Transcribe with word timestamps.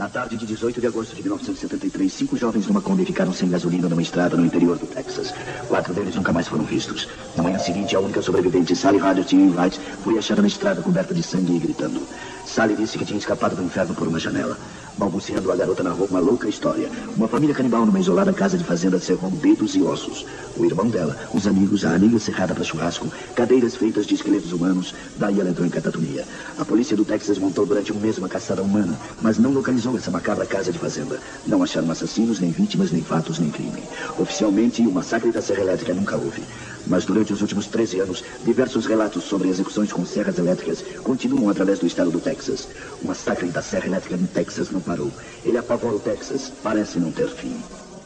Na 0.00 0.08
tarde 0.08 0.34
de 0.34 0.46
18 0.46 0.80
de 0.80 0.86
agosto 0.86 1.14
de 1.14 1.20
1973, 1.20 2.10
cinco 2.10 2.34
jovens 2.34 2.66
numa 2.66 2.80
Kombi 2.80 3.04
ficaram 3.04 3.34
sem 3.34 3.50
gasolina 3.50 3.86
numa 3.86 4.00
estrada 4.00 4.34
no 4.34 4.46
interior 4.46 4.78
do 4.78 4.86
Texas. 4.86 5.34
Quatro 5.68 5.92
deles 5.92 6.14
nunca 6.14 6.32
mais 6.32 6.48
foram 6.48 6.64
vistos. 6.64 7.06
Na 7.36 7.42
manhã 7.42 7.58
seguinte, 7.58 7.94
a 7.94 8.00
única 8.00 8.22
sobrevivente, 8.22 8.74
Sally 8.74 8.96
Rogers 8.96 9.30
Wright, 9.30 9.78
foi 10.02 10.16
achada 10.16 10.40
na 10.40 10.48
estrada 10.48 10.80
coberta 10.80 11.12
de 11.12 11.22
sangue 11.22 11.54
e 11.54 11.58
gritando. 11.58 12.00
Sally 12.46 12.76
disse 12.76 12.96
que 12.96 13.04
tinha 13.04 13.18
escapado 13.18 13.54
do 13.54 13.62
inferno 13.62 13.94
por 13.94 14.08
uma 14.08 14.18
janela. 14.18 14.56
Balbuciando, 14.96 15.50
a 15.52 15.56
garota 15.56 15.82
narrou 15.82 16.06
uma 16.06 16.18
louca 16.18 16.48
história. 16.48 16.90
Uma 17.16 17.28
família 17.28 17.54
canibal 17.54 17.86
numa 17.86 18.00
isolada 18.00 18.32
casa 18.32 18.58
de 18.58 18.64
fazenda 18.64 18.98
cerrou 18.98 19.30
dedos 19.30 19.74
e 19.74 19.82
ossos. 19.82 20.26
O 20.56 20.64
irmão 20.64 20.88
dela, 20.88 21.16
os 21.32 21.46
amigos, 21.46 21.84
a 21.84 21.94
amiga 21.94 22.18
cerrada 22.18 22.54
para 22.54 22.64
churrasco, 22.64 23.10
cadeiras 23.34 23.76
feitas 23.76 24.04
de 24.04 24.14
esqueletos 24.14 24.52
humanos. 24.52 24.94
Daí 25.16 25.40
ela 25.40 25.50
entrou 25.50 25.66
em 25.66 25.70
catatonia. 25.70 26.26
A 26.58 26.64
polícia 26.64 26.96
do 26.96 27.04
Texas 27.04 27.38
montou 27.38 27.64
durante 27.64 27.92
um 27.92 28.00
mês 28.00 28.18
uma 28.18 28.28
caçada 28.28 28.62
humana, 28.62 28.98
mas 29.22 29.38
não 29.38 29.52
localizou 29.52 29.89
essa 29.96 30.10
macabra 30.10 30.46
casa 30.46 30.72
de 30.72 30.78
fazenda. 30.78 31.18
Não 31.46 31.62
acharam 31.62 31.90
assassinos, 31.90 32.40
nem 32.40 32.50
vítimas, 32.50 32.90
nem 32.90 33.02
fatos, 33.02 33.38
nem 33.38 33.50
crime. 33.50 33.82
Oficialmente, 34.18 34.86
o 34.86 34.92
massacre 34.92 35.30
da 35.30 35.42
Serra 35.42 35.62
Elétrica 35.62 35.94
nunca 35.94 36.16
houve. 36.16 36.42
Mas 36.86 37.04
durante 37.04 37.32
os 37.32 37.40
últimos 37.42 37.66
13 37.66 38.00
anos, 38.00 38.24
diversos 38.44 38.86
relatos 38.86 39.24
sobre 39.24 39.48
execuções 39.48 39.92
com 39.92 40.04
serras 40.04 40.38
elétricas 40.38 40.82
continuam 41.02 41.50
através 41.50 41.78
do 41.78 41.86
estado 41.86 42.10
do 42.10 42.20
Texas. 42.20 42.68
O 43.02 43.08
massacre 43.08 43.48
da 43.48 43.62
Serra 43.62 43.86
Elétrica 43.86 44.16
no 44.16 44.26
Texas 44.26 44.70
não 44.70 44.80
parou. 44.80 45.10
Ele 45.44 45.58
apavora 45.58 45.96
o 45.96 46.00
Texas. 46.00 46.52
Parece 46.62 46.98
não 46.98 47.12
ter 47.12 47.28
fim. 47.28 47.56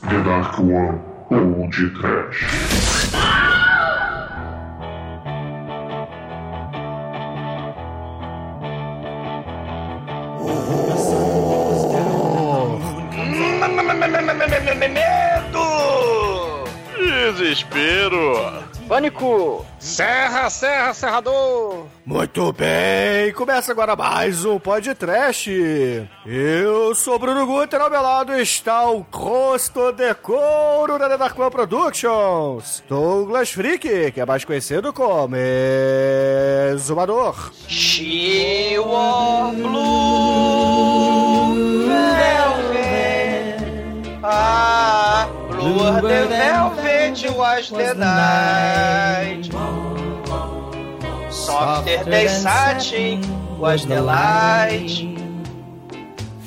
The 0.02 0.23
Dark 0.23 0.59
One 0.59 1.01
ou 1.30 1.69
de 1.71 1.91
Trash. 1.91 3.54
Desespero! 17.45 18.64
Pânico! 18.88 19.66
Serra, 19.78 20.48
serra, 20.48 20.95
serrador! 20.95 21.84
Muito 22.06 22.50
bem, 22.54 23.34
começa 23.34 23.70
agora 23.70 23.95
mais 23.95 24.46
um 24.46 24.59
podcast. 24.59 25.50
Eu 26.24 26.95
sou 26.95 27.18
Bruno 27.18 27.45
Guter, 27.45 27.82
ao 27.82 27.90
meu 27.90 28.00
lado 28.00 28.32
está 28.34 28.88
o 28.88 29.04
Costo 29.04 29.92
de 29.92 30.15
Couro 30.15 30.98
da 30.98 31.18
Darkman 31.18 31.50
Productions, 31.50 32.82
Douglas 32.88 33.52
Freak, 33.52 34.12
que 34.12 34.20
é 34.22 34.24
mais 34.24 34.42
conhecido 34.42 34.90
como 34.90 35.37
Exumador. 36.72 37.52
Wore 38.78 39.56
blue 39.56 40.65
velvet. 42.16 43.59
Ah, 44.22 45.28
blue 45.65 45.95
the 45.95 46.26
velvet 46.29 47.37
was 47.37 47.70
the 47.70 47.95
night. 47.95 49.45
Softer 51.32 52.04
than 52.04 52.29
satin 52.29 53.59
was 53.59 53.87
the 53.87 54.02
light. 54.02 55.24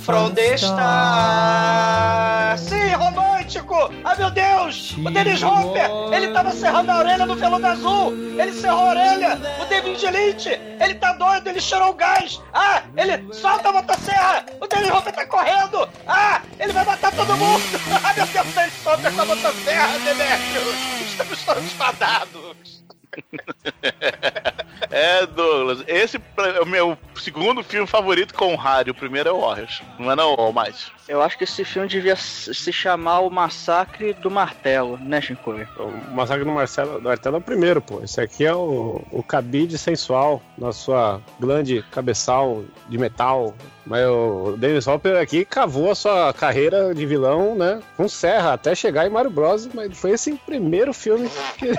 From 0.08 0.34
the 0.36 0.58
stars. 0.58 2.62
Sim, 2.62 2.94
romântico! 2.96 3.92
Ah, 4.06 4.16
meu 4.16 4.32
Deus! 4.32 4.96
O 5.06 5.12
Dennis 5.12 5.44
Hopper! 5.44 5.90
Ele 6.14 6.30
tava 6.32 6.54
serrando 6.54 6.94
a 6.94 7.00
orelha 7.00 7.26
no 7.26 7.36
veludo 7.36 7.68
azul! 7.68 8.14
Ele 8.40 8.54
serrou 8.54 8.86
a 8.86 8.90
orelha! 8.92 9.38
O 9.62 9.66
David 9.66 10.00
Lynch! 10.10 10.48
Ele 10.80 10.96
tá 10.96 11.12
doido! 11.12 11.50
Ele 11.50 11.60
cheirou 11.60 11.90
o 11.90 11.94
gás! 11.94 12.42
Ah! 12.54 12.84
Ele 12.96 13.34
solta 13.34 13.68
a 13.68 13.74
motosserra! 13.74 14.46
O 14.62 14.68
Dennis 14.68 14.92
Hopper 14.92 15.14
tá 15.14 15.26
correndo! 15.26 15.90
Ah! 16.08 16.42
Ele 16.58 16.72
vai 16.72 16.86
matar 16.86 17.12
todo 17.12 17.36
mundo! 17.36 17.64
Ah, 18.02 18.14
meu 18.16 18.26
Deus! 18.28 18.48
O 18.48 18.52
Dennis 18.54 18.86
Hopper 18.88 19.14
com 19.14 19.22
a 19.22 19.26
motosserra, 19.26 20.00
Demetrio! 20.00 20.62
Estamos 21.02 21.44
todos 21.44 21.72
fadados! 21.74 22.82
É, 24.90 25.26
Douglas, 25.26 25.84
esse 25.88 26.18
é 26.18 26.62
o 26.62 26.66
meu 26.66 26.98
segundo 27.16 27.64
filme 27.64 27.88
favorito 27.88 28.34
com 28.34 28.54
o 28.54 28.58
Harry. 28.58 28.92
O 28.92 28.96
primeiro 28.96 29.30
é 29.30 29.32
o 29.32 29.42
Warriors. 29.42 29.82
Não 30.00 30.12
é 30.12 30.16
não, 30.16 30.36
ou 30.36 30.54
mais? 30.54 30.92
Eu 31.08 31.22
acho 31.22 31.38
que 31.38 31.46
esse 31.46 31.64
filme 31.64 31.88
devia 31.88 32.16
se 32.18 32.72
chamar 32.72 33.20
O 33.20 33.30
Massacre 33.30 34.14
do 34.14 34.30
Martelo, 34.30 34.98
né, 34.98 35.22
Shinkoi? 35.22 35.66
O 35.80 36.14
Massacre 36.14 36.44
do 36.44 36.52
Marcelo, 36.52 37.00
do 37.00 37.08
Martelo 37.08 37.38
é 37.38 37.40
o 37.40 37.42
primeiro, 37.42 37.82
pô. 37.82 38.02
Esse 38.04 38.20
aqui 38.20 38.46
é 38.46 38.54
o, 38.54 39.02
o 39.12 39.24
cabide 39.24 39.78
sensual 39.78 40.42
na 40.58 40.74
sua 40.74 41.22
glande 41.40 41.84
cabeçal 41.92 42.64
de 42.90 42.98
metal. 42.98 43.56
Mas 43.86 44.06
o 44.06 44.56
Dennis 44.58 44.86
Hopper 44.86 45.16
aqui 45.18 45.46
cavou 45.46 45.90
a 45.90 45.96
sua 45.96 46.34
carreira 46.34 46.94
de 46.94 47.06
vilão, 47.06 47.56
né? 47.56 47.82
Com 47.96 48.10
serra, 48.10 48.54
até 48.54 48.76
chegar 48.76 49.08
em 49.08 49.10
Mario 49.10 49.32
Bros. 49.32 49.70
Mas 49.74 49.98
foi 49.98 50.12
esse 50.12 50.34
primeiro 50.46 50.94
filme 50.94 51.30
que. 51.58 51.72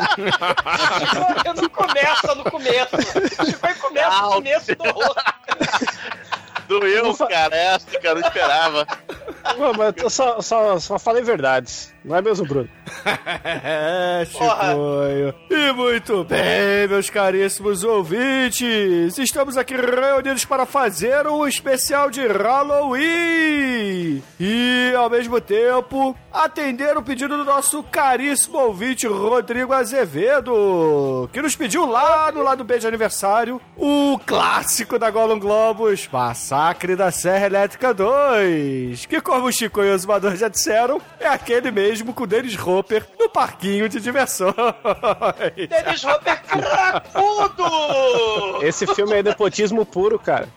não 1.60 1.68
começa 1.68 2.34
no 2.34 2.44
começo. 2.50 2.96
Chico 3.44 3.80
começa 3.80 4.22
no 4.22 4.32
começo 4.32 4.76
do 4.76 4.84
outro. 4.84 5.24
Doeu, 6.68 7.16
cara. 7.16 7.56
Essa, 7.56 7.90
cara, 7.98 8.08
eu 8.08 8.14
não 8.20 8.28
esperava. 8.28 8.86
Não, 9.58 9.72
mas 9.74 9.94
eu 9.96 10.08
só, 10.08 10.40
só, 10.40 10.78
só 10.78 10.98
falei 10.98 11.22
verdades. 11.22 11.92
Não 12.04 12.16
é 12.16 12.22
mesmo, 12.22 12.46
Bruno? 12.46 12.68
Chicoio. 14.26 15.34
E 15.50 15.72
muito 15.72 16.24
bem, 16.24 16.88
meus 16.88 17.10
caríssimos 17.10 17.84
ouvintes. 17.84 19.18
Estamos 19.18 19.56
aqui 19.56 19.74
reunidos 19.74 20.44
para 20.44 20.66
fazer 20.66 21.26
um 21.26 21.46
especial 21.46 22.10
de 22.10 22.26
Halloween. 22.26 24.22
E, 24.38 24.92
ao 24.96 25.10
mesmo 25.10 25.40
tempo, 25.40 26.16
atender 26.32 26.96
o 26.96 27.02
pedido 27.02 27.36
do 27.36 27.44
nosso 27.44 27.82
caríssimo 27.82 28.58
ouvinte 28.58 29.06
Rodrigo 29.06 29.72
Azevedo, 29.72 31.28
que 31.32 31.42
nos 31.42 31.56
pediu 31.56 31.86
lá 31.86 32.30
no 32.32 32.42
lado 32.42 32.64
B 32.64 32.78
de 32.78 32.86
aniversário 32.86 33.60
o 33.76 34.18
clássico 34.24 34.98
da 34.98 35.10
Gollum 35.10 35.38
Globus, 35.38 36.08
Massacre 36.12 36.96
da 36.96 37.10
Serra 37.10 37.46
Elétrica 37.46 37.92
2, 37.92 39.06
que 39.06 39.20
como 39.20 39.46
o 39.46 39.52
Chico 39.52 39.82
e 39.82 39.90
o 39.90 39.94
Osmador 39.94 40.36
já 40.36 40.48
disseram, 40.48 41.00
é 41.18 41.26
aquele 41.26 41.70
mesmo 41.70 42.12
com 42.12 42.24
o 42.24 42.26
Dennis 42.26 42.54
Hopper 42.90 43.06
no 43.18 43.28
parquinho 43.28 43.88
de 43.88 44.00
diversões. 44.00 44.54
Dennis 45.56 46.02
Hopper 46.04 46.42
cracudo! 46.42 47.70
Esse 48.62 48.84
filme 48.94 49.14
é 49.14 49.22
nepotismo 49.22 49.86
puro, 49.86 50.18
cara. 50.18 50.48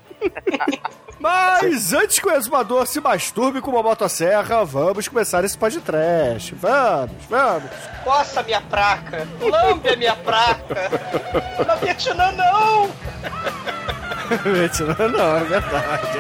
Mas 1.19 1.94
antes 1.94 2.17
que 2.19 2.27
o 2.27 2.31
exumador 2.31 2.88
se 2.88 2.99
masturbe 2.99 3.61
com 3.61 3.69
uma 3.71 3.83
motosserra, 3.83 4.66
vamos 4.66 5.07
começar 5.07 5.44
esse 5.45 5.57
podcast. 5.57 6.55
Vamos, 6.55 7.11
vamos. 7.29 7.69
Coça 8.03 8.41
minha 8.44 8.61
praca, 8.61 9.27
lambe 9.39 9.89
a 9.89 9.95
minha 9.95 10.15
praca. 10.15 10.89
Na 11.65 11.75
Vietnã 11.75 12.31
não! 12.31 12.89
Vietnã 14.44 15.07
não, 15.07 15.38
é 15.38 15.44
verdade. 15.44 16.19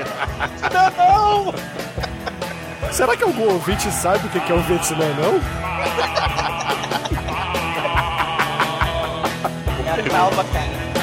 Vietnã 0.59 0.93
não! 0.95 2.12
Será 2.93 3.17
que 3.17 3.23
algum 3.23 3.51
ouvinte 3.51 3.91
sabe 3.91 4.27
o 4.27 4.29
que 4.29 4.37
é 4.51 4.55
o 4.55 4.61
Vietnã 4.61 5.07
não? 5.15 5.39
Calma, 10.11 10.43
cara. 10.43 10.93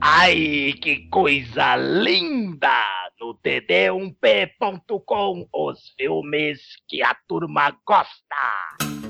Ai, 0.00 0.74
que 0.80 1.08
coisa 1.10 1.74
linda! 1.74 2.70
No 3.20 3.34
td1p.com, 3.34 5.48
os 5.52 5.92
filmes 5.98 6.60
que 6.88 7.02
a 7.02 7.16
turma 7.26 7.76
gosta. 7.84 9.09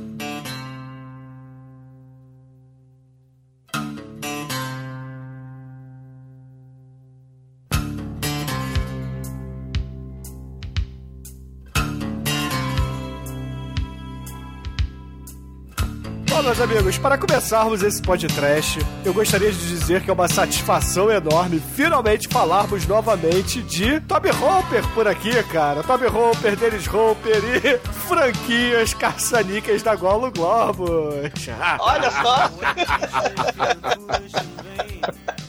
Meus 16.50 16.60
amigos, 16.60 16.98
para 16.98 17.16
começarmos 17.16 17.80
esse 17.80 18.02
podcast, 18.02 18.80
eu 19.04 19.14
gostaria 19.14 19.52
de 19.52 19.68
dizer 19.68 20.02
que 20.02 20.10
é 20.10 20.12
uma 20.12 20.26
satisfação 20.26 21.08
enorme 21.08 21.62
finalmente 21.76 22.26
falarmos 22.26 22.88
novamente 22.88 23.62
de 23.62 24.00
Toby 24.00 24.30
Hopper 24.30 24.84
por 24.88 25.06
aqui, 25.06 25.30
cara. 25.44 25.84
Toby 25.84 26.06
Hopper, 26.06 26.56
Dennis 26.56 26.88
Hopper 26.92 27.36
e 27.36 27.78
franquias 27.92 28.92
caçanicas 28.94 29.80
da 29.84 29.94
Golo 29.94 30.32
Globos. 30.32 31.14
Olha 31.78 32.10
só! 32.10 32.50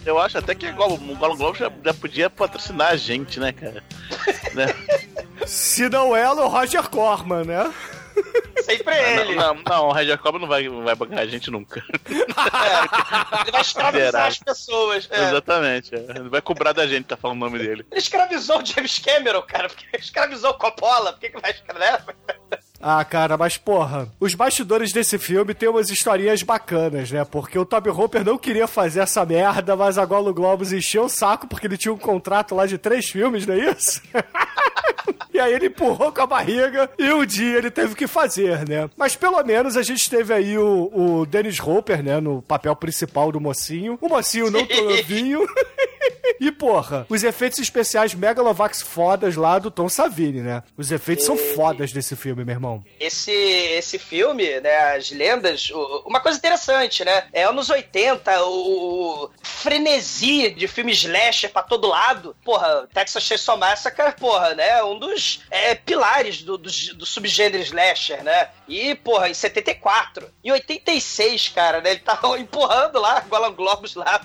Eu 0.05 0.19
acho 0.19 0.37
até 0.37 0.53
que 0.53 0.69
o 0.69 0.75
Gollum 0.75 1.15
Globo 1.15 1.55
já, 1.55 1.71
já 1.83 1.95
podia 1.95 2.29
patrocinar 2.29 2.89
a 2.89 2.95
gente, 2.95 3.39
né, 3.39 3.51
cara? 3.51 3.83
né? 4.53 4.67
Se 5.47 5.89
não 5.89 6.15
ela, 6.15 6.45
o 6.45 6.47
Roger 6.47 6.87
Corman, 6.89 7.43
né? 7.43 7.73
Sempre 8.77 8.95
ele. 8.97 9.35
Não, 9.35 9.53
não, 9.55 9.63
não, 9.63 9.87
o 9.87 9.91
Red 9.91 10.07
Jacob 10.07 10.39
não 10.39 10.47
vai, 10.47 10.67
não 10.67 10.83
vai 10.83 10.95
bancar 10.95 11.19
a 11.19 11.25
gente 11.25 11.49
nunca. 11.51 11.83
É. 12.51 13.41
Ele 13.41 13.51
vai 13.51 13.61
escravizar 13.61 14.27
as 14.27 14.37
pessoas. 14.39 15.07
é. 15.11 15.29
Exatamente. 15.29 15.93
é. 15.95 16.19
Não 16.19 16.29
vai 16.29 16.41
cobrar 16.41 16.73
da 16.73 16.85
gente 16.87 17.05
tá 17.05 17.15
falando 17.17 17.37
o 17.37 17.45
nome 17.45 17.59
dele. 17.59 17.85
Ele 17.89 17.99
escravizou 17.99 18.61
o 18.61 18.65
James 18.65 18.99
Cameron, 18.99 19.41
cara. 19.43 19.69
Porque 19.69 19.85
escravizou 19.97 20.51
o 20.51 20.57
Coppola. 20.57 21.13
Por 21.13 21.19
que, 21.19 21.29
que 21.29 21.41
vai 21.41 21.51
escrever? 21.51 22.01
Ah, 22.81 23.03
cara, 23.05 23.37
mas 23.37 23.57
porra, 23.57 24.07
os 24.19 24.33
bastidores 24.33 24.91
desse 24.91 25.17
filme 25.17 25.53
tem 25.53 25.69
umas 25.69 25.89
historinhas 25.89 26.41
bacanas, 26.43 27.11
né? 27.11 27.23
Porque 27.23 27.57
o 27.57 27.65
Toby 27.65 27.89
Hopper 27.89 28.23
não 28.25 28.37
queria 28.37 28.67
fazer 28.67 29.01
essa 29.01 29.25
merda, 29.25 29.75
mas 29.75 29.97
a 29.97 30.05
Golo 30.05 30.33
Globos 30.33 30.73
encheu 30.73 31.05
o 31.05 31.09
saco 31.09 31.47
porque 31.47 31.67
ele 31.67 31.77
tinha 31.77 31.93
um 31.93 31.97
contrato 31.97 32.55
lá 32.55 32.65
de 32.65 32.77
três 32.77 33.09
filmes, 33.09 33.45
não 33.45 33.53
é 33.53 33.71
isso? 33.71 34.01
E 35.33 35.39
aí 35.39 35.53
ele 35.53 35.67
empurrou 35.67 36.11
com 36.11 36.21
a 36.21 36.27
barriga 36.27 36.89
e 36.99 37.11
um 37.11 37.25
dia 37.25 37.57
ele 37.57 37.71
teve 37.71 37.95
que 37.95 38.05
fazer, 38.05 38.67
né? 38.67 38.89
Mas 38.97 39.15
pelo 39.15 39.41
menos 39.43 39.77
a 39.77 39.81
gente 39.81 40.09
teve 40.09 40.33
aí 40.33 40.57
o, 40.57 40.91
o 40.93 41.25
Dennis 41.25 41.59
Hopper, 41.59 42.03
né? 42.03 42.19
No 42.19 42.41
papel 42.41 42.75
principal 42.75 43.31
do 43.31 43.39
mocinho. 43.39 43.97
O 44.01 44.09
mocinho 44.09 44.51
não 44.51 44.61
novinho. 44.67 45.47
E, 46.39 46.51
porra, 46.51 47.05
os 47.07 47.23
efeitos 47.23 47.59
especiais 47.59 48.15
Megalovax 48.15 48.81
fodas 48.81 49.35
lá 49.35 49.59
do 49.59 49.69
Tom 49.69 49.87
Savini, 49.87 50.41
né? 50.41 50.63
Os 50.75 50.91
efeitos 50.91 51.23
são 51.23 51.37
fodas 51.37 51.93
desse 51.93 52.15
filme, 52.15 52.43
meu 52.43 52.55
irmão. 52.55 52.70
Esse, 52.99 53.31
esse 53.31 53.97
filme, 53.97 54.59
né, 54.61 54.95
as 54.95 55.09
lendas, 55.11 55.69
o- 55.71 56.03
uma 56.05 56.19
coisa 56.19 56.37
interessante, 56.37 57.03
né, 57.03 57.27
é 57.33 57.43
anos 57.43 57.69
80, 57.69 58.43
o 58.45 59.29
frenesi 59.43 60.49
de 60.51 60.67
filme 60.67 60.91
slasher 60.91 61.51
pra 61.51 61.63
todo 61.63 61.87
lado, 61.87 62.35
porra, 62.43 62.87
Texas 62.93 63.23
Chainsaw 63.23 63.57
Massacre, 63.57 64.13
porra, 64.19 64.53
né, 64.55 64.83
um 64.83 64.97
dos 64.99 65.41
é, 65.49 65.75
pilares 65.75 66.41
do, 66.43 66.57
do, 66.57 66.69
do 66.95 67.05
subgênero 67.05 67.63
slasher, 67.63 68.23
né, 68.23 68.49
e, 68.67 68.95
porra, 68.95 69.29
em 69.29 69.33
74, 69.33 70.29
em 70.43 70.51
86, 70.51 71.49
cara, 71.49 71.81
né, 71.81 71.91
ele 71.91 71.99
tava 71.99 72.37
empurrando 72.39 72.99
lá, 72.99 73.19
Golan 73.21 73.53
Globos 73.53 73.95
lá, 73.95 74.21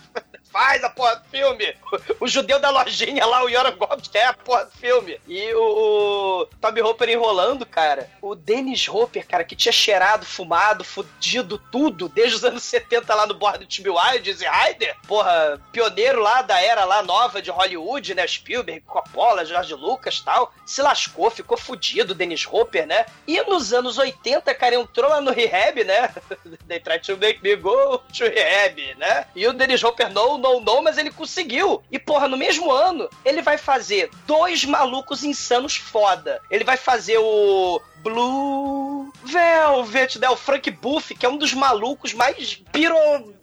faz 0.56 0.82
a 0.82 0.88
porra 0.88 1.16
do 1.16 1.28
filme. 1.28 1.76
O, 2.18 2.26
judeu 2.26 2.58
da 2.58 2.70
lojinha 2.70 3.26
lá, 3.26 3.44
o 3.44 3.48
Yoram 3.48 3.76
Gomes, 3.76 4.08
quer 4.08 4.26
a 4.26 4.32
porra 4.32 4.64
do 4.64 4.70
filme. 4.72 5.20
E 5.26 5.52
o, 5.54 6.42
o 6.42 6.46
Toby 6.60 6.80
Hopper 6.80 7.10
enrolando, 7.10 7.66
cara. 7.66 8.10
O 8.22 8.34
Dennis 8.34 8.88
Hopper, 8.88 9.26
cara, 9.26 9.44
que 9.44 9.54
tinha 9.54 9.72
cheirado, 9.72 10.24
fumado, 10.24 10.82
fudido 10.82 11.58
tudo, 11.70 12.08
desde 12.08 12.36
os 12.36 12.44
anos 12.44 12.62
70 12.64 13.14
lá 13.14 13.26
no 13.26 13.34
bordo 13.34 13.60
do 13.60 13.66
Tim 13.66 13.82
e 13.82 14.48
Ryder. 14.48 14.96
Porra, 15.06 15.60
pioneiro 15.72 16.22
lá 16.22 16.42
da 16.42 16.60
era 16.60 16.84
lá 16.84 17.02
nova 17.02 17.42
de 17.42 17.50
Hollywood, 17.50 18.14
né? 18.14 18.26
Spielberg, 18.26 18.80
Coppola, 18.86 19.44
George 19.44 19.74
Lucas 19.74 20.20
tal. 20.20 20.52
Se 20.64 20.80
lascou, 20.80 21.30
ficou 21.30 21.58
fudido, 21.58 22.14
Dennis 22.14 22.46
Hopper, 22.46 22.86
né? 22.86 23.04
E 23.26 23.40
nos 23.42 23.72
anos 23.72 23.98
80, 23.98 24.54
cara, 24.54 24.74
entrou 24.74 25.10
lá 25.10 25.20
no 25.20 25.32
rehab, 25.32 25.84
né? 25.84 26.10
They 26.66 26.80
tried 26.80 27.04
to 27.04 27.16
make 27.16 27.42
me 27.42 27.56
go 27.56 27.98
to 27.98 28.24
rehab, 28.24 28.94
né? 28.96 29.26
E 29.34 29.46
o 29.46 29.52
Dennis 29.52 29.82
Hopper 29.82 30.10
não, 30.12 30.38
não, 30.46 30.60
não, 30.60 30.82
mas 30.82 30.96
ele 30.96 31.10
conseguiu. 31.10 31.82
E, 31.90 31.98
porra, 31.98 32.28
no 32.28 32.36
mesmo 32.36 32.70
ano, 32.70 33.08
ele 33.24 33.42
vai 33.42 33.58
fazer 33.58 34.10
dois 34.26 34.64
malucos 34.64 35.24
insanos 35.24 35.76
foda. 35.76 36.40
Ele 36.50 36.64
vai 36.64 36.76
fazer 36.76 37.18
o 37.18 37.80
Blue 38.02 39.12
Velvet, 39.24 40.18
né? 40.18 40.30
O 40.30 40.36
Frank 40.36 40.70
Buff, 40.70 41.14
que 41.14 41.26
é 41.26 41.28
um 41.28 41.36
dos 41.36 41.52
malucos 41.52 42.12
mais 42.12 42.54
piro 42.72 42.96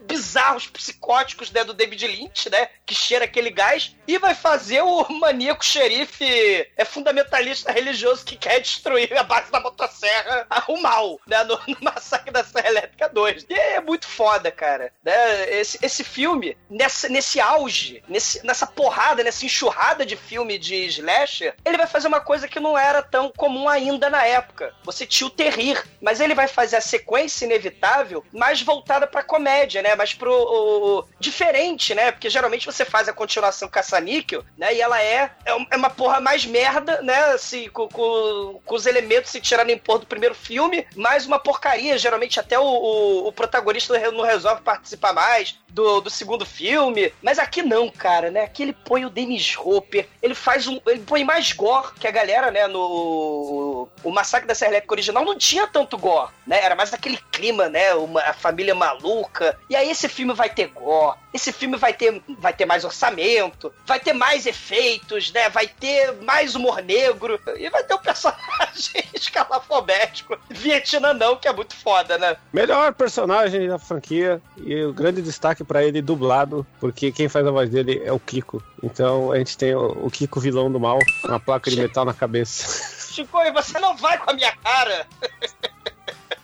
bizarros, 0.03 0.67
psicóticos, 0.67 1.51
né, 1.51 1.63
do 1.63 1.73
David 1.73 2.07
Lynch, 2.07 2.50
né, 2.50 2.69
que 2.85 2.95
cheira 2.95 3.25
aquele 3.25 3.50
gás, 3.50 3.95
e 4.07 4.17
vai 4.17 4.35
fazer 4.35 4.81
o 4.81 5.07
maníaco 5.09 5.65
xerife 5.65 6.69
é 6.77 6.85
fundamentalista 6.85 7.71
religioso 7.71 8.25
que 8.25 8.35
quer 8.35 8.59
destruir 8.59 9.17
a 9.17 9.23
base 9.23 9.51
da 9.51 9.59
motosserra, 9.59 10.47
o 10.67 10.81
mal, 10.81 11.19
né, 11.27 11.44
no, 11.44 11.59
no 11.67 11.77
Massacre 11.81 12.31
da 12.31 12.44
Serra 12.44 12.69
Elétrica 12.69 13.09
2. 13.09 13.45
E 13.50 13.53
é 13.53 13.81
muito 13.81 14.07
foda, 14.07 14.51
cara, 14.51 14.91
né, 15.03 15.50
esse, 15.59 15.77
esse 15.81 16.03
filme, 16.03 16.57
nessa, 16.69 17.09
nesse 17.09 17.39
auge, 17.39 18.03
nesse, 18.07 18.45
nessa 18.45 18.67
porrada, 18.67 19.23
nessa 19.23 19.45
enxurrada 19.45 20.05
de 20.05 20.15
filme 20.15 20.57
de 20.57 20.75
slasher, 20.85 21.55
ele 21.65 21.77
vai 21.77 21.88
fazer 21.88 22.07
uma 22.07 22.21
coisa 22.21 22.47
que 22.47 22.59
não 22.59 22.77
era 22.77 23.01
tão 23.01 23.31
comum 23.31 23.67
ainda 23.67 24.09
na 24.09 24.25
época. 24.25 24.73
Você 24.83 25.05
tinha 25.05 25.27
o 25.27 25.31
terrir, 25.31 25.83
mas 26.01 26.19
ele 26.19 26.35
vai 26.35 26.47
fazer 26.47 26.77
a 26.77 26.81
sequência 26.81 27.45
inevitável 27.45 28.23
mais 28.31 28.61
voltada 28.61 29.07
pra 29.07 29.23
comédia, 29.23 29.81
né? 29.81 29.92
Mas 29.95 30.13
pro. 30.13 30.31
o- 30.33 31.05
diferente, 31.19 31.93
né? 31.95 32.11
Porque 32.11 32.29
geralmente 32.29 32.65
você 32.65 32.83
faz 32.85 33.07
a 33.07 33.13
continuação 33.13 33.67
caça-níquel, 33.69 34.43
né? 34.57 34.73
E 34.73 34.81
ela 34.81 35.01
é, 35.01 35.31
é 35.45 35.53
é 35.71 35.75
uma 35.77 35.89
porra 35.89 36.19
mais 36.19 36.45
merda, 36.45 37.01
né? 37.01 37.17
Assim, 37.33 37.69
com, 37.69 37.87
com- 37.87 38.59
com 38.65 38.75
os 38.75 38.85
elementos 38.85 39.31
se 39.31 39.39
tirarem 39.41 39.77
por 39.77 39.99
do 39.99 40.05
primeiro 40.05 40.35
filme, 40.35 40.85
mais 40.95 41.25
uma 41.25 41.39
porcaria. 41.39 41.97
Geralmente 41.97 42.39
até 42.39 42.57
o, 42.59 42.63
o- 42.63 43.27
o 43.27 43.31
protagonista 43.31 43.97
não 44.11 44.23
resolve 44.23 44.61
participar 44.61 45.13
mais 45.13 45.57
do, 45.69 46.01
do 46.01 46.09
segundo 46.09 46.45
filme. 46.45 47.11
Mas 47.21 47.39
aqui 47.39 47.61
não, 47.61 47.89
cara, 47.89 48.29
né? 48.31 48.41
Aqui 48.41 48.63
ele 48.63 48.73
põe 48.73 49.05
o 49.05 49.09
Dennis 49.09 49.55
Hopper, 49.57 50.07
ele 50.21 50.35
faz 50.35 50.67
um. 50.67 50.79
Ele 50.85 51.01
põe 51.01 51.23
mais 51.23 51.51
gore 51.51 51.93
que 51.99 52.07
a 52.07 52.11
galera, 52.11 52.51
né? 52.51 52.67
No. 52.67 53.87
O 54.03 54.11
Massacre 54.11 54.47
da 54.47 54.55
Serra 54.55 54.71
Elétrica 54.71 54.93
original 54.93 55.23
não 55.25 55.37
tinha 55.37 55.65
tanto 55.67 55.97
gore, 55.97 56.31
né? 56.45 56.59
Era 56.63 56.75
mais 56.75 56.93
aquele 56.93 57.17
clima, 57.31 57.69
né? 57.69 57.93
Uma, 57.95 58.21
a 58.21 58.33
família 58.33 58.75
maluca. 58.75 59.57
E 59.69 59.75
aí 59.75 59.82
esse 59.89 60.07
filme 60.07 60.33
vai 60.33 60.50
ter 60.50 60.68
gore. 60.68 61.18
Esse 61.33 61.51
filme 61.51 61.77
vai 61.77 61.94
ter, 61.94 62.21
vai 62.38 62.53
ter 62.53 62.65
mais 62.65 62.83
orçamento, 62.83 63.74
vai 63.85 64.00
ter 64.00 64.13
mais 64.13 64.45
efeitos, 64.45 65.31
né? 65.31 65.50
Vai 65.50 65.68
ter 65.68 66.13
mais 66.21 66.56
humor 66.56 66.81
negro 66.81 67.39
e 67.57 67.69
vai 67.69 67.83
ter 67.83 67.95
um 67.95 68.00
personagem 68.03 69.03
escalafobético. 69.13 70.38
Vietnã 70.50 71.13
não, 71.13 71.35
que 71.35 71.47
é 71.47 71.53
muito 71.53 71.75
foda, 71.75 72.18
né? 72.18 72.38
Melhor 72.51 72.94
personagem 72.94 73.68
da 73.68 73.80
franquia 73.80 74.41
e 74.57 74.83
o 74.83 74.94
grande 74.94 75.21
destaque 75.21 75.63
pra 75.63 75.83
ele 75.83 76.01
dublado, 76.01 76.65
porque 76.79 77.12
quem 77.12 77.27
faz 77.27 77.45
a 77.45 77.51
voz 77.51 77.69
dele 77.69 78.01
é 78.03 78.12
o 78.12 78.19
Kiko. 78.19 78.63
Então 78.81 79.31
a 79.31 79.38
gente 79.38 79.57
tem 79.57 79.74
o, 79.75 80.09
Kiko 80.09 80.39
vilão 80.39 80.71
do 80.71 80.79
mal, 80.79 81.00
com 81.21 81.27
uma 81.29 81.39
placa 81.39 81.69
de 81.69 81.77
metal 81.77 82.06
na 82.06 82.13
cabeça. 82.13 83.03
Chico, 83.13 83.39
e 83.41 83.51
você 83.51 83.79
não 83.79 83.95
vai 83.95 84.18
com 84.18 84.31
a 84.31 84.33
minha 84.33 84.56
cara. 84.57 85.07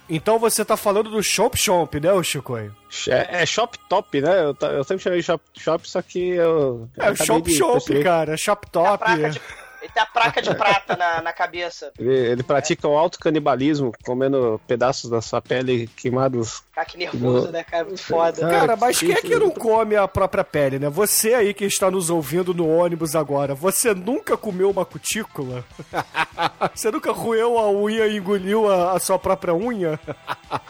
Então 0.10 0.40
você 0.40 0.66
tá 0.66 0.76
falando 0.76 1.10
do 1.10 1.22
Chomp 1.22 1.56
Chomp, 1.56 1.96
né, 2.00 2.12
ô 2.12 2.24
Chicoio? 2.24 2.76
É, 3.08 3.44
é 3.44 3.46
Shop 3.46 3.78
Top, 3.88 4.20
né? 4.20 4.44
Eu, 4.44 4.58
eu 4.70 4.84
sempre 4.84 5.04
chamei 5.04 5.20
de 5.20 5.26
Shop 5.26 5.44
Shop, 5.58 5.90
só 5.90 6.02
que 6.02 6.30
eu. 6.30 6.90
É 6.98 7.12
o 7.12 7.16
Chomp, 7.16 7.46
perceber. 7.46 8.04
cara. 8.04 8.36
Shop 8.36 8.70
Top. 8.72 9.06
de, 9.06 9.40
ele 9.82 9.92
tem 9.94 10.04
a 10.04 10.06
placa 10.06 10.42
de 10.42 10.54
prata 10.54 10.96
na, 10.96 11.22
na 11.22 11.34
cabeça. 11.34 11.92
Ele, 11.98 12.14
ele 12.14 12.44
pratica 12.44 12.88
o 12.88 12.98
alto 12.98 13.20
canibalismo, 13.20 13.92
comendo 14.04 14.60
pedaços 14.68 15.10
da 15.10 15.22
sua 15.22 15.42
pele 15.42 15.88
queimados. 15.96 16.64
Cara, 16.80 16.86
que 16.86 16.98
nervoso, 16.98 17.52
né, 17.52 17.64
cara? 17.64 17.84
Muito 17.84 18.02
foda. 18.02 18.50
Cara, 18.50 18.76
mas 18.78 19.00
que 19.00 19.08
quem 19.08 19.16
é 19.16 19.22
que 19.22 19.36
não 19.36 19.52
come 19.52 19.98
a 19.98 20.08
própria 20.08 20.46
pele, 20.46 20.80
né? 20.80 20.90
Você 20.90 21.34
aí 21.34 21.54
que 21.54 21.66
está 21.66 21.92
nos 21.92 22.10
ouvindo 22.10 22.54
no 22.54 22.70
ônibus 22.70 23.16
agora, 23.16 23.54
você 23.54 23.94
nunca 23.94 24.38
comeu 24.38 24.70
uma 24.70 24.86
cutícula? 24.86 25.66
você 26.74 26.90
nunca 26.90 27.12
roeu 27.12 27.58
a 27.58 27.70
unha 27.70 28.08
e 28.08 28.18
engoliu 28.18 28.72
a, 28.72 28.94
a 28.94 29.00
sua 29.00 29.20
própria 29.20 29.54
unha? 29.54 30.00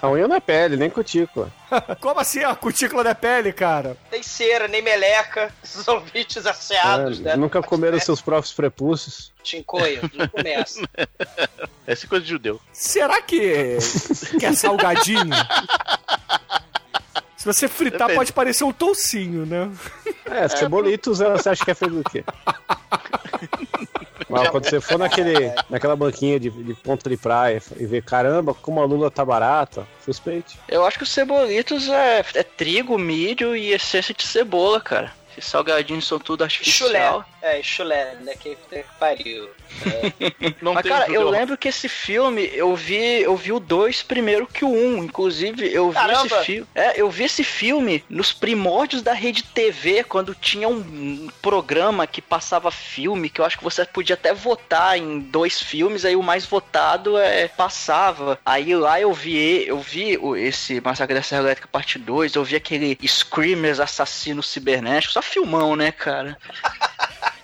A 0.02 0.10
unha 0.10 0.28
não 0.28 0.36
é 0.36 0.40
pele, 0.40 0.78
nem 0.78 0.90
cutícula. 0.90 1.52
Como 2.02 2.20
assim 2.20 2.44
a 2.44 2.56
cutícula 2.56 3.04
da 3.04 3.14
pele, 3.14 3.54
cara? 3.54 3.96
Nem 4.12 4.24
cera, 4.24 4.68
nem 4.68 4.82
meleca. 4.82 5.54
Esses 5.64 5.88
ouvintes 5.88 6.46
asseados, 6.48 7.20
É, 7.20 7.24
né? 7.24 7.36
nunca 7.36 7.62
comeram 7.62 8.00
seus 8.00 8.20
próprios 8.22 8.54
prepúcios. 8.54 9.32
Chincoio, 9.44 10.02
não 10.14 10.28
começa. 10.28 10.82
Essa 11.88 12.06
é 12.06 12.10
coisa 12.10 12.24
de 12.24 12.30
judeu. 12.32 12.60
Será 12.72 13.22
que, 13.22 13.78
que 14.40 14.46
é 14.46 14.54
salgadinho? 14.54 15.34
Se 17.36 17.46
você 17.46 17.68
fritar, 17.68 18.00
Depende. 18.02 18.18
pode 18.18 18.34
parecer 18.34 18.64
um 18.66 18.74
toucinho, 18.74 19.46
né? 19.46 19.72
É, 20.26 20.48
cebolitos, 20.50 21.22
ela- 21.22 21.38
você 21.38 21.50
acha 21.50 21.64
que 21.64 21.72
é 21.72 21.76
feito 21.76 21.96
do 21.96 22.04
quê? 22.10 22.24
Mas 24.30 24.50
quando 24.50 24.70
você 24.70 24.80
for 24.80 25.00
naquele, 25.00 25.52
naquela 25.70 25.96
banquinha 25.96 26.40
de, 26.40 26.50
de 26.52 26.74
ponta 26.76 27.10
de 27.10 27.18
praia 27.18 27.62
e 27.78 27.86
ver, 27.86 28.04
caramba, 28.04 28.54
como 28.54 28.80
a 28.82 28.86
lula 28.86 29.10
tá 29.10 29.26
barata, 29.26 29.88
suspeite. 30.06 30.60
Eu 30.68 30.86
acho 30.86 30.98
que 30.98 31.04
os 31.04 31.12
cebolitos 31.12 31.88
é, 31.90 32.24
é 32.36 32.44
trigo, 32.44 32.98
milho 33.00 33.56
e 33.56 33.72
essência 33.72 34.14
de 34.14 34.28
cebola, 34.28 34.80
cara. 34.80 35.12
Esses 35.32 35.50
salgadinhos 35.50 36.06
são 36.06 36.20
tudo 36.20 36.48
Chulé. 36.50 37.24
É, 37.42 37.64
chulé, 37.64 38.16
né? 38.22 38.34
Que, 38.36 38.56
que 38.56 38.84
pariu. 39.00 39.50
Não 40.62 40.74
Mas, 40.74 40.84
tem 40.84 40.92
cara, 40.92 41.10
eu 41.12 41.30
lembro 41.30 41.58
que 41.58 41.70
esse 41.70 41.88
filme, 41.88 42.50
eu 42.54 42.76
vi, 42.76 43.22
eu 43.22 43.36
vi 43.36 43.52
o 43.54 43.60
2 43.60 44.04
primeiro 44.04 44.46
que 44.46 44.66
o 44.66 44.70
1. 44.70 44.72
Um. 44.98 45.04
Inclusive, 45.06 45.74
eu 45.74 45.90
vi 45.90 45.96
Caramba! 45.96 46.26
esse 46.26 46.46
filme. 46.46 46.68
É, 46.76 47.00
eu 47.02 47.10
vi 47.10 47.24
esse 47.24 47.44
filme 47.44 48.04
nos 48.10 48.34
primórdios 48.34 49.02
da 49.02 49.14
rede 49.14 49.44
TV, 49.44 50.04
quando 50.04 50.36
tinha 50.36 50.68
um 50.68 51.30
programa 51.42 52.06
que 52.06 52.22
passava 52.22 52.70
filme, 52.72 53.30
que 53.30 53.40
eu 53.40 53.46
acho 53.46 53.58
que 53.58 53.64
você 53.64 53.86
podia 53.86 54.16
até 54.16 54.34
votar 54.34 54.98
em 54.98 55.20
dois 55.20 55.62
filmes, 55.62 56.04
aí 56.04 56.16
o 56.16 56.24
mais 56.24 56.46
votado 56.46 57.18
é 57.18 57.48
passava. 57.48 58.38
Aí 58.46 58.76
lá 58.76 59.00
eu 59.00 59.14
vi, 59.14 59.66
eu 59.68 59.80
vi 59.80 60.18
o- 60.18 60.36
esse 60.36 60.82
Massacre 60.82 61.16
da 61.16 61.22
Serra 61.24 61.44
Elétrica 61.44 61.70
parte 61.72 61.98
2, 61.98 62.36
eu 62.36 62.44
vi 62.44 62.56
aquele 62.58 62.98
Screamers 63.08 63.80
assassino 63.80 64.44
cibernético, 64.44 65.14
só 65.14 65.22
filmão, 65.22 65.76
né, 65.76 65.92
cara? 65.92 66.38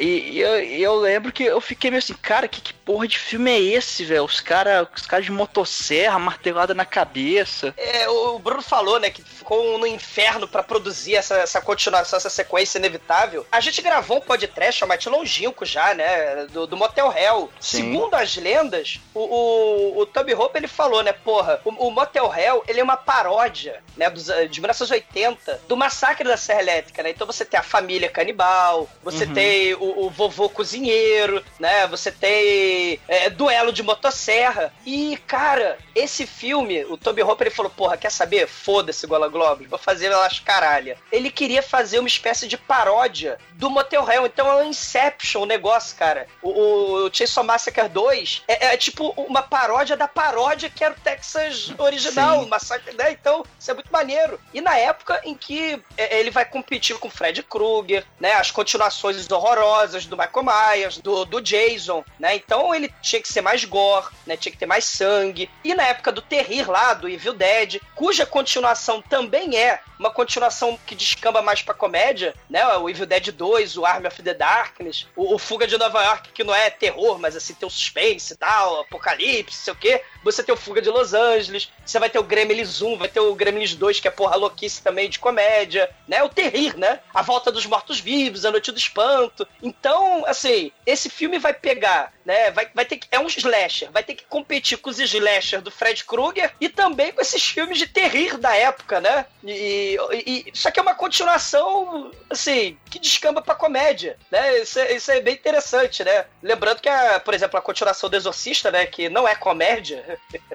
E, 0.00 0.30
e 0.30 0.40
eu, 0.40 0.54
eu 0.58 0.94
lembro 0.96 1.30
que 1.30 1.44
eu 1.44 1.60
fiquei 1.60 1.90
meio 1.90 1.98
assim, 1.98 2.14
cara, 2.14 2.48
que, 2.48 2.60
que 2.60 2.72
porra 2.84 3.06
de 3.06 3.18
filme 3.18 3.50
é 3.50 3.60
esse, 3.60 4.04
velho? 4.04 4.24
Os 4.24 4.40
caras 4.40 4.86
os 4.94 5.06
cara 5.06 5.22
de 5.22 5.30
motosserra, 5.30 6.18
martelada 6.18 6.74
na 6.74 6.84
cabeça. 6.84 7.72
É, 7.76 8.08
o 8.08 8.38
Bruno 8.38 8.62
falou, 8.62 8.98
né, 8.98 9.10
que 9.10 9.22
ficou 9.22 9.78
no 9.78 9.86
inferno 9.86 10.46
para 10.48 10.62
produzir 10.62 11.16
essa, 11.16 11.36
essa 11.36 11.60
continuação, 11.60 12.16
essa 12.16 12.30
sequência 12.30 12.78
inevitável. 12.78 13.46
A 13.50 13.60
gente 13.60 13.80
gravou 13.82 14.18
um 14.18 14.20
podcast 14.20 14.78
chamado 14.80 15.08
longínquo 15.10 15.64
já, 15.64 15.94
né, 15.94 16.46
do, 16.46 16.66
do 16.66 16.76
Motel 16.76 17.12
Hell. 17.16 17.50
Sim. 17.60 17.82
Segundo 17.82 18.14
as 18.14 18.36
lendas, 18.36 19.00
o, 19.14 19.20
o, 19.20 19.98
o 20.00 20.06
Toby 20.06 20.34
Hope, 20.34 20.58
ele 20.58 20.68
falou, 20.68 21.02
né, 21.02 21.12
porra, 21.12 21.60
o, 21.64 21.70
o 21.88 21.90
Motel 21.90 22.32
Hell, 22.34 22.62
ele 22.68 22.80
é 22.80 22.82
uma 22.84 22.96
paródia, 22.96 23.82
né, 23.96 24.08
dos, 24.10 24.26
de 24.50 24.60
1980, 24.60 25.62
do 25.68 25.76
massacre 25.76 26.26
da 26.28 26.36
Serra 26.36 26.60
Elétrica, 26.60 27.02
né? 27.02 27.10
Então 27.10 27.26
você 27.26 27.44
tem 27.44 27.58
a 27.58 27.62
família 27.62 28.08
canibal, 28.08 28.88
você 29.02 29.24
Uhum. 29.24 29.34
tem 29.34 29.74
o, 29.74 30.06
o 30.06 30.10
vovô 30.10 30.48
cozinheiro, 30.48 31.44
né? 31.58 31.86
Você 31.88 32.10
tem 32.10 32.69
é, 33.08 33.30
duelo 33.30 33.72
de 33.72 33.82
motosserra. 33.82 34.72
E, 34.86 35.16
cara, 35.26 35.78
esse 35.94 36.26
filme, 36.26 36.84
o 36.84 36.96
Toby 36.96 37.22
Hopper, 37.22 37.48
ele 37.48 37.54
falou, 37.54 37.70
porra, 37.70 37.96
quer 37.96 38.10
saber? 38.10 38.46
Foda-se, 38.46 39.06
Gola 39.06 39.28
Globes, 39.28 39.68
vou 39.68 39.78
fazer 39.78 40.06
elas 40.06 40.38
caralha. 40.38 40.96
Ele 41.10 41.30
queria 41.30 41.62
fazer 41.62 41.98
uma 41.98 42.08
espécie 42.08 42.46
de 42.46 42.56
paródia 42.56 43.38
do 43.54 43.70
Motel 43.70 44.10
Hell, 44.10 44.26
então 44.26 44.46
é 44.48 44.56
um 44.62 44.70
Inception 44.70 45.42
o 45.42 45.46
negócio, 45.46 45.96
cara. 45.96 46.26
O, 46.42 47.06
o 47.06 47.10
Chainsaw 47.12 47.44
Massacre 47.44 47.88
2 47.88 48.42
é, 48.48 48.66
é 48.66 48.76
tipo 48.76 49.10
uma 49.16 49.42
paródia 49.42 49.96
da 49.96 50.08
paródia 50.08 50.70
que 50.70 50.84
era 50.84 50.94
o 50.94 51.00
Texas 51.00 51.72
original, 51.78 52.42
Sim. 52.42 52.48
Massacre, 52.48 52.94
né? 52.94 53.12
Então, 53.12 53.44
isso 53.58 53.70
é 53.70 53.74
muito 53.74 53.92
maneiro. 53.92 54.40
E 54.52 54.60
na 54.60 54.76
época 54.76 55.20
em 55.24 55.34
que 55.34 55.80
é, 55.96 56.18
ele 56.18 56.30
vai 56.30 56.44
competir 56.44 56.98
com 56.98 57.10
Fred 57.10 57.42
Krueger, 57.42 58.04
né? 58.18 58.32
As 58.32 58.50
continuações 58.50 59.30
horrorosas 59.30 60.06
do 60.06 60.16
Michael 60.16 60.44
Myers, 60.44 60.98
do, 60.98 61.24
do 61.24 61.40
Jason, 61.40 62.04
né? 62.18 62.34
Então 62.34 62.59
ele 62.74 62.92
tinha 63.02 63.20
que 63.20 63.32
ser 63.32 63.40
mais 63.40 63.64
gore, 63.64 64.08
né? 64.26 64.36
Tinha 64.36 64.52
que 64.52 64.58
ter 64.58 64.66
mais 64.66 64.84
sangue. 64.84 65.50
E 65.64 65.74
na 65.74 65.84
época 65.84 66.12
do 66.12 66.22
Terrir 66.22 66.70
lá, 66.70 66.94
do 66.94 67.08
Evil 67.08 67.34
Dead, 67.34 67.80
cuja 67.94 68.26
continuação 68.26 69.00
também 69.02 69.56
é 69.56 69.80
uma 69.98 70.10
continuação 70.10 70.78
que 70.86 70.94
descamba 70.94 71.42
mais 71.42 71.62
pra 71.62 71.74
comédia, 71.74 72.34
né? 72.48 72.66
O 72.78 72.88
Evil 72.88 73.06
Dead 73.06 73.30
2, 73.32 73.76
o 73.76 73.84
Army 73.84 74.06
of 74.06 74.22
the 74.22 74.34
Darkness, 74.34 75.06
o, 75.14 75.34
o 75.34 75.38
Fuga 75.38 75.66
de 75.66 75.76
Nova 75.76 76.02
York, 76.02 76.30
que 76.32 76.44
não 76.44 76.54
é 76.54 76.70
terror, 76.70 77.18
mas 77.18 77.36
assim, 77.36 77.54
tem 77.54 77.66
o 77.66 77.70
suspense 77.70 78.32
e 78.32 78.36
tal, 78.36 78.80
apocalipse, 78.80 79.56
sei 79.56 79.72
o 79.72 79.76
quê. 79.76 80.02
Você 80.22 80.42
tem 80.42 80.54
o 80.54 80.58
Fuga 80.58 80.82
de 80.82 80.90
Los 80.90 81.14
Angeles, 81.14 81.70
você 81.84 81.98
vai 81.98 82.10
ter 82.10 82.18
o 82.18 82.24
Gremlins 82.24 82.82
1, 82.82 82.96
vai 82.96 83.08
ter 83.08 83.20
o 83.20 83.34
Gremlins 83.34 83.74
2, 83.74 84.00
que 84.00 84.08
é 84.08 84.10
porra 84.10 84.36
louquice 84.36 84.82
também 84.82 85.08
de 85.08 85.18
comédia, 85.18 85.90
né? 86.06 86.22
O 86.22 86.28
Terrir, 86.28 86.76
né? 86.76 87.00
A 87.14 87.22
Volta 87.22 87.50
dos 87.50 87.66
Mortos-Vivos, 87.66 88.44
A 88.44 88.50
Noite 88.50 88.72
do 88.72 88.78
Espanto. 88.78 89.46
Então, 89.62 90.24
assim, 90.26 90.70
esse 90.86 91.08
filme 91.08 91.38
vai 91.38 91.54
pegar, 91.54 92.12
né? 92.24 92.50
Vai, 92.50 92.68
vai 92.74 92.84
ter 92.84 92.96
que. 92.96 93.08
É 93.10 93.18
um 93.18 93.26
slasher, 93.26 93.90
vai 93.90 94.02
ter 94.02 94.14
que 94.14 94.24
competir 94.24 94.78
com 94.78 94.90
os 94.90 94.98
slasher 94.98 95.60
do 95.60 95.70
Fred 95.70 96.04
Krueger 96.04 96.52
e 96.60 96.68
também 96.68 97.12
com 97.12 97.20
esses 97.20 97.42
filmes 97.44 97.78
de 97.78 97.86
terrir 97.86 98.36
da 98.36 98.54
época, 98.54 99.00
né? 99.00 99.26
E, 99.44 99.96
e, 100.12 100.52
só 100.54 100.70
que 100.70 100.78
é 100.78 100.82
uma 100.82 100.94
continuação, 100.94 102.10
assim, 102.28 102.76
que 102.90 102.98
descamba 102.98 103.40
pra 103.40 103.54
comédia, 103.54 104.16
né? 104.30 104.58
Isso 104.58 104.78
é, 104.78 104.94
isso 104.94 105.10
é 105.10 105.20
bem 105.20 105.34
interessante, 105.34 106.04
né? 106.04 106.26
Lembrando 106.42 106.80
que, 106.80 106.88
a, 106.88 107.20
por 107.20 107.34
exemplo, 107.34 107.58
a 107.58 107.62
continuação 107.62 108.10
do 108.10 108.16
Exorcista, 108.16 108.70
né? 108.70 108.86
Que 108.86 109.08
não 109.08 109.26
é 109.26 109.34
comédia, 109.34 110.09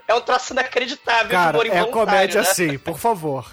é 0.08 0.14
um 0.14 0.22
troço 0.22 0.54
inacreditável 0.54 1.32
Cara, 1.32 1.58
humor 1.58 1.68
é 1.68 1.86
comédia 1.86 2.42
né? 2.42 2.48
sim, 2.48 2.78
por 2.78 2.98
favor. 2.98 3.46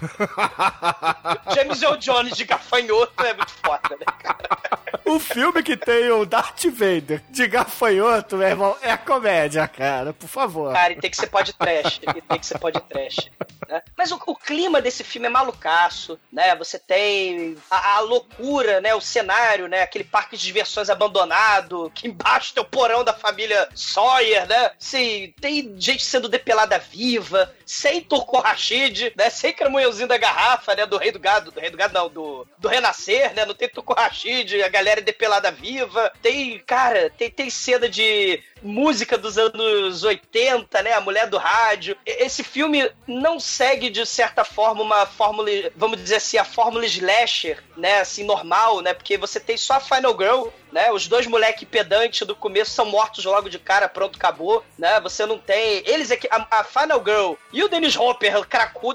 James 1.53 1.81
Earl 1.81 1.97
Jones 1.97 2.35
de 2.35 2.45
gafanhoto 2.45 3.23
é 3.23 3.33
muito 3.33 3.51
foda, 3.63 3.89
né, 3.91 4.05
cara? 4.19 4.63
O 5.05 5.19
filme 5.19 5.61
que 5.61 5.75
tem 5.75 6.09
o 6.11 6.25
Darth 6.25 6.63
Vader 6.65 7.21
de 7.29 7.47
gafanhoto, 7.47 8.37
meu 8.37 8.47
irmão, 8.47 8.77
é 8.81 8.95
comédia, 8.95 9.67
cara, 9.67 10.13
por 10.13 10.27
favor. 10.27 10.73
Cara, 10.73 10.93
e 10.93 10.95
tem 10.95 11.09
que 11.09 11.17
ser 11.17 11.27
pode 11.27 11.53
trash. 11.53 11.99
E 12.15 12.21
tem 12.21 12.39
que 12.39 12.45
ser 12.45 12.57
pode 12.57 12.79
trash. 12.81 13.29
né? 13.67 13.81
Mas 14.03 14.11
o, 14.11 14.19
o 14.25 14.35
clima 14.35 14.81
desse 14.81 15.01
filme 15.01 15.27
é 15.27 15.29
malucaço, 15.29 16.19
né? 16.29 16.53
Você 16.57 16.77
tem 16.77 17.55
a, 17.71 17.95
a 17.95 17.99
loucura, 18.01 18.81
né? 18.81 18.93
O 18.93 18.99
cenário, 18.99 19.69
né? 19.69 19.81
Aquele 19.81 20.03
parque 20.03 20.35
de 20.35 20.43
diversões 20.43 20.89
abandonado, 20.89 21.89
que 21.95 22.09
embaixo 22.09 22.53
tem 22.53 22.61
o 22.61 22.65
porão 22.65 23.01
da 23.01 23.13
família 23.13 23.69
Sawyer, 23.73 24.45
né? 24.45 24.71
Sim, 24.77 25.33
tem 25.39 25.73
gente 25.79 26.03
sendo 26.03 26.27
depelada 26.27 26.77
viva, 26.77 27.55
sem 27.65 28.01
Turco 28.01 28.41
Rashid, 28.41 29.13
né? 29.15 29.29
Sem 29.29 29.53
cramunhãozinho 29.53 30.09
da 30.09 30.17
garrafa, 30.17 30.75
né? 30.75 30.85
Do 30.85 30.97
rei 30.97 31.13
do 31.13 31.19
gado, 31.19 31.49
do 31.49 31.61
rei 31.61 31.69
do 31.69 31.77
gado 31.77 31.93
não, 31.93 32.09
do, 32.09 32.45
do 32.57 32.67
renascer, 32.67 33.33
né? 33.33 33.45
Não 33.45 33.55
tem 33.55 33.69
Turco 33.69 33.93
Rashid, 33.93 34.61
a 34.61 34.67
galera 34.67 34.99
é 34.99 35.03
depelada 35.03 35.49
viva. 35.49 36.11
Tem, 36.21 36.59
cara, 36.59 37.09
tem, 37.09 37.31
tem 37.31 37.49
cena 37.49 37.87
de 37.87 38.43
música 38.61 39.17
dos 39.17 39.37
anos 39.37 40.03
80, 40.03 40.81
né? 40.81 40.91
A 40.91 41.01
mulher 41.01 41.27
do 41.27 41.37
rádio. 41.37 41.95
Esse 42.05 42.43
filme 42.43 42.91
não 43.07 43.39
segue, 43.39 43.92
de 43.93 44.05
certa 44.05 44.43
forma, 44.43 44.81
uma 44.81 45.05
fórmula, 45.05 45.49
vamos 45.75 46.01
dizer 46.01 46.15
assim, 46.15 46.37
a 46.37 46.43
fórmula 46.43 46.85
slasher, 46.85 47.63
né? 47.77 47.99
Assim, 47.99 48.25
normal, 48.25 48.81
né? 48.81 48.93
Porque 48.93 49.17
você 49.17 49.39
tem 49.39 49.55
só 49.55 49.75
a 49.75 49.79
Final 49.79 50.17
Girl, 50.17 50.47
né? 50.73 50.91
Os 50.91 51.07
dois 51.07 51.27
moleque 51.27 51.65
pedante 51.65 52.25
do 52.25 52.35
começo 52.35 52.71
são 52.71 52.85
mortos 52.85 53.23
logo 53.23 53.49
de 53.49 53.59
cara, 53.59 53.87
pronto, 53.87 54.17
acabou, 54.17 54.63
né? 54.77 54.99
Você 55.01 55.25
não 55.25 55.37
tem... 55.37 55.83
Eles 55.85 56.11
é 56.11 56.17
que... 56.17 56.27
A, 56.29 56.45
a 56.49 56.63
Final 56.63 57.03
Girl 57.03 57.33
e 57.51 57.63
o 57.63 57.69
Dennis 57.69 57.95
Hopper, 57.95 58.33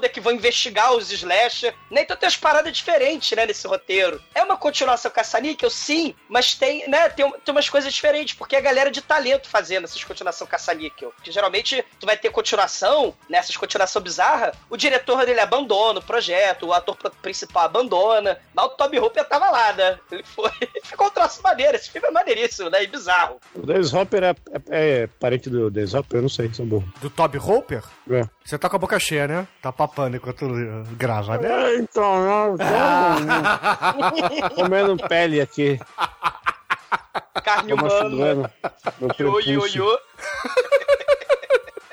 é 0.03 0.09
que 0.09 0.19
vão 0.19 0.33
investigar 0.33 0.93
os 0.93 1.11
slasher, 1.11 1.73
né? 1.89 2.01
Então 2.01 2.15
tem 2.17 2.27
umas 2.27 2.37
paradas 2.37 2.75
diferentes, 2.75 3.35
né? 3.35 3.45
Nesse 3.45 3.67
roteiro. 3.67 4.21
É 4.35 4.43
uma 4.43 4.57
continuação 4.57 5.09
caça-níquel, 5.09 5.69
sim, 5.69 6.13
mas 6.27 6.53
tem, 6.53 6.87
né? 6.87 7.09
Tem, 7.09 7.29
tem 7.31 7.51
umas 7.51 7.69
coisas 7.69 7.93
diferentes, 7.93 8.35
porque 8.35 8.55
é 8.55 8.59
a 8.59 8.61
galera 8.61 8.91
de 8.91 9.01
talento 9.01 9.47
fazendo 9.47 9.85
essas 9.85 10.03
continuação 10.03 10.45
caça-níquel. 10.45 11.11
Porque 11.15 11.31
geralmente 11.31 11.83
tu 11.99 12.05
vai 12.05 12.17
ter 12.17 12.29
continuação, 12.29 13.15
nessas 13.29 13.55
continuação 13.55 14.01
bizarra, 14.01 14.53
o 14.69 14.77
diretor 14.77 15.25
dele 15.25 15.39
abandona 15.39 15.99
o 15.99 16.03
projeto, 16.03 16.67
o 16.67 16.73
ator 16.73 16.97
principal 17.21 17.65
abandona, 17.65 18.39
mas 18.53 18.65
o 18.65 18.69
Toby 18.69 18.99
Hooper 18.99 19.25
tava 19.25 19.49
lá, 19.49 19.73
né? 19.73 19.99
Ele 20.11 20.23
foi. 20.23 20.51
Ficou 20.83 21.07
um 21.07 21.11
troço 21.11 21.41
maneiro, 21.41 21.68
esse 21.75 21.89
filme 21.89 22.07
é 22.07 22.11
maneiríssimo, 22.11 22.69
né? 22.69 22.83
E 22.83 22.87
bizarro. 22.87 23.37
O 23.55 23.65
Dennis 23.65 23.93
Hopper 23.93 24.23
é, 24.23 24.29
é- 24.51 24.61
é 25.03 25.07
parente 25.19 25.49
do 25.49 25.69
Dennis 25.69 25.93
Hopper? 25.93 26.17
Eu 26.17 26.21
não 26.23 26.29
sei, 26.29 26.51
sou 26.53 26.65
burro. 26.65 26.91
Do 27.01 27.09
Toby 27.09 27.37
Hopper? 27.37 27.83
É. 28.09 28.23
Você 28.43 28.57
tá 28.57 28.69
com 28.69 28.75
a 28.75 28.79
boca 28.79 28.99
cheia, 28.99 29.27
né? 29.27 29.47
Tá 29.61 29.71
papando 29.71 30.17
enquanto 30.17 30.47
grava, 30.97 31.37
né? 31.37 31.47
É, 31.73 31.75
então, 31.77 32.25
não, 32.25 32.57
tô 34.49 34.55
comendo 34.55 34.97
pele 35.07 35.41
aqui. 35.41 35.79
Carne 37.43 37.73
humana. 37.73 38.51
prepúcio. 39.15 39.53
yo, 39.53 39.67
yo. 39.67 39.97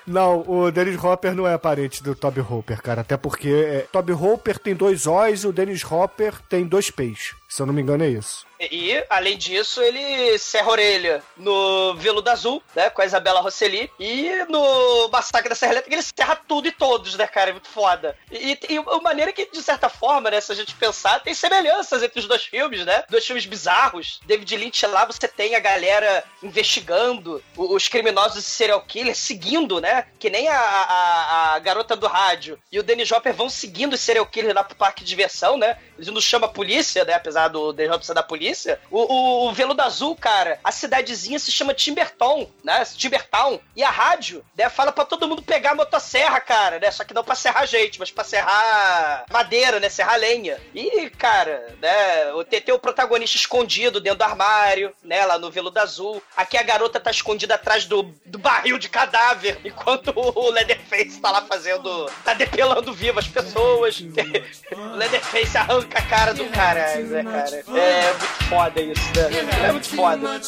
Não, 0.07 0.45
o 0.49 0.71
Dennis 0.71 1.03
Hopper 1.03 1.35
não 1.35 1.49
é 1.49 1.59
parente 1.59 2.01
do 2.01 2.15
Toby 2.15 2.41
Hopper, 2.41 2.81
cara. 2.81 3.01
Até 3.01 3.17
porque 3.17 3.49
é, 3.49 3.87
Toby 3.91 4.13
Hopper 4.13 4.57
tem 4.59 4.73
dois 4.73 5.05
O's 5.07 5.43
e 5.43 5.49
o 5.49 5.53
Dennis 5.53 5.83
Hopper 5.85 6.41
tem 6.49 6.65
dois 6.65 6.93
P's. 6.93 7.35
Se 7.49 7.61
eu 7.61 7.67
não 7.67 7.75
me 7.75 7.83
engano, 7.83 8.05
é 8.05 8.09
isso. 8.09 8.47
E, 8.61 9.05
além 9.11 9.37
disso, 9.37 9.83
ele 9.83 10.39
serra 10.39 10.71
orelha 10.71 11.23
no 11.37 11.95
Veludo 11.95 12.31
Azul, 12.31 12.63
né? 12.75 12.91
Com 12.91 13.03
a 13.03 13.07
Isabela 13.07 13.41
Rosselli. 13.41 13.91
E 13.99 14.31
no 14.49 15.09
Massacre 15.09 15.49
da 15.49 15.55
Serra 15.55 15.73
Elétrica, 15.73 15.95
ele 15.95 16.03
serra 16.03 16.37
tudo 16.37 16.69
e 16.69 16.73
todos, 16.73 17.15
né, 17.17 17.27
cara? 17.27 17.51
É 17.51 17.53
muito 17.53 17.69
foda. 17.69 18.17
E, 18.31 18.59
e 18.69 18.79
a 18.79 19.01
maneira 19.01 19.33
que, 19.33 19.51
de 19.51 19.63
certa 19.63 19.89
forma, 19.89 20.31
né? 20.31 20.41
Se 20.41 20.53
a 20.53 20.55
gente 20.55 20.75
pensar, 20.75 21.21
tem 21.21 21.35
semelhanças 21.35 22.03
entre 22.03 22.19
os 22.19 22.27
dois 22.27 22.45
filmes, 22.45 22.85
né? 22.85 23.05
Dois 23.09 23.27
filmes 23.27 23.47
bizarros. 23.47 24.21
David 24.25 24.57
Lynch 24.57 24.87
lá, 24.87 25.05
você 25.05 25.29
tem 25.29 25.55
a 25.55 25.61
galera 25.61 26.25
investigando 26.43 27.43
os 27.57 27.89
criminosos 27.89 28.47
e 28.47 28.51
serial 28.51 28.81
killers, 28.83 29.19
seguindo, 29.19 29.81
né? 29.81 30.07
Que 30.19 30.31
nem 30.31 30.49
a, 30.49 30.59
a, 30.59 31.55
a 31.55 31.59
garota 31.59 31.97
do 31.97 32.07
rádio 32.07 32.59
e 32.71 32.79
o 32.79 32.83
Dennis 32.83 33.11
Hopper 33.11 33.35
vão 33.35 33.49
seguindo 33.49 33.95
os 33.95 34.01
serial 34.01 34.27
killers 34.27 34.55
lá 34.55 34.65
pro 34.65 34.77
parque 34.77 35.03
de 35.03 35.09
diversão, 35.09 35.57
né? 35.57 35.79
Eles 35.97 36.09
não 36.09 36.21
chamam 36.21 36.49
a 36.49 36.53
polícia, 36.53 37.05
né? 37.05 37.15
Apesar 37.15 37.49
do 37.49 37.73
Dennis 37.73 37.93
Hopper 37.93 38.07
ser 38.07 38.15
da 38.15 38.23
polícia. 38.23 38.46
O, 38.91 39.01
o, 39.01 39.49
o 39.49 39.53
Veludo 39.53 39.83
Azul, 39.83 40.15
cara, 40.17 40.59
a 40.63 40.71
cidadezinha 40.73 41.39
se 41.39 41.51
chama 41.51 41.75
Timberton, 41.75 42.49
né? 42.63 42.85
Timbertown. 42.85 43.59
E 43.75 43.83
a 43.83 43.91
rádio, 43.91 44.45
né? 44.57 44.69
Fala 44.69 44.93
pra 44.93 45.05
todo 45.05 45.27
mundo 45.29 45.43
pegar 45.43 45.73
a 45.73 45.75
motosserra, 45.75 46.41
cara, 46.41 46.79
né? 46.79 46.91
Só 46.91 47.05
que 47.05 47.15
não 47.15 47.25
pra 47.25 47.35
serrar 47.35 47.67
gente, 47.67 47.99
mas 47.99 48.11
pra 48.11 48.25
serrar 48.25 49.25
madeira, 49.31 49.81
né? 49.81 49.89
Serrar 49.89 50.19
lenha. 50.19 50.59
E, 50.75 51.11
cara, 51.11 51.75
né? 51.81 52.33
o- 52.33 52.45
tem 52.45 52.75
o 52.75 52.79
protagonista 52.79 53.37
escondido 53.37 54.01
dentro 54.01 54.19
do 54.19 54.23
armário, 54.25 54.93
né? 55.03 55.25
Lá 55.27 55.39
no 55.39 55.51
Veludo 55.51 55.79
Azul. 55.81 56.23
Aqui 56.37 56.57
a 56.57 56.63
garota 56.63 56.99
tá 57.01 57.11
escondida 57.11 57.55
atrás 57.55 57.85
do, 57.85 58.03
do 58.25 58.39
barril 58.39 58.79
de 58.79 58.89
cadáver, 58.89 59.59
enquanto 59.65 60.13
o 60.17 60.51
Leatherface 60.51 61.21
tá 61.21 61.31
lá 61.31 61.43
fazendo. 61.43 62.11
tá 62.25 62.35
depelando 62.35 62.93
vivo 62.93 63.19
as 63.19 63.27
pessoas. 63.29 64.01
o 64.73 64.97
Leatherface 64.97 65.57
arranca 65.57 65.99
a 65.99 66.03
cara 66.03 66.35
do 66.35 66.45
cara, 66.47 66.97
né, 66.97 67.23
cara? 67.23 67.57
É 67.79 68.13
muito 68.13 68.36
foda 68.45 68.81
isso, 68.81 69.01
né? 69.17 69.29
É 69.69 69.73
muito 69.73 69.89
foda. 69.89 70.41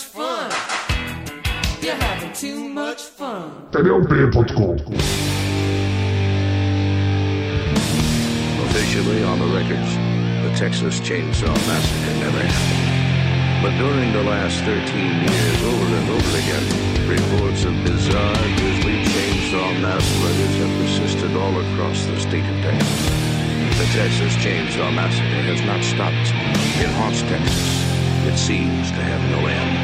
TDUP.com 3.72 4.76
Officially 8.64 9.24
on 9.24 9.38
the 9.38 9.46
records, 9.46 9.94
the 10.42 10.50
Texas 10.58 11.00
Chainsaw 11.00 11.48
Massacre 11.66 12.14
never 12.20 12.42
happened. 12.42 12.88
But 13.62 13.72
during 13.78 14.12
the 14.12 14.22
last 14.22 14.60
13 14.64 15.22
years, 15.22 15.62
over 15.64 15.96
and 15.96 16.10
over 16.10 16.38
again, 16.38 17.08
reports 17.08 17.64
of 17.64 17.74
bizarre, 17.84 18.34
grisly 18.56 19.02
chainsaw 19.04 19.80
massacres 19.80 20.56
have 20.58 20.72
persisted 20.78 21.36
all 21.36 21.58
across 21.60 22.04
the 22.06 22.20
state 22.20 22.44
of 22.44 22.62
Texas. 22.62 23.27
The 23.78 23.84
Texas 23.94 24.34
Chainsaw 24.34 24.92
Massacre 24.92 25.22
has 25.22 25.62
not 25.62 25.84
stopped. 25.84 26.34
It 26.82 26.90
haunts 26.98 27.22
Texas. 27.22 27.86
It 28.26 28.36
seems 28.36 28.90
to 28.90 28.96
have 28.96 29.22
no 29.30 29.46
end. 29.46 29.78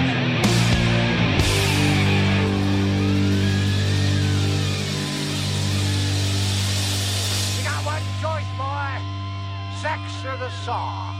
You 7.56 7.62
got 7.62 7.84
one 7.86 8.02
choice, 8.20 8.50
boy. 8.58 8.98
Sex 9.80 10.02
or 10.26 10.36
the 10.38 10.50
saw. 10.64 11.14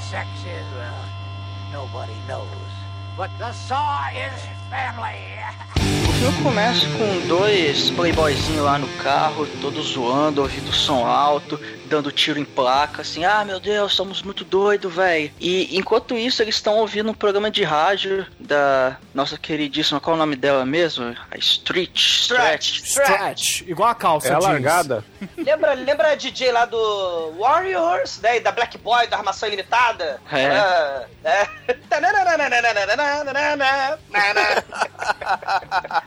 Sex 0.00 0.28
is, 0.40 0.66
well, 0.74 1.04
nobody 1.70 2.16
knows. 2.26 2.48
But 3.16 3.30
the 3.38 3.52
saw 3.52 4.08
is 4.08 4.42
family. 4.68 6.00
O 6.14 6.16
filme 6.16 6.42
começa 6.44 6.86
com 6.96 7.26
dois 7.26 7.90
playboyzinhos 7.90 8.64
lá 8.64 8.78
no 8.78 8.86
carro, 9.02 9.46
todos 9.60 9.88
zoando, 9.88 10.42
ouvindo 10.42 10.72
som 10.72 11.04
alto, 11.04 11.60
dando 11.86 12.12
tiro 12.12 12.38
em 12.38 12.44
placa, 12.44 13.02
assim, 13.02 13.24
ah 13.24 13.44
meu 13.44 13.58
Deus, 13.58 13.94
somos 13.94 14.22
muito 14.22 14.44
doidos, 14.44 14.94
velho. 14.94 15.30
E 15.40 15.76
enquanto 15.76 16.16
isso, 16.16 16.40
eles 16.40 16.54
estão 16.54 16.78
ouvindo 16.78 17.10
um 17.10 17.14
programa 17.14 17.50
de 17.50 17.64
rádio 17.64 18.24
da 18.38 18.96
nossa 19.12 19.36
queridíssima, 19.36 20.00
qual 20.00 20.14
é 20.14 20.16
o 20.16 20.20
nome 20.20 20.36
dela 20.36 20.64
mesmo? 20.64 21.14
A 21.30 21.36
Street. 21.36 21.96
Stretch. 21.96 22.82
Stretch. 22.84 23.60
Igual 23.62 23.88
a 23.90 23.94
calça 23.94 24.28
É 24.28 24.34
a 24.34 24.38
largada. 24.38 25.04
Lembra, 25.36 25.74
lembra 25.74 26.12
a 26.12 26.14
DJ 26.14 26.52
lá 26.52 26.64
do 26.64 27.34
Warriors, 27.38 28.20
né? 28.20 28.36
e 28.36 28.40
Da 28.40 28.52
Black 28.52 28.78
Boy, 28.78 29.08
da 29.08 29.18
Armação 29.18 29.48
Ilimitada? 29.48 30.20
É. 30.32 30.46
Ah, 30.46 31.04
é. 31.24 31.48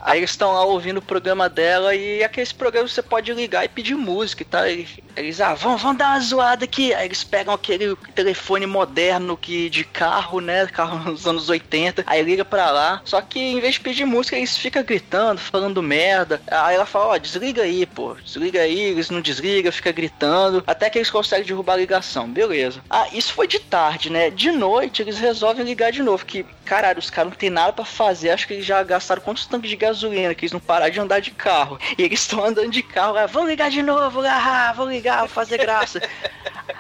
Aí 0.02 0.20
eles 0.20 0.32
estão 0.32 0.54
lá 0.54 0.64
ouvindo 0.64 0.98
o 0.98 1.02
programa 1.02 1.50
dela 1.50 1.96
e 1.96 2.24
aqueles 2.24 2.52
programas 2.52 2.92
você 2.92 3.02
pode 3.02 3.34
ligar 3.34 3.66
e 3.66 3.70
pedir 3.70 3.96
música, 3.96 4.46
tá? 4.46 4.70
Eles, 4.70 5.00
eles, 5.16 5.42
ah, 5.42 5.54
vamos, 5.54 5.82
vamos 5.82 5.98
dar 5.98 6.12
uma 6.12 6.20
zoada 6.20 6.66
aqui. 6.66 6.94
Aí 6.94 7.06
eles 7.06 7.24
pegam 7.24 7.54
aquele 7.54 7.96
telefone 8.14 8.66
moderno 8.66 9.36
que 9.36 9.70
de 9.70 9.84
carro, 9.84 10.40
né? 10.40 10.68
Carro 10.68 11.00
nos 11.12 11.26
anos 11.26 11.50
80. 11.50 12.04
Aí 12.06 12.22
liga 12.22 12.46
pra 12.46 12.72
lá. 12.72 13.02
Só 13.04 13.22
que 13.22 13.40
em 13.40 13.60
vez 13.60 13.76
de 13.76 13.82
pedir 13.82 14.06
música, 14.06 14.38
eles 14.38 14.58
ficam 14.58 14.84
gritando, 14.84 15.40
falando 15.40 15.82
merda. 15.82 16.42
Aí 16.50 16.76
ela 16.76 16.86
fala, 16.86 17.08
ó, 17.08 17.18
desliga 17.18 17.64
aí, 17.64 17.86
pô. 17.86 18.16
Desliga 18.16 18.62
aí, 18.62 18.80
eles 18.80 19.10
não 19.10 19.22
desligam, 19.22 19.72
fica 19.72 19.92
gritando. 19.92 20.64
Até 20.68 20.90
que 20.90 20.98
eles 20.98 21.10
conseguem 21.10 21.46
derrubar 21.46 21.74
a 21.74 21.78
ligação. 21.78 22.30
Beleza. 22.30 22.82
Ah, 22.90 23.08
isso 23.12 23.34
foi 23.34 23.48
de 23.48 23.60
tarde, 23.60 24.10
né? 24.10 24.30
De 24.30 24.52
noite 24.52 25.02
eles 25.02 25.18
resolvem 25.18 25.66
ligar 25.66 25.92
de 25.92 26.04
novo. 26.04 26.26
Que, 26.26 26.44
caralho, 26.66 27.00
os 27.00 27.10
caras 27.10 27.32
não 27.32 27.38
tem 27.38 27.50
nada 27.50 27.74
pra 27.74 27.86
fazer. 27.86 28.30
Acho 28.30 28.48
que 28.48 28.54
eles 28.54 28.66
já 28.66 28.84
gastaram 28.84 29.22
quantos 29.22 29.46
tanques 29.46 29.70
de 29.70 29.76
gasolina 29.88 30.34
que 30.36 30.46
eles 30.46 30.52
não 30.54 30.60
pararam 30.60 30.92
de 30.92 31.00
andar 31.00 31.20
de 31.20 31.32
carro. 31.32 31.80
E 31.98 32.04
eles 32.04 32.20
estão 32.22 32.44
andando 32.44 32.72
de 32.72 32.82
carro. 32.84 33.18
Ah, 33.18 33.26
vamos 33.26 33.50
ligar 33.50 33.70
de 33.70 33.82
novo, 33.82 34.22
ah, 34.22 34.74
vamos 34.76 34.94
ligar, 34.94 35.20
vou 35.20 35.28
fazer 35.28 35.58
graça. 35.58 36.02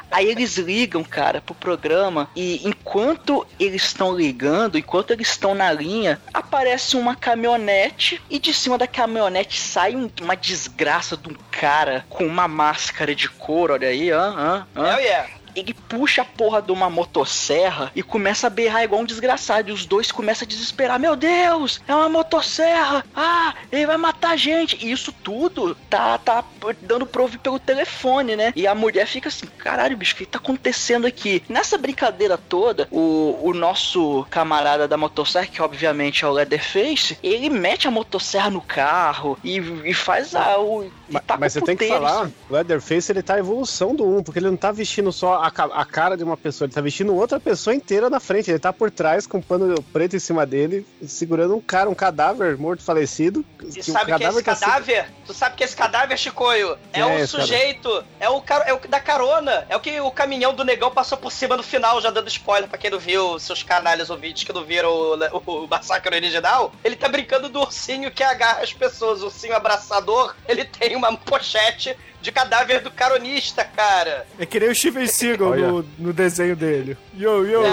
Aí 0.10 0.28
eles 0.28 0.58
ligam, 0.58 1.04
cara, 1.04 1.42
pro 1.42 1.54
programa 1.54 2.30
e 2.36 2.66
enquanto 2.68 3.46
eles 3.60 3.84
estão 3.84 4.16
ligando, 4.16 4.78
enquanto 4.78 5.12
eles 5.12 5.28
estão 5.30 5.54
na 5.54 5.72
linha, 5.72 6.20
aparece 6.34 6.96
uma 6.96 7.14
caminhonete 7.16 8.22
e 8.30 8.40
de 8.40 8.54
cima 8.54 8.78
da 8.78 8.88
caminhonete 8.88 9.60
sai 9.60 9.96
um- 9.96 10.10
uma 10.22 10.36
desgraça 10.36 11.18
de 11.18 11.30
um 11.30 11.36
cara 11.52 12.06
com 12.10 12.26
uma 12.26 12.48
máscara 12.48 13.14
de 13.14 13.28
couro, 13.30 13.74
olha 13.74 13.90
aí, 13.90 14.10
hã, 14.12 14.34
hã, 14.38 14.68
hã. 14.76 14.92
Hell 14.94 15.00
yeah. 15.00 15.30
Ele 15.58 15.74
puxa 15.74 16.22
a 16.22 16.26
porra 16.26 16.62
de 16.62 16.72
uma 16.72 16.90
motosserra 16.90 17.92
e 17.96 18.04
começa 18.04 18.48
a 18.48 18.50
berrar 18.50 18.84
igual 18.84 19.02
um 19.02 19.06
desgraçado. 19.06 19.70
E 19.70 19.74
os 19.74 19.86
dois 19.86 20.12
começam 20.12 20.46
a 20.46 20.48
desesperar. 20.50 21.00
Meu 21.00 21.16
Deus, 21.16 21.82
é 21.88 21.96
uma 21.96 22.08
motosserra. 22.10 23.04
Ah, 23.16 23.54
ele 23.72 23.86
vai 23.88 23.98
matar 23.98 24.32
a 24.32 24.38
gente. 24.38 24.86
E 24.86 24.92
isso 24.92 25.12
tudo 25.12 25.76
tá, 25.90 26.18
tá 26.20 26.44
dando 26.82 27.06
pra 27.06 27.22
ouvir 27.24 27.40
pelo 27.40 27.58
telefone, 27.60 28.36
né? 28.36 28.54
E 28.56 28.68
a 28.68 28.76
mulher 28.76 29.08
fica 29.08 29.30
assim, 29.30 29.48
caralho, 29.58 29.98
bicho, 29.98 30.14
o 30.14 30.18
que 30.18 30.26
tá 30.26 30.38
acontecendo 30.38 31.08
aqui? 31.08 31.42
Nessa 31.50 31.78
brincadeira 31.78 32.38
toda, 32.38 32.88
o, 32.91 33.39
o 33.41 33.54
nosso 33.54 34.26
camarada 34.30 34.88
da 34.88 34.96
motosserra, 34.98 35.48
que 35.48 35.62
obviamente 35.62 36.24
é 36.24 36.28
o 36.28 36.32
Leatherface, 36.32 37.17
ele 37.24 37.50
mete 37.50 37.88
a 37.88 37.91
motosserra 37.91 38.50
no 38.50 38.62
carro 38.62 39.38
e, 39.43 39.58
e 39.58 39.93
faz 39.93 40.36
a... 40.36 40.60
O, 40.60 40.89
Ma- 41.10 41.20
taca 41.20 41.39
Mas 41.39 41.54
você 41.54 41.62
tem 41.62 41.76
que 41.76 41.88
falar, 41.88 42.30
o 42.50 42.54
Leatherface 42.54 43.12
ele 43.12 43.24
tá 43.24 43.36
a 43.36 43.39
evolução 43.39 43.96
do 43.96 44.06
1, 44.17 44.24
porque 44.24 44.39
ele 44.39 44.50
não 44.50 44.58
tá 44.58 44.72
vestindo 44.72 45.12
só 45.12 45.41
a, 45.41 45.47
ca- 45.52 45.70
a 45.74 45.86
cara 45.86 46.16
de 46.18 46.24
uma 46.24 46.36
pessoa, 46.38 46.66
ele 46.66 46.74
tá 46.74 46.82
vestindo 46.82 47.16
outra 47.16 47.40
pessoa 47.40 47.74
inteira 47.76 48.10
na 48.10 48.20
frente. 48.20 48.50
Ele 48.50 48.60
tá 48.60 48.72
por 48.74 48.90
trás 48.92 49.26
com 49.28 49.38
um 49.38 49.42
pano 49.42 49.82
preto 49.94 50.16
em 50.16 50.20
cima 50.20 50.46
dele, 50.46 50.86
segurando 51.06 51.56
um 51.56 51.62
cara, 51.62 51.90
um 51.90 51.96
cadáver 51.96 52.58
morto 52.58 52.84
falecido. 52.84 53.44
E 53.62 53.66
que- 53.72 53.80
um 53.92 53.94
sabe 53.94 54.14
que 54.18 54.24
esse 54.24 54.44
tá 54.44 54.56
se- 54.56 54.62
cadáver? 54.66 55.12
Tu 55.26 55.34
sabe 55.34 55.56
que 55.56 55.64
esse 55.64 55.76
cadáver, 55.76 56.18
Chicoio, 56.18 56.78
é 56.94 57.00
é 57.02 57.06
o 57.06 57.10
esse 57.20 57.34
cara? 57.34 57.44
sujeito, 57.44 58.04
é 58.20 58.30
o, 58.30 58.42
cara, 58.42 58.64
é 58.66 58.74
o 58.74 58.80
da 58.88 59.00
carona, 59.00 59.66
é 59.70 59.76
o 59.76 59.80
que 59.80 60.00
o 60.00 60.12
caminhão 60.12 60.54
do 60.54 60.64
negão 60.64 60.92
passou 60.92 61.18
por 61.18 61.32
cima 61.32 61.56
no 61.58 61.64
final, 61.64 62.00
já 62.02 62.10
dando 62.10 62.28
spoiler 62.28 62.70
pra 62.70 62.78
quem 62.78 62.90
não 62.92 63.00
viu, 63.00 63.38
seus 63.40 63.64
canalhas 63.64 64.10
ouvintes 64.10 64.44
que 64.44 64.54
não 64.54 64.64
viram 64.64 64.90
o, 64.90 65.16
o, 65.46 65.66
o 65.66 65.68
massacre 65.68 66.16
original. 66.16 66.72
Ele 66.84 66.96
tá 66.96 67.08
brincando 67.08 67.50
do 67.50 67.60
ursinho 67.60 68.12
que 68.12 68.24
agarra 68.24 68.62
as 68.64 68.74
pessoas, 68.74 69.22
o 69.22 69.26
ursinho 69.26 69.56
abraçador, 69.56 70.36
ele 70.48 70.66
tem 70.66 70.96
uma 70.96 71.16
pochete 71.18 71.96
de 72.28 72.32
cadáver 72.34 72.82
do 72.82 72.92
caronista, 72.92 73.63
cara. 73.63 74.28
É 74.38 74.46
que 74.46 74.60
nem 74.60 74.70
o 74.70 74.76
Steven 74.76 75.08
Seagal 75.08 75.56
no, 75.56 75.86
no 75.98 76.12
desenho 76.12 76.58
dele. 76.58 76.98
Yo, 77.16 77.46
yo. 77.48 77.63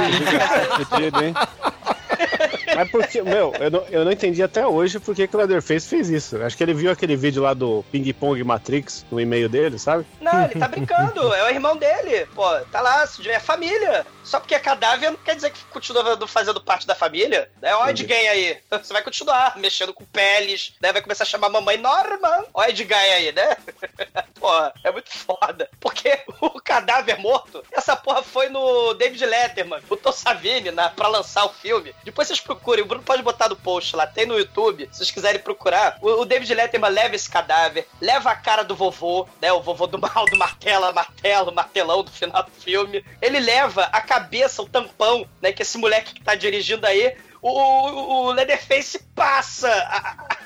Fudido, 0.88 1.24
hein? 1.24 1.34
Mas 2.74 2.90
porque, 2.90 3.22
meu, 3.22 3.52
eu 3.58 3.70
não, 3.70 3.84
eu 3.90 4.04
não 4.04 4.12
entendi 4.12 4.42
até 4.42 4.66
hoje 4.66 4.98
por 4.98 5.14
que 5.14 5.28
o 5.32 5.36
Leatherface 5.36 5.88
fez 5.88 6.10
isso. 6.10 6.40
Acho 6.42 6.56
que 6.56 6.62
ele 6.62 6.74
viu 6.74 6.90
aquele 6.90 7.16
vídeo 7.16 7.42
lá 7.42 7.54
do 7.54 7.84
Ping 7.90 8.12
Pong 8.12 8.42
Matrix 8.42 9.04
no 9.10 9.20
e-mail 9.20 9.48
dele, 9.48 9.78
sabe? 9.78 10.06
Não, 10.20 10.44
ele 10.44 10.58
tá 10.58 10.68
brincando, 10.68 11.32
é 11.34 11.44
o 11.44 11.50
irmão 11.50 11.76
dele. 11.76 12.26
Pô, 12.34 12.44
tá 12.72 12.80
lá, 12.80 13.04
é 13.26 13.40
família. 13.40 14.06
Só 14.22 14.40
porque 14.40 14.54
é 14.54 14.58
cadáver 14.58 15.10
não 15.10 15.18
quer 15.18 15.36
dizer 15.36 15.50
que 15.50 15.64
continua 15.66 16.26
fazendo 16.26 16.60
parte 16.60 16.86
da 16.86 16.94
família. 16.94 17.50
É 17.60 17.74
o 17.76 17.86
Ed 17.88 18.06
Gein 18.06 18.28
aí. 18.28 18.58
Você 18.70 18.92
vai 18.92 19.02
continuar 19.02 19.56
mexendo 19.58 19.92
com 19.92 20.04
peles, 20.04 20.74
né? 20.80 20.92
Vai 20.92 21.02
começar 21.02 21.24
a 21.24 21.26
chamar 21.26 21.48
a 21.48 21.50
mamãe 21.50 21.76
Norman. 21.76 22.44
Ó, 22.52 22.64
Ed 22.64 22.76
Gein 22.76 22.94
aí, 22.94 23.32
né? 23.32 23.56
Porra, 24.40 24.72
é 24.82 24.90
muito 24.90 25.10
foda. 25.10 25.68
Porque 25.78 26.20
o 26.40 26.60
cadáver 26.60 27.18
morto, 27.18 27.62
essa 27.72 27.96
porra 27.96 28.22
foi 28.22 28.48
no 28.48 28.94
David 28.94 29.24
Letterman, 29.24 29.80
o 29.88 29.96
Tom 29.96 30.12
Savini, 30.12 30.70
na, 30.70 30.90
pra 30.90 31.08
lançar 31.08 31.44
o 31.44 31.52
filme. 31.52 31.94
Depois 32.04 32.28
vocês 32.28 32.40
procurem, 32.54 32.84
o 32.84 32.86
Bruno 32.86 33.02
pode 33.02 33.22
botar 33.22 33.48
no 33.48 33.56
post 33.56 33.96
lá, 33.96 34.06
tem 34.06 34.26
no 34.26 34.38
YouTube, 34.38 34.88
se 34.90 34.98
vocês 34.98 35.10
quiserem 35.10 35.40
procurar. 35.40 35.98
O, 36.00 36.22
o 36.22 36.24
David 36.24 36.54
Letterman 36.54 36.90
leva 36.90 37.14
esse 37.14 37.28
cadáver, 37.28 37.86
leva 38.00 38.30
a 38.30 38.36
cara 38.36 38.62
do 38.62 38.74
vovô, 38.74 39.28
né? 39.40 39.52
O 39.52 39.60
vovô 39.60 39.86
do 39.86 39.98
mal, 39.98 40.24
do 40.26 40.36
martela, 40.36 40.92
martelo, 40.92 41.52
martelão 41.52 42.02
do 42.02 42.10
final 42.10 42.42
do 42.42 42.50
filme. 42.50 43.04
Ele 43.20 43.40
leva 43.40 43.84
a 43.92 44.00
cabeça, 44.00 44.62
o 44.62 44.68
tampão, 44.68 45.26
né? 45.42 45.52
Que 45.52 45.62
esse 45.62 45.76
moleque 45.78 46.14
que 46.14 46.22
tá 46.22 46.34
dirigindo 46.34 46.86
aí, 46.86 47.16
o, 47.42 47.50
o, 47.50 48.26
o 48.26 48.32
Leatherface 48.32 48.98
passa 49.14 49.68
a 49.68 50.36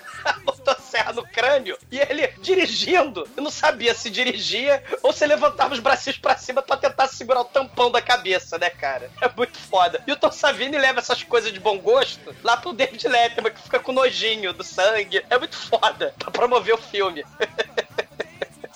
motosserra 0.45 1.13
no 1.13 1.27
crânio 1.27 1.79
e 1.91 1.99
ele 1.99 2.27
dirigindo, 2.41 3.29
eu 3.37 3.43
não 3.43 3.51
sabia 3.51 3.95
se 3.95 4.11
dirigia 4.11 4.83
ou 5.03 5.13
se 5.13 5.27
levantava 5.27 5.75
os 5.75 5.81
bracinhos 5.81 6.19
pra 6.19 6.37
cima 6.37 6.63
pra 6.63 6.77
tentar 6.77 7.09
segurar 7.09 7.41
o 7.41 7.45
tampão 7.45 7.91
da 7.91 8.01
cabeça, 8.01 8.59
né, 8.59 8.71
cara? 8.71 9.11
É 9.21 9.31
muito 9.37 9.59
foda. 9.59 10.03
E 10.07 10.13
o 10.13 10.17
Tom 10.17 10.31
Savini 10.31 10.79
leva 10.79 11.01
essas 11.01 11.23
coisas 11.23 11.53
de 11.53 11.61
bom 11.61 11.79
gosto 11.79 12.35
lá 12.43 12.57
pro 12.57 12.73
David 12.73 13.07
Letterman, 13.07 13.53
que 13.53 13.63
fica 13.63 13.81
com 13.81 13.93
nojinho 13.93 14.53
do 14.53 14.65
sangue. 14.65 15.25
É 15.29 15.39
muito 15.39 15.57
foda 15.57 16.15
pra 16.19 16.31
promover 16.31 16.75
o 16.75 16.79
filme. 16.79 17.25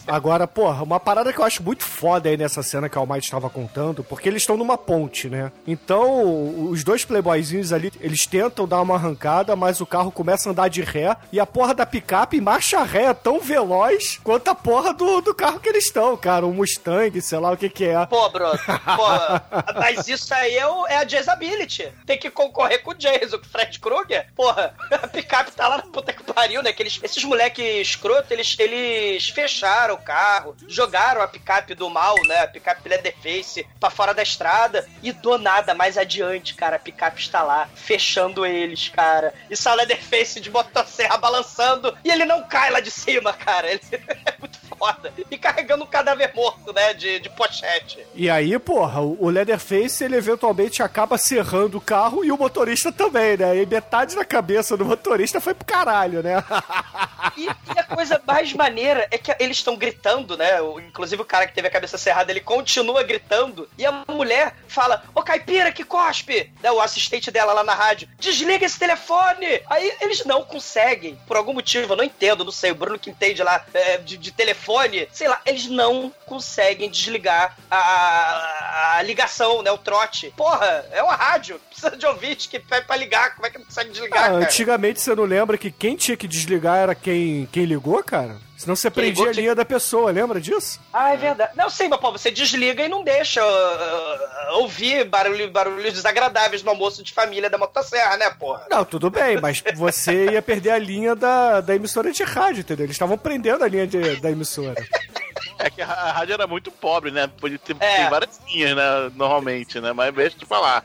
Agora, 0.07 0.47
porra, 0.47 0.83
uma 0.83 0.99
parada 1.01 1.33
que 1.33 1.39
eu 1.39 1.45
acho 1.45 1.63
muito 1.63 1.85
foda 1.85 2.29
aí 2.29 2.37
nessa 2.37 2.63
cena 2.63 2.89
que 2.89 2.97
o 2.97 3.01
Almighty 3.01 3.25
estava 3.27 3.49
contando, 3.49 4.03
porque 4.03 4.29
eles 4.29 4.43
estão 4.43 4.57
numa 4.57 4.77
ponte, 4.77 5.29
né? 5.29 5.53
Então, 5.67 6.69
os 6.71 6.83
dois 6.85 7.05
playboyzinhos 7.05 7.73
ali, 7.73 7.93
eles 8.01 8.27
tentam 8.27 8.67
dar 8.67 8.81
uma 8.81 8.95
arrancada, 8.97 9.55
mas 9.55 9.81
o 9.81 9.87
carro 9.87 10.11
começa 10.11 10.49
a 10.49 10.53
andar 10.53 10.69
de 10.69 10.83
ré 10.83 11.17
e 11.31 11.39
a 11.39 11.47
porra 11.47 11.75
da 11.75 11.87
picape 11.87 12.41
marcha 12.41 12.83
ré 12.83 13.13
tão 13.15 13.39
veloz 13.41 14.19
quanto 14.25 14.49
a 14.49 14.55
porra 14.55 14.93
do, 14.93 15.21
do 15.21 15.35
carro 15.35 15.61
que 15.61 15.69
eles 15.69 15.85
estão, 15.87 16.17
cara. 16.17 16.47
Um 16.47 16.53
Mustang, 16.53 17.21
sei 17.21 17.39
lá 17.39 17.53
o 17.53 17.57
que 17.57 17.69
que 17.69 17.85
é. 17.85 18.07
Pô, 18.07 18.29
bro, 18.31 18.51
pô, 18.51 19.73
mas 19.79 20.09
isso 20.09 20.33
aí 20.35 20.57
é, 20.57 20.67
o- 20.67 20.87
é 20.87 20.97
a 20.97 21.05
Jazzability. 21.05 21.93
Tem 22.07 22.19
que 22.19 22.31
concorrer 22.31 22.83
com 22.83 22.91
o 22.91 22.95
Jason, 22.95 23.39
com 23.39 23.45
o 23.47 23.49
Fred 23.49 23.79
Krueger. 23.79 24.27
Porra, 24.35 24.75
a 24.91 25.07
picape 25.07 25.53
tá 25.53 25.69
lá 25.69 25.77
na 25.79 25.83
puta 25.85 26.13
que 26.13 26.23
pariu, 26.25 26.63
né? 26.63 26.73
Que 26.73 26.83
eles, 26.83 26.99
esses 27.03 27.23
moleques 27.25 27.65
escroto, 27.89 28.33
eles, 28.33 28.57
eles 28.59 29.29
fecharam 29.29 29.92
o 29.93 29.99
carro, 29.99 30.55
jogaram 30.69 31.23
a 31.23 31.29
picape 31.29 31.75
do 31.75 31.89
mal, 31.89 32.15
né? 32.27 32.41
A 32.41 32.49
picape 32.49 32.89
Leatherface 32.89 33.67
pra 33.81 33.91
fora 33.91 34.13
da 34.13 34.23
estrada 34.23 34.87
e 35.03 35.13
do 35.13 35.39
nada, 35.39 35.75
mais 35.75 35.97
adiante, 35.97 36.55
cara, 36.55 36.77
a 36.77 36.81
picape 36.81 37.21
está 37.21 37.43
lá, 37.43 37.69
fechando 37.75 38.45
eles, 38.45 38.89
cara. 38.89 39.33
E 39.51 39.57
sai 39.57 39.73
o 39.73 39.77
Leatherface 39.77 40.41
de 40.41 40.51
motosserra 40.51 41.17
balançando 41.17 41.97
e 42.05 42.11
ele 42.11 42.25
não 42.25 42.43
cai 42.45 42.71
lá 42.71 42.81
de 42.81 42.91
cima, 42.91 43.33
cara. 43.33 43.71
Ele... 43.71 43.81
É 44.25 44.37
muito 44.39 44.59
foda. 44.79 45.13
E 45.31 45.37
carregando 45.37 45.85
um 45.85 45.87
cadáver 45.87 46.33
morto, 46.35 46.73
né? 46.73 46.95
De, 46.95 47.19
de 47.19 47.29
pochete. 47.31 48.07
E 48.15 48.31
aí, 48.31 48.57
porra, 48.59 49.01
o 49.01 49.23
o 49.23 49.31
Leatherface, 49.31 50.03
ele 50.03 50.17
eventualmente 50.17 50.83
acaba 50.83 51.17
serrando 51.17 51.79
o 51.79 51.81
carro 51.81 52.25
e 52.25 52.33
o 52.33 52.37
motorista 52.37 52.91
também, 52.91 53.37
né? 53.37 53.57
E 53.57 53.65
metade 53.65 54.17
da 54.17 54.25
cabeça 54.25 54.77
do 54.77 54.85
motorista 54.85 55.41
foi 55.41 55.55
pro 55.55 55.65
caralho, 55.65 56.23
né? 56.23 56.43
E, 57.37 57.45
e 57.47 57.79
a 57.79 57.85
coisa 57.85 58.21
mais 58.27 58.53
maneira 58.53 59.07
é 59.11 59.17
que 59.17 59.35
eles 59.39 59.57
estão 59.57 59.77
gritando, 59.83 60.37
né? 60.37 60.51
Inclusive 60.87 61.21
o 61.21 61.25
cara 61.25 61.45
que 61.47 61.55
teve 61.55 61.67
a 61.67 61.71
cabeça 61.71 61.99
cerrada, 61.99 62.31
ele 62.31 62.41
continua 62.41 63.03
gritando. 63.03 63.69
E 63.77 63.85
a 63.85 64.05
mulher 64.09 64.55
fala: 64.69 65.03
Ô 65.13 65.23
caipira 65.23 65.73
que 65.73 65.83
cospe! 65.85 66.53
Né, 66.63 66.71
o 66.71 66.81
assistente 66.81 67.31
dela 67.33 67.53
lá 67.53 67.65
na 67.65 67.75
rádio: 67.75 68.09
Desliga 68.19 68.65
esse 68.65 68.79
telefone! 68.79 69.61
Aí 69.69 69.93
eles 70.01 70.25
não 70.25 70.45
conseguem, 70.45 71.19
por 71.27 71.37
algum 71.37 71.53
motivo, 71.55 71.93
eu 71.93 71.97
não 71.97 72.05
entendo, 72.05 72.45
não 72.45 72.53
sei. 72.53 72.71
O 72.71 72.77
Bruno 72.77 72.99
que 72.99 73.11
entende 73.11 73.43
lá 73.43 73.65
é, 73.75 73.99
de, 73.99 74.17
de 74.17 74.31
telefone, 74.31 75.09
sei 75.13 75.27
lá, 75.27 75.41
eles 75.45 75.67
não 75.67 76.13
conseguem 76.27 76.89
desligar 76.89 77.57
a, 77.71 78.99
a 78.99 79.03
ligação, 79.03 79.63
né? 79.63 79.71
O 79.73 79.79
trote. 79.79 80.33
Porra, 80.37 80.87
é 80.93 81.03
uma 81.03 81.17
rádio. 81.17 81.61
Precisa 81.73 81.97
de 81.97 82.07
ouvinte 82.07 82.49
que 82.49 82.61
pede 82.61 82.87
pra 82.87 82.95
ligar. 82.97 83.35
Como 83.35 83.47
é 83.47 83.51
que 83.51 83.59
não 83.59 83.65
consegue 83.65 83.91
desligar, 83.91 84.19
Ah, 84.19 84.29
cara? 84.29 84.45
antigamente 84.45 85.01
você 85.01 85.15
não 85.15 85.25
lembra 85.25 85.59
que 85.59 85.71
quem 85.73 85.97
tinha 85.97 86.17
que 86.17 86.29
desligar 86.29 86.79
era 86.79 86.95
quem, 86.95 87.49
quem 87.51 87.65
ligou, 87.65 88.03
cara? 88.05 88.37
Senão 88.63 88.77
você 88.77 88.89
prendia 88.91 89.29
a 89.29 89.33
linha 89.33 89.55
da 89.57 89.65
pessoa, 89.65 90.13
lembra 90.13 90.41
disso? 90.41 90.79
Ah, 90.93 91.13
é 91.13 91.17
verdade. 91.17 91.51
Não, 91.57 91.69
sim, 91.69 91.89
mas 91.89 91.99
pô, 91.99 92.13
você 92.13 92.31
desliga 92.31 92.85
e 92.85 92.89
não 92.89 93.03
deixa 93.03 93.45
uh, 93.45 94.59
ouvir 94.61 95.05
barulho, 95.05 95.51
barulhos 95.51 95.93
desagradáveis 95.95 96.63
no 96.63 96.71
almoço 96.71 97.03
de 97.03 97.13
família 97.13 97.51
da 97.51 97.59
motosserra, 97.59 98.17
né, 98.17 98.31
porra? 98.31 98.67
Não, 98.71 98.85
tudo 98.85 99.11
bem, 99.11 99.41
mas 99.41 99.63
você 99.75 100.31
ia 100.31 100.41
perder 100.41 100.71
a 100.71 100.79
linha 100.79 101.17
da, 101.17 101.61
da 101.61 101.75
emissora 101.75 102.13
de 102.13 102.23
rádio, 102.23 102.61
entendeu? 102.61 102.87
Eles 102.87 102.95
estavam 102.95 103.19
prendendo 103.19 103.65
a 103.65 103.69
linha 103.69 103.87
de- 103.87 104.21
da 104.21 104.31
emissora. 104.31 104.75
É 105.59 105.71
que 105.71 105.83
a, 105.83 105.87
a 105.87 106.13
rádio 106.13 106.35
era 106.35 106.47
muito 106.47 106.71
pobre, 106.71 107.11
né? 107.11 107.27
Podia 107.41 107.59
ter 107.59 107.77
É. 107.81 107.97
tem 107.97 108.11
várias 108.11 108.41
linhas, 108.49 108.77
né? 108.77 109.13
Normalmente, 109.15 109.81
né? 109.81 109.93
Mas 109.93 110.15
deixa 110.15 110.39
de 110.39 110.47
falar. 110.47 110.85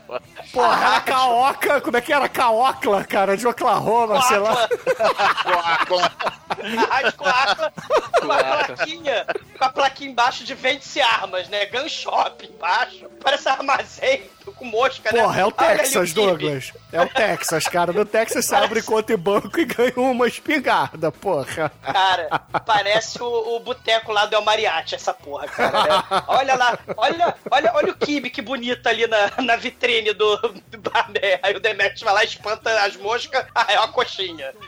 Porra, 0.52 0.86
era 0.86 1.00
caoca, 1.00 1.80
como 1.80 1.96
é 1.96 2.00
que 2.00 2.12
era? 2.12 2.28
Caocla, 2.28 3.04
cara, 3.04 3.36
de 3.36 3.46
Oklahoma, 3.46 4.20
sei 4.22 4.38
lá. 4.38 4.68
A 6.58 6.94
rádio 6.94 7.12
coaca 7.14 7.72
com 8.20 8.32
a 8.32 8.64
plaquinha, 8.66 9.26
com 9.58 9.64
a 9.64 9.68
plaquinha 9.70 10.10
embaixo 10.10 10.44
de 10.44 10.54
vende-se 10.54 11.00
armas, 11.00 11.48
né? 11.48 11.66
Gun 11.66 11.88
shop 11.88 12.46
embaixo. 12.46 13.06
Parece 13.22 13.48
armazém 13.48 14.22
com 14.56 14.64
mosca, 14.64 15.12
né? 15.12 15.20
Porra, 15.22 15.40
é 15.40 15.44
o 15.44 15.52
Texas. 15.52 16.12
Douglas. 16.12 16.72
É 16.92 17.02
o 17.02 17.08
Texas, 17.08 17.64
cara. 17.64 17.92
No 17.92 18.04
Texas 18.04 18.46
você 18.46 18.54
abre 18.54 18.82
conta 18.82 19.12
em 19.12 19.16
banco 19.16 19.60
e 19.60 19.64
ganha 19.64 19.92
uma 19.96 20.26
espingarda, 20.26 21.12
porra. 21.12 21.70
Cara, 21.82 22.28
parece 22.64 23.22
o, 23.22 23.56
o 23.56 23.60
boteco 23.60 24.10
lá 24.12 24.24
do 24.26 24.34
El 24.34 24.42
Mariachi, 24.58 24.96
essa 24.96 25.14
porra, 25.14 25.46
cara. 25.46 25.84
né? 25.84 26.04
Olha 26.26 26.56
lá, 26.56 26.78
olha, 26.96 27.34
olha, 27.50 27.72
olha 27.74 27.92
o 27.92 27.96
Kibe, 27.96 28.30
que 28.30 28.42
bonito 28.42 28.86
ali 28.86 29.06
na, 29.06 29.30
na 29.42 29.54
vitrine 29.56 30.12
do, 30.12 30.36
do 30.36 30.78
bar, 30.78 31.08
né? 31.10 31.38
Aí 31.42 31.54
o 31.54 31.60
Demetrius 31.60 32.02
vai 32.02 32.14
lá, 32.14 32.24
espanta 32.24 32.82
as 32.82 32.96
moscas, 32.96 33.46
ah, 33.54 33.66
é 33.68 33.78
uma 33.78 33.88
coxinha. 33.88 34.52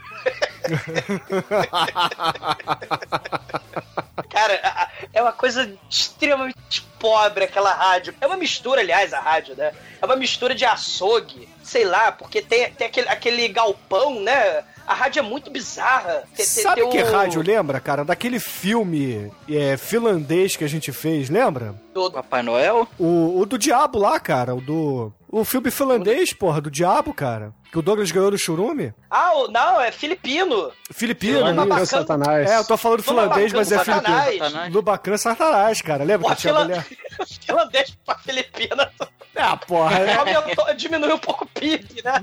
Cara, 4.31 4.89
é 5.13 5.21
uma 5.21 5.33
coisa 5.33 5.77
extremamente 5.89 6.87
pobre 7.01 7.45
aquela 7.45 7.73
rádio. 7.73 8.15
É 8.21 8.27
uma 8.27 8.37
mistura, 8.37 8.81
aliás, 8.83 9.13
a 9.13 9.19
rádio, 9.21 9.57
né? 9.57 9.73
É 10.01 10.05
uma 10.07 10.15
mistura 10.17 10.55
de 10.55 10.65
açougue, 10.65 11.49
sei 11.65 11.85
lá, 11.85 12.13
porque 12.13 12.41
tem, 12.43 12.71
tem 12.73 12.87
aquele, 12.87 13.09
aquele 13.09 13.49
galpão, 13.49 14.21
né? 14.21 14.63
A 14.87 14.95
rádio 14.95 15.21
é 15.21 15.23
muito 15.23 15.51
bizarra. 15.51 16.25
Tem- 16.37 16.45
Sabe 16.45 16.83
tem 16.83 16.91
que 16.91 17.03
o- 17.03 17.11
rádio 17.13 17.43
lembra, 17.43 17.79
cara? 17.81 18.05
Daquele 18.05 18.39
filme 18.41 19.31
é, 19.49 19.77
finlandês 19.77 20.57
que 20.57 20.65
a 20.65 20.69
gente 20.69 20.93
fez, 20.93 21.29
lembra? 21.31 21.75
do- 21.95 22.11
Papai 22.11 22.43
Noel? 22.43 22.87
O, 22.99 23.41
o 23.41 23.47
do 23.47 23.57
Diabo 23.59 23.99
lá, 23.99 24.19
cara. 24.21 24.55
O 24.55 24.61
do. 24.61 25.13
O 25.33 25.45
filme 25.45 25.71
finlandês, 25.71 26.33
porra, 26.33 26.61
do 26.61 26.69
Diabo, 26.71 27.15
cara. 27.15 27.53
Que 27.71 27.79
o 27.79 27.83
Douglas 27.83 28.11
ganhou 28.11 28.33
no 28.33 28.39
Churume. 28.39 28.93
Ah, 29.09 29.33
o- 29.37 29.47
não, 29.49 29.81
é 29.81 29.93
filipino. 29.93 30.73
Filipino. 30.91 31.37
Filma 31.39 31.51
isso. 31.53 31.67
bacana. 31.69 31.87
Satanás. 31.87 32.51
É, 32.51 32.57
eu 32.59 32.65
tô 32.65 32.77
falando 32.77 33.03
finlandês, 33.05 33.53
mas 33.53 33.71
é 33.71 33.77
bacana, 33.77 34.03
filipino. 34.03 34.45
Satanás. 34.45 34.73
No 34.73 34.83
bacana 34.83 35.19
Satanás, 35.19 35.81
cara. 35.83 36.03
Lembra 36.03 36.23
Porra, 36.23 36.35
que 36.35 36.41
tinha 36.41 36.53
fila- 36.53 36.65
mulher? 36.65 36.87
Finlandês 37.47 37.97
pra 38.05 38.19
Filipina. 38.19 38.91
Ah, 39.37 39.57
porra. 39.57 39.99
é- 40.01 40.15
Aumentou, 40.17 40.75
diminuiu 40.75 41.15
um 41.15 41.19
pouco 41.19 41.45
o 41.45 41.47
PIB, 41.47 42.03
né? 42.03 42.15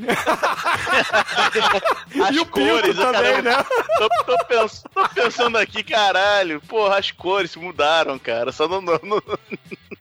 As 2.28 2.36
E 2.36 2.40
o 2.40 2.46
cores, 2.46 2.96
também, 2.96 3.42
né? 3.42 3.56
Tô, 3.98 4.10
tô 4.26 4.46
pens- 4.46 4.84
tô 4.94 5.10
pensando 5.10 5.58
aqui, 5.58 5.84
caralho. 5.84 6.62
Porra, 6.68 6.98
as 6.98 7.12
cores 7.12 7.56
mudaram, 7.56 8.20
cara. 8.20 8.52
Só 8.52 8.68
não. 8.68 8.82
não, 8.82 9.00
não- 9.02 9.22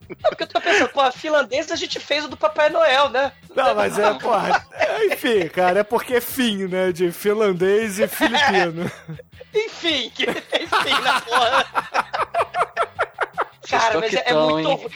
Não, 0.08 0.30
porque 0.30 0.44
eu 0.44 0.46
tô 0.46 0.60
pensando, 0.60 0.88
pô, 0.90 1.00
a 1.00 1.10
finlandesa 1.12 1.74
a 1.74 1.76
gente 1.76 1.98
fez 1.98 2.24
o 2.24 2.28
do 2.28 2.36
Papai 2.36 2.70
Noel, 2.70 3.08
né? 3.10 3.32
Não, 3.54 3.74
mas 3.74 3.98
é, 3.98 4.14
porra. 4.14 4.66
é, 4.72 5.06
Enfim, 5.06 5.48
cara, 5.48 5.80
é 5.80 5.84
porque 5.84 6.14
é 6.14 6.20
fim, 6.20 6.66
né? 6.66 6.92
De 6.92 7.10
finlandês 7.12 7.98
e 7.98 8.06
filipino. 8.06 8.90
Enfim, 9.54 10.10
que 10.14 10.24
enfim, 10.24 11.02
na 11.02 11.20
porra. 11.22 11.66
Cara, 13.68 13.98
mas 14.00 14.14
é, 14.14 14.22
é 14.26 14.34
muito. 14.34 14.68
hein? 14.68 14.90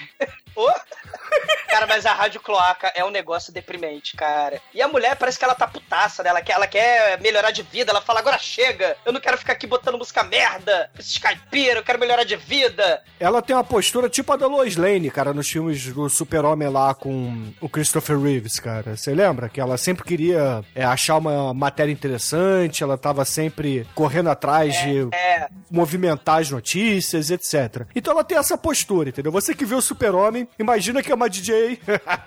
Cara, 1.69 1.87
mas 1.87 2.05
a 2.05 2.13
rádio 2.13 2.41
cloaca 2.41 2.93
é 2.97 3.05
um 3.05 3.11
negócio 3.11 3.53
deprimente, 3.53 4.17
cara. 4.17 4.61
E 4.75 4.83
a 4.83 4.89
mulher 4.89 5.17
parece 5.17 5.39
que 5.39 5.45
ela 5.45 5.55
tá 5.55 5.69
putaça, 5.69 6.23
né? 6.23 6.31
Ela 6.31 6.43
quer, 6.43 6.53
ela 6.55 6.67
quer 6.67 7.21
melhorar 7.21 7.53
de 7.53 7.63
vida. 7.63 7.93
Ela 7.93 8.01
fala, 8.01 8.19
agora 8.19 8.39
chega. 8.39 8.97
Eu 9.05 9.13
não 9.13 9.21
quero 9.21 9.39
ficar 9.39 9.53
aqui 9.53 9.67
botando 9.69 9.97
música 9.97 10.25
merda. 10.25 10.91
Esses 10.99 11.17
caipiras, 11.19 11.77
eu 11.77 11.85
quero 11.85 11.99
melhorar 12.01 12.25
de 12.25 12.35
vida. 12.37 13.03
Ela 13.21 13.41
tem 13.41 13.55
uma 13.55 13.63
postura 13.63 14.09
tipo 14.09 14.33
a 14.33 14.37
da 14.37 14.49
Lois 14.49 14.77
Lane, 14.77 15.11
cara, 15.11 15.33
nos 15.33 15.49
filmes 15.49 15.87
do 15.87 16.09
Super-Homem 16.09 16.69
lá 16.69 16.93
com 16.93 17.53
o 17.61 17.69
Christopher 17.69 18.19
Reeves, 18.19 18.59
cara. 18.59 18.97
Você 18.97 19.15
lembra? 19.15 19.49
Que 19.49 19.61
ela 19.61 19.79
sempre 19.79 20.03
queria 20.05 20.65
é, 20.75 20.85
achar 20.85 21.19
uma 21.19 21.55
matéria 21.55 21.93
interessante, 21.93 22.83
ela 22.83 22.99
tava 22.99 23.25
sempre 23.25 23.87
correndo 23.95 24.29
atrás 24.31 24.75
de 24.81 25.09
É, 25.13 25.49
movimentar 25.71 26.41
as 26.41 26.51
notícias, 26.51 27.31
etc. 27.31 27.87
Então 27.95 28.13
ela 28.13 28.25
tem 28.25 28.37
essa 28.37 28.59
postura, 28.59 29.11
entendeu? 29.11 29.31
Você 29.31 29.55
que 29.55 29.65
viu 29.65 29.79
o 29.79 29.83
Super-Homem, 29.83 30.49
imagina 30.59 31.03
que 31.03 31.11
é 31.11 31.15
uma 31.15 31.29
DJ 31.29 31.81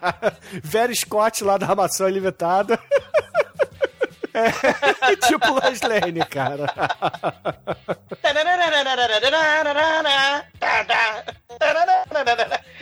Vera 0.63 0.93
Scott 0.93 1.43
lá 1.43 1.57
da 1.57 1.67
Armação 1.67 2.07
Limitada. 2.07 2.79
É, 4.33 5.15
tipo 5.27 5.47
Lois 5.51 5.81
Lane, 5.81 6.25
cara. 6.25 6.65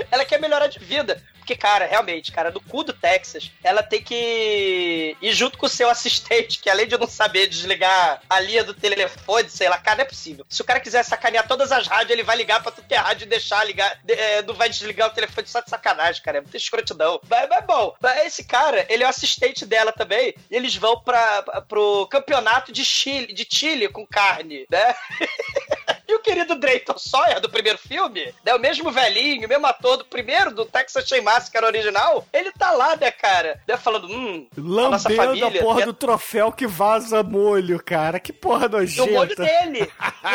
Ela 0.09 0.23
quer 0.25 0.39
melhorar 0.39 0.67
de 0.67 0.79
vida. 0.79 1.21
Porque, 1.51 1.55
cara, 1.67 1.85
realmente, 1.85 2.31
cara, 2.31 2.49
no 2.49 2.61
cu 2.61 2.81
do 2.81 2.93
Texas, 2.93 3.51
ela 3.61 3.83
tem 3.83 4.01
que 4.01 5.17
ir 5.21 5.33
junto 5.33 5.57
com 5.57 5.65
o 5.65 5.69
seu 5.69 5.89
assistente, 5.91 6.59
que 6.59 6.69
além 6.69 6.87
de 6.87 6.97
não 6.97 7.07
saber 7.07 7.47
desligar 7.47 8.21
a 8.29 8.39
linha 8.39 8.63
do 8.63 8.73
telefone, 8.73 9.49
sei 9.49 9.67
lá, 9.67 9.77
cara, 9.77 9.97
não 9.97 10.03
é 10.03 10.07
possível. 10.07 10.45
Se 10.47 10.61
o 10.61 10.65
cara 10.65 10.79
quiser 10.79 11.03
sacanear 11.03 11.45
todas 11.47 11.71
as 11.73 11.87
rádios, 11.87 12.11
ele 12.11 12.23
vai 12.23 12.37
ligar 12.37 12.63
pra 12.63 12.71
tudo 12.71 12.87
que 12.87 12.93
é 12.93 12.97
rádio 12.97 13.25
e 13.25 13.29
deixar 13.29 13.65
ligar. 13.65 13.99
de- 14.03 14.13
é, 14.13 14.41
não 14.43 14.53
vai 14.53 14.69
desligar 14.69 15.09
o 15.09 15.13
telefone 15.13 15.45
só 15.47 15.59
de 15.59 15.69
sacanagem, 15.69 16.21
cara. 16.23 16.37
É 16.37 16.41
muita 16.41 16.55
escrotidão. 16.55 17.19
Mas, 17.29 17.49
mas 17.49 17.65
bom, 17.65 17.93
mas 18.01 18.27
esse 18.27 18.45
cara, 18.45 18.85
ele 18.87 19.03
é 19.03 19.05
o 19.05 19.09
assistente 19.09 19.65
dela 19.65 19.91
também, 19.91 20.33
e 20.49 20.55
eles 20.55 20.75
vão 20.75 21.01
pra, 21.01 21.41
pra- 21.43 21.61
pro 21.61 22.07
campeonato 22.07 22.71
de 22.71 22.85
Chile, 22.85 23.33
de 23.33 23.45
Chile 23.49 23.89
com 23.89 24.05
carne, 24.07 24.65
né? 24.69 24.95
E 26.11 26.13
o 26.13 26.19
querido 26.19 26.55
Drayton 26.55 26.97
Sawyer, 26.97 27.39
do 27.39 27.49
primeiro 27.49 27.77
filme, 27.77 28.33
né, 28.43 28.53
o 28.53 28.59
mesmo 28.59 28.91
velhinho, 28.91 29.45
o 29.45 29.49
mesmo 29.49 29.65
ator 29.65 29.95
do 29.95 30.03
primeiro, 30.03 30.53
do 30.53 30.65
Texas 30.65 31.07
Chain 31.07 31.21
Massacre 31.21 31.65
original, 31.65 32.27
ele 32.33 32.51
tá 32.51 32.71
lá, 32.71 32.97
né, 32.97 33.09
cara? 33.11 33.61
Né, 33.65 33.77
falando, 33.77 34.07
hum, 34.07 34.45
a 34.57 34.59
nossa 34.59 35.07
Lambendo 35.07 35.39
família... 35.39 35.61
a 35.61 35.63
porra 35.63 35.79
né, 35.79 35.85
do 35.85 35.93
troféu 35.93 36.51
que 36.51 36.67
vaza 36.67 37.23
molho, 37.23 37.81
cara. 37.81 38.19
Que 38.19 38.33
porra 38.33 38.67
do 38.67 38.75
molho 38.75 38.89
nojenta. 38.89 39.45
dele. 39.45 39.89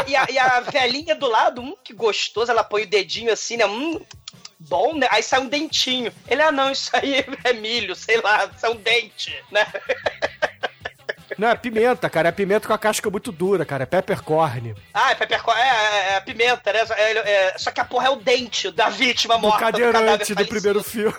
E, 0.06 0.10
e 0.12 0.16
a, 0.16 0.26
e 0.30 0.38
a 0.38 0.60
velhinha 0.60 1.14
do 1.14 1.28
lado, 1.28 1.60
hum, 1.60 1.76
que 1.84 1.92
gostoso, 1.92 2.50
ela 2.50 2.64
põe 2.64 2.84
o 2.84 2.88
dedinho 2.88 3.30
assim, 3.30 3.58
né, 3.58 3.66
hum... 3.66 4.00
Bom, 4.58 4.94
né? 4.94 5.06
Aí 5.10 5.22
sai 5.22 5.38
um 5.40 5.48
dentinho. 5.48 6.10
Ele, 6.26 6.40
ah, 6.40 6.50
não, 6.50 6.70
isso 6.70 6.90
aí 6.94 7.22
é 7.44 7.52
milho, 7.52 7.94
sei 7.94 8.18
lá, 8.22 8.50
isso 8.56 8.64
é 8.64 8.70
um 8.70 8.76
dente, 8.76 9.36
né? 9.52 9.66
Não, 11.38 11.48
é 11.48 11.56
pimenta, 11.56 12.08
cara. 12.08 12.28
É 12.28 12.32
pimenta 12.32 12.66
com 12.66 12.72
a 12.72 12.78
casca 12.78 13.10
muito 13.10 13.30
dura, 13.30 13.64
cara. 13.64 13.82
É 13.82 13.86
peppercorn. 13.86 14.74
Ah, 14.92 15.10
é 15.10 15.14
peppercorn, 15.14 15.60
é, 15.60 15.64
é, 15.64 16.12
é 16.12 16.16
a 16.16 16.20
pimenta, 16.20 16.72
né? 16.72 16.80
É, 16.96 17.18
é, 17.18 17.58
só 17.58 17.70
que 17.70 17.80
a 17.80 17.84
porra 17.84 18.06
é 18.06 18.10
o 18.10 18.16
dente 18.16 18.70
da 18.70 18.88
vítima 18.88 19.34
Do 19.34 19.42
morta. 19.42 19.58
cadeirante 19.58 20.32
do, 20.32 20.36
cadáver 20.36 20.48
primeiro 20.48 20.82
filme. 20.82 21.14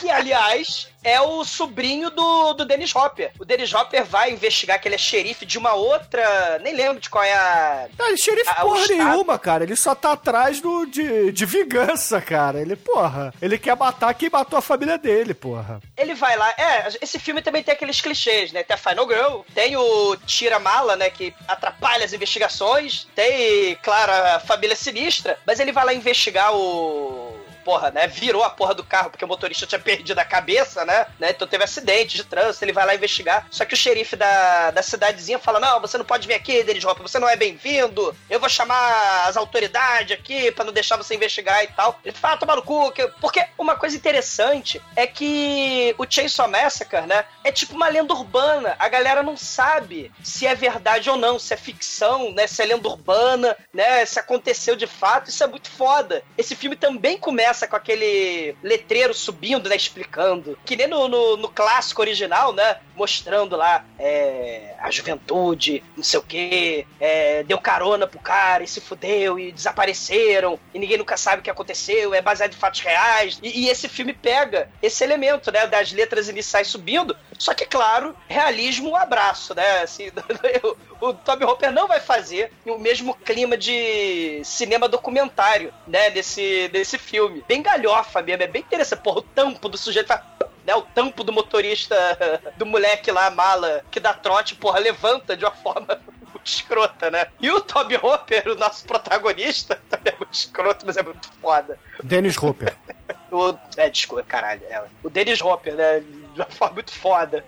Que, 0.00 0.10
aliás, 0.10 0.88
é 1.02 1.20
o 1.20 1.44
sobrinho 1.44 2.10
do, 2.10 2.52
do 2.54 2.64
Dennis 2.64 2.94
Hopper. 2.94 3.32
O 3.38 3.44
Dennis 3.44 3.72
Hopper 3.72 4.04
vai 4.04 4.30
investigar 4.32 4.80
que 4.80 4.88
ele 4.88 4.94
é 4.96 4.98
xerife 4.98 5.46
de 5.46 5.58
uma 5.58 5.72
outra. 5.74 6.58
Nem 6.62 6.74
lembro 6.74 7.00
de 7.00 7.08
qual 7.10 7.22
é 7.24 7.32
a. 7.32 7.86
Não, 7.98 8.06
ele 8.06 8.14
é 8.14 8.18
xerife 8.22 8.48
a- 8.50 8.54
porra 8.56 8.86
nenhuma, 8.88 9.38
cara. 9.38 9.64
Ele 9.64 9.76
só 9.76 9.94
tá 9.94 10.12
atrás 10.12 10.60
do, 10.60 10.84
de, 10.86 11.32
de 11.32 11.46
vingança, 11.46 12.20
cara. 12.20 12.60
Ele, 12.60 12.76
porra, 12.76 13.32
ele 13.40 13.58
quer 13.58 13.76
matar 13.76 14.12
quem 14.14 14.28
matou 14.30 14.58
a 14.58 14.62
família 14.62 14.98
dele, 14.98 15.32
porra. 15.34 15.80
Ele 15.96 16.14
vai 16.14 16.36
lá. 16.36 16.50
É, 16.58 16.88
esse 17.00 17.18
filme 17.18 17.40
também 17.42 17.62
tem 17.62 17.72
aqueles 17.74 18.00
clichês, 18.00 18.52
né? 18.52 18.62
Tem 18.62 18.74
a 18.74 18.78
Final 18.78 19.08
Girl, 19.08 19.40
tem 19.54 19.76
o 19.76 20.16
Tira-Mala, 20.26 20.96
né? 20.96 21.08
Que 21.10 21.34
atrapalha 21.48 22.04
as 22.04 22.12
investigações. 22.12 23.06
Tem, 23.14 23.74
claro, 23.82 24.12
a 24.12 24.40
família 24.40 24.76
sinistra. 24.76 25.38
Mas 25.46 25.60
ele 25.60 25.72
vai 25.72 25.84
lá 25.84 25.94
investigar 25.94 26.54
o. 26.54 27.29
Porra, 27.64 27.90
né? 27.90 28.06
Virou 28.06 28.42
a 28.42 28.50
porra 28.50 28.74
do 28.74 28.82
carro 28.84 29.10
porque 29.10 29.24
o 29.24 29.28
motorista 29.28 29.66
tinha 29.66 29.78
perdido 29.78 30.18
a 30.18 30.24
cabeça, 30.24 30.84
né? 30.84 31.06
né? 31.18 31.30
Então 31.30 31.46
teve 31.46 31.62
acidente 31.64 32.16
de 32.16 32.24
trânsito, 32.24 32.64
ele 32.64 32.72
vai 32.72 32.86
lá 32.86 32.94
investigar. 32.94 33.46
Só 33.50 33.64
que 33.64 33.74
o 33.74 33.76
xerife 33.76 34.16
da, 34.16 34.70
da 34.70 34.82
cidadezinha 34.82 35.38
fala: 35.38 35.60
Não, 35.60 35.80
você 35.80 35.98
não 35.98 36.04
pode 36.04 36.26
vir 36.26 36.34
aqui, 36.34 36.62
Dennis 36.62 36.84
Hopper, 36.84 37.02
você 37.06 37.18
não 37.18 37.28
é 37.28 37.36
bem-vindo. 37.36 38.16
Eu 38.28 38.40
vou 38.40 38.48
chamar 38.48 39.26
as 39.26 39.36
autoridades 39.36 40.16
aqui 40.16 40.50
pra 40.52 40.64
não 40.64 40.72
deixar 40.72 40.96
você 40.96 41.14
investigar 41.14 41.62
e 41.64 41.68
tal. 41.68 41.98
Ele 42.04 42.16
fala: 42.16 42.34
ah, 42.34 42.38
tomar 42.38 42.56
no 42.56 42.62
cu. 42.62 42.90
que- 42.92 43.06
Porque 43.20 43.44
uma 43.58 43.76
coisa 43.76 43.96
interessante 43.96 44.80
é 44.96 45.06
que 45.06 45.94
o 45.98 46.06
Chainsaw 46.08 46.48
Massacre, 46.48 47.02
né? 47.02 47.24
É 47.44 47.52
tipo 47.52 47.74
uma 47.74 47.88
lenda 47.88 48.12
urbana. 48.14 48.74
A 48.78 48.88
galera 48.88 49.22
não 49.22 49.36
sabe 49.36 50.10
se 50.22 50.46
é 50.46 50.54
verdade 50.54 51.08
ou 51.10 51.16
não, 51.16 51.38
se 51.38 51.52
é 51.54 51.56
ficção, 51.56 52.32
né? 52.32 52.46
Se 52.46 52.62
é 52.62 52.66
lenda 52.66 52.88
urbana, 52.88 53.56
né? 53.72 54.04
Se 54.06 54.18
aconteceu 54.18 54.74
de 54.76 54.86
fato. 54.86 55.28
Isso 55.30 55.44
é 55.44 55.46
muito 55.46 55.70
foda. 55.70 56.22
Esse 56.38 56.56
filme 56.56 56.76
também 56.76 57.18
começa 57.18 57.59
com 57.66 57.76
aquele 57.76 58.54
letreiro 58.62 59.14
subindo, 59.14 59.68
né? 59.68 59.76
Explicando. 59.76 60.58
Que 60.64 60.76
nem 60.76 60.86
no, 60.86 61.08
no, 61.08 61.36
no 61.36 61.48
clássico 61.48 62.00
original, 62.00 62.52
né? 62.52 62.76
Mostrando 62.96 63.56
lá 63.56 63.84
é, 63.98 64.74
a 64.78 64.90
juventude, 64.90 65.82
não 65.96 66.04
sei 66.04 66.18
o 66.18 66.22
quê. 66.22 66.86
é, 67.00 67.42
deu 67.44 67.58
carona 67.58 68.06
pro 68.06 68.18
cara 68.18 68.64
e 68.64 68.68
se 68.68 68.80
fudeu 68.80 69.38
e 69.38 69.52
desapareceram. 69.52 70.58
E 70.74 70.78
ninguém 70.78 70.98
nunca 70.98 71.16
sabe 71.16 71.40
o 71.40 71.42
que 71.42 71.50
aconteceu. 71.50 72.14
É 72.14 72.22
baseado 72.22 72.52
em 72.52 72.56
fatos 72.56 72.80
reais. 72.80 73.38
E, 73.42 73.64
e 73.64 73.68
esse 73.68 73.88
filme 73.88 74.12
pega 74.12 74.70
esse 74.82 75.02
elemento, 75.04 75.50
né? 75.50 75.66
Das 75.66 75.92
letras 75.92 76.28
iniciais 76.28 76.68
subindo. 76.68 77.16
Só 77.38 77.54
que, 77.54 77.64
claro, 77.64 78.14
realismo 78.28 78.90
um 78.90 78.96
abraço, 78.96 79.54
né? 79.54 79.82
Assim, 79.82 80.10
o, 81.00 81.08
o 81.08 81.14
Toby 81.14 81.44
Hopper 81.44 81.72
não 81.72 81.88
vai 81.88 82.00
fazer 82.00 82.52
o 82.66 82.78
mesmo 82.78 83.14
clima 83.14 83.56
de 83.56 84.42
cinema 84.44 84.88
documentário, 84.88 85.72
né? 85.86 86.10
Desse, 86.10 86.68
desse 86.68 86.98
filme. 86.98 87.39
Bem 87.46 87.62
galhofa 87.62 88.22
mesmo, 88.22 88.42
é 88.42 88.46
bem 88.46 88.62
interessante. 88.62 89.02
Porra, 89.02 89.18
o 89.18 89.22
tampo 89.22 89.68
do 89.68 89.76
sujeito 89.78 90.06
faz 90.06 90.22
né, 90.66 90.74
o 90.74 90.82
tampo 90.82 91.24
do 91.24 91.32
motorista, 91.32 91.96
do 92.56 92.66
moleque 92.66 93.10
lá, 93.10 93.26
a 93.26 93.30
mala, 93.30 93.84
que 93.90 94.00
dá 94.00 94.12
trote, 94.14 94.54
porra, 94.54 94.78
levanta 94.78 95.36
de 95.36 95.44
uma 95.44 95.52
forma 95.52 96.00
muito 96.32 96.46
escrota, 96.46 97.10
né? 97.10 97.26
E 97.40 97.50
o 97.50 97.60
Toby 97.60 97.96
Hopper, 97.96 98.48
o 98.48 98.54
nosso 98.54 98.84
protagonista, 98.84 99.80
também 99.90 100.12
é 100.12 100.16
muito 100.16 100.34
escroto, 100.34 100.86
mas 100.86 100.96
é 100.96 101.02
muito 101.02 101.28
foda. 101.40 101.78
Dennis 102.02 102.36
Hopper. 102.36 102.76
O, 103.30 103.56
é, 103.76 103.88
desculpa, 103.88 104.24
caralho. 104.24 104.62
É, 104.68 104.82
o 105.02 105.10
Dennis 105.10 105.40
Hopper, 105.40 105.74
né? 105.74 106.00
De 106.00 106.40
uma 106.40 106.46
forma 106.46 106.74
muito 106.74 106.92
foda. 106.92 107.44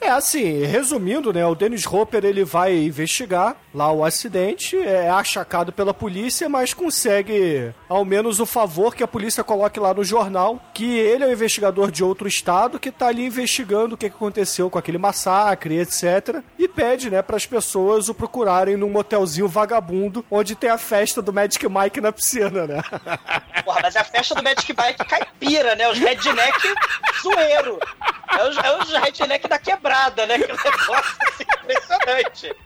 É 0.00 0.10
assim, 0.10 0.64
resumindo, 0.64 1.32
né? 1.32 1.44
O 1.44 1.56
Dennis 1.56 1.84
Hopper 1.86 2.24
ele 2.24 2.44
vai 2.44 2.76
investigar 2.76 3.56
lá 3.74 3.90
o 3.90 4.04
acidente, 4.04 4.76
é 4.78 5.10
achacado 5.10 5.72
pela 5.72 5.92
polícia, 5.92 6.48
mas 6.48 6.72
consegue 6.72 7.74
ao 7.88 8.04
menos 8.04 8.38
o 8.38 8.46
favor 8.46 8.94
que 8.94 9.02
a 9.02 9.08
polícia 9.08 9.42
coloque 9.42 9.80
lá 9.80 9.92
no 9.92 10.04
jornal 10.04 10.60
que 10.72 10.96
ele 10.96 11.24
é 11.24 11.26
o 11.26 11.32
investigador 11.32 11.90
de 11.90 12.04
outro 12.04 12.28
estado 12.28 12.78
que 12.78 12.92
tá 12.92 13.08
ali 13.08 13.26
investigando 13.26 13.94
o 13.94 13.98
que 13.98 14.06
aconteceu 14.06 14.70
com 14.70 14.78
aquele 14.78 14.98
massacre, 14.98 15.78
etc. 15.78 16.42
E 16.58 16.68
pede, 16.68 17.10
né, 17.10 17.20
para 17.20 17.36
as 17.36 17.46
pessoas 17.46 18.08
o 18.08 18.14
procurarem 18.14 18.76
num 18.76 18.90
motelzinho 18.90 19.48
vagabundo 19.48 20.24
onde 20.30 20.54
tem 20.54 20.70
a 20.70 20.78
festa 20.78 21.20
do 21.20 21.32
Magic 21.32 21.66
Mike 21.68 22.00
na 22.00 22.12
piscina, 22.12 22.66
né? 22.66 22.82
Porra, 23.64 23.80
mas 23.82 23.96
é 23.96 24.00
a 24.00 24.04
festa 24.04 24.34
do 24.34 24.42
Magic 24.42 24.72
Mike 24.72 25.04
caipira, 25.04 25.74
né? 25.74 25.88
Os 25.88 25.98
redneck 25.98 26.74
zoeiro. 27.22 27.78
É 28.30 28.48
os, 28.48 28.56
é 28.58 28.76
os 28.78 28.92
redneck 28.92 29.48
da 29.48 29.58
quebrada, 29.58 29.87
né? 30.26 30.38
Que 30.38 30.52
negócio 30.52 31.16
assim, 31.28 31.44
impressionante. 31.62 32.56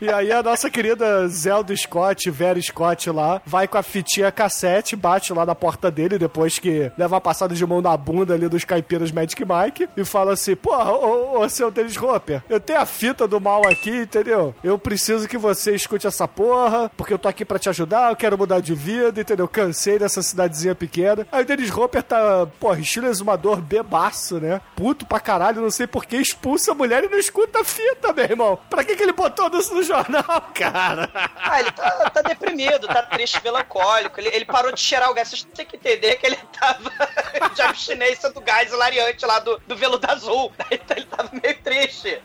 E 0.00 0.10
aí 0.10 0.30
a 0.30 0.42
nossa 0.42 0.68
querida 0.68 1.26
Zelda 1.28 1.74
Scott, 1.74 2.30
Vera 2.30 2.60
Scott 2.60 3.10
lá, 3.10 3.40
vai 3.46 3.66
com 3.66 3.78
a 3.78 3.82
fitinha 3.82 4.30
cassete, 4.30 4.94
bate 4.94 5.32
lá 5.32 5.46
na 5.46 5.54
porta 5.54 5.90
dele 5.90 6.18
depois 6.18 6.58
que 6.58 6.92
leva 6.98 7.14
uma 7.14 7.20
passada 7.20 7.54
de 7.54 7.66
mão 7.66 7.80
na 7.80 7.96
bunda 7.96 8.34
ali 8.34 8.46
dos 8.48 8.64
caipiras 8.64 9.10
Magic 9.10 9.42
Mike 9.42 9.88
e 9.96 10.04
fala 10.04 10.34
assim, 10.34 10.54
porra, 10.54 10.92
ô, 10.92 11.40
ô 11.40 11.48
seu 11.48 11.70
Dennis 11.70 11.96
Hopper, 11.96 12.42
eu 12.48 12.60
tenho 12.60 12.80
a 12.80 12.86
fita 12.86 13.26
do 13.26 13.40
mal 13.40 13.66
aqui, 13.66 14.02
entendeu? 14.02 14.54
Eu 14.62 14.78
preciso 14.78 15.26
que 15.26 15.38
você 15.38 15.74
escute 15.74 16.06
essa 16.06 16.28
porra, 16.28 16.90
porque 16.94 17.14
eu 17.14 17.18
tô 17.18 17.28
aqui 17.28 17.44
pra 17.44 17.58
te 17.58 17.68
ajudar, 17.70 18.10
eu 18.10 18.16
quero 18.16 18.36
mudar 18.36 18.60
de 18.60 18.74
vida, 18.74 19.20
entendeu? 19.20 19.48
Cansei 19.48 19.98
dessa 19.98 20.22
cidadezinha 20.22 20.74
pequena. 20.74 21.26
Aí 21.32 21.42
o 21.42 21.46
Dennis 21.46 21.74
Hopper 21.74 22.02
tá, 22.02 22.46
porra, 22.60 22.78
estilo 22.78 23.06
exumador 23.06 23.62
bebaço, 23.62 24.38
né? 24.38 24.60
Puto 24.76 25.06
pra 25.06 25.20
caralho, 25.20 25.62
não 25.62 25.70
sei 25.70 25.86
por 25.86 26.04
que 26.04 26.16
expulsa 26.16 26.72
a 26.72 26.74
mulher 26.74 27.04
e 27.04 27.08
não 27.08 27.18
escuta 27.18 27.60
a 27.60 27.64
fita, 27.64 28.12
meu 28.12 28.24
irmão. 28.24 28.58
Pra 28.68 28.84
que 28.84 28.94
que 28.94 29.02
ele 29.02 29.12
botou 29.12 29.48
isso 29.56 29.74
no 29.74 29.82
jornal, 29.96 30.50
cara? 30.54 31.10
Ah, 31.36 31.60
ele 31.60 31.72
tá, 31.72 32.10
tá 32.10 32.22
deprimido, 32.22 32.86
tá 32.86 33.02
triste, 33.02 33.42
melancólico. 33.42 34.20
Ele, 34.20 34.28
ele 34.28 34.44
parou 34.44 34.72
de 34.72 34.80
cheirar 34.80 35.10
o 35.10 35.14
gás. 35.14 35.28
Vocês 35.28 35.44
têm 35.54 35.66
que 35.66 35.76
entender 35.76 36.16
que 36.16 36.26
ele 36.26 36.36
tava 36.58 36.90
de 37.54 37.62
abstinência 37.62 38.30
do 38.30 38.40
gás 38.40 38.72
hilariante 38.72 39.24
lá 39.24 39.38
do, 39.38 39.58
do 39.66 39.76
veludo 39.76 40.10
azul. 40.10 40.52
Ele 40.70 41.04
tava 41.06 41.30
meio 41.32 41.62
triste. 41.62 42.20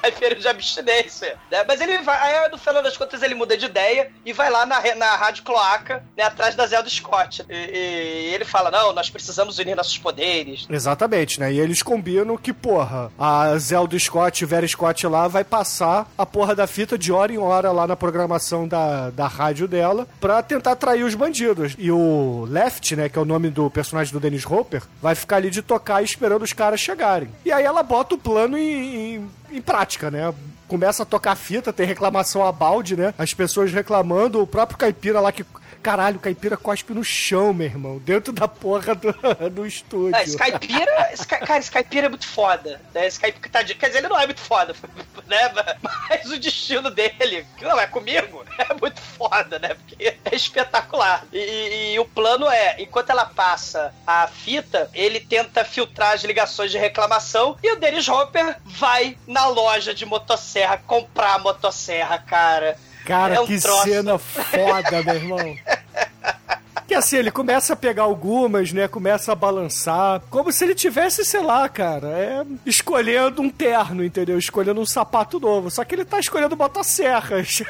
Tá 0.00 0.08
em 0.08 0.34
de 0.38 0.48
abstinência. 0.48 1.36
né? 1.50 1.64
Mas 1.66 1.80
ele 1.80 1.98
vai, 1.98 2.16
aí 2.18 2.50
no 2.50 2.58
final 2.58 2.82
das 2.82 2.96
contas 2.96 3.22
ele 3.22 3.34
muda 3.34 3.56
de 3.56 3.66
ideia 3.66 4.10
e 4.24 4.32
vai 4.32 4.50
lá 4.50 4.64
na, 4.64 4.80
na 4.94 5.16
rádio 5.16 5.42
cloaca, 5.42 6.04
né, 6.16 6.24
atrás 6.24 6.54
da 6.54 6.66
Zelda 6.66 6.88
Scott. 6.88 7.44
E, 7.48 7.54
e 7.54 8.34
ele 8.34 8.44
fala: 8.44 8.70
não, 8.70 8.92
nós 8.92 9.10
precisamos 9.10 9.58
unir 9.58 9.74
nossos 9.74 9.98
poderes. 9.98 10.66
Exatamente, 10.68 11.40
né? 11.40 11.52
E 11.52 11.60
eles 11.60 11.82
combinam 11.82 12.36
que, 12.36 12.52
porra, 12.52 13.10
a 13.18 13.56
Zelda 13.58 13.98
Scott 13.98 14.42
e 14.42 14.46
Vera 14.46 14.66
Scott 14.66 15.06
lá 15.06 15.28
vai 15.28 15.44
passar 15.44 16.10
a 16.16 16.26
porra 16.26 16.54
da 16.54 16.66
fita 16.66 16.96
de 16.96 17.12
hora 17.12 17.32
em 17.32 17.38
hora 17.38 17.72
lá 17.72 17.86
na 17.86 17.96
programação 17.96 18.66
da, 18.68 19.10
da 19.10 19.26
rádio 19.26 19.66
dela 19.66 20.06
pra 20.20 20.42
tentar 20.42 20.72
atrair 20.72 21.04
os 21.04 21.14
bandidos. 21.14 21.74
E 21.78 21.90
o 21.90 22.46
Left, 22.48 22.94
né, 22.96 23.08
que 23.08 23.18
é 23.18 23.22
o 23.22 23.24
nome 23.24 23.50
do 23.50 23.70
personagem 23.70 24.12
do 24.12 24.20
Dennis 24.20 24.44
Hopper, 24.46 24.82
vai 25.00 25.14
ficar 25.14 25.36
ali 25.36 25.50
de 25.50 25.62
tocar 25.62 26.02
esperando 26.02 26.42
os 26.42 26.52
caras 26.52 26.80
chegarem. 26.80 27.28
E 27.44 27.52
aí 27.52 27.64
ela 27.64 27.82
bota 27.82 28.14
o 28.14 28.18
plano 28.18 28.56
em, 28.56 29.14
em, 29.14 29.30
em 29.50 29.60
prática, 29.60 30.10
né? 30.10 30.32
Começa 30.66 31.02
a 31.02 31.06
tocar 31.06 31.34
fita, 31.34 31.72
tem 31.72 31.86
reclamação 31.86 32.44
a 32.44 32.52
balde, 32.52 32.96
né? 32.96 33.14
As 33.16 33.32
pessoas 33.32 33.72
reclamando, 33.72 34.40
o 34.42 34.46
próprio 34.46 34.78
caipira 34.78 35.20
lá 35.20 35.32
que. 35.32 35.44
Caralho, 35.82 36.18
caipira 36.18 36.56
cospe 36.56 36.92
no 36.92 37.04
chão, 37.04 37.54
meu 37.54 37.66
irmão, 37.66 37.98
dentro 37.98 38.32
da 38.32 38.48
porra 38.48 38.94
do, 38.94 39.12
do 39.50 39.66
estúdio. 39.66 40.14
É, 40.16 40.24
Skypira, 40.24 41.10
Sky, 41.14 41.38
cara, 41.38 41.58
Skypira 41.60 42.06
é 42.06 42.08
muito 42.08 42.26
foda. 42.26 42.80
Né? 42.94 43.06
Skype, 43.08 43.48
tá 43.48 43.62
quer 43.64 43.86
dizer, 43.86 43.98
ele 43.98 44.08
não 44.08 44.18
é 44.18 44.26
muito 44.26 44.40
foda, 44.40 44.74
né? 45.26 45.38
Mas 45.82 46.26
o 46.30 46.38
destino 46.38 46.90
dele, 46.90 47.46
que 47.56 47.64
não 47.64 47.78
é 47.78 47.86
comigo, 47.86 48.44
é 48.58 48.74
muito 48.74 49.00
foda, 49.00 49.58
né? 49.58 49.74
Porque 49.74 50.16
é 50.24 50.34
espetacular. 50.34 51.24
E, 51.32 51.38
e- 51.38 51.94
e 51.94 51.98
o 52.00 52.04
plano 52.04 52.46
é, 52.50 52.76
enquanto 52.82 53.10
ela 53.10 53.26
passa 53.26 53.94
a 54.06 54.26
fita, 54.26 54.90
ele 54.92 55.20
tenta 55.20 55.64
filtrar 55.64 56.12
as 56.14 56.24
ligações 56.24 56.70
de 56.70 56.78
reclamação 56.78 57.56
e 57.62 57.72
o 57.72 57.76
Dennis 57.76 58.08
Hopper 58.08 58.56
vai 58.64 59.16
na 59.26 59.46
loja 59.46 59.94
de 59.94 60.04
motosserra 60.04 60.76
comprar 60.78 61.34
a 61.34 61.38
motosserra, 61.38 62.18
cara. 62.18 62.76
Cara, 63.08 63.34
É 63.36 63.40
um 63.40 63.46
que 63.46 63.58
troço. 63.58 63.84
cena 63.84 64.18
foda, 64.18 65.02
meu 65.02 65.14
irmão. 65.14 65.56
Que 66.86 66.94
assim, 66.94 67.16
ele 67.16 67.30
começa 67.30 67.72
a 67.72 67.76
pegar 67.76 68.04
algumas, 68.04 68.72
né? 68.72 68.86
Começa 68.88 69.32
a 69.32 69.34
balançar. 69.34 70.20
Como 70.30 70.50
se 70.52 70.64
ele 70.64 70.74
tivesse, 70.74 71.22
sei 71.24 71.42
lá, 71.42 71.68
cara, 71.68 72.08
é, 72.08 72.44
escolhendo 72.64 73.42
um 73.42 73.50
terno, 73.50 74.02
entendeu? 74.04 74.38
Escolhendo 74.38 74.80
um 74.80 74.86
sapato 74.86 75.38
novo. 75.40 75.70
Só 75.70 75.84
que 75.84 75.94
ele 75.94 76.04
tá 76.04 76.18
escolhendo 76.18 76.56
motosserras. 76.56 77.62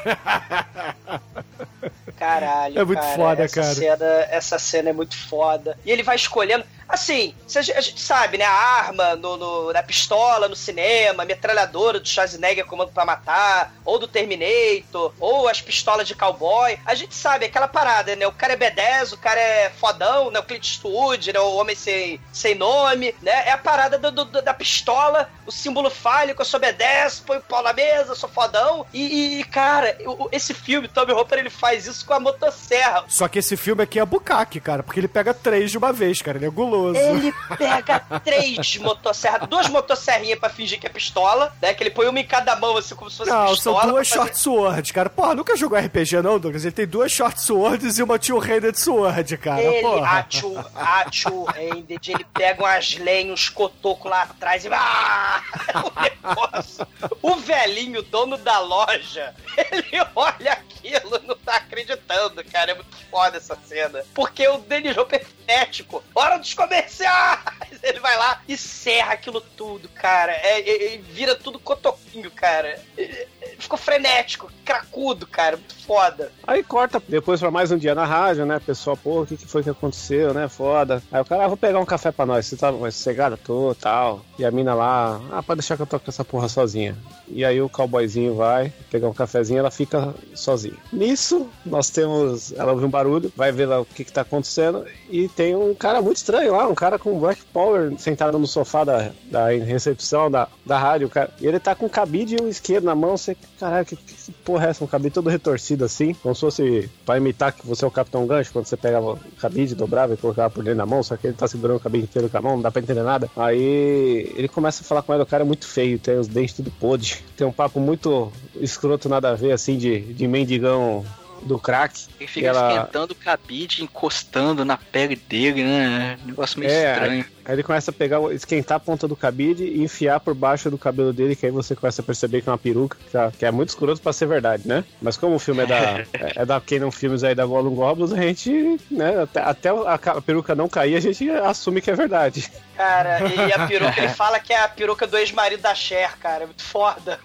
Caralho, 2.17 2.79
É 2.79 2.83
muito 2.83 2.99
cara, 3.01 3.15
foda, 3.15 3.43
essa 3.43 3.61
cara. 3.61 3.73
Cena, 3.75 4.05
essa 4.29 4.59
cena 4.59 4.89
é 4.89 4.93
muito 4.93 5.17
foda. 5.27 5.77
E 5.85 5.91
ele 5.91 6.03
vai 6.03 6.15
escolhendo. 6.15 6.63
Assim, 6.89 7.35
a 7.55 7.61
gente, 7.61 8.01
sabe, 8.01 8.39
né? 8.39 8.45
A 8.45 8.51
arma 8.51 9.15
no, 9.15 9.37
no- 9.37 9.71
na 9.71 9.83
pistola 9.83 10.47
no 10.47 10.55
cinema, 10.55 11.23
metralhadora 11.23 11.99
do 11.99 12.07
Schwarzenegger 12.09 12.65
Comando 12.65 12.91
pra 12.91 13.05
Matar, 13.05 13.71
ou 13.85 13.99
do 13.99 14.07
Terminator, 14.07 15.13
ou 15.19 15.47
as 15.47 15.61
pistolas 15.61 16.07
de 16.07 16.15
cowboy. 16.15 16.79
A 16.83 16.95
gente 16.95 17.13
sabe 17.13 17.45
aquela 17.45 17.67
parada, 17.67 18.15
né? 18.15 18.25
O 18.25 18.31
cara 18.31 18.53
é 18.53 18.57
B10, 18.57 19.13
o 19.13 19.17
cara 19.17 19.39
é 19.39 19.69
fodão, 19.69 20.31
né? 20.31 20.39
O 20.39 20.43
Clint 20.43 20.65
Eastwood, 20.65 21.31
né? 21.31 21.39
O 21.39 21.55
homem 21.57 21.75
sem, 21.75 22.19
sem 22.33 22.55
nome, 22.55 23.13
né? 23.21 23.47
É 23.47 23.51
a 23.51 23.57
parada 23.57 23.99
do- 23.99 24.11
do- 24.25 24.41
da 24.41 24.53
pistola, 24.53 25.29
o 25.49 25.51
símbolo 25.51 25.89
fálico, 25.89 26.41
eu 26.41 26.45
sou 26.45 26.59
B10, 26.59 27.23
põe 27.25 27.37
o 27.37 27.41
pau 27.41 27.61
na 27.63 27.73
mesa, 27.73 28.15
sou 28.15 28.29
fodão. 28.29 28.85
E, 28.93 29.39
e, 29.39 29.43
cara, 29.45 29.97
o- 30.05 30.29
esse 30.31 30.53
filme, 30.53 30.87
Tommy 30.87 31.11
Hopper, 31.11 31.39
ele 31.39 31.49
faz 31.49 31.85
isso 31.87 32.05
com 32.05 32.13
a 32.13 32.19
motosserra. 32.19 33.03
Só 33.07 33.27
que 33.27 33.39
esse 33.39 33.57
filme 33.57 33.83
aqui 33.83 33.99
é 33.99 34.05
bucaque, 34.05 34.59
cara, 34.59 34.83
porque 34.83 34.99
ele 34.99 35.07
pega 35.07 35.33
três 35.33 35.71
de 35.71 35.77
uma 35.77 35.91
vez, 35.91 36.21
cara. 36.21 36.37
Ele 36.37 36.45
é 36.45 36.49
guloso. 36.49 36.99
Ele 36.99 37.33
pega 37.57 37.99
três 38.23 38.77
motosserras, 38.77 39.47
duas 39.49 39.67
motosserrinhas 39.67 40.39
pra 40.39 40.49
fingir 40.49 40.79
que 40.79 40.85
é 40.87 40.89
pistola, 40.89 41.53
né? 41.61 41.73
Que 41.73 41.83
ele 41.83 41.89
põe 41.91 42.07
uma 42.07 42.19
em 42.19 42.25
cada 42.25 42.55
mão, 42.55 42.77
assim, 42.77 42.95
como 42.95 43.09
se 43.09 43.17
fosse 43.17 43.29
Não, 43.31 43.47
pistola. 43.47 43.81
são 43.81 43.91
duas 43.91 44.07
fazer- 44.07 44.21
short 44.21 44.39
swords, 44.39 44.91
cara. 44.91 45.09
Porra, 45.09 45.35
nunca 45.35 45.55
jogou 45.57 45.77
RPG 45.77 46.21
não, 46.21 46.39
Douglas? 46.39 46.63
Ele 46.63 46.71
tem 46.71 46.87
duas 46.87 47.11
short 47.11 47.41
swords 47.41 47.97
e 47.97 48.03
uma 48.03 48.19
two-handed 48.19 48.79
sword, 48.79 49.37
cara. 49.37 49.61
Ele, 49.61 49.81
Porra. 49.81 50.19
achu, 50.29 50.55
achu, 50.75 51.43
handed, 51.45 52.11
ele 52.11 52.25
pega 52.33 52.61
umas 52.63 52.95
lenhas, 52.97 53.33
uns 53.33 53.49
cotocos 53.49 54.09
lá 54.11 54.23
atrás 54.23 54.63
e. 54.65 54.69
Ah! 54.71 55.38
O 55.75 56.01
negócio. 56.01 56.87
O 57.21 57.35
velhinho, 57.35 58.01
dono 58.03 58.37
da 58.37 58.59
loja, 58.59 59.33
ele 59.57 59.97
olha 60.15 60.53
aquilo 60.53 61.21
não 61.25 61.35
tá 61.35 61.55
acreditando, 61.55 62.43
cara. 62.45 62.71
É 62.71 62.75
muito 62.75 62.95
foda 63.09 63.37
essa 63.37 63.57
cena. 63.65 64.03
Porque 64.13 64.47
o 64.47 64.57
Denis 64.59 64.97
Hopper 64.97 65.25
fético. 65.49 66.03
Hora 66.13 66.37
dos 66.37 66.53
comerciais! 66.53 67.39
Ele 67.81 67.99
vai 67.99 68.15
lá 68.17 68.41
e 68.47 68.55
serra 68.55 69.13
aquilo 69.13 69.41
tudo, 69.41 69.89
cara. 69.89 70.31
É, 70.33 70.59
é- 70.59 70.93
é- 70.95 70.97
vira 70.97 71.33
tudo 71.33 71.57
cotoquinho, 71.57 72.29
cara. 72.29 72.79
É- 72.97 73.27
Ficou 73.57 73.77
frenético, 73.77 74.49
cracudo, 74.63 75.25
cara. 75.27 75.57
Muito 75.57 75.75
foda. 75.85 76.31
Aí 76.45 76.63
corta 76.63 77.01
depois 77.07 77.39
pra 77.39 77.51
mais 77.51 77.71
um 77.71 77.77
dia 77.77 77.93
na 77.95 78.05
rádio, 78.05 78.45
né? 78.45 78.59
Pessoal, 78.63 78.95
pô, 78.95 79.21
o 79.21 79.25
que, 79.25 79.35
que 79.35 79.45
foi 79.47 79.63
que 79.63 79.69
aconteceu, 79.69 80.33
né? 80.33 80.47
Foda. 80.47 81.03
Aí 81.11 81.21
o 81.21 81.25
cara, 81.25 81.43
ah, 81.45 81.47
vou 81.47 81.57
pegar 81.57 81.79
um 81.79 81.85
café 81.85 82.11
pra 82.11 82.25
nós. 82.25 82.45
Você 82.45 82.55
tá 82.55 82.71
mais 82.71 82.95
sossegado? 82.95 83.37
Tô, 83.37 83.75
tal. 83.75 84.23
E 84.37 84.45
a 84.45 84.51
mina 84.51 84.73
lá, 84.73 85.19
ah, 85.31 85.43
pode 85.43 85.59
deixar 85.59 85.75
que 85.75 85.81
eu 85.81 85.87
toque 85.87 86.09
essa 86.09 86.23
porra 86.23 86.47
sozinha. 86.47 86.97
E 87.27 87.43
aí 87.43 87.61
o 87.61 87.69
cowboyzinho 87.69 88.35
vai 88.35 88.71
pegar 88.89 89.09
um 89.09 89.13
cafezinho 89.13 89.59
ela 89.59 89.71
fica 89.71 90.13
sozinha. 90.35 90.77
Nisso, 90.91 91.49
nós 91.65 91.89
temos. 91.89 92.51
Ela 92.53 92.71
ouve 92.71 92.85
um 92.85 92.89
barulho, 92.89 93.31
vai 93.35 93.51
ver 93.51 93.65
lá 93.65 93.79
o 93.81 93.85
que, 93.85 94.05
que 94.05 94.11
tá 94.11 94.21
acontecendo. 94.21 94.85
E 95.09 95.27
tem 95.39 95.55
um 95.55 95.73
cara 95.73 96.01
muito 96.01 96.17
estranho 96.17 96.51
lá, 96.51 96.67
um 96.67 96.75
cara 96.75 96.99
com 96.99 97.17
Black 97.17 97.41
Power 97.53 97.97
sentado 97.97 98.37
no 98.37 98.45
sofá 98.45 98.83
da, 98.83 99.09
da 99.31 99.47
recepção 99.47 100.29
da, 100.29 100.49
da 100.65 100.77
rádio, 100.77 101.07
cara. 101.07 101.29
E 101.39 101.47
ele 101.47 101.57
tá 101.57 101.73
com 101.73 101.87
cabide 101.87 102.35
e 102.35 102.43
um 102.43 102.49
isqueiro 102.49 102.83
na 102.83 102.93
mão. 102.93 103.15
Você, 103.15 103.37
caralho, 103.57 103.85
que, 103.85 103.95
que 103.95 104.33
porra 104.43 104.67
é 104.67 104.69
essa? 104.71 104.83
Um 104.83 104.87
cabide 104.87 105.13
todo 105.13 105.29
retorcido 105.29 105.85
assim, 105.85 106.13
como 106.13 106.35
se 106.35 106.41
fosse 106.41 106.89
pra 107.05 107.15
imitar 107.15 107.53
que 107.53 107.65
você 107.65 107.85
é 107.85 107.87
o 107.87 107.91
Capitão 107.91 108.27
Gancho, 108.27 108.51
quando 108.51 108.65
você 108.65 108.75
pegava 108.75 109.13
o 109.13 109.19
cabide, 109.39 109.75
dobrava 109.75 110.13
e 110.13 110.17
colocava 110.17 110.49
por 110.49 110.61
dentro 110.61 110.79
da 110.79 110.85
mão, 110.85 111.01
só 111.01 111.15
que 111.15 111.27
ele 111.27 111.37
tá 111.37 111.47
segurando 111.47 111.77
o 111.77 111.79
cabide 111.79 112.03
inteiro 112.03 112.27
com 112.27 112.37
a 112.37 112.41
mão, 112.41 112.55
não 112.55 112.61
dá 112.61 112.69
pra 112.69 112.81
entender 112.81 113.03
nada. 113.03 113.31
Aí 113.37 114.33
ele 114.35 114.49
começa 114.49 114.83
a 114.83 114.85
falar 114.85 115.03
com 115.03 115.13
ela, 115.13 115.23
o 115.23 115.25
cara 115.25 115.43
é 115.43 115.47
muito 115.47 115.65
feio, 115.65 115.97
tem 115.97 116.19
os 116.19 116.27
dentes 116.27 116.53
tudo 116.53 116.69
podre, 116.69 117.15
tem 117.37 117.47
um 117.47 117.53
papo 117.53 117.79
muito 117.79 118.29
escroto, 118.55 119.07
nada 119.07 119.29
a 119.29 119.35
ver, 119.35 119.53
assim, 119.53 119.77
de, 119.77 120.01
de 120.01 120.27
mendigão 120.27 121.05
do 121.43 121.59
crack. 121.59 122.07
Ele 122.19 122.27
fica 122.27 122.47
ela- 122.47 122.73
esquentando 122.73 123.13
o 123.13 123.15
cabide, 123.15 123.83
encostando 123.83 124.65
na 124.65 124.77
pele 124.77 125.15
dele, 125.15 125.63
né? 125.63 126.17
Negócio 126.25 126.59
meio 126.59 126.71
É, 126.71 126.93
estranho. 126.93 127.25
Aí 127.45 127.55
ele 127.55 127.63
começa 127.63 127.89
a 127.89 127.93
pegar, 127.93 128.19
esquentar 128.33 128.77
a 128.77 128.79
ponta 128.79 129.07
do 129.07 129.15
cabide 129.15 129.63
e 129.63 129.81
enfiar 129.81 130.19
por 130.19 130.35
baixo 130.35 130.69
do 130.69 130.77
cabelo 130.77 131.11
dele, 131.11 131.35
que 131.35 131.47
aí 131.47 131.51
você 131.51 131.75
começa 131.75 132.01
a 132.01 132.05
perceber 132.05 132.41
que 132.43 132.49
é 132.49 132.51
uma 132.51 132.57
peruca, 132.59 132.95
que 133.09 133.17
é- 133.17 133.31
que 133.39 133.45
é 133.45 133.49
muito 133.51 133.69
escroto 133.69 133.99
pra 134.01 134.13
ser 134.13 134.27
verdade, 134.27 134.67
né? 134.67 134.83
Mas 135.01 135.17
como 135.17 135.35
o 135.35 135.39
filme 135.39 135.63
é 135.63 135.65
da, 135.65 135.75
é, 136.13 136.33
é 136.35 136.45
da 136.45 136.61
Canon 136.61 136.91
Filmes 136.91 137.23
aí 137.23 137.33
da 137.33 137.45
Gollum 137.45 137.73
Goblins, 137.73 138.11
a 138.13 138.21
gente, 138.21 138.79
né, 138.91 139.23
até, 139.23 139.41
até 139.41 139.69
a, 139.69 139.93
a 139.93 140.21
peruca 140.21 140.53
não 140.53 140.69
cair, 140.69 140.95
a 140.95 140.99
gente 140.99 141.27
assume 141.29 141.81
que 141.81 141.89
é 141.89 141.95
verdade. 141.95 142.51
Cara, 142.77 143.19
e 143.27 143.51
a 143.51 143.59
peruca, 143.67 143.99
ele 143.99 144.09
fala 144.09 144.39
que 144.39 144.53
é 144.53 144.59
a 144.63 144.67
peruca 144.67 145.07
do 145.07 145.17
ex-marido 145.17 145.61
da 145.61 145.73
Cher, 145.73 146.17
cara. 146.19 146.43
É 146.43 146.45
muito 146.45 146.63
foda. 146.63 147.19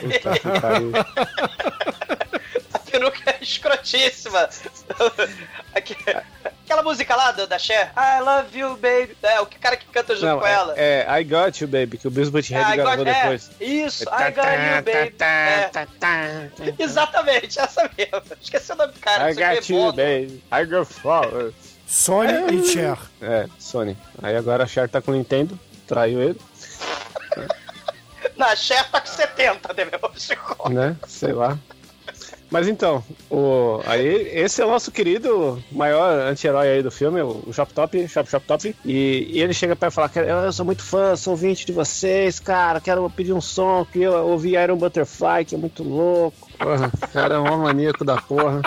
Puta 0.00 0.32
que 3.10 3.22
pariu. 3.22 3.28
A 3.28 3.28
peruca 3.28 3.30
é 3.30 3.38
escrotíssima. 3.42 4.48
Aquela 6.64 6.82
música 6.82 7.14
lá 7.16 7.32
da, 7.32 7.46
da 7.46 7.58
Cher, 7.58 7.92
I 7.96 8.20
love 8.20 8.58
you, 8.58 8.76
baby. 8.76 9.16
É, 9.22 9.40
o 9.40 9.46
cara 9.46 9.76
que 9.76 9.86
canta 9.86 10.14
junto 10.14 10.26
Não, 10.26 10.40
com 10.40 10.46
ela. 10.46 10.74
é, 10.76 11.04
é 11.08 11.20
I 11.20 11.24
Got 11.24 11.60
You, 11.60 11.68
Baby, 11.68 11.98
que 11.98 12.08
o 12.08 12.10
Bruce 12.10 12.30
Butthead 12.30 12.64
Ah, 12.64 12.74
I 12.74 12.76
got- 12.76 12.84
gravou 12.84 13.06
é, 13.06 13.14
depois. 13.14 13.50
Isso, 13.60 14.04
Tá, 14.04 14.28
I 14.28 14.32
got 14.32 14.44
you, 14.44 14.82
baby. 14.84 15.14
É. 15.20 15.70
Exatamente, 16.82 17.58
essa 17.58 17.90
mesmo. 17.96 18.22
Esqueci 18.40 18.72
o 18.72 18.76
nome 18.76 18.92
do 18.92 19.00
cara. 19.00 19.30
I 19.30 19.34
got 19.34 19.68
you, 19.68 19.76
Bono. 19.78 19.92
baby. 19.92 20.42
I 20.52 20.64
got 20.64 20.86
flowers. 20.86 21.54
Sony 21.86 22.32
e 22.62 22.64
Cher. 22.72 22.96
É, 23.20 23.46
Sony. 23.58 23.96
Aí 24.22 24.36
agora 24.36 24.64
a 24.64 24.66
Cher 24.66 24.88
tá 24.88 25.02
com 25.02 25.10
o 25.10 25.14
Nintendo, 25.14 25.58
traiu 25.86 26.22
ele, 26.22 26.40
Não, 28.36 28.46
a 28.46 28.56
Cher 28.56 28.88
tá 28.90 29.00
com 29.00 29.06
70, 29.06 29.72
né, 29.74 29.84
meu? 29.84 30.70
Né? 30.70 30.96
Sei 31.06 31.32
lá. 31.32 31.58
Mas 32.52 32.68
então, 32.68 33.02
o, 33.30 33.80
aí 33.86 34.28
esse 34.38 34.60
é 34.60 34.66
o 34.66 34.70
nosso 34.70 34.92
querido 34.92 35.58
maior 35.72 36.28
anti-herói 36.28 36.68
aí 36.68 36.82
do 36.82 36.90
filme, 36.90 37.22
o 37.22 37.50
Shop 37.50 37.72
Top, 37.72 38.06
Shop 38.06 38.28
Shop 38.28 38.46
Top. 38.46 38.76
E, 38.84 39.26
e 39.30 39.40
ele 39.40 39.54
chega 39.54 39.74
pra 39.74 39.90
falar 39.90 40.10
que 40.10 40.18
eu 40.18 40.52
sou 40.52 40.66
muito 40.66 40.82
fã, 40.82 41.16
sou 41.16 41.32
ouvinte 41.32 41.64
de 41.64 41.72
vocês, 41.72 42.38
cara, 42.38 42.78
quero 42.78 43.08
pedir 43.08 43.32
um 43.32 43.40
som 43.40 43.86
que 43.90 44.02
eu 44.02 44.12
ouvi 44.26 44.50
Iron 44.50 44.76
Butterfly, 44.76 45.46
que 45.46 45.54
é 45.54 45.58
muito 45.58 45.82
louco. 45.82 46.46
Porra, 46.58 46.92
cara 47.10 47.36
é 47.36 47.38
um 47.38 47.62
maníaco 47.62 48.04
da 48.04 48.20
porra. 48.20 48.60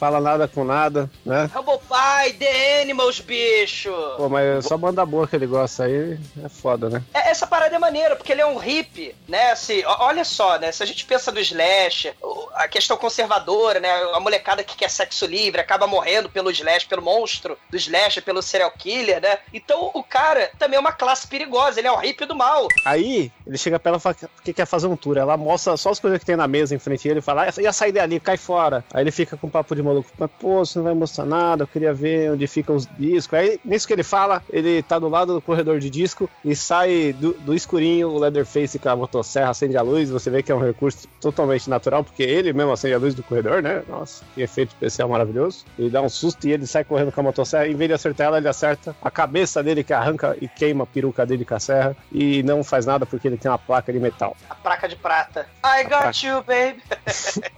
Fala 0.00 0.18
nada 0.18 0.48
com 0.48 0.64
nada, 0.64 1.10
né? 1.26 1.50
Humble 1.54 1.78
Pie, 1.78 2.32
The 2.38 2.80
Animals, 2.80 3.20
bicho. 3.20 3.92
Pô, 4.16 4.30
mas 4.30 4.46
é 4.46 4.60
só 4.62 4.78
banda 4.78 5.04
boa 5.04 5.28
que 5.28 5.36
ele 5.36 5.46
gosta 5.46 5.84
aí 5.84 6.18
é 6.42 6.48
foda, 6.48 6.88
né? 6.88 7.02
É, 7.12 7.28
Essa 7.30 7.46
parada 7.46 7.76
é 7.76 7.78
maneira, 7.78 8.16
porque 8.16 8.32
ele 8.32 8.40
é 8.40 8.46
um 8.46 8.56
hippie, 8.56 9.14
né? 9.28 9.50
Assim, 9.52 9.82
olha 9.84 10.24
só, 10.24 10.58
né? 10.58 10.72
Se 10.72 10.82
a 10.82 10.86
gente 10.86 11.04
pensa 11.04 11.30
no 11.30 11.38
Slash, 11.38 12.12
o- 12.22 12.48
a 12.54 12.66
questão 12.66 12.96
conservadora, 12.96 13.78
né? 13.78 13.90
A 14.14 14.20
molecada 14.20 14.64
que 14.64 14.74
quer 14.74 14.88
sexo 14.88 15.26
livre 15.26 15.60
acaba 15.60 15.86
morrendo 15.86 16.30
pelo 16.30 16.50
Slash, 16.50 16.86
pelo 16.86 17.02
monstro 17.02 17.58
do 17.68 17.76
Slash, 17.76 18.22
pelo 18.22 18.40
serial 18.40 18.70
killer, 18.72 19.20
né? 19.20 19.36
Então 19.52 19.90
o 19.92 20.02
cara 20.02 20.50
também 20.58 20.78
é 20.78 20.80
uma 20.80 20.92
classe 20.92 21.26
perigosa, 21.26 21.78
ele 21.78 21.88
é 21.88 21.92
o 21.92 21.96
hippie 21.98 22.24
do 22.24 22.34
mal. 22.34 22.66
Aí 22.86 23.30
ele 23.46 23.58
chega 23.58 23.78
pra 23.78 23.90
ela 23.90 23.98
e 23.98 24.00
fala 24.00 24.16
que 24.42 24.52
quer 24.54 24.66
fazer 24.66 24.86
um 24.86 24.96
tour. 24.96 25.18
Ela 25.18 25.36
mostra 25.36 25.76
só 25.76 25.90
as 25.90 26.00
coisas 26.00 26.18
que 26.18 26.24
tem 26.24 26.36
na 26.36 26.48
mesa 26.48 26.74
em 26.74 26.78
frente 26.78 27.06
a 27.06 27.10
ele 27.10 27.20
e 27.20 27.22
fala: 27.22 27.42
ah, 27.44 27.60
ia 27.62 27.72
sair 27.72 27.92
dali, 27.92 28.18
cai 28.18 28.38
fora. 28.38 28.82
Aí 28.94 29.02
ele 29.02 29.10
fica 29.10 29.36
com 29.36 29.50
papo 29.50 29.74
de 29.74 29.82
maluco: 29.90 30.10
mas 30.18 30.30
pô, 30.38 30.64
você 30.64 30.78
não 30.78 30.84
vai 30.84 30.94
mostrar 30.94 31.24
nada, 31.24 31.64
eu 31.64 31.66
queria 31.66 31.92
ver 31.92 32.32
onde 32.32 32.46
ficam 32.46 32.76
os 32.76 32.88
discos. 32.98 33.38
Aí 33.38 33.60
nisso 33.64 33.86
que 33.86 33.92
ele 33.92 34.02
fala, 34.02 34.42
ele 34.50 34.82
tá 34.82 34.98
do 34.98 35.08
lado 35.08 35.34
do 35.34 35.40
corredor 35.40 35.78
de 35.78 35.90
disco 35.90 36.28
e 36.44 36.54
sai 36.54 37.12
do, 37.12 37.32
do 37.34 37.54
escurinho 37.54 38.08
o 38.08 38.18
Leatherface 38.18 38.78
com 38.78 38.88
a 38.88 38.96
motosserra 38.96 39.50
acende 39.50 39.76
a 39.76 39.82
luz. 39.82 40.10
Você 40.10 40.30
vê 40.30 40.42
que 40.42 40.52
é 40.52 40.54
um 40.54 40.60
recurso 40.60 41.08
totalmente 41.20 41.68
natural, 41.68 42.04
porque 42.04 42.22
ele 42.22 42.52
mesmo 42.52 42.72
acende 42.72 42.94
a 42.94 42.98
luz 42.98 43.14
do 43.14 43.22
corredor, 43.22 43.62
né? 43.62 43.82
Nossa, 43.88 44.24
que 44.34 44.42
efeito 44.42 44.70
especial 44.70 45.08
maravilhoso. 45.08 45.64
Ele 45.78 45.90
dá 45.90 46.00
um 46.00 46.08
susto 46.08 46.46
e 46.46 46.52
ele 46.52 46.66
sai 46.66 46.84
correndo 46.84 47.12
com 47.12 47.20
a 47.20 47.24
motosserra. 47.24 47.68
Em 47.68 47.74
vez 47.74 47.88
de 47.88 47.94
acertar 47.94 48.28
ela, 48.28 48.38
ele 48.38 48.48
acerta 48.48 48.94
a 49.02 49.10
cabeça 49.10 49.62
dele 49.62 49.84
que 49.84 49.92
arranca 49.92 50.36
e 50.40 50.48
queima 50.48 50.84
a 50.84 50.86
peruca 50.86 51.26
dele 51.26 51.44
com 51.44 51.54
a 51.54 51.60
serra 51.60 51.96
e 52.12 52.42
não 52.42 52.62
faz 52.62 52.86
nada 52.86 53.04
porque 53.06 53.28
ele 53.28 53.36
tem 53.36 53.50
uma 53.50 53.58
placa 53.58 53.92
de 53.92 53.98
metal. 53.98 54.36
A 54.48 54.54
placa 54.54 54.88
de 54.88 54.96
prata. 54.96 55.46
I 55.64 55.82
got 55.84 55.90
placa. 55.90 56.26
you, 56.26 56.42
baby. 56.42 56.82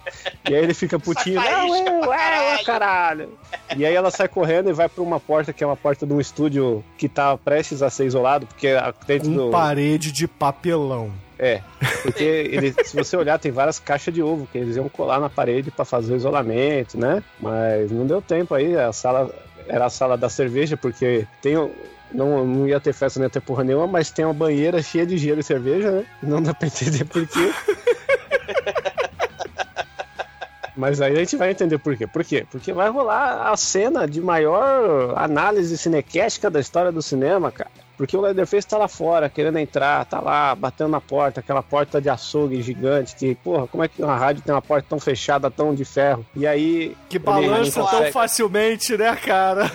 E 0.49 0.55
aí 0.55 0.64
ele 0.64 0.75
fica 0.75 0.99
putinho, 0.99 1.37
não, 1.37 1.45
faísca 1.45 1.90
eu, 1.90 2.12
eu, 2.59 2.65
caralho. 2.65 3.29
E 3.77 3.85
aí 3.87 3.95
ela 3.95 4.11
sai 4.11 4.29
correndo 4.29 4.71
e 4.71 4.73
vai 4.73 4.89
pra 4.89 5.03
uma 5.03 5.19
porta 5.21 5.53
que 5.53 5.63
é 5.63 5.67
uma 5.67 5.77
porta 5.77 6.07
de 6.07 6.13
um 6.13 6.21
estúdio 6.21 6.85
que 6.99 7.09
tá 7.09 7.37
prestes 7.37 7.83
a 7.83 7.91
ser 7.91 8.07
isolado, 8.07 8.47
porque 8.47 8.69
a- 8.69 8.93
dentro 9.07 9.31
Um 9.31 9.35
do. 9.47 9.51
parede 9.51 10.13
de 10.13 10.27
papelão. 10.29 11.11
É, 11.39 11.61
porque 12.03 12.23
ele, 12.23 12.73
se 12.85 12.95
você 12.95 13.17
olhar, 13.17 13.39
tem 13.39 13.51
várias 13.51 13.79
caixas 13.81 14.15
de 14.15 14.23
ovo 14.23 14.47
que 14.53 14.59
eles 14.59 14.77
iam 14.77 14.89
colar 14.89 15.19
na 15.19 15.29
parede 15.29 15.71
pra 15.73 15.85
fazer 15.85 16.13
o 16.13 16.17
isolamento, 16.17 16.97
né? 16.99 17.23
Mas 17.41 17.91
não 17.91 18.07
deu 18.07 18.23
tempo 18.23 18.55
aí, 18.55 18.77
a 18.77 18.93
sala 18.93 19.29
era 19.67 19.87
a 19.87 19.91
sala 19.91 20.17
da 20.17 20.29
cerveja, 20.29 20.77
porque 20.77 21.27
tem. 21.41 21.57
o- 21.57 21.71
Não, 22.15 22.45
não 22.47 22.69
ia 22.69 22.79
ter 22.79 22.93
festa, 22.93 23.19
não 23.19 23.25
ia 23.25 23.31
ter 23.31 23.41
porra 23.41 23.65
nenhuma, 23.65 23.87
mas 23.87 24.11
tem 24.11 24.23
uma 24.23 24.35
banheira 24.35 24.83
cheia 24.83 25.07
de 25.07 25.17
gelo 25.17 25.41
e 25.41 25.43
cerveja, 25.43 25.91
né? 25.91 26.05
Não 26.23 26.43
dá 26.43 26.53
pra 26.53 26.69
entender 26.69 27.07
por 27.07 27.27
Mas 30.77 31.01
aí 31.01 31.13
a 31.13 31.19
gente 31.19 31.37
vai 31.37 31.51
entender 31.51 31.79
por 31.79 31.97
quê. 31.97 32.07
Por 32.07 32.25
quê? 32.25 32.47
Porque 32.51 32.73
vai 32.73 32.89
rolar 32.89 33.51
a 33.51 33.57
cena 33.57 34.07
de 34.07 34.21
maior 34.21 35.15
análise 35.17 35.77
cinequéstica 35.77 36.51
da 36.51 36.61
história 36.61 36.91
do 36.91 37.03
cinema, 37.03 37.51
cara. 37.51 37.71
Porque 37.97 38.17
o 38.17 38.21
Leatherface 38.21 38.67
tá 38.67 38.79
lá 38.79 38.89
fora, 38.89 39.29
querendo 39.29 39.59
entrar, 39.59 40.05
tá 40.07 40.19
lá, 40.19 40.55
batendo 40.55 40.91
na 40.91 41.01
porta, 41.01 41.41
aquela 41.41 41.63
porta 41.63 42.01
de 42.01 42.09
açougue 42.09 42.61
gigante, 42.63 43.15
que, 43.15 43.35
porra, 43.37 43.67
como 43.69 43.85
é 43.85 43.89
que 43.89 44.03
uma 44.03 44.17
rádio 44.17 44.43
tem 44.43 44.55
uma 44.55 44.63
porta 44.63 44.87
tão 44.89 44.99
fechada, 44.99 45.51
tão 45.51 45.75
de 45.75 45.85
ferro? 45.85 46.27
E 46.35 46.47
aí. 46.47 46.97
Que 47.09 47.19
balança 47.19 47.85
tão 47.85 48.11
facilmente, 48.11 48.97
né, 48.97 49.15
cara? 49.17 49.71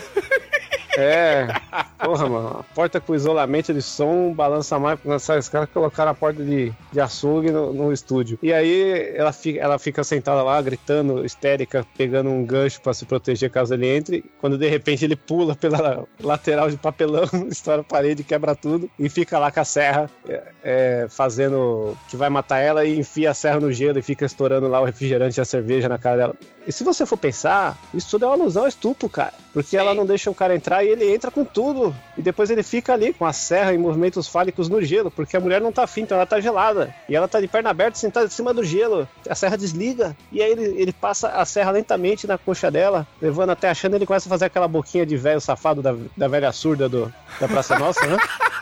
É. 0.98 1.48
Porra, 1.98 2.30
mano, 2.30 2.60
a 2.60 2.64
porta 2.76 3.02
com 3.02 3.16
isolamento 3.16 3.74
de 3.74 3.82
som 3.82 4.32
balança 4.32 4.78
mais. 4.78 5.00
Os 5.06 5.50
caras 5.50 5.70
colocaram 5.70 6.12
a 6.12 6.14
porta 6.14 6.44
de, 6.44 6.72
de 6.92 7.02
açougue 7.02 7.52
no, 7.52 7.74
no 7.74 7.92
estúdio. 7.92 8.38
E 8.42 8.54
aí 8.54 9.14
ela 9.16 9.32
fica, 9.32 9.60
ela 9.60 9.80
fica 9.80 10.04
sentada 10.04 10.44
lá, 10.44 10.62
gritando, 10.62 11.26
histérica, 11.26 11.86
pegando 11.98 12.30
um 12.30 12.46
gancho 12.46 12.82
pra 12.82 12.94
se 12.94 13.06
proteger 13.06 13.50
caso 13.50 13.74
ele 13.74 13.88
entre. 13.88 14.24
Quando 14.40 14.58
de 14.58 14.68
repente 14.68 15.06
ele 15.06 15.16
pula 15.16 15.56
pela 15.56 16.06
lateral 16.22 16.70
de 16.70 16.78
papelão, 16.78 17.28
estoura 17.50 17.82
a 17.82 17.84
parede, 17.84 18.24
quebra 18.24 18.56
tudo 18.56 18.90
e 19.00 19.10
fica 19.10 19.40
lá 19.40 19.52
com 19.52 19.60
a 19.60 19.66
serra 19.66 20.10
é, 20.28 20.44
é, 20.63 21.08
fazendo 21.10 21.98
que 22.10 22.15
vai 22.15 22.30
matar 22.30 22.60
ela 22.60 22.86
e 22.86 22.98
enfia 22.98 23.32
a 23.32 23.34
serra 23.34 23.60
no 23.60 23.71
gelo 23.71 23.98
e 23.98 24.04
fica 24.04 24.26
estourando 24.26 24.67
lá 24.67 24.80
o 24.80 24.86
refrigerante 24.86 25.40
e 25.40 25.42
a 25.42 25.46
cerveja 25.46 25.90
na 25.90 25.98
cara 25.98 26.17
dela. 26.17 26.36
E 26.67 26.71
se 26.71 26.84
você 26.84 27.06
for 27.06 27.17
pensar, 27.17 27.78
isso 27.94 28.10
tudo 28.12 28.26
é 28.26 28.28
uma 28.28 28.36
alusão 28.36 28.63
ao 28.63 28.67
estupro, 28.67 29.08
cara. 29.08 29.34
Porque 29.54 29.69
Sim. 29.69 29.78
ela 29.78 29.94
não 29.94 30.06
deixa 30.06 30.30
o 30.30 30.36
cara 30.36 30.54
entrar 30.54 30.84
e 30.84 30.90
ele 30.90 31.13
entra 31.15 31.32
com 31.32 31.46
tudo. 31.46 31.87
E 32.17 32.21
depois 32.21 32.50
ele 32.50 32.63
fica 32.63 32.94
ali 32.94 33.13
com 33.13 33.25
a 33.25 33.33
serra 33.33 33.73
e 33.73 33.77
movimentos 33.77 34.27
fálicos 34.27 34.69
no 34.69 34.81
gelo, 34.81 35.12
porque 35.12 35.38
a 35.38 35.40
mulher 35.40 35.62
não 35.62 35.71
tá 35.71 35.83
afim, 35.83 36.02
então 36.02 36.17
ela 36.17 36.25
tá 36.25 36.40
gelada. 36.40 36.94
E 37.08 37.15
ela 37.15 37.27
tá 37.27 37.40
de 37.40 37.48
perna 37.48 37.69
aberta, 37.69 37.98
sentada 37.98 38.25
em 38.25 38.29
cima 38.29 38.54
do 38.54 38.63
gelo. 38.63 39.08
A 39.29 39.35
serra 39.35 39.58
desliga. 39.58 40.15
E 40.31 40.42
aí 40.42 40.52
ele, 40.52 40.81
ele 40.81 40.94
passa 40.94 41.29
a 41.29 41.46
serra 41.46 41.71
lentamente 41.71 42.27
na 42.27 42.38
coxa 42.38 42.71
dela, 42.71 43.08
levando 43.21 43.52
até 43.52 43.69
achando 43.69 43.96
ele 43.96 44.06
começa 44.06 44.27
a 44.27 44.31
fazer 44.31 44.46
aquela 44.46 44.67
boquinha 44.67 45.06
de 45.06 45.17
velho 45.17 45.42
safado 45.42 45.81
da, 45.81 45.96
da 46.15 46.27
velha 46.27 46.52
surda 46.52 46.90
do, 46.90 47.13
da 47.40 47.48
Praça 47.48 47.77
Nossa, 47.77 48.06
né? 48.06 48.17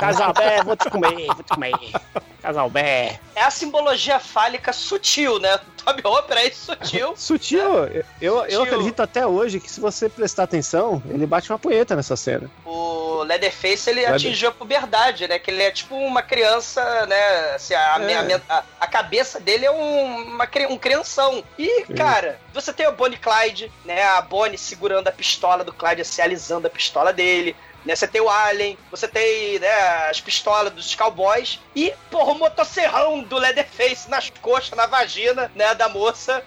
Casalbé, 0.00 0.62
vou 0.62 0.76
te 0.76 0.88
comer, 0.88 1.26
vou 1.26 1.42
te 1.42 1.52
comer. 1.52 1.74
Casalbé. 2.40 3.20
É 3.34 3.42
a 3.42 3.50
simbologia 3.50 4.18
fálica 4.18 4.72
sutil, 4.72 5.38
né? 5.38 5.60
Toby 5.84 6.02
Hopper 6.04 6.38
é 6.38 6.48
isso 6.48 6.64
sutil. 6.66 7.14
sutil. 7.16 7.82
Né? 7.86 8.02
Eu, 8.20 8.38
sutil. 8.38 8.50
eu 8.50 8.62
acredito 8.62 9.00
até 9.00 9.26
hoje 9.26 9.60
que 9.60 9.70
se 9.70 9.78
você 9.78 10.08
prestar 10.08 10.44
atenção, 10.44 11.02
ele 11.08 11.26
bate 11.26 11.52
uma 11.52 11.58
punheta 11.58 11.94
nessa 11.94 12.16
cena. 12.16 12.50
O 12.64 13.22
Leatherface, 13.24 13.90
ele 13.90 14.00
Leather... 14.00 14.16
atingiu 14.16 14.48
a 14.48 14.52
puberdade, 14.52 15.28
né? 15.28 15.38
Que 15.38 15.50
ele 15.50 15.62
é 15.62 15.70
tipo 15.70 15.94
uma 15.94 16.22
criança, 16.22 17.06
né? 17.06 17.54
Assim, 17.54 17.74
a, 17.74 17.98
é. 18.00 18.40
a, 18.48 18.64
a 18.80 18.86
cabeça 18.86 19.38
dele 19.38 19.66
é 19.66 19.70
um, 19.70 20.34
uma, 20.34 20.48
um 20.70 20.78
crianção. 20.78 21.44
E, 21.58 21.84
Sim. 21.84 21.94
cara, 21.94 22.38
você 22.54 22.72
tem 22.72 22.88
o 22.88 22.92
Bonnie 22.92 23.18
Clyde, 23.18 23.70
né? 23.84 24.02
A 24.02 24.22
Bonnie 24.22 24.56
segurando 24.56 25.08
a 25.08 25.12
pistola 25.12 25.62
do 25.62 25.72
Clyde, 25.72 26.02
assim, 26.02 26.22
alisando 26.22 26.66
a 26.66 26.70
pistola 26.70 27.12
dele. 27.12 27.54
Né? 27.84 27.96
Você 27.96 28.06
tem 28.06 28.20
o 28.20 28.28
Alien, 28.28 28.78
você 28.90 29.08
tem 29.08 29.58
né, 29.58 29.72
as 30.08 30.20
pistolas 30.20 30.72
dos 30.72 30.94
cowboys 30.94 31.58
e, 31.74 31.92
porra, 32.10 32.32
o 32.32 32.38
motosserrão 32.38 33.22
do 33.22 33.38
Leatherface 33.38 34.08
nas 34.08 34.30
coxas, 34.42 34.76
na 34.76 34.86
vagina, 34.86 35.50
né, 35.54 35.74
da 35.74 35.88
moça. 35.88 36.42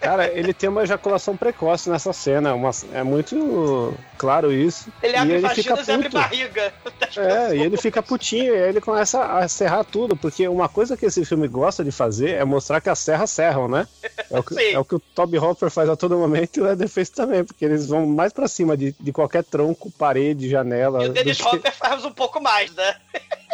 Cara, 0.00 0.26
ele 0.36 0.52
tem 0.52 0.68
uma 0.68 0.82
ejaculação 0.82 1.36
precoce 1.36 1.88
nessa 1.88 2.12
cena. 2.12 2.54
Uma, 2.54 2.70
é 2.92 3.02
muito 3.02 3.94
claro 4.18 4.52
isso. 4.52 4.92
Ele 5.02 5.16
abre 5.16 5.34
e 5.34 5.36
ele 5.36 5.48
fica 5.50 5.76
puto. 5.76 5.92
abre 5.92 6.08
barriga. 6.08 6.72
É, 7.14 7.54
e 7.54 7.62
ele 7.62 7.76
fica 7.76 8.02
putinho, 8.02 8.54
e 8.54 8.62
aí 8.62 8.68
ele 8.70 8.80
começa 8.80 9.22
a 9.22 9.46
serrar 9.46 9.84
tudo, 9.84 10.16
porque 10.16 10.48
uma 10.48 10.66
coisa 10.66 10.96
que 10.96 11.04
esse 11.04 11.26
filme 11.26 11.46
gosta 11.46 11.84
de 11.84 11.92
fazer 11.92 12.30
é 12.30 12.44
mostrar 12.44 12.80
que 12.80 12.88
as 12.88 12.98
serras 13.00 13.30
serram, 13.30 13.68
né? 13.68 13.86
É 14.30 14.38
o 14.38 14.42
que, 14.42 14.58
é 14.58 14.78
o, 14.78 14.84
que 14.84 14.94
o 14.94 14.98
Toby 14.98 15.36
Hopper 15.36 15.68
faz 15.68 15.90
a 15.90 15.96
todo 15.96 16.16
momento 16.16 16.56
e 16.56 16.60
o 16.62 16.64
Leatherface 16.64 17.12
também, 17.12 17.44
porque 17.44 17.66
eles 17.66 17.86
vão 17.86 18.06
mais 18.06 18.32
pra 18.32 18.48
cima 18.48 18.78
de, 18.78 18.96
de 18.98 19.12
qualquer 19.12 19.44
tronco, 19.44 19.90
parede, 19.90 20.48
janela. 20.48 21.04
E 21.04 21.10
o 21.10 21.12
Dennis 21.12 21.36
que... 21.36 21.46
Hopper 21.46 21.72
faz 21.74 22.02
um 22.02 22.12
pouco 22.12 22.40
mais, 22.40 22.74
né? 22.74 22.96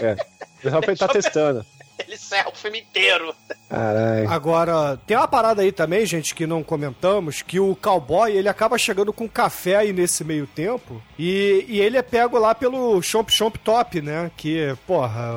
É. 0.00 0.16
O 0.64 0.76
Hopper 0.76 0.96
tá 0.96 1.08
testando. 1.10 1.66
Ele 1.98 2.16
serra 2.16 2.50
o 2.50 2.54
filme 2.54 2.80
inteiro. 2.80 3.34
Caralho. 3.68 4.30
Agora, 4.30 4.98
tem 5.06 5.16
uma 5.16 5.28
parada 5.28 5.62
aí 5.62 5.70
também, 5.70 6.06
gente, 6.06 6.34
que 6.34 6.46
não 6.46 6.62
comentamos, 6.62 7.42
que 7.42 7.60
o 7.60 7.76
cowboy, 7.76 8.32
ele 8.32 8.48
acaba 8.48 8.78
chegando 8.78 9.12
com 9.12 9.28
café 9.28 9.76
aí 9.76 9.92
nesse 9.92 10.24
meio 10.24 10.46
tempo, 10.46 11.02
e, 11.18 11.64
e 11.68 11.80
ele 11.80 11.98
é 11.98 12.02
pego 12.02 12.38
lá 12.38 12.54
pelo 12.54 13.00
Chomp 13.02 13.30
Chomp 13.30 13.56
Top, 13.58 14.00
né? 14.00 14.30
Que, 14.36 14.74
porra, 14.86 15.34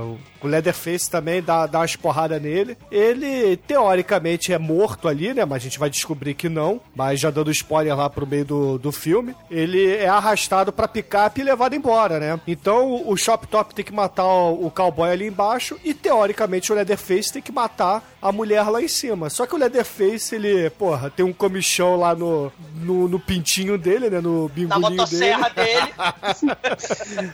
Leatherface 0.48 1.10
também 1.10 1.42
dá, 1.42 1.66
dá 1.66 1.80
umas 1.80 1.96
porradas 1.96 2.42
nele. 2.42 2.78
Ele, 2.92 3.58
teoricamente, 3.58 4.54
é 4.54 4.58
morto 4.58 5.08
ali, 5.08 5.34
né? 5.34 5.46
Mas 5.46 5.62
a 5.62 5.64
gente 5.64 5.80
vai 5.80 5.89
descobrir 5.89 6.34
que 6.34 6.50
não. 6.50 6.82
Mas 6.96 7.20
já 7.20 7.30
dando 7.30 7.52
spoiler 7.52 7.96
lá 7.96 8.10
pro 8.10 8.28
meio 8.28 8.46
do, 8.46 8.78
do 8.78 8.92
filme. 8.92 9.36
Ele 9.50 9.96
é 9.96 10.08
arrastado 10.08 10.72
pra 10.72 10.88
picape 10.88 11.42
e 11.42 11.44
levado 11.44 11.76
embora, 11.76 12.20
né? 12.20 12.39
Então 12.48 13.08
o 13.08 13.16
Shop 13.18 13.48
Top 13.48 13.74
tem 13.74 13.84
que 13.84 13.94
matar 13.94 14.26
o, 14.26 14.66
o 14.66 14.72
cowboy 14.72 15.12
ali 15.12 15.28
embaixo 15.28 15.80
e, 15.84 15.94
teoricamente, 15.94 16.72
o 16.72 16.76
Leatherface 16.76 17.34
tem 17.34 17.42
que 17.42 17.52
matar 17.52 18.04
a 18.22 18.32
mulher 18.32 18.64
lá 18.70 18.82
em 18.82 18.88
cima. 18.88 19.30
Só 19.30 19.46
que 19.46 19.56
o 19.56 19.58
Leatherface, 19.58 20.36
ele, 20.36 20.70
porra, 20.72 21.10
tem 21.10 21.26
um 21.26 21.34
comichão 21.34 21.96
lá 21.96 22.14
no, 22.14 22.52
no, 22.76 23.08
no 23.08 23.20
pintinho 23.20 23.78
dele, 23.78 24.10
né? 24.10 24.22
No 24.22 24.48
bingolinho 24.50 25.06
dele. 25.06 25.32
Na 25.32 25.39
motosserra 25.39 25.50
dele. 25.50 25.94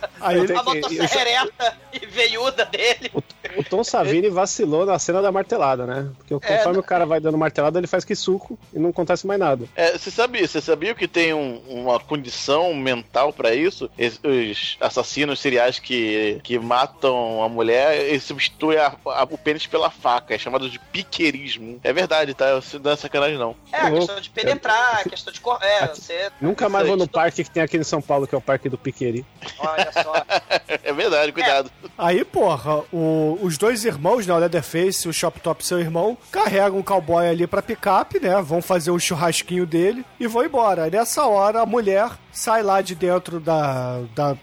Aí 0.20 0.38
ele, 0.38 0.52
a 0.52 0.62
motosserra 0.62 1.20
ereta 1.20 1.76
e 1.92 2.06
veiuda 2.06 2.64
dele. 2.64 2.97
O, 3.14 3.22
o, 3.60 3.64
Tom 3.64 3.84
Savini 3.84 4.28
vacilou 4.28 4.84
na 4.84 4.98
cena 4.98 5.22
da 5.22 5.30
martelada, 5.30 5.86
né? 5.86 6.10
Porque 6.16 6.34
conforme 6.34 6.76
é, 6.76 6.80
o 6.80 6.82
cara 6.82 7.06
vai 7.06 7.20
dando 7.20 7.38
martelada, 7.38 7.78
ele 7.78 7.86
faz 7.86 8.04
que 8.04 8.14
suco 8.14 8.58
e 8.72 8.78
não 8.78 8.90
acontece 8.90 9.26
mais 9.26 9.38
nada. 9.38 9.66
É, 9.76 9.96
você 9.96 10.10
sabia, 10.10 10.46
você 10.46 10.60
sabia 10.60 10.94
que 10.94 11.06
tem 11.06 11.32
um, 11.32 11.58
uma 11.68 12.00
condição 12.00 12.74
mental 12.74 13.32
para 13.32 13.54
isso? 13.54 13.90
Os 13.98 14.76
assassinos 14.80 15.40
seriais 15.40 15.78
que, 15.78 16.40
que 16.42 16.58
matam 16.58 17.42
a 17.42 17.48
mulher, 17.48 17.96
eles 17.96 18.24
substituem 18.24 18.78
a, 18.78 18.94
a, 19.06 19.24
o 19.24 19.38
pênis 19.38 19.66
pela 19.66 19.90
faca. 19.90 20.34
É 20.34 20.38
chamado 20.38 20.68
de 20.68 20.78
piquerismo. 20.78 21.80
É 21.82 21.92
verdade, 21.92 22.34
tá? 22.34 22.46
Eu 22.46 22.62
não 22.82 22.90
é 22.90 22.96
sacanagem, 22.96 23.38
não. 23.38 23.54
É, 23.72 23.80
a 23.80 23.90
questão 23.90 24.20
de 24.20 24.30
penetrar, 24.30 25.00
a 25.00 25.08
questão 25.08 25.32
de 25.32 25.40
correr. 25.40 25.66
É, 25.66 25.86
você... 25.86 26.30
Nunca 26.40 26.68
mais 26.68 26.86
vou 26.86 26.96
no 26.96 27.08
parque 27.08 27.44
que 27.44 27.50
tem 27.50 27.62
aqui 27.62 27.76
em 27.76 27.84
São 27.84 28.00
Paulo, 28.00 28.26
que 28.26 28.34
é 28.34 28.38
o 28.38 28.40
Parque 28.40 28.68
do 28.68 28.78
Piqueri. 28.78 29.24
Olha 29.58 29.92
só. 29.92 30.12
é 30.82 30.92
verdade, 30.92 31.32
cuidado. 31.32 31.70
É. 31.84 31.88
Aí, 31.96 32.24
porra, 32.24 32.84
o, 32.92 33.38
os 33.42 33.58
dois 33.58 33.84
irmãos, 33.84 34.26
né, 34.26 34.34
o 34.34 34.38
Leatherface 34.38 35.06
e 35.06 35.10
o 35.10 35.12
Shop 35.12 35.38
Top, 35.40 35.64
seu 35.64 35.78
irmão, 35.78 36.16
carregam 36.30 36.78
um 36.78 36.82
cowboy 36.82 37.28
ali 37.28 37.46
pra 37.46 37.62
picape, 37.62 38.20
né? 38.20 38.40
Vão 38.42 38.62
fazer 38.62 38.90
o 38.90 38.98
churrasquinho 38.98 39.66
dele 39.66 40.04
e 40.18 40.26
vão 40.26 40.44
embora. 40.44 40.84
Aí, 40.84 40.90
nessa 40.90 41.26
hora, 41.26 41.60
a 41.60 41.66
mulher 41.66 42.10
sai 42.38 42.62
lá 42.62 42.80
de 42.80 42.94
dentro 42.94 43.40
da, 43.40 44.00
da, 44.14 44.36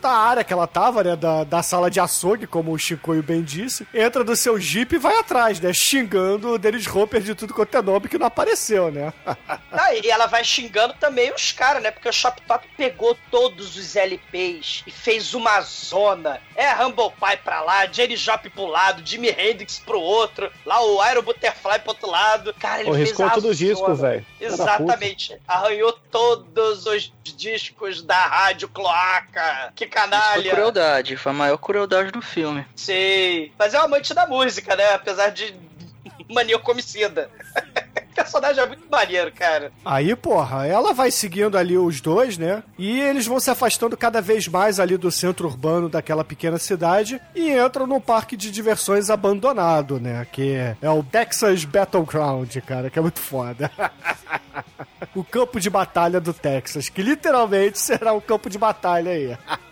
da 0.00 0.10
área 0.10 0.44
que 0.44 0.52
ela 0.52 0.68
tava, 0.68 1.02
né? 1.02 1.16
Da, 1.16 1.42
da 1.42 1.62
sala 1.62 1.90
de 1.90 1.98
açougue, 1.98 2.46
como 2.46 2.72
o 2.72 2.78
Chicoio 2.78 3.22
bem 3.22 3.42
disse, 3.42 3.86
entra 3.92 4.22
no 4.22 4.36
seu 4.36 4.58
jeep 4.58 4.94
e 4.94 4.98
vai 4.98 5.18
atrás, 5.18 5.58
né? 5.58 5.72
Xingando 5.74 6.50
o 6.50 6.58
Dennis 6.58 6.86
Hopper 6.86 7.20
de 7.20 7.34
tudo 7.34 7.52
quanto 7.52 7.76
é 7.76 7.82
nome 7.82 8.08
que 8.08 8.16
não 8.16 8.26
apareceu, 8.26 8.92
né? 8.92 9.12
ah, 9.26 9.94
e 9.94 10.08
ela 10.08 10.26
vai 10.26 10.44
xingando 10.44 10.94
também 10.94 11.32
os 11.34 11.50
caras, 11.50 11.82
né? 11.82 11.90
Porque 11.90 12.08
o 12.08 12.12
Shop 12.12 12.40
Top 12.42 12.66
pegou 12.76 13.16
todos 13.30 13.76
os 13.76 13.96
LPs 13.96 14.84
e 14.86 14.90
fez 14.92 15.34
uma 15.34 15.60
zona. 15.60 16.40
É 16.54 16.72
Humble 16.74 17.10
Pie 17.10 17.36
pra 17.42 17.62
lá, 17.62 17.84
Jenny 17.86 18.16
Jopp 18.16 18.48
pro 18.50 18.66
lado, 18.66 19.02
Jimi 19.04 19.28
Hendrix 19.28 19.80
pro 19.80 20.00
outro, 20.00 20.50
lá 20.64 20.80
o 20.84 21.00
Aero 21.00 21.22
Butterfly 21.22 21.80
pro 21.80 21.90
outro 21.90 22.08
lado. 22.08 22.54
Cara, 22.54 22.82
ele 22.82 22.90
Pô, 22.90 22.96
fez 22.96 23.20
a 23.20 23.30
todos 23.30 23.50
os 23.50 23.58
discos, 23.58 24.00
velho. 24.00 24.24
Exatamente. 24.40 25.36
Arranhou 25.48 25.92
todos 26.10 26.86
os 26.86 27.12
discos 27.40 28.02
da 28.02 28.26
rádio 28.26 28.68
cloaca. 28.68 29.72
Que 29.74 29.86
canalha. 29.86 30.40
Isso 30.40 30.48
foi 30.48 30.56
crueldade, 30.56 31.16
foi 31.16 31.32
a 31.32 31.34
maior 31.34 31.56
crueldade 31.56 32.10
do 32.10 32.20
filme. 32.20 32.66
Sim, 32.76 33.50
mas 33.58 33.72
é 33.72 33.80
um 33.80 33.84
amante 33.84 34.12
da 34.12 34.26
música, 34.26 34.76
né? 34.76 34.92
Apesar 34.92 35.30
de 35.30 35.54
maníaco 36.28 36.70
homicida. 36.70 37.30
Personagem 38.24 38.62
é 38.62 38.66
muito 38.66 38.84
maneiro, 38.90 39.32
cara. 39.32 39.72
Aí, 39.84 40.14
porra, 40.14 40.66
ela 40.66 40.92
vai 40.92 41.10
seguindo 41.10 41.56
ali 41.56 41.76
os 41.76 42.00
dois, 42.00 42.36
né? 42.36 42.62
E 42.78 43.00
eles 43.00 43.26
vão 43.26 43.40
se 43.40 43.50
afastando 43.50 43.96
cada 43.96 44.20
vez 44.20 44.46
mais 44.46 44.78
ali 44.78 44.96
do 44.96 45.10
centro 45.10 45.48
urbano 45.48 45.88
daquela 45.88 46.24
pequena 46.24 46.58
cidade 46.58 47.20
e 47.34 47.50
entram 47.50 47.86
num 47.86 48.00
parque 48.00 48.36
de 48.36 48.50
diversões 48.50 49.10
abandonado, 49.10 49.98
né? 49.98 50.26
Que 50.30 50.56
é 50.80 50.90
o 50.90 51.02
Texas 51.02 51.64
Battleground, 51.64 52.54
cara, 52.66 52.90
que 52.90 52.98
é 52.98 53.02
muito 53.02 53.20
foda. 53.20 53.70
o 55.14 55.24
campo 55.24 55.58
de 55.58 55.70
batalha 55.70 56.20
do 56.20 56.32
Texas, 56.32 56.88
que 56.88 57.02
literalmente 57.02 57.78
será 57.78 58.12
o 58.12 58.20
campo 58.20 58.50
de 58.50 58.58
batalha 58.58 59.12
aí. 59.12 59.36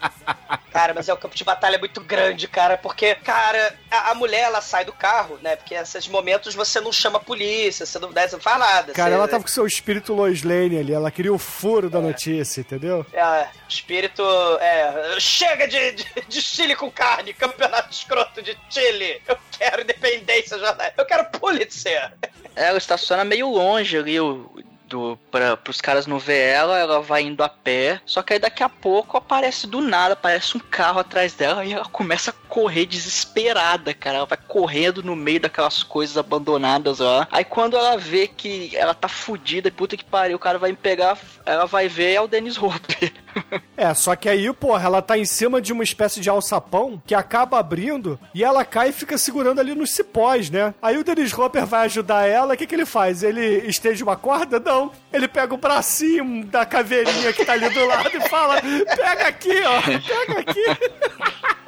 Cara, 0.79 0.95
mas 0.95 1.09
é 1.09 1.13
um 1.13 1.17
campo 1.17 1.35
de 1.35 1.43
batalha 1.43 1.77
muito 1.77 2.01
grande, 2.01 2.47
cara, 2.47 2.79
porque, 2.79 3.13
cara, 3.17 3.75
a, 3.91 4.13
a, 4.13 4.15
mulher, 4.15 4.43
ela 4.43 4.61
sai 4.61 4.85
do 4.85 4.93
carro, 4.93 5.37
né? 5.43 5.57
Porque 5.57 5.75
esses 5.75 6.07
momentos 6.07 6.55
você 6.55 6.81
não 6.81 6.93
chama 6.93 7.19
a 7.19 7.21
polícia, 7.21 7.85
você 7.85 7.99
não, 7.99 8.13
né, 8.13 8.29
você 8.29 8.37
não 8.37 8.41
faz 8.41 8.61
nada. 8.61 8.93
Cara, 8.93 9.11
você... 9.11 9.15
ela 9.17 9.27
tava 9.27 9.43
com 9.43 9.49
seu 9.49 9.67
espírito 9.67 10.15
Lois 10.15 10.45
Lane 10.45 10.79
ali, 10.79 10.93
ela 10.93 11.11
queria 11.11 11.33
o 11.33 11.39
furo 11.39 11.91
da 11.91 11.99
é. 11.99 12.03
notícia, 12.03 12.61
entendeu? 12.61 13.05
É, 13.13 13.49
espírito, 13.69 14.23
é, 14.61 15.19
chega 15.19 15.67
de, 15.67 15.91
de, 15.91 16.07
de 16.29 16.41
Chile 16.41 16.77
com 16.77 16.89
carne, 16.89 17.35
campeonato 17.35 17.93
escroto 17.93 18.41
de 18.41 18.57
Chile, 18.71 19.21
eu 19.27 19.37
quero 19.59 19.83
independência, 19.83 20.61
jornal, 20.61 20.93
eu 20.97 21.05
quero 21.05 21.25
Pulitzer. 21.25 22.13
É, 22.55 22.67
ela 22.69 22.79
estaciona 22.79 23.25
meio 23.25 23.51
longe 23.51 23.99
ali, 23.99 24.21
o 24.21 24.49
do, 24.89 25.19
pra, 25.31 25.57
pros 25.57 25.81
caras 25.81 26.07
não 26.07 26.19
ver 26.19 26.39
ela, 26.39 26.79
ela 26.79 27.01
vai 27.01 27.23
indo 27.23 27.43
a 27.43 27.49
pé. 27.49 28.01
Só 28.05 28.23
que 28.23 28.33
aí 28.33 28.39
daqui 28.39 28.63
a 28.63 28.69
pouco 28.69 29.17
aparece 29.17 29.67
do 29.67 29.81
nada, 29.81 30.15
aparece 30.15 30.57
um 30.57 30.61
carro 30.61 31.01
atrás 31.01 31.35
dela 31.35 31.65
e 31.65 31.73
ela 31.73 31.85
começa 31.85 32.31
a 32.31 32.48
correr 32.49 32.87
desesperada, 32.87 33.95
cara. 33.95 34.19
Ela 34.19 34.27
vai 34.27 34.39
correndo 34.39 35.03
no 35.03 35.15
meio 35.15 35.41
daquelas 35.41 35.83
coisas 35.83 36.17
abandonadas 36.17 36.99
lá. 36.99 37.29
Aí 37.31 37.45
quando 37.45 37.77
ela 37.77 37.97
vê 37.97 38.27
que 38.27 38.77
ela 38.77 38.95
tá 38.95 39.09
fudida, 39.09 39.71
puta 39.71 39.97
que 39.97 40.05
pariu, 40.05 40.37
o 40.37 40.41
cara 40.41 40.59
vai 40.59 40.71
me 40.71 40.77
pegar, 40.77 41.19
ela 41.45 41.67
vai 41.67 41.89
ver 41.89 42.15
é 42.15 42.21
o 42.21 42.29
Dennis 42.29 42.61
Hopper. 42.61 43.13
É, 43.77 43.95
só 43.95 44.17
que 44.17 44.29
aí, 44.29 44.53
porra, 44.53 44.85
ela 44.85 45.01
tá 45.01 45.17
em 45.17 45.25
cima 45.25 45.63
de 45.63 45.73
uma 45.73 45.85
espécie 45.85 46.21
de 46.21 46.29
alçapão 46.29 47.01
que 47.07 47.15
acaba 47.15 47.61
abrindo 47.61 48.19
e 48.35 48.43
ela 48.43 48.65
cai 48.65 48.89
e 48.89 48.93
fica 48.93 49.17
segurando 49.17 49.61
ali 49.61 49.73
nos 49.73 49.93
cipós, 49.93 50.51
né? 50.51 50.75
Aí 50.83 50.99
o 50.99 51.05
Dennis 51.05 51.33
Hopper 51.33 51.65
vai 51.65 51.85
ajudar 51.85 52.27
ela, 52.27 52.55
o 52.55 52.57
que, 52.57 52.67
que 52.67 52.75
ele 52.75 52.85
faz? 52.85 53.23
Ele 53.23 53.69
esteja 53.69 54.03
uma 54.05 54.17
corda? 54.17 54.59
Não. 54.59 54.91
Ele 55.13 55.29
pega 55.29 55.55
o 55.55 55.59
bracinho 55.59 56.45
da 56.47 56.67
caveirinha 56.67 57.33
que 57.33 57.45
tá 57.45 57.53
ali 57.53 57.69
do 57.69 57.87
lado 57.87 58.11
e 58.13 58.29
fala: 58.29 58.61
pega 58.61 59.29
aqui, 59.29 59.63
ó, 59.63 59.83
pega 59.83 60.41
aqui. 60.41 60.65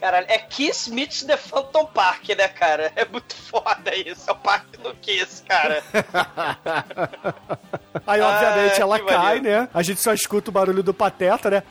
Caralho, 0.00 0.26
é 0.28 0.38
Kiss 0.38 0.90
meets 0.92 1.24
the 1.24 1.36
Phantom 1.36 1.86
Park, 1.86 2.28
né, 2.30 2.46
cara? 2.48 2.92
É 2.94 3.04
muito 3.04 3.34
foda 3.34 3.94
isso. 3.94 4.28
É 4.28 4.32
o 4.32 4.36
parque 4.36 4.76
do 4.78 4.94
Kiss, 4.94 5.42
cara. 5.42 5.82
Aí, 8.06 8.20
obviamente, 8.20 8.78
Ah, 8.78 8.82
ela 8.82 8.98
cai, 9.00 9.36
maneiro. 9.36 9.62
né? 9.62 9.68
A 9.74 9.82
gente 9.82 10.00
só 10.00 10.12
escuta 10.12 10.50
o 10.50 10.52
barulho 10.52 10.82
do 10.82 10.94
pateta, 10.94 11.50
né? 11.50 11.62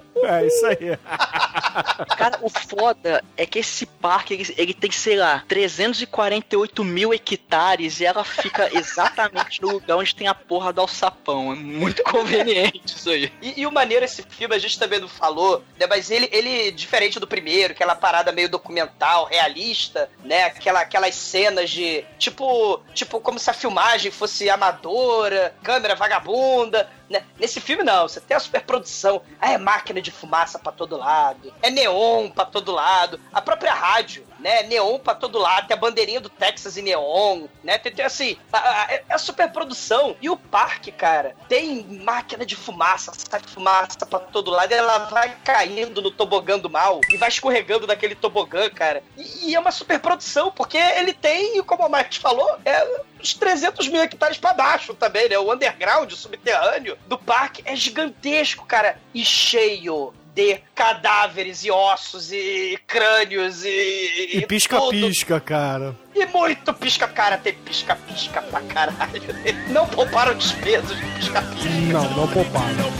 É 0.24 0.46
isso 0.46 0.64
aí. 0.66 0.98
Cara, 2.16 2.38
o 2.40 2.48
foda 2.48 3.22
é 3.36 3.44
que 3.44 3.58
esse 3.58 3.84
parque, 3.84 4.34
ele, 4.34 4.54
ele 4.56 4.74
tem, 4.74 4.90
sei 4.90 5.16
lá, 5.16 5.44
348 5.48 6.84
mil 6.84 7.12
hectares 7.12 8.00
e 8.00 8.06
ela 8.06 8.24
fica 8.24 8.70
exatamente 8.76 9.60
no 9.60 9.72
lugar 9.72 9.96
onde 9.96 10.14
tem 10.14 10.26
a 10.26 10.34
porra 10.34 10.72
do 10.72 10.80
alçapão. 10.80 11.52
É 11.52 11.56
muito 11.56 12.02
conveniente 12.04 12.96
isso 12.96 13.10
aí. 13.10 13.32
E, 13.42 13.60
e 13.60 13.66
o 13.66 13.72
maneiro 13.72 14.04
esse 14.04 14.22
filme, 14.22 14.54
a 14.54 14.58
gente 14.58 14.78
também 14.78 15.00
não 15.00 15.08
falou, 15.08 15.62
né? 15.78 15.86
Mas 15.86 16.10
ele, 16.10 16.28
ele, 16.32 16.70
diferente 16.70 17.20
do 17.20 17.26
primeiro, 17.26 17.72
aquela 17.72 17.94
parada 17.94 18.32
meio 18.32 18.48
documental, 18.48 19.26
realista, 19.26 20.08
né? 20.24 20.44
Aquela, 20.44 20.80
aquelas 20.80 21.14
cenas 21.14 21.70
de. 21.70 22.04
Tipo, 22.18 22.80
tipo, 22.94 23.20
como 23.20 23.38
se 23.38 23.50
a 23.50 23.54
filmagem 23.54 24.10
fosse 24.10 24.48
amadora, 24.48 25.54
câmera 25.62 25.94
vagabunda. 25.94 26.88
Né? 27.08 27.22
Nesse 27.38 27.60
filme, 27.60 27.82
não, 27.82 28.08
você 28.08 28.20
tem 28.20 28.36
a 28.36 28.40
superprodução. 28.40 29.22
Ah, 29.40 29.52
é 29.52 29.58
máquina 29.58 29.83
de 29.92 30.10
fumaça 30.10 30.58
pra 30.58 30.72
todo 30.72 30.96
lado, 30.96 31.52
é 31.62 31.70
neon 31.70 32.30
pra 32.30 32.44
todo 32.44 32.72
lado, 32.72 33.20
a 33.32 33.40
própria 33.40 33.72
rádio, 33.74 34.26
né? 34.44 34.62
Neon 34.64 34.98
pra 34.98 35.14
todo 35.14 35.38
lado, 35.38 35.66
tem 35.66 35.74
a 35.74 35.80
bandeirinha 35.80 36.20
do 36.20 36.28
Texas 36.28 36.76
em 36.76 36.82
neon, 36.82 37.46
né? 37.62 37.78
Tem, 37.78 37.90
tem 37.90 38.04
assim, 38.04 38.36
a, 38.52 38.58
a, 38.58 38.92
é 38.92 39.04
a 39.08 39.16
superprodução. 39.16 40.14
E 40.20 40.28
o 40.28 40.36
parque, 40.36 40.92
cara, 40.92 41.34
tem 41.48 41.82
máquina 42.04 42.44
de 42.44 42.54
fumaça, 42.54 43.10
sai 43.16 43.40
fumaça 43.40 44.04
pra 44.04 44.18
todo 44.18 44.50
lado, 44.50 44.70
e 44.70 44.74
ela 44.74 44.98
vai 45.06 45.34
caindo 45.42 46.02
no 46.02 46.10
tobogã 46.10 46.58
do 46.58 46.68
mal 46.68 47.00
e 47.10 47.16
vai 47.16 47.30
escorregando 47.30 47.86
daquele 47.86 48.14
tobogã, 48.14 48.68
cara. 48.68 49.02
E, 49.16 49.50
e 49.50 49.54
é 49.54 49.58
uma 49.58 49.72
superprodução, 49.72 50.52
porque 50.52 50.76
ele 50.76 51.14
tem, 51.14 51.62
como 51.62 51.86
o 51.86 51.88
Max 51.88 52.16
falou, 52.16 52.58
é 52.66 53.00
uns 53.18 53.32
300 53.32 53.88
mil 53.88 54.02
hectares 54.02 54.36
pra 54.36 54.52
baixo 54.52 54.92
também, 54.92 55.26
né? 55.26 55.38
O 55.38 55.50
underground, 55.50 56.12
o 56.12 56.16
subterrâneo 56.16 56.98
do 57.06 57.16
parque 57.16 57.62
é 57.64 57.74
gigantesco, 57.74 58.66
cara, 58.66 59.00
e 59.14 59.24
cheio 59.24 60.12
de 60.34 60.60
cadáveres 60.74 61.64
e 61.64 61.70
ossos 61.70 62.32
e 62.32 62.78
crânios 62.86 63.64
e. 63.64 64.30
E 64.38 64.46
pisca-pisca, 64.46 65.40
cara. 65.40 65.94
E 66.14 66.26
muito 66.26 66.74
pisca, 66.74 67.06
cara, 67.06 67.38
tem 67.38 67.54
pisca-pisca 67.54 68.42
pra 68.42 68.60
caralho. 68.62 69.22
Não 69.68 69.86
pouparam 69.86 70.34
despesas 70.34 70.96
de 70.96 71.06
pisca-pisca. 71.06 71.68
Não, 71.92 72.10
não 72.10 72.28
pouparam. 72.28 72.92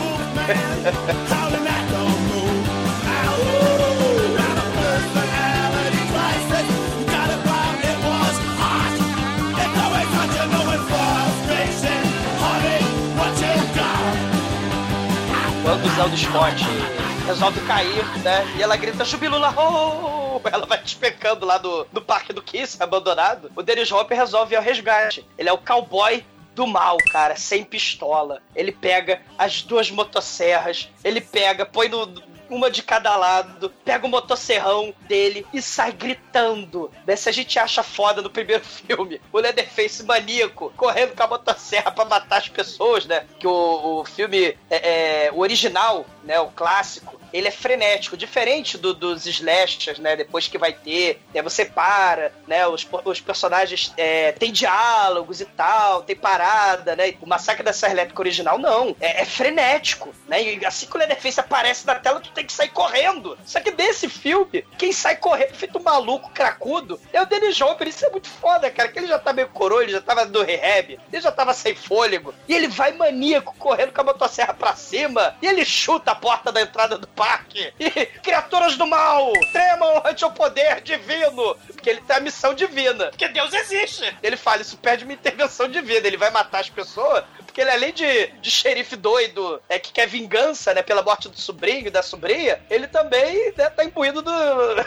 Quando 15.65 15.87
o 15.87 15.95
Zelda 15.97 16.17
Scott 16.17 17.04
resolve 17.27 17.61
cair, 17.67 18.05
né? 18.23 18.45
E 18.57 18.63
ela 18.63 18.77
grita, 18.77 19.05
Jubilula, 19.05 19.55
oh! 19.57 20.41
Ela 20.45 20.67
vai 20.67 20.79
despecando 20.79 21.47
lá 21.47 21.59
do, 21.59 21.85
do 21.93 22.03
parque 22.03 22.33
do 22.33 22.43
Kiss, 22.43 22.77
abandonado. 22.83 23.51
O 23.57 23.63
Dennis 23.63 23.91
Hopper 23.91 24.17
resolve 24.17 24.55
ir 24.55 24.57
ao 24.57 24.63
resgate. 24.63 25.27
Ele 25.39 25.49
é 25.49 25.53
o 25.53 25.59
cowboy 25.59 26.25
do 26.55 26.67
mal, 26.67 26.99
cara, 27.11 27.35
sem 27.37 27.65
pistola. 27.65 28.43
Ele 28.55 28.73
pega 28.73 29.23
as 29.39 29.63
duas 29.63 29.91
motosserras, 29.91 30.89
ele 31.03 31.21
pega, 31.21 31.65
põe 31.65 31.89
no 31.89 32.07
uma 32.49 32.71
de 32.71 32.83
cada 32.83 33.17
lado, 33.17 33.71
pega 33.85 34.07
o 34.07 34.09
motosserrão 34.09 34.95
dele 35.09 35.47
e 35.53 35.63
sai 35.63 35.93
gritando. 35.93 36.91
Né? 37.07 37.17
Se 37.17 37.29
a 37.29 37.33
gente 37.33 37.59
acha 37.59 37.83
foda 37.83 38.23
no 38.23 38.31
primeiro 38.31 38.63
filme, 38.65 39.21
o 39.33 39.39
Leatherface 39.39 40.05
maníaco 40.05 40.73
correndo 40.77 41.15
com 41.15 41.23
a 41.23 41.27
motosserra 41.27 41.91
pra 41.91 42.05
matar 42.05 42.39
as 42.39 42.49
pessoas, 42.49 43.07
né? 43.07 43.27
Que 43.39 43.47
o, 43.47 44.01
o 44.01 44.05
filme, 44.05 44.57
é, 44.71 45.27
é, 45.27 45.33
o 45.33 45.39
original, 45.41 46.07
né? 46.25 46.41
O 46.41 46.49
clássico, 46.49 47.21
ele 47.33 47.49
é 47.49 47.51
frenético, 47.51 48.17
diferente 48.17 48.79
do, 48.79 48.95
dos 48.95 49.27
slashers, 49.27 49.99
né? 49.99 50.17
Depois 50.17 50.49
que 50.49 50.59
vai 50.59 50.73
ter, 50.73 51.21
né? 51.33 51.43
você 51.43 51.65
para, 51.65 52.33
né? 52.47 52.67
Os, 52.67 52.87
os 53.05 53.21
personagens 53.21 53.93
é, 53.97 54.33
tem 54.33 54.53
diálogos 54.53 55.41
e 55.41 55.45
tal, 55.45 56.03
tem 56.03 56.17
parada, 56.17 56.97
né? 56.97 57.15
O 57.21 57.27
Massacre 57.27 57.63
da 57.63 57.73
Serra 57.73 57.93
Elétrica 57.93 58.23
original, 58.23 58.59
não. 58.59 58.97
É, 59.01 59.23
é 59.23 59.25
frenético, 59.25 60.15
né? 60.29 60.43
E 60.43 60.65
assim 60.65 60.87
que 60.87 60.97
o 60.97 60.99
Leatherface 60.99 61.41
aparece 61.41 61.87
na 61.87 61.95
tela, 61.97 62.21
tu 62.21 62.31
tem 62.33 62.47
que 62.47 62.53
sair 62.53 62.71
correndo. 62.71 63.39
Só 63.45 63.61
que 63.61 63.71
desse 63.71 64.09
filme, 64.09 64.65
quem 64.79 64.93
sai 64.93 65.17
correndo 65.17 65.55
feito 65.55 65.79
um 65.79 65.83
maluco 65.83 66.31
cracudo 66.31 67.01
é 67.13 67.21
o 67.21 67.27
Dennis 67.27 67.61
Hopper. 67.61 67.89
Isso 67.89 68.07
é 68.07 68.11
muito 68.11 68.29
foda, 68.29 68.71
cara, 68.71 68.89
que 68.89 68.99
ele 68.99 69.07
já 69.07 69.19
tá 69.19 69.33
meio 69.33 69.49
coroa, 69.49 69.83
ele 69.83 69.93
já 69.93 70.01
tava 70.01 70.25
do 70.27 70.43
rehab, 70.43 70.99
ele 71.13 71.23
já 71.23 71.33
tava 71.33 71.53
sem 71.53 71.75
fôlego. 71.75 72.35
E 72.49 72.55
ele 72.55 72.69
vai 72.69 72.93
maníaco 72.93 73.55
correndo 73.59 73.93
com 73.93 74.01
a 74.01 74.05
motosserra 74.05 74.55
pra 74.55 74.75
cima 74.75 75.37
e 75.43 75.47
ele 75.47 75.65
chuta 75.65 76.14
a 76.15 76.17
porta 76.17 76.53
da 76.53 76.61
entrada 76.61 76.97
do 76.97 77.07
parque. 77.09 77.73
E 77.79 77.91
criaturas 78.07 78.77
do 78.77 78.87
mal, 78.87 79.33
tremam 79.53 80.03
ante 80.05 80.25
o 80.25 80.31
poder 80.31 80.81
divino. 80.81 81.57
Porque 81.67 81.91
ele 81.91 82.01
tem 82.01 82.17
a 82.17 82.21
missão 82.21 82.55
divina. 82.55 83.07
Porque 83.07 83.29
Deus 83.29 83.53
existe. 83.53 84.17
Ele 84.23 84.37
fala, 84.37 84.63
isso 84.63 84.77
pede 84.79 85.05
uma 85.05 85.13
intervenção 85.13 85.69
divina. 85.69 86.07
Ele 86.07 86.17
vai 86.17 86.31
matar 86.31 86.61
as 86.61 86.71
pessoas 86.71 87.25
porque 87.55 87.61
ele, 87.61 87.71
além 87.71 87.93
de, 87.93 88.27
de 88.41 88.51
xerife 88.51 88.97
doido, 88.97 89.63
é, 89.69 89.79
que 89.79 89.93
quer 89.93 90.09
vingança, 90.09 90.75
né, 90.75 90.83
pela 90.83 91.05
morte 91.05 91.29
do 91.29 91.39
sobrinho 91.39 91.87
e 91.87 91.91
da 91.91 92.03
sobrinha, 92.03 92.61
ele 92.69 92.89
também 92.89 93.53
né, 93.57 93.71
tá 93.71 93.85
imbuído 93.85 94.23
do, 94.23 94.33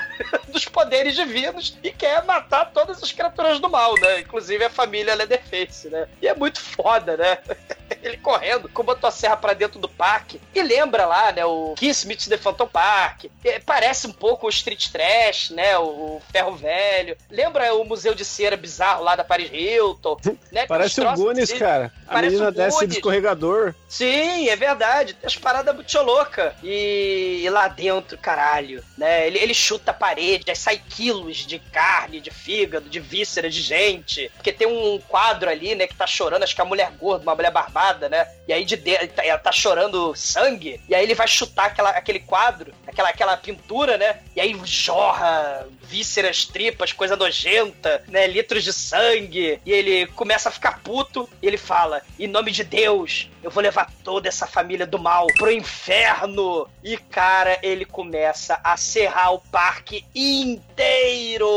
dos 0.52 0.66
poderes 0.66 1.16
divinos 1.16 1.78
e 1.82 1.94
quer 1.94 2.26
matar 2.26 2.74
todas 2.74 3.02
as 3.02 3.10
criaturas 3.10 3.62
do 3.62 3.70
mal, 3.70 3.96
né? 4.02 4.20
Inclusive 4.20 4.66
a 4.66 4.70
família 4.70 5.16
Leatherface, 5.16 5.88
né? 5.88 6.10
E 6.22 6.28
é 6.28 6.36
muito 6.36 6.60
foda, 6.60 7.16
né? 7.16 7.38
Ele 8.04 8.18
correndo 8.18 8.68
com 8.68 8.84
motosserra 8.84 9.38
pra 9.38 9.54
dentro 9.54 9.80
do 9.80 9.88
parque. 9.88 10.42
E 10.54 10.62
lembra 10.62 11.06
lá, 11.06 11.17
né, 11.36 11.46
o 11.46 11.74
Kiss 11.78 12.08
Meets 12.08 12.28
the 12.28 12.38
Phantom 12.38 12.68
Park. 12.68 13.26
É, 13.44 13.60
parece 13.60 14.08
um 14.08 14.12
pouco 14.12 14.48
o 14.48 14.50
Street 14.50 14.90
Trash, 14.90 15.52
né, 15.52 15.78
o, 15.78 15.84
o 15.84 16.22
Ferro 16.32 16.56
Velho. 16.56 17.18
Lembra 17.30 17.74
o 17.76 17.84
Museu 17.84 18.14
de 18.14 18.24
Cera 18.26 18.58
bizarro 18.58 19.04
lá 19.04 19.16
da 19.16 19.24
Paris 19.24 19.50
Hilton, 19.52 20.18
né? 20.52 20.66
Parece 20.68 21.02
o 21.02 21.14
Goonies, 21.14 21.52
assim. 21.52 21.60
cara. 21.60 21.92
A 22.08 22.14
Parece 22.14 22.34
menina 22.34 22.52
desce 22.52 22.86
do 22.86 22.94
escorregador. 22.94 23.74
Sim, 23.88 24.50
é 24.50 24.56
verdade. 24.56 25.14
Tem 25.14 25.28
as 25.28 25.36
paradas 25.36 25.74
muito 25.76 26.02
loucas. 26.02 26.54
E, 26.64 27.42
e 27.44 27.50
lá 27.50 27.68
dentro, 27.68 28.18
caralho, 28.18 28.84
né? 28.98 29.28
Ele, 29.28 29.40
ele 29.40 29.54
chuta 29.54 29.92
a 29.92 29.94
parede, 29.94 30.46
aí 30.50 30.56
sai 30.56 30.82
quilos 30.90 31.38
de 31.38 31.60
carne, 31.60 32.20
de 32.20 32.32
fígado, 32.32 32.90
de 32.90 33.00
víscera, 33.00 33.50
de 33.50 33.62
gente. 33.62 34.32
Porque 34.36 34.52
tem 34.52 34.68
um 34.68 35.00
quadro 35.08 35.50
ali, 35.50 35.76
né, 35.76 35.88
que 35.88 35.96
tá 35.96 36.08
chorando, 36.08 36.44
acho 36.44 36.56
que 36.56 36.62
é 36.62 36.64
a 36.64 36.68
mulher 36.68 36.92
gorda, 36.92 37.24
uma 37.24 37.36
mulher 37.36 37.52
barbada, 37.52 38.10
né? 38.10 38.28
E 38.48 38.54
aí 38.54 38.66
de 38.66 38.76
dentro, 38.76 39.10
ela 39.18 39.38
tá 39.38 39.52
chorando 39.52 40.16
sangue. 40.16 40.82
E 40.88 40.96
aí 40.96 41.07
ele 41.08 41.16
vai 41.16 41.28
chutar 41.28 41.68
aquela, 41.68 41.90
aquele 41.92 42.20
quadro, 42.20 42.74
aquela, 42.86 43.10
aquela 43.10 43.38
pintura, 43.38 43.98
né? 43.98 44.20
E 44.36 44.42
aí 44.42 44.60
jorra 44.66 45.68
vísceras, 45.84 46.46
tripas, 46.46 46.92
coisa 46.92 47.16
nojenta, 47.16 48.04
né? 48.08 48.28
Litros 48.28 48.64
de 48.64 48.74
sangue. 48.74 49.60
E 49.66 49.72
ele 49.72 50.08
começa 50.08 50.50
a 50.50 50.52
ficar 50.52 50.80
puto. 50.80 51.28
E 51.42 51.48
ele 51.48 51.58
fala: 51.58 52.02
Em 52.20 52.28
nome 52.28 52.52
de 52.52 52.64
Deus, 52.64 53.30
eu 53.42 53.50
vou 53.50 53.64
levar 53.64 53.90
toda 54.04 54.28
essa 54.28 54.46
família 54.46 54.86
do 54.86 55.00
mal 55.00 55.28
pro 55.38 55.52
inferno. 55.52 56.68
E, 56.84 56.98
cara, 56.98 57.58
ele 57.64 57.86
começa 57.86 58.60
a 58.64 58.76
serrar 58.76 59.34
o 59.34 59.40
parque 59.40 60.06
inteiro. 60.14 61.48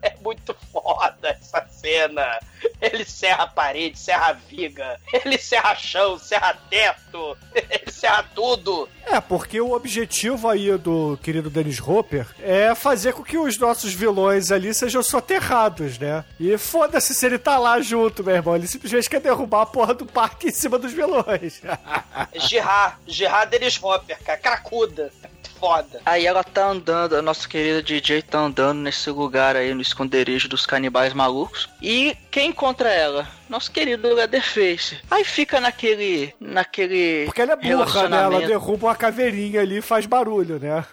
É 0.00 0.14
muito 0.22 0.56
foda 0.72 1.36
essa 1.40 1.66
cena. 1.68 2.40
Ele 2.80 3.04
serra 3.04 3.44
a 3.44 3.48
parede, 3.48 3.98
serra 3.98 4.28
a 4.28 4.32
viga, 4.32 5.00
ele 5.12 5.38
serra 5.38 5.74
chão, 5.74 6.18
serra 6.18 6.58
teto, 6.68 7.36
ele 7.54 7.90
serra 7.90 8.24
tudo. 8.34 8.77
É, 9.06 9.20
porque 9.20 9.60
o 9.60 9.72
objetivo 9.72 10.48
aí 10.48 10.76
do 10.76 11.18
querido 11.22 11.48
Dennis 11.48 11.80
Hopper 11.80 12.26
é 12.40 12.74
fazer 12.74 13.14
com 13.14 13.22
que 13.22 13.38
os 13.38 13.58
nossos 13.58 13.94
vilões 13.94 14.52
ali 14.52 14.74
sejam 14.74 15.02
soterrados, 15.02 15.98
né? 15.98 16.24
E 16.38 16.58
foda-se 16.58 17.14
se 17.14 17.24
ele 17.24 17.38
tá 17.38 17.58
lá 17.58 17.80
junto, 17.80 18.22
meu 18.22 18.34
irmão. 18.34 18.54
Ele 18.54 18.66
simplesmente 18.66 19.08
quer 19.08 19.20
derrubar 19.20 19.62
a 19.62 19.66
porra 19.66 19.94
do 19.94 20.04
parque 20.04 20.48
em 20.48 20.52
cima 20.52 20.78
dos 20.78 20.92
vilões. 20.92 21.62
Girard, 22.36 22.96
Girard 23.06 23.50
Dennis 23.50 23.82
Hopper, 23.82 24.18
cara, 24.22 24.38
cracuda. 24.38 25.10
Foda. 25.58 26.00
Aí 26.06 26.24
ela 26.24 26.44
tá 26.44 26.68
andando, 26.68 27.16
a 27.16 27.22
nossa 27.22 27.48
querida 27.48 27.82
DJ 27.82 28.22
tá 28.22 28.38
andando 28.38 28.78
nesse 28.78 29.10
lugar 29.10 29.56
aí, 29.56 29.74
no 29.74 29.82
esconderijo 29.82 30.48
dos 30.48 30.64
canibais 30.64 31.12
malucos. 31.12 31.68
E 31.82 32.16
quem 32.30 32.50
encontra 32.50 32.88
ela? 32.88 33.26
Nosso 33.48 33.70
querido 33.70 34.12
Leatherface. 34.12 34.98
Aí 35.10 35.24
fica 35.24 35.60
naquele. 35.60 36.34
naquele. 36.40 37.24
Porque 37.24 37.40
ela 37.40 37.52
é 37.52 37.56
burra, 37.56 38.08
né? 38.08 38.22
Ela 38.22 38.46
derruba 38.46 38.88
uma 38.88 38.94
caveirinha 38.94 39.60
ali 39.60 39.78
e 39.78 39.82
faz 39.82 40.06
barulho, 40.06 40.58
né? 40.58 40.84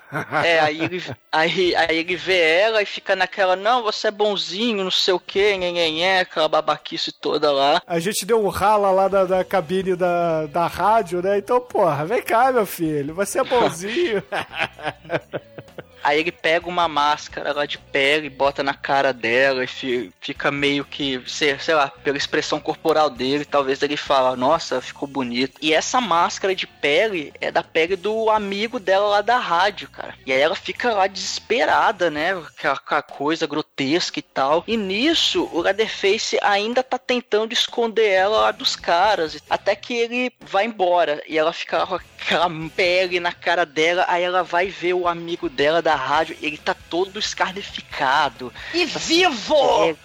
É, 0.43 0.59
aí 0.59 0.81
ele, 0.81 1.03
aí, 1.31 1.75
aí 1.75 1.97
ele 1.97 2.15
vê 2.15 2.39
ela 2.39 2.81
e 2.81 2.85
fica 2.85 3.15
naquela, 3.15 3.55
não, 3.55 3.83
você 3.83 4.07
é 4.07 4.11
bonzinho, 4.11 4.83
não 4.83 4.91
sei 4.91 5.13
o 5.13 5.19
que, 5.19 5.57
nhenhenhé, 5.57 6.21
aquela 6.21 6.47
babaquice 6.47 7.11
toda 7.11 7.51
lá. 7.51 7.81
A 7.85 7.99
gente 7.99 8.25
deu 8.25 8.43
um 8.43 8.49
rala 8.49 8.91
lá 8.91 9.07
da, 9.07 9.25
da 9.25 9.43
cabine 9.43 9.95
da, 9.95 10.45
da 10.45 10.67
rádio, 10.67 11.21
né? 11.21 11.37
Então, 11.37 11.59
porra, 11.59 12.05
vem 12.05 12.21
cá, 12.21 12.51
meu 12.51 12.65
filho, 12.65 13.13
você 13.13 13.39
é 13.39 13.43
bonzinho. 13.43 14.23
Aí 16.05 16.19
ele 16.19 16.31
pega 16.31 16.67
uma 16.69 16.87
máscara 16.87 17.51
lá 17.51 17.65
de 17.65 17.79
pele, 17.79 18.29
bota 18.29 18.61
na 18.61 18.75
cara 18.75 19.11
dela 19.11 19.63
e 19.63 19.67
fi- 19.67 20.11
fica 20.21 20.51
meio 20.51 20.85
que, 20.85 21.19
sei, 21.25 21.57
sei 21.57 21.73
lá, 21.73 21.87
pela 21.89 22.15
expressão 22.17 22.59
corporal 22.59 23.09
dele, 23.09 23.43
talvez 23.43 23.81
ele 23.81 23.97
fala, 23.97 24.35
nossa, 24.35 24.79
ficou 24.81 25.07
bonito. 25.07 25.57
E 25.61 25.73
essa 25.73 25.99
máscara 25.99 26.55
de 26.55 26.67
pele 26.67 27.33
é 27.41 27.49
da 27.51 27.63
pele 27.63 27.95
do 27.95 28.29
amigo 28.29 28.79
dela 28.79 29.07
lá 29.07 29.21
da 29.21 29.37
rádio, 29.37 29.89
cara. 29.89 30.13
E 30.27 30.31
aí 30.31 30.39
ela 30.39 30.55
fica 30.55 30.93
lá 30.93 31.07
desesperada, 31.07 32.11
né? 32.11 32.33
Aquela 32.57 33.01
coisa 33.01 33.47
grotesca 33.47 34.19
e 34.19 34.21
tal. 34.21 34.63
E 34.67 34.77
nisso, 34.77 35.49
o 35.51 35.61
Leatherface 35.61 36.37
ainda 36.41 36.83
tá 36.83 36.99
tentando 36.99 37.51
esconder 37.51 38.09
ela 38.09 38.41
lá 38.41 38.51
dos 38.51 38.75
caras. 38.75 39.37
Até 39.49 39.75
que 39.75 39.93
ele 39.95 40.31
vai 40.39 40.65
embora. 40.65 41.23
E 41.27 41.37
ela 41.37 41.51
fica 41.51 41.79
lá 41.79 41.87
com 41.87 41.95
aquela 42.26 42.49
pele 42.76 43.19
na 43.19 43.32
cara 43.32 43.65
dela. 43.65 44.05
Aí 44.07 44.23
ela 44.23 44.43
vai 44.43 44.67
ver 44.67 44.93
o 44.93 45.07
amigo 45.07 45.47
dela 45.47 45.82
da 45.82 45.95
rádio. 45.95 46.36
Ele 46.41 46.57
tá 46.57 46.76
todo 46.89 47.19
escarnificado. 47.19 48.51
E 48.73 48.86
vivo! 48.86 49.55
É, 49.86 49.95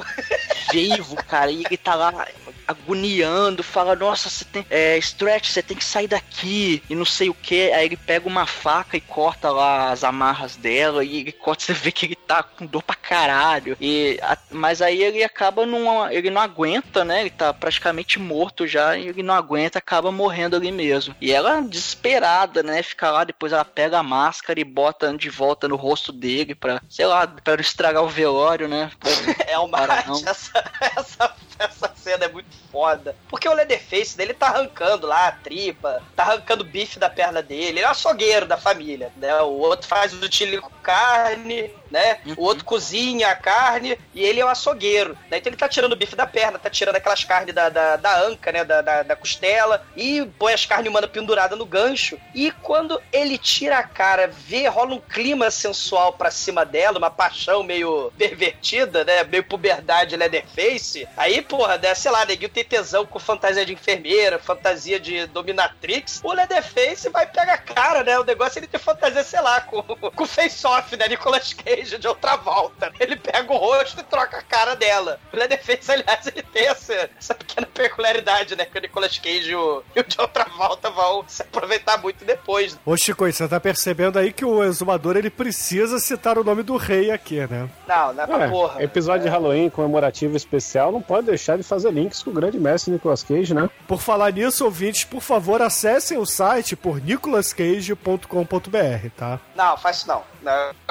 vivo, 0.72 1.16
cara. 1.16 1.50
E 1.50 1.64
ele 1.64 1.76
tá 1.76 1.94
lá 1.94 2.26
agoniando, 2.68 3.62
fala, 3.64 3.96
nossa, 3.96 4.28
você 4.30 4.44
tem. 4.44 4.64
É, 4.70 4.96
Stretch, 4.98 5.48
você 5.50 5.62
tem 5.62 5.76
que 5.76 5.84
sair 5.84 6.06
daqui. 6.06 6.82
E 6.88 6.94
não 6.94 7.04
sei 7.04 7.28
o 7.28 7.34
que. 7.34 7.72
Aí 7.72 7.86
ele 7.86 7.96
pega 7.96 8.28
uma 8.28 8.46
faca 8.46 8.96
e 8.96 9.00
corta 9.00 9.50
lá 9.50 9.90
as 9.90 10.04
amarras 10.04 10.56
dela. 10.56 11.02
E 11.04 11.20
ele 11.20 11.32
corta, 11.32 11.64
você 11.64 11.72
vê 11.72 11.90
que 11.90 12.06
ele 12.06 12.16
tá 12.16 12.42
com 12.42 12.66
dor 12.66 12.82
pra 12.82 12.94
caralho. 12.94 13.76
E, 13.80 14.18
a- 14.22 14.38
mas 14.50 14.82
aí 14.82 15.02
ele 15.02 15.24
acaba 15.24 15.64
não. 15.66 16.10
Ele 16.10 16.30
não 16.30 16.40
aguenta, 16.40 17.04
né? 17.04 17.20
Ele 17.22 17.30
tá 17.30 17.52
praticamente 17.52 18.18
morto 18.18 18.66
já. 18.66 18.96
E 18.96 19.08
ele 19.08 19.22
não 19.22 19.34
aguenta, 19.34 19.78
acaba 19.78 20.12
morrendo 20.12 20.56
ali 20.56 20.70
mesmo. 20.70 21.14
E 21.20 21.32
ela, 21.32 21.62
desesperada, 22.10 22.62
né? 22.62 22.82
Fica 22.82 23.10
lá, 23.10 23.24
depois 23.24 23.52
ela 23.52 23.64
pega 23.64 23.98
a 23.98 24.02
máscara 24.02 24.58
e 24.58 24.64
bota 24.64 25.16
de 25.16 25.30
volta 25.30 25.68
no 25.68 25.76
rosto 25.76 26.12
dele 26.12 26.54
pra, 26.54 26.82
sei 26.88 27.06
lá, 27.06 27.26
pra 27.26 27.54
não 27.54 27.60
estragar 27.60 28.02
o 28.02 28.08
velório, 28.08 28.68
né? 28.68 28.90
É 29.46 29.58
uma. 29.58 29.86
Não. 29.86 30.16
Essa, 30.26 30.64
essa, 30.96 31.34
essa 31.58 31.92
cena 31.96 32.24
é 32.26 32.28
muito 32.28 32.48
foda. 32.70 33.16
Porque 33.28 33.48
o 33.48 33.52
Leatherface 33.52 34.16
dele 34.16 34.32
tá 34.32 34.46
arrancando 34.46 35.06
lá 35.06 35.28
a 35.28 35.32
tripa, 35.32 36.02
tá 36.14 36.22
arrancando 36.22 36.62
o 36.62 36.66
bife 36.66 36.98
da 36.98 37.10
perna 37.10 37.42
dele. 37.42 37.78
Ele 37.78 37.80
é 37.80 37.84
açougueiro 37.84 38.46
da 38.46 38.56
família, 38.56 39.12
né? 39.16 39.40
O 39.42 39.58
outro 39.58 39.88
faz 39.88 40.12
o 40.12 40.32
chili 40.32 40.58
com 40.58 40.70
carne, 40.82 41.70
né? 41.90 42.18
O 42.36 42.44
outro 42.44 42.64
cozinha 42.64 43.28
a 43.28 43.34
carne 43.34 43.98
e 44.14 44.22
ele 44.22 44.40
é 44.40 44.44
o 44.44 44.48
açougueiro. 44.48 45.16
Né? 45.30 45.38
Então 45.38 45.50
ele 45.50 45.56
tá 45.56 45.68
tirando 45.68 45.92
o 45.92 45.96
bife 45.96 46.14
da 46.14 46.26
perna, 46.26 46.58
tá 46.58 46.70
tirando 46.70 46.96
aquelas 46.96 47.24
carnes 47.24 47.54
da, 47.54 47.68
da, 47.68 47.96
da 47.96 48.20
anca, 48.22 48.52
né? 48.52 48.64
Da, 48.64 48.80
da, 48.80 49.02
da 49.02 49.16
costela 49.16 49.84
e 49.96 50.24
põe 50.38 50.52
as 50.52 50.64
carnes 50.64 50.88
humanas 50.88 51.10
penduradas 51.10 51.58
no 51.58 51.66
gancho. 51.66 52.18
E 52.34 52.50
quando 52.50 53.00
ele 53.12 53.36
tira 53.36 53.78
a 53.78 53.82
cara, 53.82 54.28
vê, 54.28 54.68
rola 54.68 54.94
um 54.94 55.00
clima 55.00 55.50
sensual 55.50 56.12
pra 56.12 56.30
cima 56.30 56.64
dela, 56.64 56.98
uma 56.98 57.10
paixão 57.10 57.62
meio 57.62 58.12
pervertida, 58.16 59.04
né? 59.04 59.24
Meio 59.24 59.44
puberdade 59.44 60.16
Leatherface. 60.16 61.08
Aí, 61.16 61.42
porra, 61.42 61.78
né? 61.78 61.94
sei 61.94 62.10
lá, 62.10 62.24
neguinho 62.24 62.50
tem 62.50 62.64
tesão 62.64 63.04
com 63.04 63.18
fantasia 63.18 63.64
de 63.64 63.72
enfermeira, 63.72 64.38
fantasia 64.38 65.00
de 65.00 65.26
dominatrix. 65.26 66.20
O 66.22 66.32
Leatherface 66.32 67.08
vai 67.08 67.26
pegar 67.26 67.54
a 67.54 67.58
cara, 67.58 68.04
né? 68.04 68.18
O 68.18 68.24
negócio 68.24 68.58
é 68.58 68.60
ele 68.60 68.66
ter 68.66 68.78
fantasia, 68.78 69.24
sei 69.24 69.40
lá, 69.40 69.60
com, 69.60 69.82
com 70.10 70.26
face-off, 70.26 70.96
né? 70.96 71.08
Nicolas 71.08 71.52
Cage 71.52 71.79
de 71.84 72.06
outra 72.08 72.36
volta. 72.36 72.92
Ele 73.00 73.16
pega 73.16 73.52
o 73.52 73.56
rosto 73.56 74.00
e 74.00 74.04
troca 74.04 74.38
a 74.38 74.42
cara 74.42 74.74
dela. 74.76 75.18
O 75.32 75.36
Leatherface, 75.36 75.90
aliás, 75.90 76.26
ele 76.26 76.42
tem 76.42 76.66
essa, 76.66 77.10
essa 77.18 77.34
pequena 77.34 77.66
peculiaridade, 77.72 78.56
né? 78.56 78.64
Que 78.64 78.78
o 78.78 78.80
Nicolas 78.80 79.18
Cage 79.18 79.50
e 79.50 79.54
o, 79.54 79.82
e 79.96 80.00
o 80.00 80.04
de 80.04 80.20
outra 80.20 80.44
volta 80.56 80.90
vão 80.90 81.24
se 81.26 81.42
aproveitar 81.42 81.98
muito 81.98 82.24
depois. 82.24 82.78
Ô, 82.84 82.96
Chico, 82.96 83.30
você 83.30 83.48
tá 83.48 83.60
percebendo 83.60 84.18
aí 84.18 84.32
que 84.32 84.44
o 84.44 84.62
exumador 84.62 85.16
ele 85.16 85.30
precisa 85.30 85.98
citar 85.98 86.38
o 86.38 86.44
nome 86.44 86.62
do 86.62 86.76
rei 86.76 87.10
aqui, 87.10 87.46
né? 87.46 87.68
Não, 87.86 88.12
não 88.12 88.24
é 88.24 88.26
pra 88.26 88.44
É, 88.44 88.48
porra. 88.48 88.82
episódio 88.82 89.22
de 89.22 89.28
Halloween 89.28 89.70
comemorativo 89.70 90.36
especial 90.36 90.92
não 90.92 91.02
pode 91.02 91.26
deixar 91.26 91.56
de 91.56 91.62
fazer 91.62 91.90
links 91.92 92.22
com 92.22 92.30
o 92.30 92.34
grande 92.34 92.58
mestre 92.58 92.92
Nicolas 92.92 93.22
Cage, 93.22 93.54
né? 93.54 93.68
Por 93.86 94.00
falar 94.00 94.32
nisso, 94.32 94.64
ouvintes, 94.64 95.04
por 95.04 95.20
favor, 95.20 95.62
acessem 95.62 96.18
o 96.18 96.26
site 96.26 96.76
por 96.76 97.00
nicolascage.com.br, 97.00 99.08
tá? 99.16 99.40
Não, 99.54 99.76
faz 99.76 99.98
isso 99.98 100.08
não. 100.08 100.22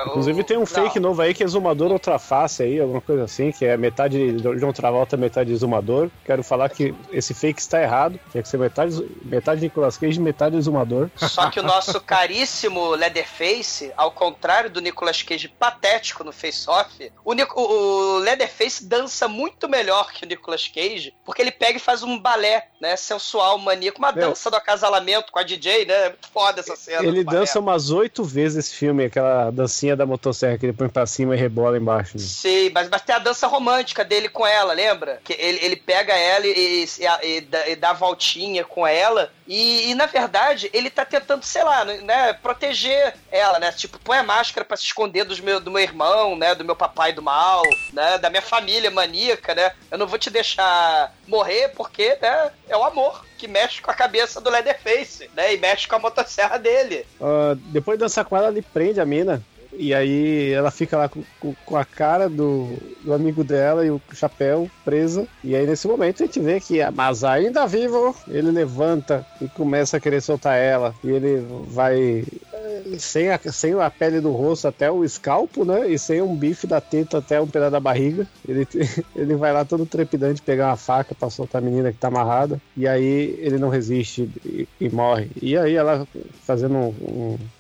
Inclusive 0.08 0.44
tem 0.44 0.58
um 0.58 0.62
não. 0.62 0.66
fake 0.66 1.00
novo 1.00 1.22
aí 1.22 1.34
que 1.34 1.44
é 1.44 1.46
Exumador 1.46 1.92
Outra 1.92 2.18
Face 2.20 2.64
aí, 2.64 2.80
alguma 2.80 3.02
coisa 3.02 3.24
assim, 3.24 3.52
que 3.52 3.66
é 3.66 3.76
metade 3.78 4.34
de 4.34 4.60
John 4.60 4.72
Travolta, 4.72 5.18
metade 5.18 5.52
Exumador. 5.52 6.10
Quero 6.26 6.44
falar 6.44 6.70
que 6.70 6.94
esse 7.12 7.34
fake 7.34 7.60
está 7.60 7.82
errado. 7.82 8.20
Tinha 8.32 8.44
que 8.44 8.50
ser 8.50 8.58
metade, 8.58 9.06
metade 9.24 9.62
Nicolas 9.62 9.98
Cage 9.98 10.20
metade 10.20 10.56
Exumador. 10.58 11.10
Só 11.16 11.50
que 11.50 11.60
o 11.60 11.64
nosso 11.64 12.00
caríssimo 12.02 12.92
Leatherface, 12.92 13.92
ao 13.98 14.12
contrário 14.12 14.70
do 14.70 14.82
Nicolas 14.82 15.22
Cage 15.22 15.48
patético 15.48 16.24
no 16.24 16.32
Face 16.32 16.70
Off, 16.70 17.12
o, 17.26 17.34
o- 17.34 18.18
Leatherface 18.20 18.86
dança 18.86 19.28
muito 19.28 19.68
melhor 19.70 20.12
que 20.12 20.26
o 20.26 20.28
Nicolas 20.28 20.68
Cage, 20.68 21.14
porque 21.26 21.42
ele 21.42 21.52
pega 21.52 21.78
e 21.78 21.82
faz 21.82 22.04
um 22.04 22.20
balé, 22.20 22.68
né, 22.82 22.96
sensual, 22.96 23.58
maníaco, 23.58 24.00
uma 24.00 24.12
Meu. 24.12 24.30
dança 24.30 24.50
do 24.50 24.56
acasalamento 24.56 25.32
com 25.32 25.40
a 25.40 25.44
DJ, 25.44 25.86
né? 25.86 25.94
É 25.94 26.10
muito 26.10 26.28
foda 26.30 26.60
essa 26.60 26.76
cena. 26.76 27.04
Ele 27.06 27.24
balé. 27.24 27.40
dança 27.40 27.60
umas 27.60 27.90
oito 27.92 28.24
vezes 28.24 28.66
esse 28.68 28.76
filme, 28.76 29.06
aquela 29.06 29.39
dancinha 29.52 29.96
da 29.96 30.06
motosserra 30.06 30.58
que 30.58 30.66
ele 30.66 30.74
põe 30.74 30.90
pra 30.90 31.06
cima 31.06 31.36
e 31.36 31.40
rebola 31.40 31.78
embaixo. 31.78 32.18
né? 32.18 32.24
Sim, 32.24 32.70
mas, 32.74 32.90
mas 32.90 33.02
tem 33.02 33.16
a 33.16 33.20
dança 33.20 33.48
romântica 33.48 34.04
dele 34.04 34.28
com 34.30 34.46
ela, 34.46 34.74
lembra? 34.74 35.20
Que 35.24 35.34
ele, 35.34 35.60
ele 35.64 35.76
pega 35.76 36.14
ela 36.14 36.46
e, 36.46 36.84
e- 36.86 37.28
e 37.38 37.42
dá, 37.42 37.68
e 37.70 37.76
dá 37.76 37.94
voltinha 37.94 38.64
com 38.66 38.86
ela. 38.86 39.32
E, 39.50 39.90
e, 39.90 39.96
na 39.96 40.06
verdade, 40.06 40.70
ele 40.72 40.92
tá 40.92 41.04
tentando, 41.04 41.44
sei 41.44 41.64
lá, 41.64 41.84
né, 41.84 42.34
proteger 42.34 43.16
ela, 43.32 43.58
né? 43.58 43.72
Tipo, 43.72 43.98
põe 43.98 44.20
a 44.20 44.24
máscara 44.24 44.64
pra 44.64 44.78
se 44.78 44.84
esconder 44.84 45.24
dos 45.24 45.40
meu, 45.40 45.60
do 45.60 45.72
meu 45.72 45.82
irmão, 45.82 46.38
né? 46.38 46.54
Do 46.54 46.64
meu 46.64 46.76
papai 46.76 47.12
do 47.14 47.24
mal, 47.24 47.64
né? 47.92 48.20
Da 48.20 48.30
minha 48.30 48.44
família 48.44 48.92
maníaca, 48.92 49.56
né? 49.56 49.72
Eu 49.90 49.98
não 49.98 50.06
vou 50.06 50.20
te 50.20 50.30
deixar 50.30 51.12
morrer 51.28 51.70
porque, 51.70 52.16
né? 52.22 52.52
É 52.68 52.78
o 52.78 52.84
amor 52.84 53.26
que 53.40 53.48
mexe 53.48 53.82
com 53.82 53.90
a 53.90 53.96
cabeça 53.96 54.40
do 54.40 54.52
Leatherface, 54.52 55.32
né? 55.36 55.56
E 55.56 55.58
mexe 55.58 55.88
com 55.88 55.96
a 55.96 56.00
motosserra 56.00 56.60
dele. 56.60 57.08
Ah, 57.20 57.56
depois 57.58 57.98
de 57.98 58.04
dançar 58.04 58.26
com 58.26 58.38
ela, 58.38 58.50
ele 58.50 58.62
prende 58.62 59.02
a 59.02 59.06
mina. 59.06 59.42
E 59.72 59.94
aí 59.94 60.52
ela 60.52 60.72
fica 60.72 60.98
lá 60.98 61.08
com, 61.08 61.24
com- 61.40 61.76
a 61.78 61.86
cara 61.86 62.28
do, 62.30 62.76
do 63.04 63.14
amigo 63.14 63.44
dela 63.44 63.86
e 63.86 63.92
o 63.92 64.02
chapéu 64.14 64.70
presa. 64.84 65.28
E 65.44 65.56
aí 65.56 65.66
nesse 65.68 65.88
momento 65.88 66.24
a 66.24 66.26
gente 66.26 66.40
vê 66.40 66.60
que 66.60 66.82
a 66.82 66.92
mas 66.92 67.24
ainda 67.24 67.66
vivo, 67.68 68.16
ele 68.28 68.52
levanta 68.52 69.26
e 69.40 69.48
começa 69.48 69.98
a 69.98 70.00
querer 70.00 70.22
soltar 70.22 70.58
ela. 70.58 70.94
E 71.04 71.10
ele 71.10 71.46
vai 71.68 72.24
eh, 72.54 72.84
sem 72.98 73.30
a, 73.30 73.40
sem 73.52 73.74
a 73.80 73.90
pele 73.90 74.20
do 74.20 74.32
rosto 74.32 74.68
até 74.68 74.92
o 74.92 75.04
escalpo, 75.06 75.64
né? 75.64 75.88
E 75.90 75.98
sem 76.00 76.22
um 76.22 76.36
bife 76.36 76.66
da 76.68 76.82
teta 76.82 77.20
até 77.20 77.40
um 77.40 77.48
pedaço 77.48 77.72
da 77.72 77.80
barriga. 77.80 78.28
Ele, 78.48 78.68
ele 79.16 79.36
vai 79.36 79.54
lá 79.54 79.64
todo 79.64 79.86
trepidante 79.86 80.42
pegar 80.42 80.68
uma 80.70 80.76
faca 80.78 81.14
pra 81.16 81.30
soltar 81.30 81.62
a 81.62 81.66
menina 81.66 81.92
que 81.92 81.98
tá 82.00 82.08
amarrada. 82.08 82.60
E 82.76 82.88
aí 82.88 83.36
ele 83.40 83.58
não 83.60 83.70
resiste 83.70 84.30
e, 84.44 84.68
e 84.82 84.90
morre. 84.90 85.30
E 85.42 85.56
aí 85.58 85.76
ela 85.76 86.08
fazendo 86.46 86.76
um, 86.76 86.88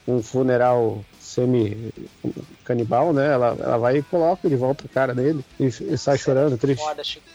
um- 0.07 0.15
um 0.15 0.23
funeral 0.23 1.03
semi-canibal, 1.39 3.13
né? 3.13 3.33
Ela, 3.33 3.55
ela 3.59 3.77
vai 3.77 3.97
e 3.97 4.03
coloca 4.03 4.49
de 4.49 4.55
volta 4.55 4.85
a 4.85 4.89
cara 4.89 5.13
dele 5.13 5.43
e, 5.59 5.65
e 5.65 5.97
sai 5.97 6.17
chorando, 6.17 6.57
triste. 6.57 6.83
Foda, 6.83 7.03
Chico. 7.03 7.25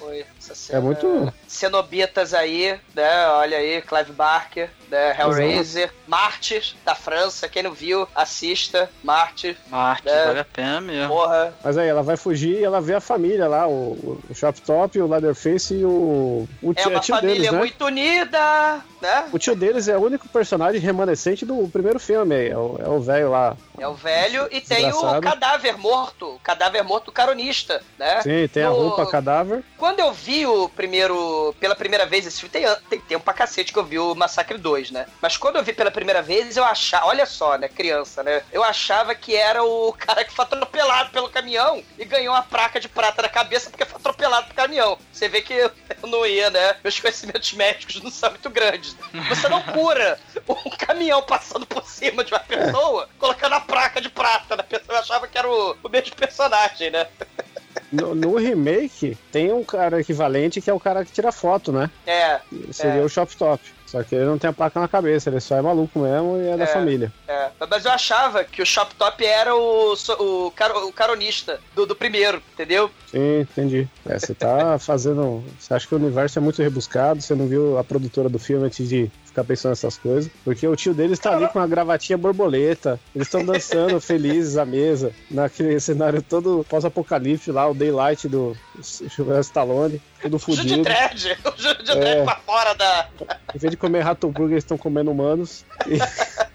É 0.71 0.81
muito. 0.81 1.33
Cenobitas 1.55 2.35
aí, 2.35 2.79
né? 2.95 3.29
Olha 3.29 3.59
aí, 3.59 3.81
Clive 3.83 4.13
Barker, 4.13 4.69
né? 4.91 5.17
Hellraiser, 5.19 5.93
Mártir, 6.07 6.75
da 6.85 6.95
França. 6.95 7.49
Quem 7.49 7.63
não 7.63 7.73
viu, 7.73 8.09
assista. 8.15 8.91
Mártir. 9.03 9.57
Marte, 9.71 10.09
É. 10.09 10.27
vale 10.27 10.41
a 10.41 10.45
pena 10.45 10.81
mesmo. 10.81 11.09
Porra. 11.15 11.55
Mas 11.63 11.79
aí 11.79 11.89
ela 11.89 12.03
vai 12.03 12.17
fugir 12.17 12.59
e 12.61 12.65
ela 12.65 12.81
vê 12.81 12.95
a 12.95 13.01
família 13.01 13.47
lá, 13.47 13.69
o, 13.69 14.21
o 14.29 14.35
Shop 14.35 14.61
Top, 14.63 14.99
o 15.01 15.07
Leatherface 15.07 15.75
e 15.75 15.85
o, 15.85 16.49
o 16.63 16.73
É 16.73 16.75
tio, 16.83 16.91
uma 16.91 17.01
tio 17.01 17.15
família 17.15 17.35
deles, 17.37 17.53
né? 17.53 17.59
muito 17.59 17.85
unida, 17.85 18.81
né? 19.01 19.29
O 19.33 19.39
tio 19.39 19.55
deles 19.55 19.87
é 19.89 19.97
o 19.97 20.01
único 20.03 20.29
personagem 20.29 20.81
remanescente 20.81 21.45
do 21.47 21.69
primeiro 21.69 22.01
filme 22.01 22.35
aí. 22.35 22.49
É 22.51 22.57
o 22.59 22.97
é 22.97 23.01
velho 23.01 23.31
lá. 23.31 23.57
É 23.79 23.87
o 23.87 23.95
velho 23.95 24.49
e 24.51 24.61
tem 24.61 24.91
o 24.93 25.21
cadáver 25.21 25.77
morto, 25.79 26.35
o 26.35 26.39
cadáver 26.41 26.83
morto 26.83 27.07
do 27.07 27.13
caronista, 27.13 27.83
né? 27.99 28.21
Sim, 28.23 28.49
tem 28.49 28.63
a 28.63 28.69
roupa 28.69 29.07
cadáver. 29.07 29.63
Quando 29.77 30.01
eu 30.01 30.13
vi 30.13 30.47
o 30.47 30.69
primeiro, 30.69 31.44
pela 31.53 31.75
primeira 31.75 32.07
vez 32.07 32.27
esse 32.27 32.41
filme, 32.41 32.53
tem, 32.53 32.77
tem 32.89 33.01
tempo 33.01 33.25
pra 33.25 33.35
cacete 33.35 33.73
que 33.73 33.79
eu 33.79 33.85
vi 33.85 33.99
o 33.99 34.15
Massacre 34.15 34.59
2, 34.59 34.91
né? 34.91 35.07
Mas 35.21 35.37
quando 35.37 35.57
eu 35.57 35.65
vi 35.65 35.73
pela 35.73 35.91
primeira 35.91 36.23
vez, 36.23 36.57
eu 36.57 36.65
achava, 36.65 37.07
olha 37.07 37.27
só, 37.27 37.57
né, 37.57 37.69
criança, 37.69 38.23
né? 38.23 38.43
Eu 38.53 38.63
achava 38.63 39.15
que 39.15 39.35
era 39.35 39.63
o 39.63 39.93
cara 39.99 40.25
que 40.25 40.33
foi 40.33 40.45
atropelado 40.45 41.11
pelo 41.11 41.29
caminhão 41.29 41.83
e 41.99 42.05
ganhou 42.05 42.35
uma 42.35 42.43
placa 42.43 42.81
de 42.81 42.89
prata 42.89 43.23
na 43.23 43.29
cabeça 43.29 43.71
porque 43.71 43.85
foi 43.85 43.99
atropelado 43.99 44.47
pelo 44.47 44.57
caminhão. 44.57 44.99
Você 45.13 45.29
vê 45.29 45.43
que 45.43 45.53
eu 45.53 45.71
não 46.09 46.27
ia, 46.27 46.51
né? 46.51 46.77
Meus 46.83 46.99
conhecimentos 46.99 47.53
médicos 47.53 48.03
não 48.03 48.11
são 48.11 48.31
muito 48.31 48.51
grandes. 48.51 48.97
Você 49.29 49.49
não 49.49 49.63
cura 49.63 50.19
um 50.49 50.71
caminhão 50.71 51.23
passando 51.23 51.67
por 51.67 51.85
cima 51.87 52.25
de 52.25 52.33
uma 52.33 52.41
pessoa, 52.41 53.09
colocando 53.19 53.55
a 53.55 53.61
placa 53.61 54.01
de 54.01 54.09
prata 54.09 54.57
na 54.57 54.63
pessoa. 54.63 54.97
Eu 54.97 54.99
achava 54.99 55.29
que 55.29 55.39
era 55.39 55.49
o, 55.49 55.77
o 55.83 55.89
mesmo 55.89 56.15
personagem, 56.17 56.91
né? 56.91 57.07
No, 57.93 58.15
no 58.15 58.37
remake, 58.37 59.17
tem 59.31 59.53
um 59.53 59.63
cara 59.65 60.01
equivalente 60.01 60.61
que 60.61 60.71
é 60.71 60.73
o 60.75 60.81
cara 60.81 61.05
que 61.05 61.13
tira 61.13 61.31
foto, 61.31 61.73
né? 61.73 61.91
É, 62.07 62.41
Seria 62.73 63.01
É. 63.01 63.05
o 63.05 63.09
Shop 63.09 63.37
Top. 63.37 63.63
Só 63.87 64.03
que 64.03 64.15
ele 64.15 64.25
não 64.25 64.39
tem 64.39 64.51
a 64.51 64.53
placa 64.53 64.81
na 64.81 64.89
cabeça, 64.89 65.31
ele 65.31 65.39
só 65.41 65.57
é 65.57 65.63
maluco 65.63 66.01
mesmo 66.01 66.37
e 66.41 66.49
é, 66.49 66.57
da 66.57 66.65
É. 66.65 66.67
família. 66.67 67.13
é. 67.29 67.51
Mas 67.71 67.85
eu 67.85 67.93
achava 67.93 68.43
que 68.45 68.61
o 68.63 68.67
Shop 68.67 68.93
Top 68.97 69.25
era 69.25 69.55
o, 69.55 69.95
o, 70.19 70.47
o 70.49 70.93
caronista 70.93 71.61
do, 71.75 71.87
do 71.87 71.95
primeiro, 71.95 72.43
entendeu? 72.53 72.91
Sim, 73.11 73.41
entendi. 73.41 73.89
É, 74.07 74.19
você 74.19 74.35
tá 74.35 74.79
fazendo. 74.81 75.45
Você 75.59 75.73
acha 75.75 75.87
que 75.87 75.95
o 75.95 75.99
universo 75.99 76.39
é 76.39 76.43
muito 76.43 76.63
rebuscado, 76.63 77.21
você 77.23 77.35
não 77.35 77.47
viu 77.47 77.79
a 77.79 77.85
produtora 77.85 78.29
do 78.29 78.39
filme 78.39 78.67
antes 78.67 78.89
de 78.89 79.11
ficar 79.35 79.45
pensando 79.45 79.71
nessas 79.71 79.99
coisas. 79.99 80.31
Porque 80.45 80.67
o 80.67 80.77
tio 80.77 80.95
deles 80.95 81.19
tá 81.19 81.35
ali 81.35 81.49
com 81.49 81.59
uma 81.59 81.67
gravatinha 81.67 82.17
borboleta. 82.17 83.01
Eles 83.15 83.27
estão 83.27 83.45
dançando 83.45 83.99
felizes 84.01 84.57
à 84.57 84.65
mesa. 84.65 85.13
Naquele 85.31 85.79
cenário 85.81 86.23
todo 86.23 86.65
pós-apocalipse 86.69 87.51
lá, 87.51 87.69
o 87.69 87.75
Daylight 87.75 88.29
do 88.29 88.57
Sylvester 88.81 89.41
Stallone. 89.41 90.01
Tudo 90.23 90.37
O 90.37 90.39
Judy 90.39 90.57
fudido. 90.57 90.83
Dredd, 90.85 91.37
o 91.45 91.61
Judy 91.61 91.91
É. 91.91 91.95
Dredd 91.95 92.25
pra 92.25 92.37
fora 92.37 92.75
da. 92.75 93.09
Em 93.55 93.59
vez 93.59 93.71
de 93.71 93.77
comer 93.77 94.01
rato 94.01 94.29
burger, 94.29 94.53
eles 94.53 94.65
estão 94.65 94.79
comendo 94.79 95.11
humanos. 95.11 95.65
E... 95.87 95.99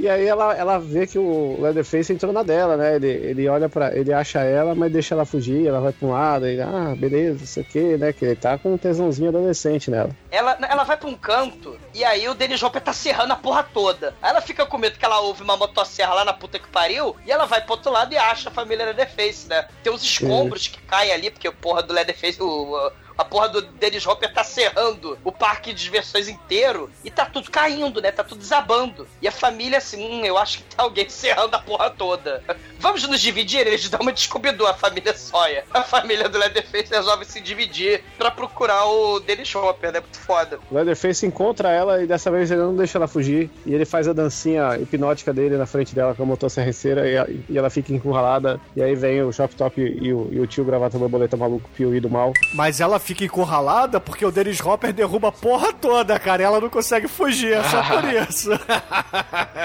E 0.00 0.08
aí 0.08 0.26
ela, 0.26 0.56
ela 0.56 0.78
vê 0.78 1.06
que 1.06 1.18
o 1.18 1.60
Leatherface 1.60 2.10
entrou 2.10 2.32
na 2.32 2.42
dela, 2.42 2.74
né? 2.74 2.96
Ele, 2.96 3.06
ele 3.06 3.48
olha 3.48 3.68
para 3.68 3.94
ele 3.94 4.14
acha 4.14 4.40
ela, 4.40 4.74
mas 4.74 4.90
deixa 4.90 5.14
ela 5.14 5.26
fugir, 5.26 5.66
ela 5.66 5.78
vai 5.78 5.92
pra 5.92 6.08
um 6.08 6.12
lado, 6.12 6.46
ele, 6.46 6.62
ah, 6.62 6.94
beleza, 6.96 7.44
isso 7.44 7.60
aqui, 7.60 7.98
né? 7.98 8.10
Que 8.10 8.24
ele 8.24 8.34
tá 8.34 8.56
com 8.56 8.72
um 8.72 8.78
tesãozinho 8.78 9.28
adolescente 9.28 9.90
nela. 9.90 10.08
Ela, 10.30 10.56
ela 10.70 10.84
vai 10.84 10.96
pra 10.96 11.06
um 11.06 11.14
canto 11.14 11.78
e 11.92 12.02
aí 12.02 12.26
o 12.30 12.34
Dennis 12.34 12.62
Hopper 12.62 12.80
tá 12.80 12.94
serrando 12.94 13.34
a 13.34 13.36
porra 13.36 13.62
toda. 13.62 14.14
Aí 14.22 14.30
ela 14.30 14.40
fica 14.40 14.64
com 14.64 14.78
medo 14.78 14.98
que 14.98 15.04
ela 15.04 15.20
ouve 15.20 15.42
uma 15.42 15.58
motosserra 15.58 16.14
lá 16.14 16.24
na 16.24 16.32
puta 16.32 16.58
que 16.58 16.68
pariu 16.68 17.14
e 17.26 17.30
ela 17.30 17.44
vai 17.44 17.60
pro 17.60 17.72
outro 17.72 17.92
lado 17.92 18.14
e 18.14 18.16
acha 18.16 18.48
a 18.48 18.52
família 18.52 18.86
Leatherface, 18.86 19.48
né? 19.48 19.68
Tem 19.82 19.92
uns 19.92 20.02
escombros 20.02 20.66
que 20.66 20.80
caem 20.80 21.12
ali, 21.12 21.30
porque 21.30 21.50
porra 21.50 21.82
do 21.82 21.92
Leatherface, 21.92 22.40
o, 22.42 22.90
a 23.16 23.24
porra 23.24 23.48
do 23.48 23.62
Dennis 23.62 24.06
Hopper 24.06 24.32
tá 24.32 24.42
serrando 24.44 25.18
o 25.24 25.32
parque 25.32 25.72
de 25.72 25.82
diversões 25.82 26.28
inteiro 26.28 26.90
e 27.04 27.10
tá 27.10 27.24
tudo 27.26 27.50
caindo, 27.50 28.00
né? 28.00 28.10
Tá 28.10 28.24
tudo 28.24 28.38
desabando. 28.38 29.06
E 29.20 29.28
a 29.28 29.32
família 29.32 29.78
assim, 29.78 30.02
hum, 30.20 30.24
eu 30.24 30.36
acho 30.38 30.58
que 30.58 30.64
tá 30.76 30.82
alguém 30.82 31.08
serrando 31.10 31.54
a 31.56 31.58
porra 31.60 31.90
toda. 31.90 32.42
Vamos 32.78 33.06
nos 33.06 33.20
dividir? 33.20 33.66
Eles 33.66 33.88
dão 33.88 34.00
uma 34.00 34.12
descobridor, 34.12 34.68
a 34.68 34.74
família 34.74 35.14
Sawyer. 35.14 35.64
A 35.72 35.82
família 35.82 36.28
do 36.28 36.38
Leatherface 36.38 36.90
resolve 36.92 37.24
se 37.24 37.40
dividir 37.40 38.02
pra 38.16 38.30
procurar 38.30 38.86
o 38.86 39.20
Dennis 39.20 39.54
Hopper, 39.54 39.92
né? 39.92 40.00
Muito 40.00 40.18
foda. 40.18 40.58
O 40.70 40.74
Leatherface 40.74 41.26
encontra 41.26 41.70
ela 41.70 42.02
e 42.02 42.06
dessa 42.06 42.30
vez 42.30 42.50
ele 42.50 42.60
não 42.62 42.74
deixa 42.76 42.98
ela 42.98 43.06
fugir. 43.08 43.50
E 43.66 43.74
ele 43.74 43.84
faz 43.84 44.08
a 44.08 44.12
dancinha 44.12 44.76
hipnótica 44.78 45.32
dele 45.32 45.56
na 45.56 45.66
frente 45.66 45.94
dela 45.94 46.14
com 46.14 46.22
a 46.22 46.26
motosserra 46.26 46.70
e, 47.06 47.16
a- 47.16 47.26
e 47.48 47.58
ela 47.58 47.68
fica 47.70 47.92
encurralada. 47.92 48.60
E 48.76 48.82
aí 48.82 48.94
vem 48.94 49.22
o 49.22 49.32
Shop 49.32 49.54
Top 49.54 49.80
e 49.80 50.12
o, 50.12 50.28
e 50.32 50.40
o 50.40 50.46
tio 50.46 50.64
gravata 50.64 50.98
borboleta 50.98 51.36
maluco, 51.36 51.68
Piuí 51.76 52.00
do 52.00 52.08
mal. 52.10 52.32
Mas 52.54 52.80
ela 52.80 52.98
fica 53.10 53.24
encurralada 53.24 53.98
porque 53.98 54.24
o 54.24 54.30
Dennis 54.30 54.60
Hopper 54.60 54.92
derruba 54.92 55.28
a 55.28 55.32
porra 55.32 55.72
toda, 55.72 56.18
cara. 56.18 56.42
E 56.42 56.44
ela 56.44 56.60
não 56.60 56.70
consegue 56.70 57.08
fugir, 57.08 57.54
é 57.54 57.62
só 57.64 57.82
por 57.82 58.04
isso. 58.30 58.50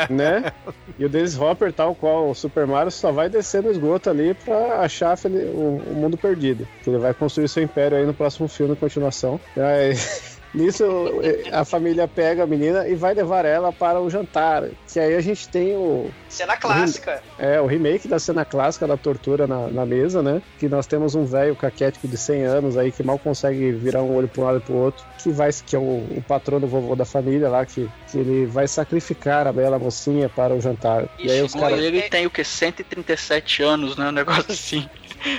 né? 0.09 0.51
E 0.97 1.05
o 1.05 1.09
Dennis 1.09 1.37
Hopper, 1.39 1.71
tal 1.71 1.93
qual 1.93 2.29
o 2.29 2.33
Super 2.33 2.65
Mario, 2.65 2.91
só 2.91 3.11
vai 3.11 3.29
descer 3.29 3.61
no 3.61 3.69
esgoto 3.69 4.09
ali 4.09 4.33
pra 4.33 4.79
achar 4.79 5.15
o, 5.25 5.93
mundo 5.93 6.17
perdido. 6.17 6.67
Que 6.83 6.89
ele 6.89 6.97
vai 6.97 7.13
construir 7.13 7.47
seu 7.47 7.61
império 7.61 7.97
aí 7.97 8.05
no 8.05 8.13
próximo 8.13 8.47
filme, 8.47 8.75
continuação. 8.75 9.39
Aí, 9.55 9.95
Nisso, 10.56 10.86
a 11.51 11.66
família 11.66 12.08
pega 12.08 12.43
a 12.43 12.47
menina 12.47 12.88
e 12.88 12.95
vai 12.95 13.14
levar 13.14 13.45
ela 13.45 13.74
para 13.74 13.99
o 13.99 14.10
jantar. 14.10 14.64
Que 14.91 14.99
aí 14.99 15.14
a 15.16 15.22
gente 15.22 15.49
tem 15.49 15.76
o, 15.76 16.10
Cena 16.30 16.56
clássica. 16.58 17.22
é, 17.38 17.60
o 17.60 17.66
remake 17.66 18.08
da 18.08 18.20
cena 18.20 18.45
clássica 18.45 18.88
da 18.88 18.95
tortura 18.95 19.45
na, 19.45 19.68
na 19.68 19.86
mesa, 19.86 20.22
né? 20.24 20.41
Que 20.58 20.70
nós 20.70 20.88
temos 20.88 21.14
um 21.14 21.26
velho 21.26 21.56
caquético 21.56 22.08
de 22.08 22.18
100 22.18 22.43
anos 22.43 22.78
aí 22.78 22.91
que 22.91 23.03
mal 23.03 23.20
consegue 23.20 23.72
virar 23.72 24.01
um 24.01 24.16
olho 24.16 24.28
para 24.28 24.41
um 24.41 24.45
lado 24.45 24.58
e 24.60 24.62
pro 24.62 24.76
outro, 24.76 25.06
que 25.22 25.30
vai 25.30 25.49
que 25.66 25.76
é 25.76 25.80
o, 25.80 25.82
o 25.82 26.24
patrono 26.28 26.68
vovô 26.68 26.95
da 26.95 27.06
família 27.06 27.49
lá, 27.49 27.66
que, 27.66 27.89
que 28.10 28.18
ele 28.18 28.45
vai 28.45 28.68
sacrificar 28.68 29.47
a 29.47 29.53
bela 29.53 29.78
mocinha 29.78 30.30
para 30.30 30.53
o 30.53 30.62
jantar. 30.62 31.08
E, 31.20 31.30
aí 31.30 31.41
os 31.41 31.53
caras. 31.53 31.80
Ele 31.80 32.01
tem 32.03 32.26
o 32.26 32.30
que? 32.30 32.43
137 32.43 33.64
anos, 33.64 33.97
né? 33.97 34.08
Um 34.08 34.12
negócio 34.12 34.51
assim. 34.51 34.89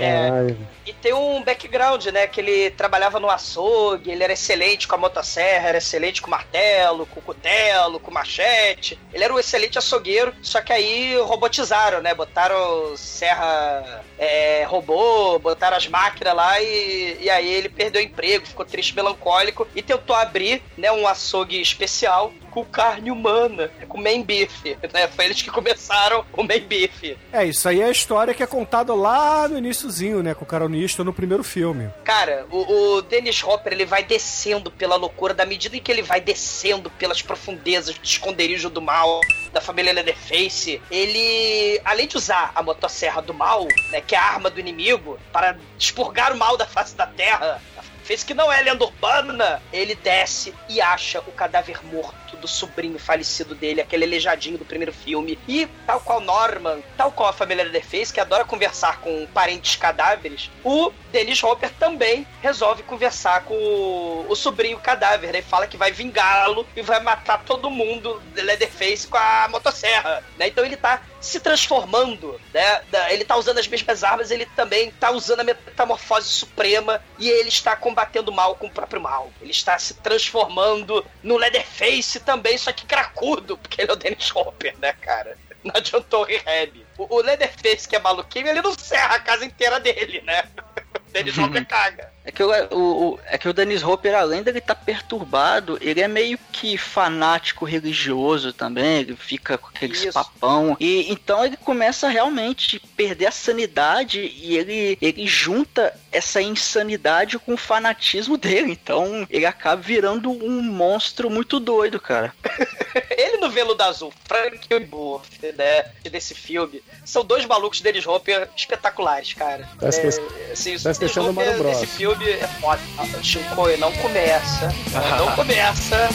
É, 0.00 0.54
e 0.84 0.92
tem 0.92 1.12
um 1.12 1.42
background, 1.42 2.06
né? 2.06 2.26
Que 2.26 2.40
ele 2.40 2.70
trabalhava 2.70 3.20
no 3.20 3.30
açougue, 3.30 4.10
ele 4.10 4.24
era 4.24 4.32
excelente 4.32 4.88
com 4.88 4.94
a 4.94 4.98
motosserra, 4.98 5.68
era 5.68 5.78
excelente 5.78 6.20
com 6.20 6.28
o 6.28 6.30
martelo, 6.30 7.06
com 7.06 7.20
o 7.20 7.22
cutelo, 7.22 8.00
com 8.00 8.10
o 8.10 8.14
machete. 8.14 8.98
Ele 9.12 9.24
era 9.24 9.32
um 9.32 9.38
excelente 9.38 9.78
açougueiro, 9.78 10.34
só 10.42 10.60
que 10.60 10.72
aí 10.72 11.16
robotizaram, 11.18 12.02
né? 12.02 12.14
Botaram 12.14 12.96
serra 12.96 14.02
é, 14.18 14.64
robô, 14.64 15.38
botaram 15.38 15.76
as 15.76 15.86
máquinas 15.86 16.34
lá 16.34 16.60
e, 16.60 17.18
e 17.20 17.30
aí 17.30 17.48
ele 17.48 17.68
perdeu 17.68 18.00
o 18.00 18.04
emprego, 18.04 18.46
ficou 18.46 18.64
triste, 18.64 18.94
melancólico 18.94 19.66
e 19.74 19.82
tentou 19.82 20.16
abrir, 20.16 20.62
né? 20.76 20.90
Um 20.90 21.06
açougue 21.06 21.60
especial 21.60 22.32
com 22.50 22.64
carne 22.64 23.10
humana, 23.10 23.70
com 23.86 24.00
main 24.00 24.22
beef, 24.22 24.64
né? 24.64 25.06
Foi 25.08 25.26
eles 25.26 25.42
que 25.42 25.50
começaram 25.50 26.24
o 26.32 26.42
main 26.42 26.60
beef. 26.60 27.16
É, 27.30 27.44
isso 27.44 27.68
aí 27.68 27.82
é 27.82 27.84
a 27.84 27.90
história 27.90 28.32
que 28.32 28.42
é 28.42 28.46
contada 28.46 28.94
lá 28.94 29.46
no 29.46 29.58
iníciozinho, 29.58 30.22
né? 30.22 30.34
Com 30.34 30.44
o 30.44 30.48
caronista 30.48 31.04
no 31.04 31.12
primeiro 31.12 31.44
filme. 31.44 31.90
Cara, 32.02 32.46
o, 32.50 32.96
o 32.96 33.02
Dennis 33.02 33.42
Hopper 33.44 33.74
ele 33.74 33.84
vai 33.84 34.02
descendo 34.02 34.70
pela 34.70 34.96
loucura, 34.96 35.34
da 35.34 35.44
medida 35.44 35.76
em 35.76 35.80
que 35.80 35.92
ele 35.92 36.02
vai 36.02 36.20
descendo 36.20 36.90
pelas 36.90 37.20
profundezas 37.20 37.98
do 37.98 38.04
esconderijo 38.04 38.70
do 38.70 38.80
mal 38.80 39.20
da 39.56 39.60
família 39.62 39.90
Leatherface, 39.94 40.82
ele, 40.90 41.80
além 41.82 42.06
de 42.06 42.18
usar 42.18 42.52
a 42.54 42.62
motosserra 42.62 43.22
do 43.22 43.32
mal, 43.32 43.66
né, 43.90 44.02
que 44.02 44.14
é 44.14 44.18
a 44.18 44.22
arma 44.22 44.50
do 44.50 44.60
inimigo, 44.60 45.18
para 45.32 45.56
expurgar 45.78 46.30
o 46.30 46.36
mal 46.36 46.58
da 46.58 46.66
face 46.66 46.94
da 46.94 47.06
terra, 47.06 47.58
fez 48.04 48.22
que 48.22 48.34
não 48.34 48.52
é 48.52 48.60
lenda 48.60 48.84
urbana, 48.84 49.62
ele 49.72 49.94
desce 49.94 50.54
e 50.68 50.78
acha 50.78 51.20
o 51.20 51.32
cadáver 51.32 51.82
morto 51.86 52.25
do 52.34 52.48
sobrinho 52.48 52.98
falecido 52.98 53.54
dele, 53.54 53.80
aquele 53.80 54.04
aleijadinho 54.04 54.58
do 54.58 54.64
primeiro 54.64 54.92
filme. 54.92 55.38
E, 55.46 55.66
tal 55.86 56.00
qual 56.00 56.20
Norman, 56.20 56.80
tal 56.96 57.12
qual 57.12 57.28
a 57.28 57.32
família 57.32 57.64
Leatherface, 57.64 58.12
que 58.12 58.20
adora 58.20 58.44
conversar 58.44 59.00
com 59.00 59.26
parentes 59.34 59.76
cadáveres, 59.76 60.50
o 60.64 60.90
Dennis 61.12 61.42
Hopper 61.42 61.70
também 61.78 62.26
resolve 62.40 62.82
conversar 62.82 63.44
com 63.44 63.54
o, 63.54 64.26
o 64.28 64.34
sobrinho 64.34 64.78
cadáver, 64.78 65.32
né? 65.32 65.38
E 65.40 65.42
fala 65.42 65.66
que 65.66 65.76
vai 65.76 65.92
vingá-lo 65.92 66.66
e 66.74 66.82
vai 66.82 67.00
matar 67.00 67.44
todo 67.44 67.70
mundo 67.70 68.22
Leatherface 68.34 69.06
com 69.06 69.16
a 69.16 69.48
motosserra, 69.50 70.24
né? 70.38 70.48
Então 70.48 70.64
ele 70.64 70.76
tá 70.76 71.02
se 71.20 71.40
transformando, 71.40 72.40
né? 72.54 72.82
Ele 73.10 73.24
tá 73.24 73.36
usando 73.36 73.58
as 73.58 73.66
mesmas 73.66 74.04
armas, 74.04 74.30
ele 74.30 74.46
também 74.46 74.90
tá 74.92 75.10
usando 75.10 75.40
a 75.40 75.44
metamorfose 75.44 76.28
suprema 76.28 77.02
e 77.18 77.28
ele 77.28 77.48
está 77.48 77.74
combatendo 77.74 78.30
o 78.30 78.34
mal 78.34 78.54
com 78.54 78.66
o 78.66 78.70
próprio 78.70 79.00
mal. 79.00 79.30
Ele 79.40 79.50
está 79.50 79.78
se 79.78 79.94
transformando 79.94 81.04
no 81.22 81.36
Leatherface 81.36 82.15
também, 82.20 82.56
só 82.58 82.72
que 82.72 82.86
cracudo, 82.86 83.56
porque 83.58 83.82
ele 83.82 83.90
é 83.90 83.94
o 83.94 83.96
Dennis 83.96 84.34
Hopper, 84.34 84.74
né, 84.78 84.92
cara? 84.94 85.36
Não 85.62 85.72
adiantou 85.74 86.22
o 86.22 86.24
rehab. 86.24 86.86
O, 86.96 87.16
o 87.16 87.20
Leatherface, 87.20 87.88
que 87.88 87.96
é 87.96 87.98
maluquinho, 87.98 88.48
ele 88.48 88.62
não 88.62 88.76
serra 88.78 89.16
a 89.16 89.20
casa 89.20 89.44
inteira 89.44 89.80
dele, 89.80 90.22
né? 90.22 90.44
Dennis 91.12 91.36
Hopper 91.38 91.66
caga. 91.66 92.15
É 92.26 92.32
que, 92.32 92.42
o, 92.42 93.18
é 93.24 93.38
que 93.38 93.48
o 93.48 93.52
Dennis 93.52 93.84
Hopper, 93.84 94.16
além 94.16 94.42
dele 94.42 94.58
estar 94.58 94.74
perturbado, 94.74 95.78
ele 95.80 96.00
é 96.00 96.08
meio 96.08 96.36
que 96.50 96.76
fanático 96.76 97.64
religioso 97.64 98.52
também, 98.52 98.98
ele 98.98 99.14
fica 99.14 99.56
com 99.56 99.68
aqueles 99.68 100.02
Isso. 100.02 100.12
papão. 100.12 100.76
E 100.80 101.10
então 101.12 101.44
ele 101.44 101.56
começa 101.56 102.08
a 102.08 102.10
realmente 102.10 102.80
perder 102.96 103.26
a 103.26 103.30
sanidade 103.30 104.20
e 104.20 104.56
ele, 104.56 104.98
ele 105.00 105.24
junta 105.24 105.94
essa 106.10 106.42
insanidade 106.42 107.38
com 107.38 107.54
o 107.54 107.56
fanatismo 107.56 108.36
dele. 108.36 108.72
Então 108.72 109.24
ele 109.30 109.46
acaba 109.46 109.80
virando 109.80 110.28
um 110.28 110.60
monstro 110.60 111.30
muito 111.30 111.60
doido, 111.60 112.00
cara. 112.00 112.34
Ele 113.10 113.36
no 113.38 113.50
Veludo 113.50 113.82
Azul, 113.82 114.12
Frank 114.24 114.66
e 114.70 114.80
Buff, 114.80 115.28
né, 115.56 115.82
desse 116.10 116.34
filme, 116.34 116.82
são 117.04 117.24
dois 117.24 117.44
malucos 117.44 117.80
Dennis 117.80 118.06
Hopper 118.06 118.48
espetaculares, 118.56 119.34
cara. 119.34 119.68
Tá 119.78 119.86
É, 119.86 120.52
assim, 120.52 120.78
tá 120.78 120.90
esquecendo 120.90 121.30
o 121.30 121.32
Mario 121.34 121.58
Bros. 121.58 121.80
nesse 121.80 121.86
filme 122.16 122.32
é 122.32 122.46
foda. 122.60 122.80
Ah, 122.98 123.06
Chico, 123.22 123.68
não 123.78 123.92
começa, 123.92 124.74
não 125.18 125.32
começa, 125.32 126.08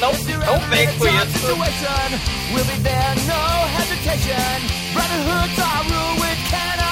não, 0.00 0.12
não 0.12 0.58
vem 0.68 0.86
com 0.96 1.06
isso. 1.06 1.46
Brotherhoods 4.92 5.58
are 5.58 5.84
rule 5.84 6.36
cannot. 6.50 6.87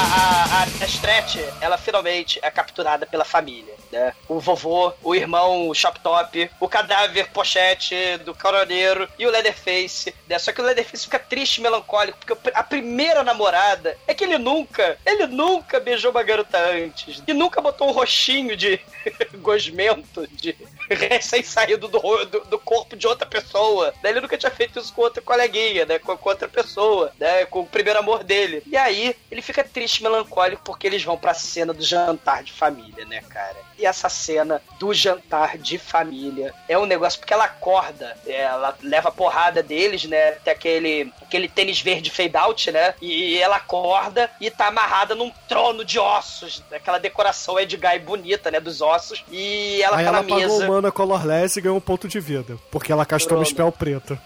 A, 0.00 0.62
a, 0.62 0.86
Stretch, 0.86 1.36
ela 1.60 1.76
finalmente 1.76 2.38
é 2.42 2.50
capturada 2.50 3.04
pela 3.06 3.24
família, 3.24 3.74
né? 3.92 4.14
O 4.28 4.40
vovô, 4.40 4.92
o 5.02 5.14
irmão 5.14 5.68
o 5.68 5.74
Shop 5.74 6.00
Top, 6.00 6.50
o 6.58 6.68
cadáver 6.68 7.30
pochete 7.30 7.94
do 8.24 8.34
coroneiro 8.34 9.08
e 9.18 9.26
o 9.26 9.30
Leatherface, 9.30 10.14
né? 10.28 10.38
Só 10.38 10.52
que 10.52 10.60
o 10.60 10.64
Leatherface 10.64 11.04
fica 11.04 11.18
triste 11.18 11.60
melancólico, 11.60 12.18
porque 12.18 12.50
a 12.54 12.62
primeira 12.62 13.22
namorada 13.22 13.96
é 14.06 14.14
que 14.14 14.24
ele 14.24 14.38
nunca, 14.38 14.98
ele 15.04 15.26
nunca 15.26 15.78
beijou 15.78 16.10
uma 16.10 16.22
garota 16.22 16.58
antes. 16.58 17.22
E 17.26 17.32
nunca 17.34 17.60
botou 17.60 17.88
um 17.88 17.92
roxinho 17.92 18.56
de 18.56 18.80
gosmento, 19.38 20.26
de 20.28 20.56
recém-saído 20.94 21.88
do, 21.88 22.00
do, 22.26 22.40
do 22.40 22.58
corpo 22.58 22.96
de 22.96 23.06
outra 23.06 23.26
pessoa. 23.26 23.92
Né? 24.02 24.10
Ele 24.10 24.20
nunca 24.20 24.38
tinha 24.38 24.50
feito 24.50 24.78
isso 24.78 24.92
com 24.92 25.02
outra 25.02 25.22
coleguinha, 25.22 25.84
né? 25.86 25.98
Com, 25.98 26.16
com 26.16 26.28
outra 26.28 26.48
pessoa, 26.48 27.12
né? 27.18 27.44
Com 27.46 27.60
o 27.60 27.66
primeiro 27.66 27.98
amor 27.98 28.24
dele. 28.24 28.62
E 28.66 28.76
aí, 28.76 29.16
ele 29.30 29.42
fica 29.42 29.64
triste, 29.64 30.02
melancólico, 30.02 30.62
porque 30.64 30.86
eles 30.86 31.02
vão 31.02 31.16
pra 31.16 31.34
cena 31.34 31.72
do 31.72 31.82
jantar 31.82 32.42
de 32.42 32.52
família, 32.52 33.04
né, 33.04 33.20
cara? 33.28 33.56
E 33.80 33.86
essa 33.86 34.10
cena 34.10 34.60
do 34.78 34.92
jantar 34.92 35.56
de 35.56 35.78
família 35.78 36.52
é 36.68 36.76
um 36.76 36.84
negócio, 36.84 37.18
porque 37.18 37.32
ela 37.32 37.44
acorda, 37.44 38.14
ela 38.26 38.76
leva 38.82 39.08
a 39.08 39.12
porrada 39.12 39.62
deles, 39.62 40.04
né? 40.04 40.32
Tem 40.32 40.52
aquele, 40.52 41.10
aquele 41.22 41.48
tênis 41.48 41.80
verde 41.80 42.10
fade 42.10 42.36
out, 42.36 42.70
né? 42.70 42.94
E 43.00 43.38
ela 43.38 43.56
acorda 43.56 44.30
e 44.38 44.50
tá 44.50 44.66
amarrada 44.66 45.14
num 45.14 45.32
trono 45.48 45.82
de 45.82 45.98
ossos, 45.98 46.62
aquela 46.70 46.98
decoração 46.98 47.58
Edguy 47.58 47.98
bonita, 48.00 48.50
né? 48.50 48.60
Dos 48.60 48.82
ossos. 48.82 49.24
E 49.30 49.82
ela 49.82 49.96
Aí 49.96 50.04
tá 50.04 50.10
ela 50.10 50.22
na 50.22 50.28
pagou 50.28 50.36
mesa. 50.46 50.64
o 50.66 50.68
mana 50.68 50.92
colorless 50.92 51.58
e 51.58 51.62
ganhou 51.62 51.78
um 51.78 51.80
ponto 51.80 52.06
de 52.06 52.20
vida. 52.20 52.58
Porque 52.70 52.92
ela 52.92 53.06
castou 53.06 53.38
Bruno. 53.38 53.46
spell 53.46 53.72
preto. 53.72 54.18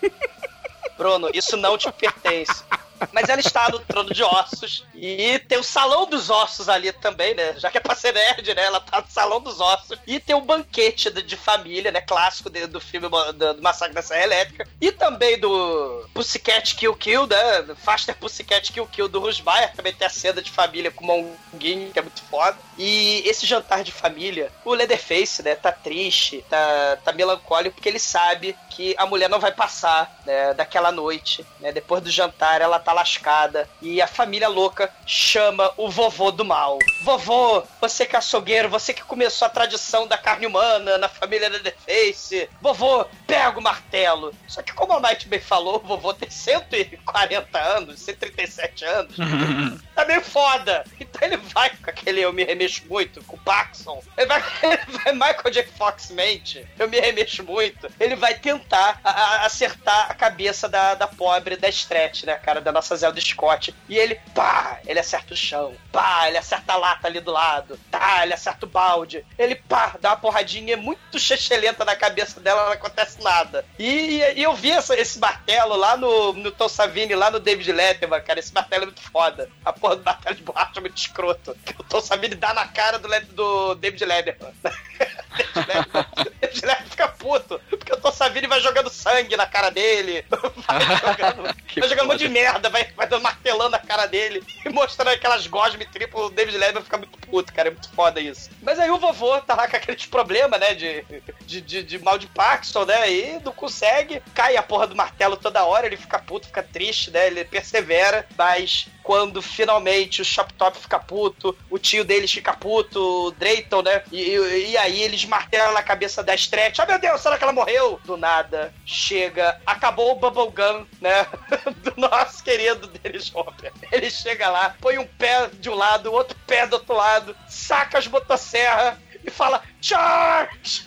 Bruno, 0.98 1.30
isso 1.32 1.56
não 1.56 1.78
te 1.78 1.90
pertence. 1.92 2.64
Mas 3.12 3.28
ela 3.28 3.40
está 3.40 3.68
no 3.68 3.78
trono 3.80 4.12
de 4.12 4.22
ossos. 4.22 4.84
E 4.94 5.38
tem 5.40 5.58
o 5.58 5.64
salão 5.64 6.06
dos 6.06 6.30
ossos 6.30 6.68
ali 6.68 6.92
também, 6.92 7.34
né? 7.34 7.54
Já 7.58 7.70
que 7.70 7.78
é 7.78 7.80
pra 7.80 7.94
ser 7.94 8.12
nerd, 8.12 8.54
né? 8.54 8.64
Ela 8.64 8.80
tá 8.80 9.00
no 9.00 9.10
salão 9.10 9.40
dos 9.40 9.60
ossos. 9.60 9.98
E 10.06 10.18
tem 10.20 10.34
um 10.34 10.40
banquete 10.44 11.10
de, 11.10 11.36
família, 11.36 11.90
né? 11.90 12.00
Clássico 12.00 12.48
de- 12.48 12.66
do 12.66 12.80
filme 12.80 13.08
do, 13.08 13.54
do 13.54 13.62
Massacre 13.62 13.94
da 13.94 14.02
Serra 14.02 14.22
Elétrica. 14.22 14.68
E 14.80 14.92
também 14.92 15.38
do 15.38 16.08
Pussycat 16.14 16.74
Kill 16.76 16.94
Kill, 16.96 17.26
né? 17.26 17.74
Faster 17.76 18.14
Pussycat 18.16 18.72
Kill 18.72 18.86
Kill 18.86 19.08
do 19.08 19.20
Rusbayer. 19.20 19.74
Também 19.74 19.92
tem 19.92 20.06
a 20.06 20.10
cena 20.10 20.40
de 20.40 20.50
família 20.50 20.90
com 20.90 21.04
o 21.04 21.06
Monguinho, 21.52 21.92
que 21.92 21.98
é 21.98 22.02
muito 22.02 22.22
foda. 22.24 22.56
E 22.78 23.22
esse 23.26 23.46
jantar 23.46 23.82
de 23.84 23.92
família, 23.92 24.50
o 24.64 24.74
Leatherface, 24.74 25.42
né? 25.42 25.54
Tá 25.54 25.72
triste, 25.72 26.44
tá, 26.48 26.98
tá 27.04 27.12
melancólico, 27.12 27.74
porque 27.76 27.88
ele 27.88 27.98
sabe 27.98 28.56
que 28.70 28.94
a 28.98 29.06
mulher 29.06 29.28
não 29.28 29.38
vai 29.38 29.52
passar 29.52 30.20
né, 30.26 30.54
daquela 30.54 30.90
noite. 30.90 31.44
Né? 31.60 31.72
Depois 31.72 32.02
do 32.02 32.10
jantar, 32.10 32.60
ela 32.60 32.78
tá 32.84 32.92
lascada. 32.92 33.68
E 33.80 34.00
a 34.02 34.06
família 34.06 34.48
louca 34.48 34.92
chama 35.06 35.72
o 35.76 35.88
vovô 35.90 36.30
do 36.30 36.44
mal. 36.44 36.78
Vovô, 37.02 37.62
você 37.80 38.06
que 38.06 38.14
é 38.14 38.18
açougueiro, 38.18 38.68
você 38.68 38.92
que 38.92 39.02
começou 39.02 39.46
a 39.46 39.50
tradição 39.50 40.06
da 40.06 40.16
carne 40.18 40.46
humana 40.46 40.98
na 40.98 41.08
família 41.08 41.48
Leatherface. 41.48 42.48
Vovô, 42.60 43.04
pega 43.26 43.58
o 43.58 43.62
martelo. 43.62 44.32
Só 44.48 44.62
que 44.62 44.72
como 44.72 44.92
a 44.92 45.00
Night 45.00 45.28
bem 45.28 45.40
falou, 45.40 45.76
o 45.76 45.86
vovô 45.86 46.12
tem 46.14 46.28
140 46.30 47.58
anos, 47.58 48.00
137 48.00 48.84
anos. 48.84 49.14
tá 49.94 50.04
meio 50.04 50.20
foda. 50.22 50.84
Então 51.00 51.20
ele 51.26 51.36
vai 51.36 51.70
com 51.70 51.90
aquele 51.90 52.20
eu 52.20 52.32
me 52.32 52.44
remexo 52.44 52.82
muito, 52.88 53.22
com 53.24 53.36
o 53.36 53.40
Paxson. 53.40 54.02
Ele 54.16 54.26
vai, 54.26 54.42
ele 54.62 54.98
vai 54.98 55.12
Michael 55.12 55.50
J. 55.52 55.62
Fox 55.76 56.10
mente, 56.10 56.66
eu 56.78 56.88
me 56.88 56.98
remexo 57.00 57.42
muito. 57.44 57.88
Ele 58.00 58.16
vai 58.16 58.34
tentar 58.34 59.00
a- 59.04 59.10
a- 59.10 59.46
acertar 59.46 60.10
a 60.10 60.14
cabeça 60.14 60.68
da, 60.68 60.94
da 60.94 61.06
pobre 61.06 61.56
da 61.56 61.68
Stretch, 61.68 62.24
né, 62.24 62.34
cara, 62.36 62.60
da 62.60 62.72
nossa 62.74 62.96
Zelda 62.96 63.20
Scott. 63.20 63.74
E 63.88 63.96
ele, 63.96 64.16
pá, 64.34 64.80
ele 64.86 64.98
acerta 64.98 65.32
o 65.32 65.36
chão. 65.36 65.74
Pá, 65.92 66.28
ele 66.28 66.36
acerta 66.36 66.72
a 66.72 66.76
lata 66.76 67.06
ali 67.06 67.20
do 67.20 67.30
lado. 67.30 67.78
Tá, 67.90 68.22
ele 68.24 68.34
acerta 68.34 68.66
o 68.66 68.68
balde. 68.68 69.24
Ele, 69.38 69.54
pá, 69.54 69.94
dá 70.00 70.10
uma 70.10 70.16
porradinha 70.16 70.76
muito 70.76 71.18
chechelenta 71.18 71.84
na 71.84 71.96
cabeça 71.96 72.40
dela, 72.40 72.66
não 72.66 72.72
acontece 72.72 73.22
nada. 73.22 73.64
E, 73.78 74.18
e 74.36 74.42
eu 74.42 74.54
vi 74.54 74.70
essa- 74.72 74.96
esse 74.98 75.18
martelo 75.18 75.76
lá 75.76 75.96
no, 75.96 76.32
no 76.34 76.50
Tom 76.50 76.68
Savini, 76.68 77.14
lá 77.14 77.30
no 77.30 77.40
David 77.40 77.70
Letterman, 77.72 78.20
cara. 78.22 78.40
Esse 78.40 78.52
martelo 78.52 78.82
é 78.82 78.86
muito 78.86 79.02
foda. 79.02 79.48
A 79.64 79.72
porra 79.72 79.96
do 79.96 80.04
martelo 80.04 80.34
de 80.36 80.42
borracha 80.42 80.72
é 80.76 80.80
muito 80.80 80.96
escroto. 80.98 81.56
O 81.78 81.84
Tom 81.84 82.00
Savini 82.00 82.34
dá 82.34 82.52
na 82.52 82.66
cara 82.66 82.98
do, 82.98 83.08
do 83.32 83.74
David 83.76 84.04
Letterman. 84.04 84.52
David 84.64 85.68
Letterman. 85.68 86.33
David 86.54 86.66
Letterman 86.66 86.90
fica 86.90 87.08
puto. 87.08 87.60
Porque 87.68 87.92
o 87.92 87.96
Tom 87.96 88.12
Savini 88.12 88.46
vai 88.46 88.60
jogando 88.60 88.88
sangue 88.88 89.36
na 89.36 89.46
cara 89.46 89.70
dele. 89.70 90.24
Vai 90.66 90.80
jogando, 90.80 91.42
vai 91.76 91.88
jogando 91.88 92.04
um 92.04 92.08
monte 92.08 92.18
de 92.20 92.28
merda. 92.28 92.70
Vai, 92.70 92.84
vai 92.92 93.06
dando 93.06 93.22
martelando 93.22 93.76
a 93.76 93.78
cara 93.78 94.06
dele. 94.06 94.42
E 94.64 94.68
mostrando 94.68 95.08
aquelas 95.08 95.46
gosme 95.46 95.84
triplo. 95.86 96.26
O 96.26 96.30
David 96.30 96.56
Letterman 96.56 96.84
fica 96.84 96.96
muito 96.96 97.18
puto, 97.18 97.52
cara. 97.52 97.68
É 97.68 97.70
muito 97.72 97.90
foda 97.90 98.20
isso. 98.20 98.50
Mas 98.62 98.78
aí 98.78 98.90
o 98.90 98.98
vovô 98.98 99.40
tá 99.40 99.54
lá 99.54 99.68
com 99.68 99.76
aqueles 99.76 100.06
problemas, 100.06 100.60
né? 100.60 100.74
De, 100.74 101.04
de, 101.44 101.60
de, 101.60 101.82
de 101.82 101.98
mal 101.98 102.18
de 102.18 102.26
Parkinson, 102.28 102.84
né? 102.84 103.12
E 103.12 103.40
não 103.44 103.52
consegue. 103.52 104.22
Cai 104.34 104.56
a 104.56 104.62
porra 104.62 104.86
do 104.86 104.96
martelo 104.96 105.36
toda 105.36 105.64
hora. 105.64 105.86
Ele 105.86 105.96
fica 105.96 106.18
puto, 106.18 106.46
fica 106.46 106.62
triste, 106.62 107.10
né? 107.10 107.26
Ele 107.26 107.44
persevera. 107.44 108.26
Mas 108.36 108.86
quando 109.04 109.42
finalmente 109.42 110.22
o 110.22 110.24
Shop 110.24 110.52
Top 110.54 110.76
fica 110.78 110.98
puto, 110.98 111.56
o 111.70 111.78
tio 111.78 112.04
deles 112.04 112.32
fica 112.32 112.54
puto, 112.54 113.26
o 113.26 113.30
Drayton, 113.32 113.82
né? 113.82 114.02
E, 114.10 114.30
e- 114.70 114.76
aí 114.78 115.02
eles 115.02 115.26
martelam 115.26 115.74
na 115.74 115.82
cabeça 115.82 116.22
da 116.22 116.34
Stretch. 116.34 116.78
Ah, 116.80 116.86
meu 116.86 116.98
Deus, 116.98 117.20
será 117.20 117.36
que 117.36 117.44
ela 117.44 117.52
morreu? 117.52 118.00
Do 118.06 118.16
nada, 118.16 118.72
chega, 118.86 119.60
acabou 119.66 120.12
o 120.12 120.14
Bubblegum, 120.16 120.86
né? 121.02 121.26
Do 121.84 121.92
nosso 121.98 122.42
querido 122.42 122.86
Dennis 122.88 123.30
Hopper. 123.34 123.72
Ele 123.92 124.10
chega 124.10 124.48
lá, 124.48 124.74
põe 124.80 124.96
um 124.96 125.06
pé 125.06 125.50
de 125.52 125.68
um 125.68 125.74
lado, 125.74 126.10
outro 126.10 126.36
pé 126.46 126.66
do 126.66 126.74
outro 126.76 126.94
lado, 126.96 127.36
saca 127.46 127.98
as 127.98 128.06
motosserras 128.08 128.96
e 129.22 129.30
fala, 129.30 129.62
Charge! 129.82 130.86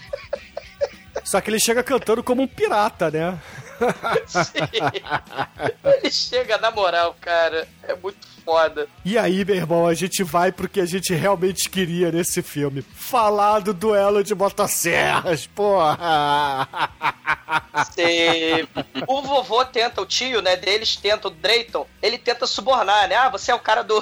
Só 1.23 1.39
que 1.39 1.49
ele 1.51 1.59
chega 1.59 1.83
cantando 1.83 2.23
como 2.23 2.41
um 2.41 2.47
pirata, 2.47 3.11
né? 3.11 3.39
Ele 5.83 6.11
chega 6.11 6.57
na 6.57 6.71
moral, 6.71 7.15
cara. 7.19 7.67
É 7.83 7.95
muito 7.95 8.36
foda. 8.47 8.87
E 9.03 9.17
aí, 9.17 9.43
meu 9.43 9.55
irmão, 9.57 9.85
a 9.85 9.93
gente 9.93 10.23
vai 10.23 10.53
pro 10.53 10.69
que 10.69 10.79
a 10.79 10.85
gente 10.85 11.13
realmente 11.13 11.69
queria 11.69 12.09
nesse 12.11 12.41
filme. 12.41 12.81
Falar 12.81 13.59
do 13.59 13.73
duelo 13.73 14.23
de 14.23 14.33
motosserras, 14.33 15.45
porra! 15.53 16.69
Você- 17.73 18.65
O 19.05 19.21
vovô 19.21 19.63
tenta, 19.65 20.01
o 20.01 20.05
tio, 20.05 20.41
né, 20.41 20.55
deles 20.55 20.95
tenta, 20.95 21.27
o 21.27 21.31
Drayton, 21.31 21.85
ele 22.01 22.17
tenta 22.17 22.47
subornar, 22.47 23.07
né? 23.09 23.15
Ah, 23.15 23.29
você 23.29 23.51
é 23.51 23.55
o 23.55 23.59
cara 23.59 23.83
do, 23.83 24.01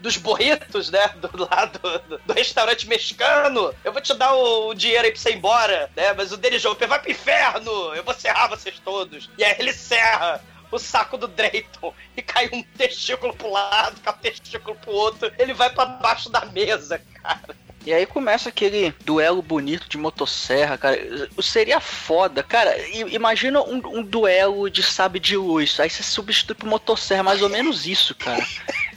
dos 0.00 0.16
burritos, 0.18 0.90
né? 0.90 1.08
Do 1.20 1.48
lado 1.50 1.78
do, 2.08 2.18
do 2.18 2.32
restaurante 2.34 2.86
mexicano. 2.86 3.72
Eu 3.82 3.92
vou 3.92 4.02
te 4.02 4.12
dar 4.14 4.34
o, 4.34 4.74
dinheiro 4.74 5.04
aí 5.06 5.10
pra 5.10 5.20
você 5.20 5.30
ir 5.30 5.36
embora, 5.36 5.90
né? 5.96 6.12
Mas 6.12 6.32
o 6.32 6.36
Dennis 6.36 6.64
Hopper 6.64 6.86
vai 6.88 6.98
pro 7.00 7.10
inferno! 7.10 7.70
Eu 7.94 8.04
vou 8.04 8.14
serrar 8.14 8.48
vocês 8.50 8.78
todos. 8.84 9.30
E 9.38 9.44
aí 9.44 9.56
ele 9.58 9.72
serra 9.72 10.40
o 10.70 10.78
saco 10.78 11.16
do 11.16 11.28
Drayton 11.28 11.94
e 12.16 12.22
cai 12.22 12.48
um 12.52 12.62
testículo 12.62 13.34
pro 13.34 13.50
lado, 13.50 14.00
cai 14.00 14.14
um 14.14 14.18
testículo 14.18 14.76
pro 14.76 14.92
outro. 14.92 15.32
Ele 15.38 15.54
vai 15.54 15.70
pra 15.70 15.86
baixo 15.86 16.30
da 16.30 16.44
mesa, 16.46 17.00
cara. 17.22 17.56
E 17.86 17.94
aí 17.94 18.04
começa 18.04 18.48
aquele 18.48 18.92
duelo 19.04 19.40
bonito 19.40 19.88
de 19.88 19.96
motosserra, 19.96 20.76
cara. 20.76 20.98
Seria 21.40 21.78
foda, 21.78 22.42
cara. 22.42 22.76
Imagina 23.12 23.62
um, 23.62 23.80
um 23.98 24.02
duelo 24.02 24.68
de 24.68 24.82
sabe 24.82 25.20
de 25.20 25.36
luz. 25.36 25.78
Aí 25.78 25.88
você 25.88 26.02
substitui 26.02 26.56
por 26.56 26.66
motosserra, 26.66 27.22
mais 27.22 27.40
ou 27.42 27.48
menos 27.48 27.86
isso, 27.86 28.12
cara. 28.12 28.44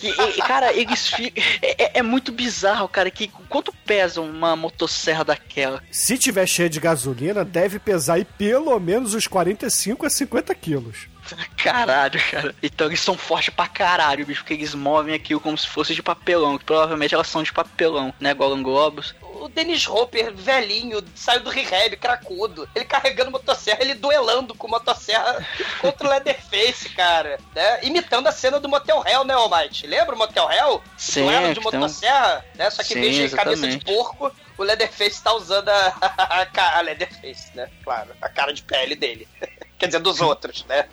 Que, 0.00 0.12
cara, 0.42 0.72
eles 0.72 1.08
ficam. 1.08 1.42
É, 1.62 1.84
é- 1.84 1.90
é 1.98 2.02
muito 2.02 2.32
bizarro, 2.32 2.88
cara. 2.88 3.10
Que 3.10 3.28
quanto 3.48 3.72
pesa 3.84 4.20
uma 4.20 4.56
motosserra 4.56 5.24
daquela? 5.24 5.82
Se 5.90 6.18
tiver 6.18 6.46
cheio 6.46 6.68
de 6.68 6.80
gasolina, 6.80 7.44
deve 7.44 7.78
pesar 7.78 8.14
aí 8.14 8.24
pelo 8.24 8.78
menos 8.80 9.14
uns 9.14 9.26
45 9.26 10.04
a 10.06 10.10
50 10.10 10.54
quilos. 10.54 11.08
Caralho, 11.56 12.20
cara. 12.30 12.54
Então 12.62 12.86
eles 12.86 13.00
são 13.00 13.16
fortes 13.18 13.52
pra 13.52 13.66
caralho, 13.66 14.24
bicho, 14.24 14.40
porque 14.42 14.54
eles 14.54 14.74
movem 14.74 15.14
aquilo 15.14 15.40
como 15.40 15.58
se 15.58 15.66
fosse 15.66 15.94
de 15.94 16.02
papelão, 16.02 16.56
que 16.58 16.64
provavelmente 16.64 17.14
elas 17.14 17.26
são 17.28 17.42
de 17.42 17.52
papelão, 17.52 18.14
né? 18.20 18.32
Golem 18.32 18.62
Globos. 18.62 19.14
O 19.44 19.48
Dennis 19.48 19.86
Hopper, 19.86 20.32
velhinho, 20.34 21.02
saiu 21.14 21.40
do 21.40 21.50
rehab, 21.50 21.96
cracudo. 21.96 22.68
Ele 22.74 22.84
carregando 22.84 23.30
motosserra, 23.30 23.78
ele 23.82 23.94
duelando 23.94 24.54
com 24.54 24.68
motosserra 24.68 25.44
contra 25.80 26.06
o 26.06 26.10
Leatherface, 26.10 26.88
cara. 26.90 27.38
Né? 27.54 27.84
Imitando 27.84 28.26
a 28.26 28.32
cena 28.32 28.58
do 28.60 28.68
Motel 28.68 29.02
Hell, 29.06 29.24
né, 29.24 29.34
Almighty? 29.34 29.86
Lembra 29.86 30.14
o 30.14 30.18
Motel 30.18 30.50
Hell? 30.50 30.82
Sim, 30.96 31.24
Duelo 31.24 31.54
de 31.54 31.60
motosserra, 31.60 32.44
né? 32.54 32.70
Só 32.70 32.82
que 32.82 32.94
Sim, 32.94 33.00
de 33.28 33.28
cabeça 33.30 33.66
de 33.68 33.78
porco, 33.84 34.32
o 34.58 34.62
Leatherface 34.62 35.22
tá 35.22 35.32
usando 35.34 35.68
a, 35.68 35.86
a, 36.40 36.46
ca- 36.46 36.78
a 36.78 36.80
Leatherface, 36.80 37.50
né? 37.54 37.68
Claro, 37.84 38.10
a 38.20 38.28
cara 38.28 38.52
de 38.52 38.62
pele 38.62 38.94
dele. 38.96 39.28
Quer 39.78 39.86
dizer, 39.86 39.98
dos 40.00 40.20
outros, 40.20 40.64
né? 40.66 40.86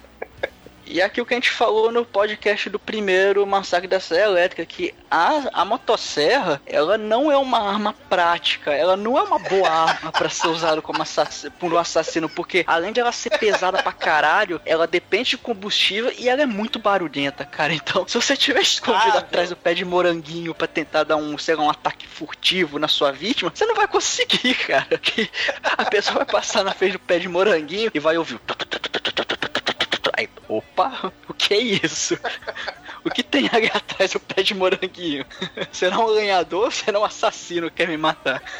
E 0.86 1.02
aquilo 1.02 1.26
que 1.26 1.34
a 1.34 1.38
gente 1.38 1.50
falou 1.50 1.92
no 1.92 2.06
podcast 2.06 2.70
do 2.70 2.78
primeiro 2.80 3.46
Massacre 3.46 3.88
da 3.88 4.00
Serra 4.00 4.26
Elétrica, 4.26 4.66
que 4.66 4.94
a, 5.10 5.62
a 5.62 5.66
motosserra, 5.66 6.62
ela 6.66 6.98
não 6.98 7.32
é 7.32 7.38
uma 7.38 7.60
arma 7.60 7.94
prática, 8.10 8.72
ela 8.72 8.98
não 8.98 9.18
é 9.18 9.24
uma 9.24 9.40
boa 9.40 9.70
arma 9.70 10.12
pra 10.12 10.30
ser 10.30 10.48
usada 10.48 10.82
como 10.82 11.02
assassino, 11.02 11.52
por 11.52 11.74
um 11.74 11.78
assassino, 11.78 12.30
porque 12.30 12.64
além 12.68 12.92
de 12.92 13.00
ela 13.00 13.12
ser 13.12 13.38
pesada 13.38 13.82
pra 13.82 13.92
caralho, 13.92 14.62
ela 14.66 14.86
depende 14.88 15.32
de 15.32 15.38
combustível 15.38 16.12
e 16.18 16.28
ela 16.28 16.42
é 16.42 16.46
muito 16.46 16.80
barulhenta, 16.80 17.46
cara. 17.46 17.74
Então, 17.74 18.08
se 18.08 18.16
você 18.16 18.36
tiver 18.36 18.62
escondido 18.62 19.18
Ah, 19.18 19.20
atrás 19.20 19.50
do 19.50 19.56
pé 19.56 19.74
de 19.74 19.86
moranguinho 19.86 20.54
pra 20.54 20.68
tentar 20.68 21.04
dar 21.04 21.16
um, 21.16 21.38
sei 21.38 21.56
lá, 21.56 21.64
um 21.64 21.70
ataque 21.70 22.08
furtivo 22.08 22.78
na 22.80 22.88
sua 22.88 23.12
vítima, 23.12 23.52
você 23.54 23.66
não 23.66 23.76
vai 23.76 23.88
conseguir, 23.88 24.54
cara. 24.66 24.98
Que 24.98 25.30
a 25.78 25.86
pessoa 25.86 26.18
vai 26.18 26.26
passar 26.26 26.64
na 26.64 26.72
frente 26.72 26.94
do 26.94 27.00
pé 27.00 27.20
de 27.20 27.28
moranguinho 27.28 27.92
e 27.94 28.00
vai 28.00 28.18
ouvir 28.18 28.36
o 28.36 28.40
opa, 30.48 31.12
o 31.28 31.34
que 31.34 31.54
é 31.54 31.60
isso? 31.60 32.18
O 33.04 33.10
que 33.10 33.24
tem 33.24 33.50
ali 33.52 33.68
atrás 33.74 34.12
do 34.12 34.20
pé 34.20 34.44
de 34.44 34.54
moranguinho? 34.54 35.26
Será 35.72 36.00
um 36.00 36.08
lenhador 36.08 36.66
ou 36.66 36.72
será 36.72 37.00
um 37.00 37.06
assassino 37.06 37.70
que 37.70 37.78
quer 37.78 37.88
me 37.88 37.98
matar? 37.98 38.42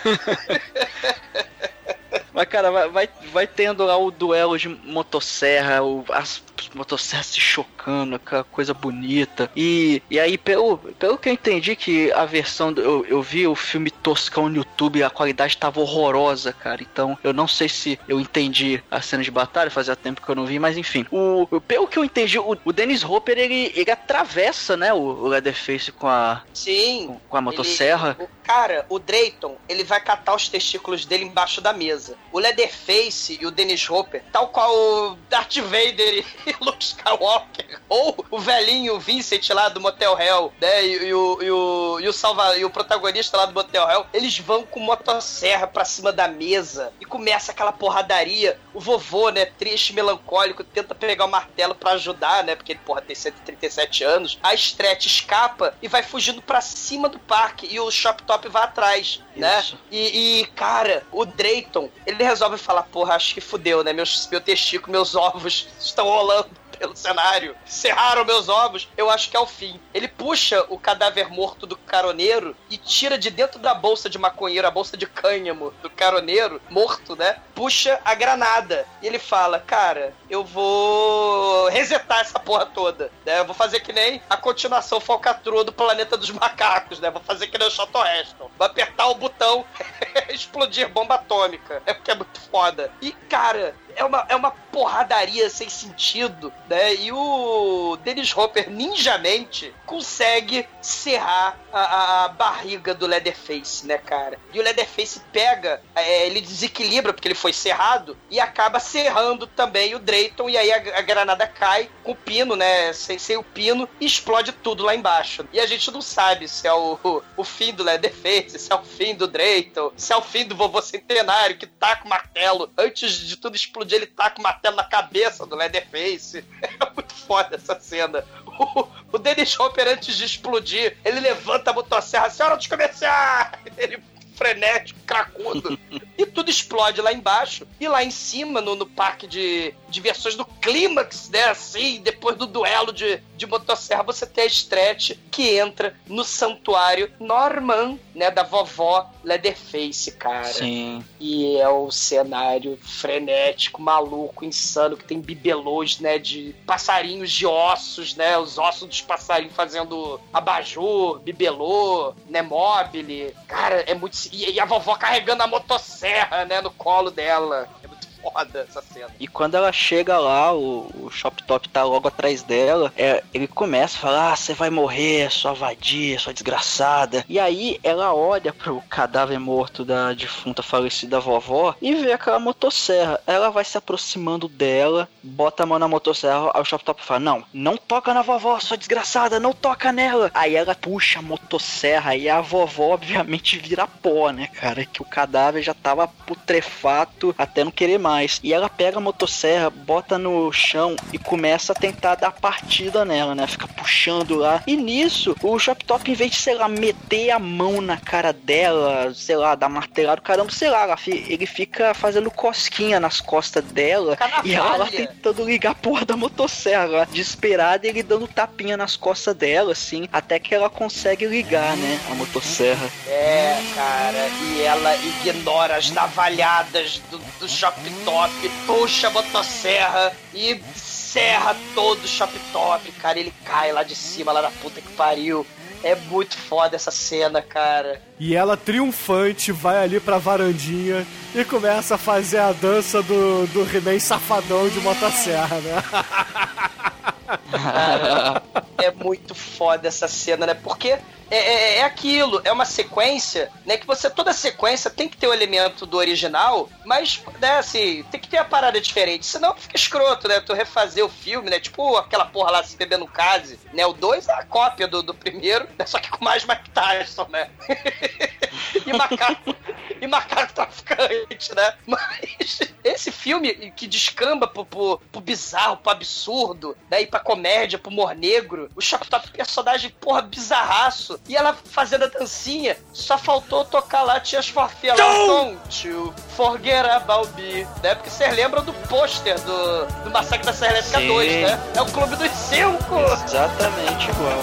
Mas, 2.34 2.48
cara, 2.48 2.72
vai, 2.72 2.90
vai, 2.90 3.10
vai 3.32 3.48
tendo 3.48 3.86
lá 3.86 3.96
o 3.96 4.10
duelo 4.10 4.58
de 4.58 4.68
motosserra, 4.68 5.84
o, 5.84 6.04
as 6.10 6.42
motosserras 6.76 7.26
se 7.28 7.40
chocando, 7.40 8.16
aquela 8.16 8.44
coisa 8.44 8.74
bonita. 8.74 9.50
E, 9.56 10.02
e 10.10 10.20
aí, 10.20 10.38
pelo, 10.38 10.78
pelo 10.78 11.18
que 11.18 11.30
eu 11.30 11.34
entendi, 11.34 11.76
que 11.76 12.12
a 12.12 12.26
versão. 12.26 12.72
do- 12.74 12.82
Eu, 12.82 13.06
eu 13.08 13.22
vi 13.22 13.48
o 13.48 13.56
filme 13.56 13.90
toscão 13.90 14.50
no 14.50 14.58
YouTube 14.58 15.00
e 15.00 15.04
a 15.04 15.10
qualidade 15.10 15.58
tava 15.58 15.80
horrorosa, 15.80 16.52
cara. 16.54 16.82
Então, 16.82 17.18
eu 17.24 17.34
não 17.34 17.48
sei 17.48 17.70
se 17.70 18.00
eu 18.08 18.20
entendi 18.20 18.82
a 18.90 19.02
cena 19.02 19.24
de 19.24 19.32
batalha, 19.32 19.70
fazia 19.72 19.96
tempo 19.96 20.22
que 20.22 20.30
eu 20.30 20.36
não 20.36 20.46
vi, 20.46 20.60
mas 20.60 20.78
enfim. 20.78 21.06
O, 21.12 21.48
pelo 21.62 21.88
que 21.88 21.98
eu 21.98 22.04
entendi, 22.04 22.38
o, 22.40 22.58
o 22.66 22.74
Dennis 22.74 23.04
Hopper 23.04 23.38
ele, 23.38 23.72
ele 23.76 23.92
atravessa, 23.92 24.76
né, 24.78 24.94
o, 24.94 24.98
o 25.00 25.28
Leatherface 25.28 25.92
com 25.92 26.08
a, 26.08 26.42
Sim. 26.54 27.16
com 27.30 27.38
a 27.38 27.42
motosserra. 27.42 28.16
Ele- 28.20 28.28
o 28.28 28.46
cara, 28.46 28.86
o 28.90 29.00
Drayton, 29.00 29.58
ele 29.70 29.84
vai 29.84 30.02
catar 30.02 30.36
os 30.36 30.50
testículos 30.50 31.06
dele 31.06 31.24
embaixo 31.24 31.62
da 31.62 31.72
mesa. 31.72 32.16
O 32.32 32.40
Leatherface 32.40 33.38
e 33.42 33.46
o 33.46 33.52
Dennis 33.52 33.90
Hopper, 33.90 34.22
tal 34.32 34.50
qual 34.50 34.74
o 34.76 35.18
Darth 35.30 35.58
Vader 35.58 36.26
Luke 36.62 36.84
Skywalker, 36.84 37.80
ou 37.90 38.26
o 38.30 38.40
velhinho 38.40 39.00
Vincent 39.00 39.50
lá 39.50 39.70
do 39.70 39.80
Motel 39.80 40.18
Hell, 40.20 40.54
né? 40.60 40.86
E, 40.86 41.08
e 41.08 41.14
o, 41.14 41.42
e, 41.42 41.52
o, 41.52 41.58
e, 42.04 42.08
o 42.10 42.12
salva, 42.12 42.58
e 42.58 42.66
o 42.66 42.70
protagonista 42.70 43.38
lá 43.38 43.46
do 43.46 43.54
Motel 43.54 43.90
Hell, 43.90 44.06
eles 44.14 44.38
vão 44.38 44.66
com 44.66 44.82
motosserra 44.82 45.66
pra 45.66 45.86
cima 45.86 46.12
da 46.12 46.28
mesa 46.28 46.92
e 47.00 47.06
começa 47.06 47.54
aquela 47.54 47.72
porradaria. 47.72 48.60
O 48.74 48.80
vovô, 48.82 49.30
né, 49.30 49.46
triste, 49.46 49.94
melancólico, 49.94 50.66
tenta 50.66 50.94
pegar 50.94 51.24
o 51.24 51.30
martelo 51.30 51.74
pra 51.74 51.92
ajudar, 51.92 52.44
né? 52.44 52.58
Porque 52.58 52.74
ele, 52.74 52.82
porra, 52.86 53.02
tem 53.02 53.16
137 53.16 54.04
anos. 54.04 54.38
A 54.44 54.54
Stretch 54.54 55.06
escapa 55.06 55.74
e 55.82 55.88
vai 55.88 56.04
fugindo 56.04 56.42
pra 56.42 56.60
cima 56.60 57.08
do 57.08 57.20
parque 57.20 57.70
e 57.72 57.80
o 57.80 57.90
Shop 57.90 58.22
Top 58.24 58.50
vai 58.50 58.64
atrás, 58.64 59.22
né? 59.34 59.64
E, 59.90 60.42
e, 60.42 60.46
cara, 60.48 61.04
o 61.10 61.24
Drayton, 61.24 61.90
ele 62.06 62.22
resolve 62.22 62.58
falar, 62.58 62.84
porra, 62.84 63.16
acho 63.16 63.34
que 63.34 63.40
fudeu, 63.40 63.82
né? 63.82 63.94
Meus, 63.94 64.28
meu 64.28 64.42
testículo, 64.42 64.92
meus 64.92 65.16
ovos 65.16 65.70
estão 65.80 66.06
rolando 66.06 66.63
pelo 66.84 66.98
cenário. 66.98 67.56
Cerraram 67.66 68.26
meus 68.26 68.50
ovos, 68.50 68.90
eu 68.98 69.10
acho 69.10 69.30
que 69.30 69.38
é 69.38 69.40
o 69.40 69.48
fim. 69.48 69.80
Ele 69.94 70.10
puxa 70.10 70.66
o 70.68 70.78
cadáver 70.78 71.30
morto 71.30 71.66
do 71.66 71.78
caroneiro 71.78 72.54
e 72.70 72.76
tira 72.76 73.18
de 73.18 73.30
dentro 73.30 73.58
da 73.58 73.74
bolsa 73.74 74.10
de 74.10 74.20
maconheiro, 74.20 74.68
a 74.68 74.72
bolsa 74.72 74.98
de 74.98 75.08
cânhamo 75.08 75.74
do 75.82 75.90
caroneiro, 75.90 76.62
morto, 76.70 77.16
né? 77.16 77.38
Puxa 77.56 78.02
a 78.04 78.14
granada. 78.14 78.86
E 79.02 79.08
ele 79.08 79.18
fala, 79.18 79.60
cara, 79.60 80.14
eu 80.30 80.44
vou 80.44 81.70
resetar 81.70 82.20
essa 82.20 82.38
porra 82.38 82.66
toda, 82.66 83.10
né? 83.26 83.40
Eu 83.40 83.46
vou 83.46 83.56
fazer 83.56 83.80
que 83.80 83.94
nem 83.94 84.22
a 84.30 84.36
continuação 84.36 85.00
falcatrua 85.00 85.64
do 85.64 85.72
Planeta 85.72 86.18
dos 86.18 86.32
Macacos, 86.32 87.00
né? 87.00 87.10
Vou 87.10 87.24
fazer 87.24 87.48
que 87.48 87.58
nem 87.58 87.70
o 87.70 87.72
Charlton 87.72 88.06
Heston. 88.06 88.52
Vou 88.58 88.68
apertar 88.68 89.08
o 89.08 89.16
botão 89.16 89.64
explodir 90.28 90.90
bomba 90.90 91.16
atômica. 91.16 91.82
É 91.86 91.94
porque 91.94 92.12
é 92.12 92.16
muito 92.16 92.42
foda. 92.52 92.92
E, 93.02 93.14
cara, 93.30 93.74
é 93.96 94.04
uma, 94.04 94.26
é 94.30 94.36
uma 94.36 94.52
porradaria 94.52 95.50
sem 95.50 95.70
sentido, 95.70 96.52
né? 96.70 96.96
E 96.96 97.12
o 97.12 97.98
Dennis 98.04 98.36
Hopper, 98.36 98.70
ninjamente, 98.70 99.74
consegue 99.86 100.68
serrar 100.82 101.58
a, 101.72 101.80
a- 101.80 102.26
a 102.26 102.28
barriga 102.30 102.94
do 102.94 103.06
Leatherface, 103.08 103.86
né, 103.86 103.98
cara? 103.98 104.38
E 104.54 104.60
o 104.60 104.64
Leatherface 104.64 105.20
pega, 105.32 105.82
é, 105.96 106.26
ele 106.26 106.42
desequilibra 106.42 107.14
porque 107.14 107.28
ele 107.28 107.36
foi 107.36 107.54
serrado 107.54 108.18
e 108.30 108.40
acaba 108.40 108.80
serrando 108.80 109.46
também 109.48 109.94
o 109.96 110.00
Drayton. 110.00 110.50
E 110.50 110.58
aí 110.58 110.72
a, 110.72 110.98
a 110.98 111.02
granada 111.02 111.46
cai 111.48 111.90
com 112.04 112.12
o 112.12 112.16
pino, 112.16 112.56
né? 112.56 112.92
Sem, 112.94 113.18
sem 113.20 113.38
o 113.38 113.44
pino 113.44 113.88
e 114.00 114.06
explode 114.06 114.52
tudo 114.52 114.84
lá 114.84 114.96
embaixo. 114.96 115.48
E 115.54 115.60
a 115.60 115.66
gente 115.68 115.90
não 115.92 116.02
sabe 116.02 116.48
se 116.48 116.68
é 116.68 116.74
o, 116.74 116.98
o, 117.38 117.44
fim 117.44 117.74
do 117.74 117.84
Leatherface, 117.84 118.58
se 118.60 118.72
é 118.72 118.76
o 118.76 118.84
fim 118.84 119.16
do 119.16 119.28
Drayton, 119.28 119.92
se 119.96 120.12
é 120.12 120.16
o 120.18 120.22
fim 120.22 120.46
do 120.46 120.56
vovô 120.56 120.82
centenário 120.82 121.58
que 121.58 121.68
taca 121.68 122.06
o 122.06 122.10
martelo. 122.10 122.72
Antes 122.78 123.12
de 123.18 123.38
tudo 123.38 123.56
explodir, 123.56 123.83
ele 123.92 124.06
taca 124.06 124.40
o 124.40 124.44
martelo 124.44 124.76
na 124.76 124.84
cabeça 124.84 125.46
do 125.46 125.56
Leatherface. 125.56 126.44
É 126.64 126.94
muito 126.96 127.14
foda 127.14 127.56
essa 127.56 127.80
cena. 127.80 128.26
O, 128.46 128.88
o 129.12 129.18
Dennis 129.18 129.60
Hopper, 129.60 129.88
antes 129.88 130.16
de 130.16 130.26
explodir, 130.26 130.98
ele 131.04 131.20
levanta 131.20 131.72
a 131.72 131.74
motosserra, 131.74 132.30
senhora 132.30 132.56
dos 132.56 132.68
comerciais! 132.68 133.52
Ele 133.78 134.02
frenético, 134.36 135.00
cracudo. 135.06 135.78
e 136.18 136.26
tudo 136.26 136.50
explode 136.50 137.02
lá 137.02 137.14
embaixo. 137.14 137.68
E 137.80 137.88
lá 137.88 138.04
em 138.04 138.12
cima, 138.12 138.62
no, 138.62 138.76
no 138.76 138.86
parque 138.86 139.28
de 139.28 139.74
diversões 139.90 140.36
do 140.36 140.46
clímax, 140.46 141.30
né? 141.30 141.46
Assim, 141.46 142.02
depois 142.02 142.36
do 142.36 142.48
duelo 142.48 142.92
de, 142.92 143.22
de 143.38 143.46
motosserra, 143.46 144.04
você 144.04 144.26
tem 144.26 144.44
a 144.44 144.48
Stretch 144.48 145.12
que 145.30 145.58
entra 145.58 145.96
no 146.08 146.24
santuário 146.24 147.12
Norman, 147.20 147.98
né? 148.16 148.32
Da 148.32 148.44
vovó 148.44 149.10
Leatherface, 149.24 150.12
cara. 150.12 150.46
Sim. 150.46 151.04
E 151.20 151.58
é 151.58 151.70
o 151.70 151.92
cenário 151.92 152.78
frenético, 152.82 153.82
maluco, 153.82 154.44
insano, 154.44 154.98
que 154.98 155.06
tem 155.06 155.22
bibelôs, 155.22 156.00
né? 156.00 156.18
De 156.18 156.56
passarinhos 156.66 157.32
de 157.32 157.46
ossos, 157.46 158.16
né? 158.16 158.38
Os 158.38 158.58
ossos 158.58 158.88
dos 158.88 159.02
passarinhos 159.02 159.56
fazendo 159.56 160.20
abajur, 160.34 161.20
bibelô, 161.20 162.14
né? 162.28 162.42
Mobile. 162.42 163.34
Cara, 163.48 163.82
é 163.82 163.94
muito. 163.94 164.18
E, 164.32 164.52
e 164.52 164.60
a 164.60 164.66
vovó 164.66 164.96
carregando 164.96 165.44
a 165.44 165.48
motosserra, 165.48 166.46
né? 166.46 166.62
No 166.62 166.72
colo 166.72 167.12
dela. 167.12 167.68
É 167.84 167.88
foda 168.24 168.66
essa 168.70 168.82
cena. 168.82 169.10
E 169.20 169.28
quando 169.28 169.56
ela 169.56 169.72
chega 169.72 170.18
lá, 170.18 170.54
o, 170.54 170.90
o 170.96 171.12
Shop 171.12 171.44
Top 171.44 171.68
tá 171.68 171.84
logo 171.84 172.08
atrás 172.08 172.42
dela, 172.42 172.92
é, 172.96 173.22
ele 173.34 173.48
começa 173.48 173.98
a 173.98 174.02
falar: 174.02 174.32
ah, 174.32 174.36
você 174.36 174.54
vai 174.54 174.70
morrer, 174.70 175.30
sua 175.30 175.54
vadia, 175.54 176.18
sua 176.18 176.34
desgraçada. 176.34 177.26
E 177.28 177.40
aí 177.40 177.80
ela 177.84 178.14
olha 178.14 178.54
pro 178.54 178.82
cadáver 178.90 179.40
morto 179.40 179.84
da 179.84 180.14
defunta 180.14 180.64
falecida 180.64 181.20
vovó 181.20 181.76
e 181.82 181.94
vê 181.96 182.14
aquela 182.14 182.40
motosserra. 182.40 183.20
Ela 183.28 183.50
vai 183.50 183.66
se 183.66 183.78
aproximando 183.78 184.48
dela, 184.48 185.10
bota 185.22 185.64
a 185.64 185.66
mão 185.66 185.78
na 185.78 185.88
motosserra, 185.88 186.52
aí 186.54 186.62
o 186.62 186.66
Shop 186.66 186.84
Top 186.84 187.04
fala: 187.04 187.20
Não, 187.20 187.44
não 187.54 187.76
toca 187.76 188.14
na 188.14 188.22
vovó, 188.22 188.60
sua 188.60 188.78
desgraçada, 188.78 189.40
não 189.40 189.54
toca 189.54 189.92
nela. 189.92 190.32
Aí 190.34 190.56
ela 190.56 190.76
puxa 190.76 191.20
a 191.20 191.22
motosserra 191.22 192.16
e 192.16 192.30
a 192.30 192.40
vovó, 192.40 192.94
obviamente, 192.94 193.58
vira 193.58 193.88
pó, 193.88 194.32
né, 194.32 194.48
cara? 194.48 194.86
Que 194.86 195.02
o 195.02 195.06
cadáver 195.06 195.62
já 195.62 195.74
tava 195.74 196.08
putrefato 196.08 197.34
até 197.38 197.64
não 197.64 197.72
querer 197.72 197.98
mais. 197.98 198.13
E 198.44 198.54
ela 198.54 198.70
pega 198.70 198.98
a 198.98 199.02
motosserra, 199.02 199.70
bota 199.70 200.18
no 200.18 200.52
chão 200.52 200.96
e 201.12 201.18
começa 201.18 201.74
a 201.74 201.76
tentar 201.76 202.16
dar 202.16 202.32
partida 202.32 203.06
nela, 203.06 203.34
né? 203.34 203.48
Fica 203.48 203.68
puxando 203.68 204.36
lá. 204.36 204.62
E 204.68 204.76
nisso, 204.76 205.36
o 205.42 205.58
Shop 205.58 205.84
Top, 205.86 206.10
em 206.10 206.14
vez 206.14 206.32
de, 206.32 206.38
sei 206.38 206.56
lá, 206.56 206.68
meter 206.68 207.32
a 207.32 207.40
mão 207.40 207.82
na 207.82 207.98
cara 207.98 208.34
dela, 208.34 209.14
sei 209.14 209.36
lá, 209.36 209.56
dar 209.56 209.70
martelado, 209.70 210.22
caramba, 210.22 210.52
sei 210.52 210.70
lá, 210.70 210.98
ele 211.08 211.46
fica 211.46 211.94
fazendo 211.94 212.30
cosquinha 212.30 213.00
nas 213.00 213.22
costas 213.22 213.64
dela. 213.64 214.18
E 214.44 214.54
ela 214.54 214.78
lá 214.78 214.88
tentando 214.88 215.44
ligar 215.44 215.72
a 215.72 215.76
porra 215.76 216.06
da 216.06 216.18
motosserra, 216.18 216.86
lá, 216.86 217.06
desesperada, 217.06 217.86
e 217.86 217.90
ele 217.90 218.04
dando 218.04 218.28
tapinha 218.28 218.78
nas 218.78 218.96
costas 218.96 219.36
dela, 219.36 219.72
assim, 219.72 220.08
até 220.12 220.40
que 220.40 220.54
ela 220.54 220.70
consegue 220.70 221.26
ligar, 221.26 221.76
né, 221.78 222.00
a 222.12 222.16
motosserra. 222.16 222.90
É, 223.08 223.62
cara, 223.76 224.28
e 224.42 224.62
ela 224.62 224.96
ignora 224.96 225.76
as 225.76 225.90
navalhadas 225.92 227.02
do, 227.10 227.20
do 227.40 227.48
Shop 227.48 227.78
Top, 228.06 228.50
puxa 228.66 229.08
a 229.08 229.12
motosserra 229.12 230.14
e 230.34 230.62
serra 230.76 231.56
todo 231.76 232.08
Shop 232.08 232.34
Top, 232.52 232.92
cara. 232.94 233.20
Ele 233.20 233.34
cai 233.46 233.72
lá 233.72 233.84
de 233.84 233.96
cima, 233.96 234.32
lá 234.32 234.42
na 234.42 234.52
puta 234.52 234.82
que 234.82 234.92
pariu. 234.94 235.46
É 235.84 235.96
muito 235.96 236.38
foda 236.38 236.78
essa 236.78 236.92
cena, 236.92 237.42
cara. 237.42 238.02
E 238.18 238.36
ela, 238.36 238.56
triunfante, 238.56 239.52
vai 239.52 239.84
ali 239.84 240.00
pra 240.00 240.18
varandinha 240.18 241.06
e 241.36 241.44
começa 241.44 241.96
a 241.96 241.98
fazer 241.98 242.40
a 242.40 242.54
dança 242.54 243.04
do, 243.04 243.46
do 243.48 243.62
He-Man 243.64 244.00
safadão 244.00 244.70
de 244.70 244.80
motosserra, 244.80 245.60
né? 245.60 245.84
Cara, 247.52 248.42
é 248.78 248.92
muito 248.92 249.36
foda 249.36 249.88
essa 249.88 250.08
cena, 250.08 250.46
né? 250.46 250.54
Porque 250.54 250.98
é, 251.30 251.38
é, 251.38 251.78
é 251.80 251.84
aquilo, 251.84 252.42
é 252.44 252.52
uma 252.52 252.66
sequência, 252.66 253.52
né? 253.66 253.78
Que 253.78 253.88
você, 253.88 254.10
toda 254.10 254.34
sequência 254.34 254.90
tem 254.90 255.08
que 255.08 255.18
ter 255.18 255.28
o 255.28 255.34
elemento 255.34 255.86
do 255.86 255.98
original, 255.98 256.70
mas, 256.86 257.22
né, 257.40 257.58
assim, 257.58 258.04
tem 258.12 258.20
que 258.20 258.28
ter 258.28 258.38
a 258.38 258.46
parada 258.46 258.80
diferente. 258.80 259.26
Senão 259.26 259.56
fica 259.56 259.76
escroto, 259.76 260.28
né? 260.28 260.40
Tu 260.40 260.54
refazer 260.54 261.04
o 261.04 261.10
filme, 261.10 261.50
né? 261.50 261.60
Tipo 261.60 261.98
aquela 261.98 262.26
porra 262.26 262.52
lá 262.52 262.64
se 262.64 262.78
bebendo 262.78 263.08
case, 263.08 263.60
né? 263.74 263.86
O 263.86 263.94
2 263.94 264.28
é 264.28 264.34
a 264.34 264.44
cópia 264.44 264.88
do, 264.88 265.02
do 265.02 265.14
primeiro, 265.14 265.68
né? 265.78 265.86
só 265.86 266.00
que 266.00 266.10
com 266.10 266.24
mais 266.24 266.46
Mike 266.46 266.70
Tyson, 266.70 267.28
né? 267.30 267.50
e 268.86 268.94
macaco, 268.94 269.56
e 270.02 270.08
macaco 270.08 270.54
traficante, 270.54 271.56
né? 271.56 271.74
Mas 271.86 272.60
esse 272.84 273.12
filme 273.12 273.72
que 273.72 273.88
descamba 273.88 274.48
pro, 274.48 274.66
pro, 274.66 275.00
pro 275.12 275.22
bizarro, 275.22 275.78
pro 275.78 275.92
absurdo, 275.92 276.76
né? 276.90 277.02
E 277.02 277.08
pra 277.08 277.20
comédia, 277.20 277.80
pro 277.80 277.92
humor 277.92 278.16
negro, 278.16 278.70
o 278.76 278.82
Shock 278.82 279.08
Top 279.08 279.30
personagem, 279.32 279.90
porra, 279.90 280.22
bizarraço. 280.22 281.13
E 281.28 281.36
ela 281.36 281.56
fazendo 281.66 282.06
a 282.06 282.08
dancinha, 282.08 282.78
só 282.92 283.18
faltou 283.18 283.66
tocar 283.66 284.04
lá 284.04 284.20
Tias 284.20 284.48
Forfia 284.48 284.96
lá, 284.96 285.04
Don't 285.04 285.88
you 285.88 286.14
forget 286.36 286.86
about 286.86 287.30
me, 287.36 287.66
né? 287.82 287.96
Porque 287.96 288.10
vocês 288.10 288.36
lembram 288.36 288.64
do 288.64 288.74
pôster 288.88 289.40
do, 289.42 289.86
do 290.04 290.12
Massacre 290.12 290.46
da 290.46 290.54
Serra 290.54 290.74
Elétrica 290.74 291.00
Sim. 291.00 291.08
2, 291.08 291.32
né? 291.44 291.60
É 291.76 291.82
o 291.82 291.86
Clube 291.86 292.16
dos 292.16 292.32
Cinco! 292.32 293.00
Exatamente 293.26 294.10
igual. 294.10 294.40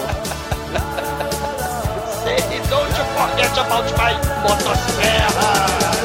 Say, 2.23 2.61
Don't 2.69 2.89
you 2.97 3.05
forget 3.15 3.57
about 3.57 3.91
my 3.97 4.13
motosserra! 4.47 6.00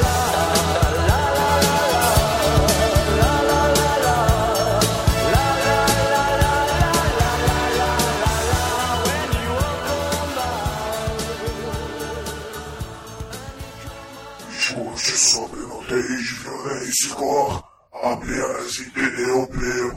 3 15.87 16.31
Violência 16.43 17.15
Core, 17.15 17.63
apenas 17.93 18.79
em 18.79 18.89
pneup.com, 18.89 19.93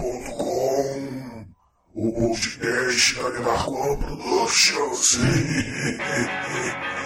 o 1.97 2.13
podcast 2.13 3.15
da 3.17 3.29
Linarcon 3.31 3.97
Productions. 3.97 5.19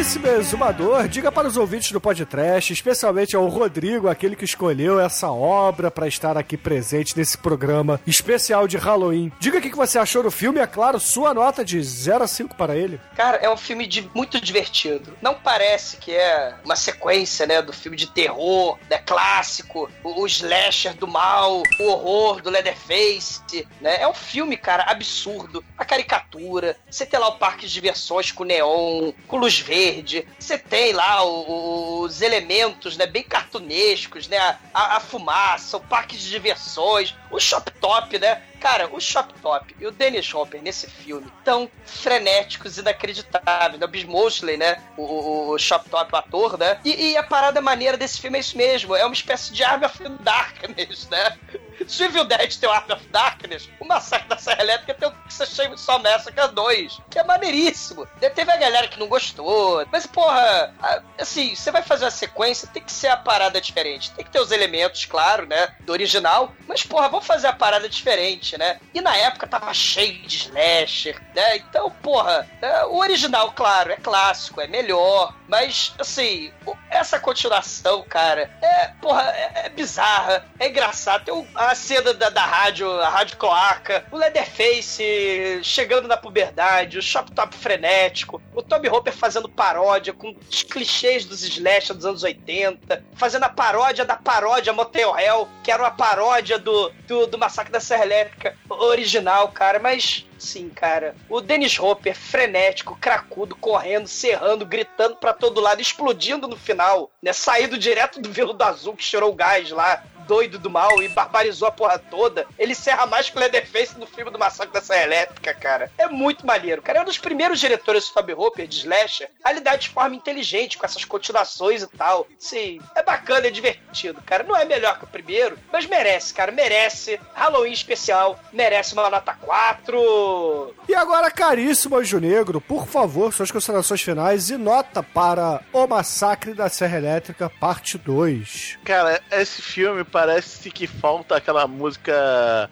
caríssimo 0.00 0.28
exumador, 0.28 1.08
diga 1.08 1.30
para 1.30 1.46
os 1.46 1.58
ouvintes 1.58 1.92
do 1.92 2.00
podcast, 2.00 2.72
especialmente 2.72 3.36
ao 3.36 3.46
Rodrigo, 3.48 4.08
aquele 4.08 4.34
que 4.34 4.46
escolheu 4.46 4.98
essa 4.98 5.30
obra 5.30 5.90
para 5.90 6.08
estar 6.08 6.38
aqui 6.38 6.56
presente 6.56 7.14
nesse 7.14 7.36
programa 7.36 8.00
especial 8.06 8.66
de 8.66 8.78
Halloween. 8.78 9.30
Diga 9.38 9.58
o 9.58 9.60
que 9.60 9.68
que 9.68 9.76
você 9.76 9.98
achou 9.98 10.22
do 10.22 10.30
filme, 10.30 10.58
é 10.58 10.66
claro, 10.66 10.98
sua 10.98 11.34
nota 11.34 11.62
de 11.62 11.82
0 11.82 12.24
a 12.24 12.26
5 12.26 12.56
para 12.56 12.74
ele. 12.74 12.98
Cara, 13.14 13.36
é 13.42 13.50
um 13.50 13.58
filme 13.58 13.86
de, 13.86 14.10
muito 14.14 14.40
divertido. 14.40 15.14
Não 15.20 15.34
parece 15.34 15.98
que 15.98 16.12
é 16.12 16.54
uma 16.64 16.76
sequência, 16.76 17.46
né, 17.46 17.60
do 17.60 17.72
filme 17.74 17.94
de 17.98 18.06
terror, 18.06 18.78
né, 18.88 18.96
clássico, 19.04 19.90
o, 20.02 20.22
o 20.22 20.26
slasher 20.26 20.94
do 20.94 21.06
mal, 21.06 21.62
o 21.78 21.84
horror 21.84 22.40
do 22.40 22.48
Leatherface, 22.48 23.68
né? 23.82 24.00
É 24.00 24.08
um 24.08 24.14
filme, 24.14 24.56
cara, 24.56 24.84
absurdo. 24.84 25.62
A 25.76 25.84
caricatura, 25.84 26.78
você 26.90 27.04
tem 27.04 27.20
lá 27.20 27.28
o 27.28 27.36
parque 27.36 27.66
de 27.66 27.72
diversões 27.74 28.32
com 28.32 28.44
neon, 28.44 29.12
com 29.28 29.36
luz 29.36 29.58
verde, 29.58 29.89
você 30.38 30.58
tem 30.58 30.92
lá 30.92 31.24
os 31.24 32.20
elementos, 32.22 32.96
né, 32.96 33.06
bem 33.06 33.22
cartunescos, 33.22 34.28
né, 34.28 34.38
a- 34.72 34.96
a 34.96 35.00
fumaça, 35.00 35.76
o 35.76 35.80
parque 35.80 36.16
de 36.16 36.28
diversões, 36.28 37.14
o 37.30 37.38
shop 37.40 37.70
top, 37.72 38.18
né? 38.18 38.42
Cara, 38.60 38.88
o 38.92 39.00
Shop 39.00 39.32
Top 39.40 39.74
e 39.80 39.86
o 39.86 39.90
Dennis 39.90 40.32
Hopper 40.34 40.62
nesse 40.62 40.86
filme 40.88 41.26
tão 41.44 41.68
frenéticos 41.84 42.76
e 42.76 42.80
inacreditáveis. 42.80 43.78
né? 43.80 43.86
O 43.86 43.88
Bill 43.88 44.06
Mosley, 44.08 44.56
né? 44.56 44.82
O, 44.96 45.02
o, 45.02 45.48
o 45.50 45.58
Shop 45.58 45.88
Top, 45.88 46.12
o 46.12 46.16
ator, 46.16 46.58
né? 46.58 46.78
E, 46.84 47.12
e 47.12 47.16
a 47.16 47.22
parada 47.22 47.60
maneira 47.60 47.96
desse 47.96 48.20
filme 48.20 48.36
é 48.38 48.40
isso 48.40 48.56
mesmo. 48.56 48.94
É 48.94 49.04
uma 49.04 49.14
espécie 49.14 49.52
de 49.52 49.64
Army 49.64 49.86
of 49.86 49.98
Darkness, 50.20 51.08
né? 51.08 51.38
Se 51.88 52.06
Dead 52.08 52.54
tem 52.58 52.68
o 52.68 52.72
Army 52.72 52.92
of 52.92 53.06
Darkness, 53.08 53.68
o 53.80 53.86
Massacre 53.86 54.28
da 54.28 54.36
Serra 54.36 54.60
Elétrica 54.62 54.92
tem 54.92 55.08
o 55.08 55.12
Texas 55.12 55.56
só 55.80 55.98
Massacre 55.98 56.48
2, 56.48 57.00
que 57.10 57.18
é 57.18 57.24
maneiríssimo. 57.24 58.06
Teve 58.34 58.52
a 58.52 58.56
galera 58.58 58.86
que 58.86 58.98
não 59.00 59.08
gostou, 59.08 59.84
mas 59.90 60.06
porra, 60.06 60.74
a- 60.82 61.02
assim, 61.18 61.54
você 61.54 61.70
vai 61.72 61.82
fazer 61.82 62.04
uma 62.04 62.10
sequência, 62.10 62.68
tem 62.68 62.82
que 62.82 62.92
ser 62.92 63.08
a 63.08 63.16
parada 63.16 63.60
diferente. 63.62 64.10
Tem 64.12 64.22
que 64.24 64.30
ter 64.30 64.40
os 64.40 64.50
elementos, 64.52 65.06
claro, 65.06 65.46
né, 65.46 65.74
do 65.80 65.92
original, 65.92 66.52
mas 66.68 66.82
porra, 66.82 67.08
vamos 67.08 67.26
fazer 67.26 67.46
a 67.46 67.52
parada 67.54 67.88
diferente, 67.88 68.49
né? 68.58 68.80
E 68.94 69.00
na 69.00 69.16
época 69.16 69.46
tava 69.46 69.72
cheio 69.74 70.22
de 70.22 70.36
slasher, 70.36 71.20
né? 71.34 71.56
Então, 71.56 71.90
porra, 72.02 72.48
é, 72.60 72.84
o 72.86 72.98
original, 72.98 73.52
claro, 73.52 73.92
é 73.92 73.96
clássico, 73.96 74.60
é 74.60 74.66
melhor, 74.66 75.34
mas 75.48 75.94
assim, 75.98 76.52
essa 76.90 77.18
continuação, 77.18 78.04
cara, 78.08 78.50
é, 78.62 78.88
porra, 79.00 79.22
é, 79.30 79.66
é 79.66 79.68
bizarra, 79.68 80.46
é 80.58 80.68
engraçado. 80.68 81.24
Tem 81.24 81.48
a 81.54 81.74
cena 81.74 82.14
da, 82.14 82.30
da 82.30 82.44
rádio, 82.44 82.90
a 83.00 83.08
rádio 83.08 83.36
cloaca, 83.36 84.04
o 84.10 84.16
Leatherface 84.16 85.60
chegando 85.62 86.08
na 86.08 86.16
puberdade, 86.16 86.98
o 86.98 87.02
Shop 87.02 87.30
Top 87.32 87.54
frenético, 87.56 88.40
o 88.54 88.62
Tommy 88.62 88.88
Hopper 88.88 89.12
fazendo 89.12 89.48
paródia 89.48 90.12
com 90.12 90.34
os 90.48 90.62
clichês 90.62 91.24
dos 91.24 91.42
slasher 91.42 91.94
dos 91.94 92.06
anos 92.06 92.22
80, 92.22 93.04
fazendo 93.14 93.44
a 93.44 93.48
paródia 93.48 94.04
da 94.04 94.16
paródia 94.16 94.72
Motel 94.72 95.18
Hell, 95.18 95.48
que 95.62 95.70
era 95.70 95.82
uma 95.82 95.90
paródia 95.90 96.58
do, 96.58 96.90
do, 97.06 97.26
do 97.26 97.38
Massacre 97.38 97.72
da 97.72 97.80
Serra 97.80 98.04
Elétrica 98.04 98.39
original, 98.68 99.48
cara, 99.48 99.78
mas 99.78 100.26
Sim, 100.40 100.70
cara. 100.70 101.14
O 101.28 101.42
Dennis 101.42 101.78
Hopper, 101.78 102.16
frenético, 102.16 102.96
cracudo, 102.98 103.54
correndo, 103.54 104.08
serrando, 104.08 104.64
gritando 104.64 105.16
pra 105.16 105.34
todo 105.34 105.60
lado, 105.60 105.82
explodindo 105.82 106.48
no 106.48 106.56
final, 106.56 107.10
né? 107.22 107.30
Saído 107.34 107.76
direto 107.76 108.20
do 108.22 108.32
Velo 108.32 108.54
do 108.54 108.64
Azul 108.64 108.96
que 108.96 109.04
cheirou 109.04 109.30
o 109.30 109.34
gás 109.34 109.70
lá, 109.70 110.02
doido 110.30 110.60
do 110.60 110.70
mal 110.70 111.02
e 111.02 111.08
barbarizou 111.08 111.66
a 111.66 111.72
porra 111.72 111.98
toda. 111.98 112.46
Ele 112.56 112.72
serra 112.72 113.04
mais 113.04 113.28
que 113.28 113.36
o 113.36 113.40
Leatherface 113.40 113.98
no 113.98 114.06
filme 114.06 114.30
do 114.30 114.38
Massacre 114.38 114.72
da 114.72 114.80
Serra 114.80 115.02
Elétrica, 115.02 115.52
cara. 115.52 115.90
É 115.98 116.06
muito 116.06 116.46
maneiro, 116.46 116.80
cara. 116.80 117.00
É 117.00 117.02
um 117.02 117.04
dos 117.04 117.18
primeiros 117.18 117.58
diretores 117.58 118.06
do 118.06 118.14
Toby 118.14 118.34
Hopper, 118.34 118.68
de 118.68 118.76
Slasher, 118.76 119.28
a 119.42 119.50
lidar 119.50 119.74
de 119.74 119.88
forma 119.88 120.14
inteligente 120.14 120.78
com 120.78 120.86
essas 120.86 121.04
continuações 121.04 121.82
e 121.82 121.88
tal. 121.88 122.28
Sim, 122.38 122.80
é 122.94 123.02
bacana, 123.02 123.48
é 123.48 123.50
divertido, 123.50 124.22
cara. 124.22 124.44
Não 124.44 124.56
é 124.56 124.64
melhor 124.64 125.00
que 125.00 125.04
o 125.04 125.08
primeiro, 125.08 125.58
mas 125.72 125.84
merece, 125.84 126.32
cara. 126.32 126.52
Merece. 126.52 127.18
Halloween 127.34 127.72
especial, 127.72 128.38
merece 128.52 128.92
uma 128.92 129.10
nota 129.10 129.34
4. 129.34 130.76
E 130.88 130.94
agora, 130.94 131.28
caríssimo 131.28 131.96
Anjo 131.96 132.20
Negro, 132.20 132.60
por 132.60 132.86
favor, 132.86 133.32
suas 133.32 133.50
considerações 133.50 134.00
finais 134.00 134.48
e 134.48 134.56
nota 134.56 135.02
para 135.02 135.60
O 135.72 135.88
Massacre 135.88 136.54
da 136.54 136.68
Serra 136.68 136.98
Elétrica, 136.98 137.50
parte 137.50 137.98
2. 137.98 138.78
Cara, 138.84 139.20
esse 139.32 139.60
filme 139.60 140.04
parece 140.20 140.70
que 140.70 140.86
falta 140.86 141.36
aquela 141.36 141.66
música. 141.66 142.68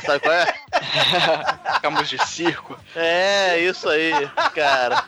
Sabe 0.00 0.20
qual 0.20 0.34
é? 0.34 0.54
Ficamos 1.74 2.08
de 2.08 2.26
circo. 2.26 2.78
É, 2.96 3.58
isso 3.58 3.88
aí, 3.90 4.12
cara. 4.54 5.04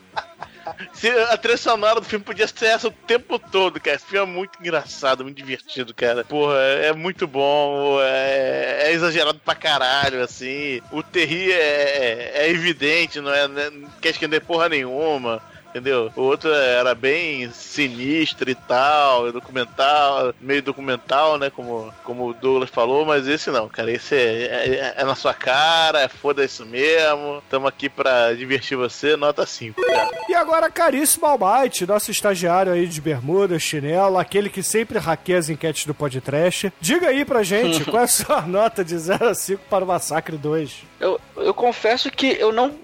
Se 0.92 1.08
a 1.08 1.36
trilha 1.38 1.56
sonora 1.56 2.00
do 2.00 2.06
filme 2.06 2.24
podia 2.24 2.46
ser 2.46 2.66
essa 2.66 2.88
o 2.88 2.90
tempo 2.90 3.38
todo, 3.38 3.80
cara. 3.80 3.96
Esse 3.96 4.04
filme 4.04 4.30
é 4.30 4.34
muito 4.34 4.58
engraçado, 4.60 5.24
muito 5.24 5.36
divertido, 5.36 5.94
cara. 5.94 6.22
Porra, 6.22 6.58
é, 6.58 6.88
é 6.88 6.92
muito 6.92 7.26
bom, 7.26 7.98
é, 8.00 8.88
é 8.88 8.92
exagerado 8.92 9.40
pra 9.42 9.54
caralho, 9.54 10.22
assim. 10.22 10.82
O 10.92 11.02
Terry 11.02 11.50
é, 11.50 12.32
é 12.34 12.50
evidente, 12.50 13.22
não 13.22 13.32
é? 13.32 13.48
Não 13.48 13.88
quer 14.02 14.10
esconder 14.10 14.40
porra 14.40 14.68
nenhuma. 14.68 15.42
Entendeu? 15.72 16.12
O 16.14 16.20
outro 16.20 16.52
era 16.52 16.94
bem 16.94 17.50
sinistro 17.50 18.50
e 18.50 18.54
tal, 18.54 19.26
é 19.28 19.32
documental, 19.32 20.34
meio 20.38 20.62
documental, 20.62 21.38
né? 21.38 21.48
Como, 21.48 21.90
como 22.04 22.28
o 22.28 22.34
Douglas 22.34 22.68
falou, 22.68 23.06
mas 23.06 23.26
esse 23.26 23.50
não, 23.50 23.70
cara. 23.70 23.90
Esse 23.90 24.14
é, 24.14 24.44
é- 24.44 24.94
é 24.98 25.04
na 25.04 25.14
sua 25.14 25.32
cara, 25.32 26.00
é 26.02 26.08
foda 26.08 26.44
isso 26.44 26.66
mesmo. 26.66 27.42
Tamo 27.48 27.66
aqui 27.66 27.88
pra 27.88 28.34
divertir 28.34 28.76
você, 28.76 29.16
nota 29.16 29.46
5, 29.46 29.80
cara. 29.86 30.10
E 30.28 30.34
agora, 30.34 30.70
caríssimo 30.70 31.24
Almighty, 31.24 31.86
nosso 31.86 32.10
estagiário 32.10 32.70
aí 32.72 32.86
de 32.86 33.00
bermuda, 33.00 33.58
chinelo, 33.58 34.18
aquele 34.18 34.50
que 34.50 34.62
sempre 34.62 34.98
hackeia 34.98 35.38
as 35.38 35.48
enquetes 35.48 35.86
do 35.86 35.94
podcast. 35.94 36.70
Diga 36.82 37.08
aí 37.08 37.24
pra 37.24 37.42
gente, 37.42 37.82
qual 37.90 38.02
é 38.02 38.04
a 38.04 38.08
sua 38.08 38.42
nota 38.42 38.84
de 38.84 38.98
0 38.98 39.26
a 39.26 39.34
5 39.34 39.62
para 39.70 39.84
o 39.84 39.88
Massacre 39.88 40.36
2? 40.36 40.82
Eu, 41.00 41.18
eu 41.36 41.54
confesso 41.54 42.10
que 42.10 42.26
eu 42.38 42.52
não, 42.52 42.74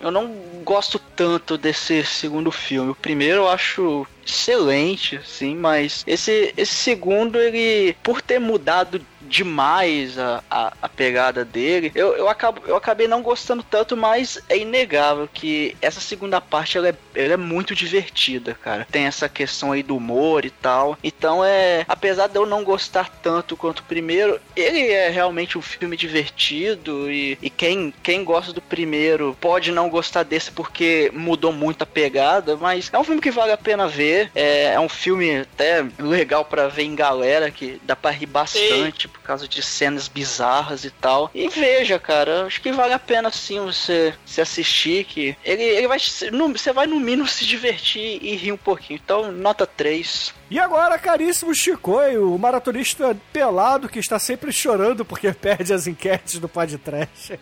eu 0.00 0.10
não 0.10 0.34
gosto 0.60 0.98
tanto 1.16 1.58
desse 1.58 2.04
segundo 2.04 2.50
filme. 2.50 2.90
O 2.90 2.94
primeiro 2.94 3.40
eu 3.40 3.48
acho 3.48 4.06
excelente, 4.26 5.16
assim, 5.16 5.56
mas 5.56 6.04
esse, 6.06 6.54
esse 6.56 6.74
segundo, 6.74 7.38
ele, 7.38 7.96
por 8.02 8.22
ter 8.22 8.38
mudado 8.38 9.04
demais 9.30 10.18
a, 10.18 10.42
a, 10.50 10.72
a 10.82 10.88
pegada 10.88 11.44
dele, 11.44 11.92
eu, 11.94 12.16
eu, 12.16 12.28
acabo, 12.28 12.62
eu 12.66 12.76
acabei 12.76 13.06
não 13.06 13.22
gostando 13.22 13.62
tanto, 13.62 13.96
mas 13.96 14.40
é 14.48 14.58
inegável 14.58 15.28
que 15.32 15.76
essa 15.80 16.00
segunda 16.00 16.40
parte 16.40 16.76
ela 16.76 16.88
é, 16.88 16.94
ela 17.14 17.34
é 17.34 17.36
muito 17.36 17.74
divertida, 17.74 18.54
cara. 18.54 18.86
Tem 18.90 19.04
essa 19.04 19.28
questão 19.28 19.72
aí 19.72 19.82
do 19.82 19.96
humor 19.96 20.44
e 20.44 20.50
tal. 20.50 20.98
Então 21.02 21.44
é. 21.44 21.84
Apesar 21.88 22.26
de 22.26 22.36
eu 22.36 22.44
não 22.44 22.64
gostar 22.64 23.08
tanto 23.22 23.56
quanto 23.56 23.80
o 23.80 23.84
primeiro, 23.84 24.40
ele 24.56 24.88
é 24.88 25.08
realmente 25.08 25.56
um 25.56 25.62
filme 25.62 25.96
divertido 25.96 27.10
e, 27.10 27.38
e 27.40 27.48
quem, 27.48 27.94
quem 28.02 28.24
gosta 28.24 28.52
do 28.52 28.60
primeiro 28.60 29.36
pode 29.40 29.70
não 29.70 29.88
gostar 29.88 30.24
desse 30.24 30.50
porque 30.50 31.10
mudou 31.14 31.52
muito 31.52 31.82
a 31.82 31.86
pegada, 31.86 32.56
mas 32.56 32.90
é 32.92 32.98
um 32.98 33.04
filme 33.04 33.20
que 33.20 33.30
vale 33.30 33.52
a 33.52 33.56
pena 33.56 33.86
ver. 33.86 34.30
É, 34.34 34.74
é 34.74 34.80
um 34.80 34.88
filme 34.88 35.40
até 35.40 35.86
legal 35.98 36.44
pra 36.44 36.66
ver 36.66 36.82
em 36.82 36.96
galera, 36.96 37.50
que 37.50 37.80
dá 37.84 37.94
pra 37.94 38.10
rir 38.10 38.26
bastante 38.26 39.06
por 39.06 39.19
causa 39.30 39.46
de 39.48 39.62
cenas 39.62 40.08
bizarras 40.08 40.84
e 40.84 40.90
tal. 40.90 41.30
E 41.34 41.48
veja, 41.48 41.98
cara, 41.98 42.46
acho 42.46 42.60
que 42.60 42.72
vale 42.72 42.92
a 42.92 42.98
pena 42.98 43.30
sim 43.30 43.60
você 43.60 44.12
se 44.26 44.40
assistir, 44.40 45.04
que 45.04 45.36
ele, 45.44 45.62
ele 45.62 45.86
vai. 45.88 45.98
no- 46.32 46.48
Você 46.52 46.72
vai 46.72 46.86
no 46.86 46.98
mínimo 46.98 47.28
se 47.28 47.44
divertir 47.46 48.18
e 48.22 48.34
rir 48.36 48.52
um 48.52 48.56
pouquinho. 48.56 49.00
Então, 49.02 49.30
nota 49.30 49.66
3. 49.66 50.34
E 50.50 50.58
agora, 50.58 50.98
caríssimo 50.98 51.54
Chicoio, 51.54 52.34
o 52.34 52.38
maratonista 52.38 53.16
pelado 53.32 53.88
que 53.88 53.98
está 54.00 54.18
sempre 54.18 54.52
chorando 54.52 55.04
porque 55.04 55.30
perde 55.34 55.72
as 55.72 55.86
enquetes 55.86 56.38
do 56.40 56.48
podcast. 56.48 57.38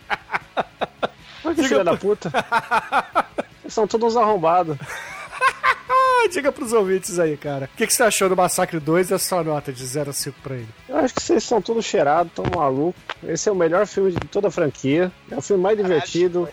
Olha 1.45 1.55
que 1.55 1.63
filha 1.67 1.85
da 1.85 1.97
puta. 1.97 2.31
São 3.69 3.87
todos 3.87 4.17
arrombados. 4.17 4.77
Ah, 5.91 6.29
diga 6.31 6.53
pros 6.53 6.73
ouvintes 6.73 7.19
aí, 7.19 7.37
cara. 7.37 7.71
O 7.73 7.77
que, 7.77 7.87
que 7.87 7.95
você 7.95 8.03
achou 8.03 8.29
do 8.29 8.37
Massacre 8.37 8.79
2 8.79 9.11
e 9.11 9.15
a 9.15 9.19
sua 9.19 9.43
nota 9.43 9.73
de 9.73 9.87
0 9.87 10.11
a 10.11 10.13
5 10.13 10.39
pra 10.43 10.57
ele? 10.57 10.69
Eu 10.89 10.97
acho 10.99 11.15
que 11.15 11.23
vocês 11.23 11.45
são 11.45 11.63
todos 11.63 11.85
cheirados, 11.85 12.33
tão 12.35 12.45
malucos. 12.55 13.01
Esse 13.27 13.49
é 13.49 13.53
o 13.53 13.55
melhor 13.55 13.87
filme 13.87 14.13
de 14.13 14.19
toda 14.27 14.49
a 14.49 14.51
franquia. 14.51 15.11
É 15.31 15.37
o 15.37 15.41
filme 15.43 15.63
mais 15.63 15.77
divertido, 15.77 16.49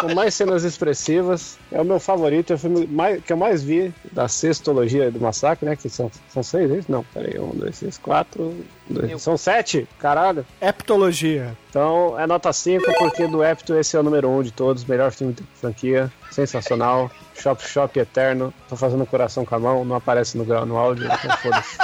com 0.00 0.14
mais 0.14 0.34
cenas 0.34 0.64
expressivas. 0.64 1.58
É 1.72 1.80
o 1.80 1.84
meu 1.84 1.98
favorito, 2.00 2.52
é 2.52 2.56
o 2.56 2.58
filme 2.58 2.86
mais- 2.86 3.22
que 3.24 3.32
eu 3.32 3.36
mais 3.36 3.62
vi 3.62 3.92
da 4.12 4.28
sextologia 4.28 5.10
do 5.10 5.20
massacre, 5.20 5.66
né? 5.68 5.76
Que 5.76 5.88
são, 5.88 6.10
são 6.32 6.42
seis, 6.42 6.70
é 6.70 6.76
isso? 6.76 6.90
Não, 6.92 7.02
peraí. 7.14 7.38
Um, 7.38 7.50
dois, 7.50 7.78
três, 7.78 7.98
quatro. 7.98 8.54
dois- 8.88 9.20
são 9.22 9.36
sete? 9.36 9.86
Caralho. 9.98 10.46
Heptologia. 10.60 11.56
Então 11.70 12.18
é 12.18 12.26
nota 12.26 12.50
5, 12.52 12.84
porque 12.98 13.26
do 13.26 13.44
Epto 13.44 13.74
esse 13.74 13.96
é 13.96 14.00
o 14.00 14.02
número 14.02 14.28
1 14.28 14.38
um 14.38 14.42
de 14.42 14.50
todos, 14.50 14.84
melhor 14.84 15.10
filme 15.12 15.34
da 15.34 15.42
franquia, 15.60 16.10
sensacional. 16.30 17.10
Shop 17.34 17.62
Shop 17.62 17.98
eterno, 17.98 18.52
tô 18.66 18.76
fazendo 18.76 19.04
coração 19.04 19.44
com 19.44 19.54
a 19.54 19.58
mão, 19.58 19.84
não 19.84 19.94
aparece 19.96 20.38
no, 20.38 20.44
no 20.64 20.76
áudio, 20.78 21.04
então 21.04 21.36
foda-se. 21.36 21.76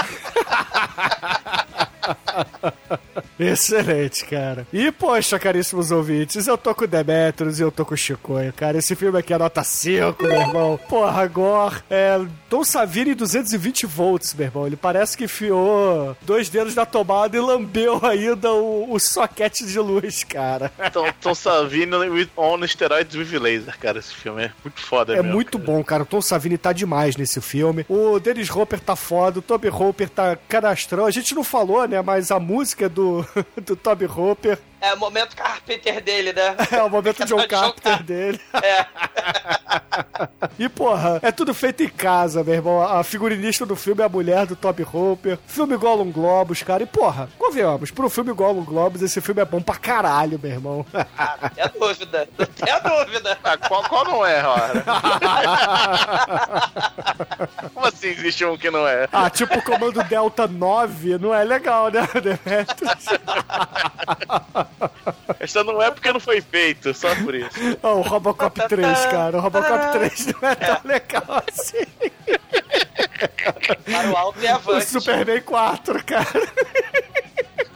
Excelente, 3.38 4.24
cara. 4.24 4.66
E, 4.72 4.90
poxa, 4.92 5.38
caríssimos 5.38 5.90
ouvintes, 5.90 6.46
eu 6.46 6.56
tô 6.56 6.74
com 6.74 6.84
o 6.84 6.88
Demetrius 6.88 7.58
e 7.58 7.62
eu 7.62 7.72
tô 7.72 7.84
com 7.84 7.94
o 7.94 7.96
Chicoio, 7.96 8.52
cara. 8.52 8.78
Esse 8.78 8.94
filme 8.94 9.18
aqui 9.18 9.32
é 9.32 9.38
nota 9.38 9.64
5, 9.64 10.22
meu 10.22 10.32
irmão. 10.40 10.78
Porra, 10.88 11.26
Gore, 11.26 11.82
é 11.90 12.20
Tom 12.48 12.64
Savini 12.64 13.14
220 13.14 13.86
volts, 13.86 14.34
meu 14.34 14.46
irmão. 14.46 14.66
Ele 14.66 14.76
parece 14.76 15.16
que 15.16 15.24
enfiou 15.24 16.16
dois 16.22 16.48
dedos 16.48 16.74
na 16.74 16.86
tomada 16.86 17.36
e 17.36 17.40
lambeu 17.40 18.00
ainda 18.04 18.52
o, 18.52 18.92
o 18.92 18.98
soquete 19.00 19.66
de 19.66 19.78
luz, 19.78 20.22
cara. 20.24 20.70
Tom, 20.92 21.06
Tom 21.20 21.34
Savini 21.34 21.92
on 22.36 22.66
steroids 22.66 23.14
with 23.14 23.38
laser, 23.38 23.76
cara, 23.78 23.98
esse 23.98 24.14
filme 24.14 24.44
é 24.44 24.52
muito 24.62 24.80
foda 24.80 25.14
É 25.14 25.16
mesmo. 25.16 25.32
muito 25.32 25.58
bom, 25.58 25.82
cara. 25.82 26.02
O 26.02 26.06
Tom 26.06 26.20
Savini 26.20 26.56
tá 26.58 26.72
demais 26.72 27.16
nesse 27.16 27.40
filme. 27.40 27.84
O 27.88 28.18
Dennis 28.20 28.50
Hopper 28.50 28.78
tá 28.80 28.94
foda, 28.94 29.38
o 29.38 29.42
Toby 29.42 29.68
Hopper 29.68 30.08
tá 30.08 30.36
canastrão. 30.48 31.06
A 31.06 31.10
gente 31.10 31.34
não 31.34 31.42
falou, 31.42 31.86
né? 31.88 31.91
Mas 32.00 32.30
a 32.30 32.38
música 32.38 32.88
do, 32.88 33.26
do 33.66 33.74
Toby 33.74 34.06
Hopper 34.06 34.58
É 34.82 34.92
o 34.92 34.98
momento 34.98 35.34
Carpenter 35.36 36.02
dele, 36.02 36.32
né? 36.32 36.56
é 36.72 36.82
o 36.82 36.90
momento 36.90 37.24
John 37.24 37.36
John 37.36 37.46
Carpenter 37.46 38.02
dele. 38.02 38.40
É. 38.52 38.84
E, 40.58 40.68
porra, 40.68 41.20
é 41.22 41.30
tudo 41.30 41.54
feito 41.54 41.84
em 41.84 41.88
casa, 41.88 42.42
meu 42.42 42.54
irmão. 42.54 42.82
A 42.82 43.04
figurinista 43.04 43.64
do 43.64 43.76
filme 43.76 44.02
é 44.02 44.06
a 44.06 44.08
mulher 44.08 44.44
do 44.44 44.56
Toby 44.56 44.82
Hopper. 44.82 45.38
Filme 45.46 45.76
Gollum 45.76 46.10
Globus, 46.10 46.64
cara. 46.64 46.82
E, 46.82 46.86
porra, 46.86 47.28
convenhamos, 47.38 47.92
pro 47.92 48.10
filme 48.10 48.32
Gollum 48.32 48.64
Globus, 48.64 49.02
esse 49.02 49.20
filme 49.20 49.40
é 49.40 49.44
bom 49.44 49.62
pra 49.62 49.76
caralho, 49.76 50.36
meu 50.42 50.50
irmão. 50.50 50.84
É 51.56 51.68
dúvida. 51.68 52.28
É 52.66 52.80
dúvida. 52.80 53.38
Ah, 53.44 53.56
qual, 53.56 53.84
qual 53.84 54.04
não 54.04 54.26
é, 54.26 54.40
Rora? 54.40 54.82
Como 57.72 57.86
assim 57.86 58.08
existe 58.08 58.44
um 58.44 58.56
que 58.56 58.68
não 58.68 58.84
é? 58.86 59.08
ah, 59.12 59.30
tipo 59.30 59.56
o 59.56 59.62
Comando 59.62 60.02
Delta 60.04 60.48
9, 60.48 61.18
não 61.18 61.32
é 61.32 61.44
legal, 61.44 61.88
né, 61.88 62.08
Demetrius? 62.14 63.06
Essa 65.40 65.64
não 65.64 65.82
é 65.82 65.90
porque 65.90 66.12
não 66.12 66.20
foi 66.20 66.40
feito, 66.40 66.92
só 66.94 67.14
por 67.16 67.34
isso. 67.34 67.50
Ah, 67.82 67.92
o 67.92 68.02
Robocop 68.02 68.68
3, 68.68 69.06
cara. 69.06 69.36
O 69.36 69.40
Robocop 69.40 69.92
3 69.92 70.26
não 70.26 70.48
é 70.48 70.54
tão 70.54 70.80
legal 70.84 71.42
assim. 71.48 71.86
Para 73.90 74.10
o 74.10 74.16
alto 74.16 74.40
e 74.40 74.46
O 74.46 74.54
avante. 74.54 74.86
Superman 74.86 75.42
4, 75.42 76.04
cara. 76.04 76.26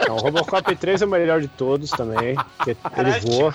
Não, 0.07 0.17
o 0.17 0.19
Robocop 0.19 0.77
3 0.77 1.03
é 1.03 1.05
o 1.05 1.09
melhor 1.09 1.41
de 1.41 1.49
todos 1.49 1.91
também, 1.91 2.37
porque 2.57 2.77
ele 2.97 3.21
voa. 3.21 3.55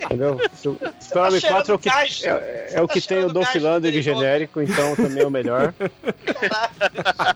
Entendeu? 0.00 0.34
O 0.36 1.02
Superman 1.02 1.40
4 1.40 1.72
é 1.72 1.74
o 1.74 1.78
que, 1.78 1.88
é, 1.88 2.68
é 2.72 2.82
o 2.82 2.88
que 2.88 3.00
Tá 3.00 3.08
tem 3.08 3.24
o 3.24 3.32
Dolph 3.32 3.52
dele, 3.80 4.02
genérico, 4.02 4.60
então 4.60 4.96
também 4.96 5.22
é 5.22 5.26
o 5.26 5.30
melhor. 5.30 5.72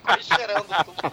Vai 0.02 0.22
cheirando 0.22 0.66
tudo. 0.84 1.12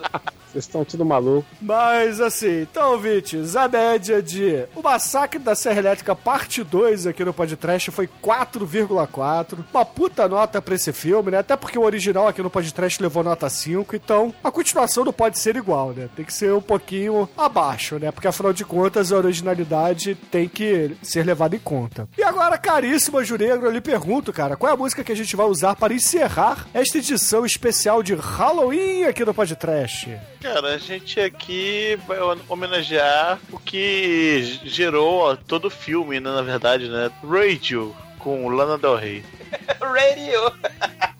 Vocês 0.51 0.65
estão 0.65 0.83
tudo 0.83 1.05
maluco. 1.05 1.45
Mas 1.61 2.19
assim, 2.19 2.61
então, 2.61 2.93
ouvintes, 2.93 3.55
a 3.55 3.67
média 3.67 4.21
de 4.21 4.65
O 4.75 4.81
Massacre 4.81 5.39
da 5.39 5.53
Serra 5.53 5.79
Elétrica 5.79 6.15
Parte 6.15 6.63
2 6.63 7.05
aqui 7.07 7.23
no 7.23 7.33
podcast 7.33 7.91
foi 7.91 8.09
4,4. 8.23 9.59
Uma 9.71 9.85
puta 9.85 10.27
nota 10.27 10.61
pra 10.61 10.75
esse 10.75 10.91
filme, 10.91 11.31
né? 11.31 11.39
Até 11.39 11.55
porque 11.55 11.77
o 11.77 11.83
original 11.83 12.27
aqui 12.27 12.41
no 12.41 12.49
podcast 12.49 13.01
levou 13.01 13.23
nota 13.23 13.49
5, 13.49 13.95
então 13.95 14.33
a 14.43 14.51
continuação 14.51 15.05
não 15.05 15.13
pode 15.13 15.37
ser 15.37 15.55
igual, 15.55 15.91
né? 15.91 16.09
Tem 16.15 16.25
que 16.25 16.33
ser 16.33 16.51
um 16.53 16.61
pouquinho 16.61 17.29
abaixo, 17.37 17.99
né? 17.99 18.11
Porque 18.11 18.27
afinal 18.27 18.51
de 18.51 18.65
contas 18.65 19.11
a 19.11 19.17
originalidade 19.17 20.15
tem 20.31 20.47
que 20.47 20.95
ser 21.03 21.25
levada 21.25 21.55
em 21.55 21.59
conta. 21.59 22.07
E 22.17 22.23
agora, 22.23 22.57
caríssima 22.57 23.23
Juregro, 23.23 23.67
eu 23.67 23.71
lhe 23.71 23.81
pergunto, 23.81 24.33
cara, 24.33 24.55
qual 24.57 24.71
é 24.71 24.73
a 24.73 24.77
música 24.77 25.03
que 25.03 25.11
a 25.11 25.15
gente 25.15 25.35
vai 25.35 25.45
usar 25.45 25.75
para 25.75 25.93
encerrar 25.93 26.67
esta 26.73 26.97
edição 26.97 27.45
especial 27.45 28.01
de 28.01 28.15
Halloween 28.15 29.03
aqui 29.03 29.23
no 29.23 29.33
podcast? 29.33 30.17
Cara, 30.41 30.69
a 30.69 30.77
gente 30.77 31.19
aqui 31.19 31.99
vai 32.07 32.17
homenagear 32.47 33.39
o 33.51 33.59
que 33.59 34.59
gerou 34.63 35.19
ó, 35.19 35.35
todo 35.35 35.65
o 35.65 35.71
filme, 35.71 36.19
né, 36.19 36.29
na 36.29 36.41
verdade, 36.41 36.87
né? 36.87 37.11
Radio, 37.23 37.93
com 38.19 38.47
Lana 38.47 38.77
Del 38.77 38.95
Rey. 38.95 39.23
Radio. 39.81 40.39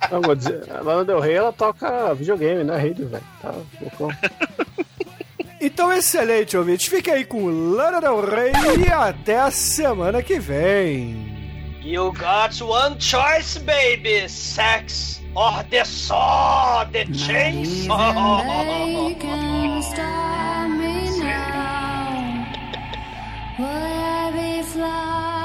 Não, 0.10 0.22
vou 0.22 0.36
dizer, 0.36 0.64
a 0.72 0.82
Lana 0.82 1.04
Del 1.04 1.20
Rey, 1.20 1.36
ela 1.36 1.52
toca 1.52 2.14
videogame, 2.14 2.64
né? 2.64 2.78
Rádio, 2.78 3.10
velho. 3.10 3.24
Tá 3.42 3.54
loucão. 3.82 4.10
Então, 5.62 5.92
excelente, 5.92 6.56
ouvintes. 6.56 6.88
Fique 6.88 7.12
aí 7.12 7.26
com 7.26 7.48
Lana 7.48 8.00
Del 8.00 8.22
Rey 8.22 8.54
e 8.88 8.90
até 8.90 9.40
a 9.40 9.52
semana 9.52 10.24
que 10.24 10.40
vem. 10.40 11.38
You 11.84 12.14
got 12.14 12.62
one 12.62 12.96
choice, 12.98 13.60
baby. 13.60 14.30
Sex 14.30 15.22
or 15.40 15.64
the 15.70 15.84
saw, 15.86 16.84
the 16.92 17.06
chainsaw. 17.06 18.44
They 18.44 19.16
can 19.16 19.82
stop 19.82 20.70
me 20.70 21.20
now. 21.20 22.46
Will 23.58 23.66
I 23.66 24.32
be 24.36 24.64
flying 24.64 25.39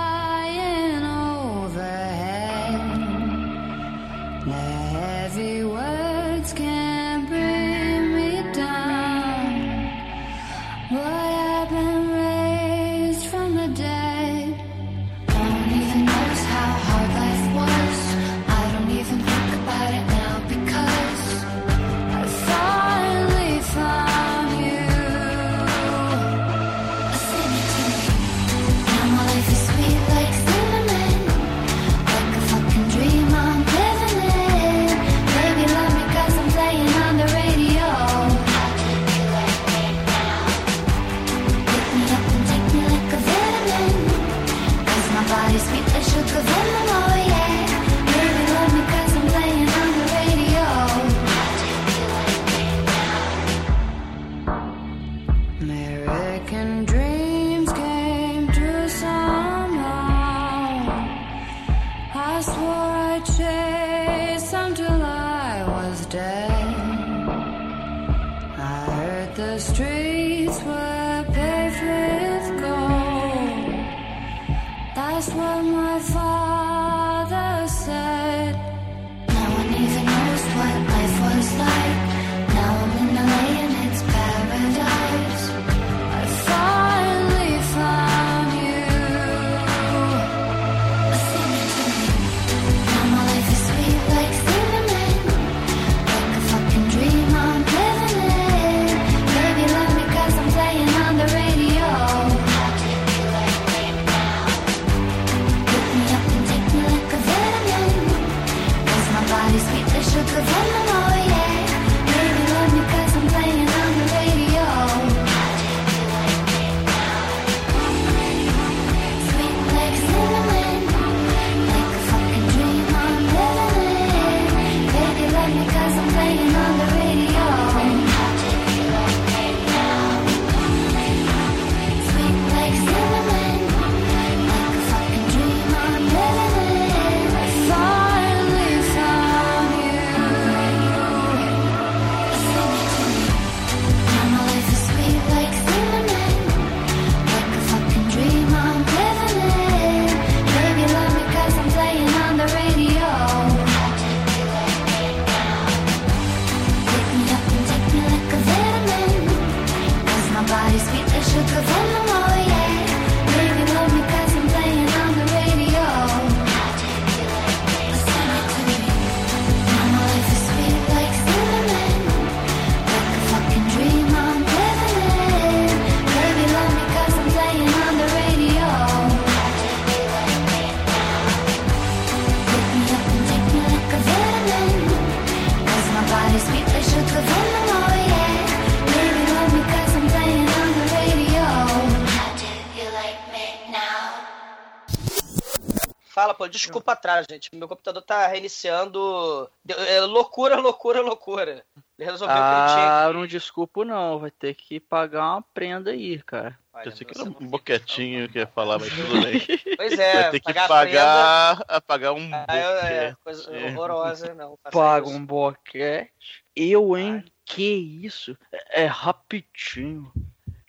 desculpa 196.59 196.93
atrás, 196.93 197.27
gente. 197.29 197.51
Meu 197.55 197.69
computador 197.69 198.03
tá 198.03 198.27
reiniciando. 198.27 199.51
É 199.69 200.01
loucura, 200.01 200.57
loucura, 200.57 201.01
loucura. 201.01 201.65
Ele 201.99 202.11
resolveu 202.11 202.37
que 202.37 202.43
ele 202.43 202.75
tinha 202.75 203.05
Ah, 203.07 203.13
não 203.13 203.27
desculpo 203.27 203.85
não, 203.85 204.19
vai 204.19 204.31
ter 204.31 204.55
que 204.55 204.81
pagar 204.81 205.33
uma 205.35 205.43
prenda 205.55 205.91
aí, 205.91 206.21
cara. 206.23 206.59
Olha, 206.73 206.87
Eu 206.87 206.93
sei 206.93 207.07
que 207.07 207.19
era 207.19 207.29
um 207.29 207.33
boquetinho 207.47 208.29
que 208.29 208.39
ia 208.39 208.47
falar, 208.47 208.79
mas 208.79 208.89
tudo 208.89 209.21
bem. 209.23 209.41
Pois 209.77 209.99
é, 209.99 210.23
Vai 210.23 210.31
ter 210.33 210.41
que 210.41 210.53
pagar 210.53 211.65
a 211.69 211.81
pagar, 211.81 212.13
um 212.13 212.31
Ah, 212.33 212.47
é, 212.49 213.11
boquete. 213.11 213.17
coisa 213.23 213.51
horrorosa, 213.51 214.35
não. 214.35 214.59
Paga 214.73 215.07
isso. 215.07 215.17
um 215.17 215.25
boquete. 215.25 216.11
Eu, 216.57 216.97
hein? 216.97 217.25
Que 217.45 217.63
isso? 217.63 218.37
É, 218.53 218.83
é 218.83 218.87
rapidinho. 218.87 220.11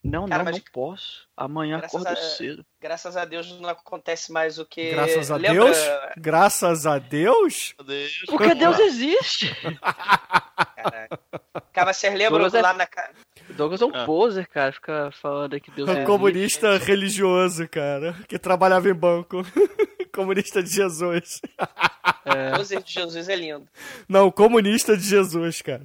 Não, 0.08 0.28
Cara, 0.28 0.44
não, 0.44 0.52
mas- 0.52 0.56
não 0.64 0.72
posso. 0.72 1.26
Amanhã 1.36 1.80
Graças 1.80 2.02
acordo 2.02 2.18
a- 2.20 2.22
cedo. 2.22 2.66
Graças 2.80 3.18
a 3.18 3.26
Deus 3.26 3.60
não 3.60 3.68
acontece 3.70 4.32
mais 4.32 4.60
o 4.60 4.66
que. 4.66 4.92
Graças 4.92 5.32
a 5.32 5.36
Lembra- 5.36 5.66
Deus? 5.66 5.78
Graças 6.18 6.86
a 6.86 7.00
Deus? 7.00 7.74
Deus. 7.86 8.12
Porque 8.28 8.54
Deus 8.54 8.78
existe. 8.80 9.54
Caraca. 10.76 11.20
Cara, 11.74 11.94
vocês 11.94 12.14
lembram 12.14 12.32
Douglas 12.40 12.54
é- 12.54 12.62
lá 12.62 12.74
na. 12.74 12.86
ca- 12.86 13.10
Douglas 13.50 13.82
é 13.82 13.86
um 13.86 13.92
Ah. 13.96 14.06
poser, 14.06 14.48
cara. 14.48 14.72
Fica 14.72 15.12
falando 15.22 15.60
que 15.60 15.72
Deus 15.72 15.90
Um 15.90 15.92
existe. 15.94 16.06
comunista 16.08 16.78
religioso, 16.78 17.68
cara, 17.68 18.14
que 18.28 18.38
trabalhava 18.40 18.88
em 18.90 18.94
banco. 18.94 19.42
comunista 20.14 20.64
de 20.64 20.70
Jesus. 20.70 21.42
É. 22.26 22.52
Deus 22.54 22.70
de 22.70 22.82
Jesus 22.94 23.28
é 23.28 23.36
lindo. 23.36 23.68
Não, 24.08 24.32
comunista 24.32 24.96
de 24.96 25.04
Jesus, 25.04 25.62
cara. 25.62 25.84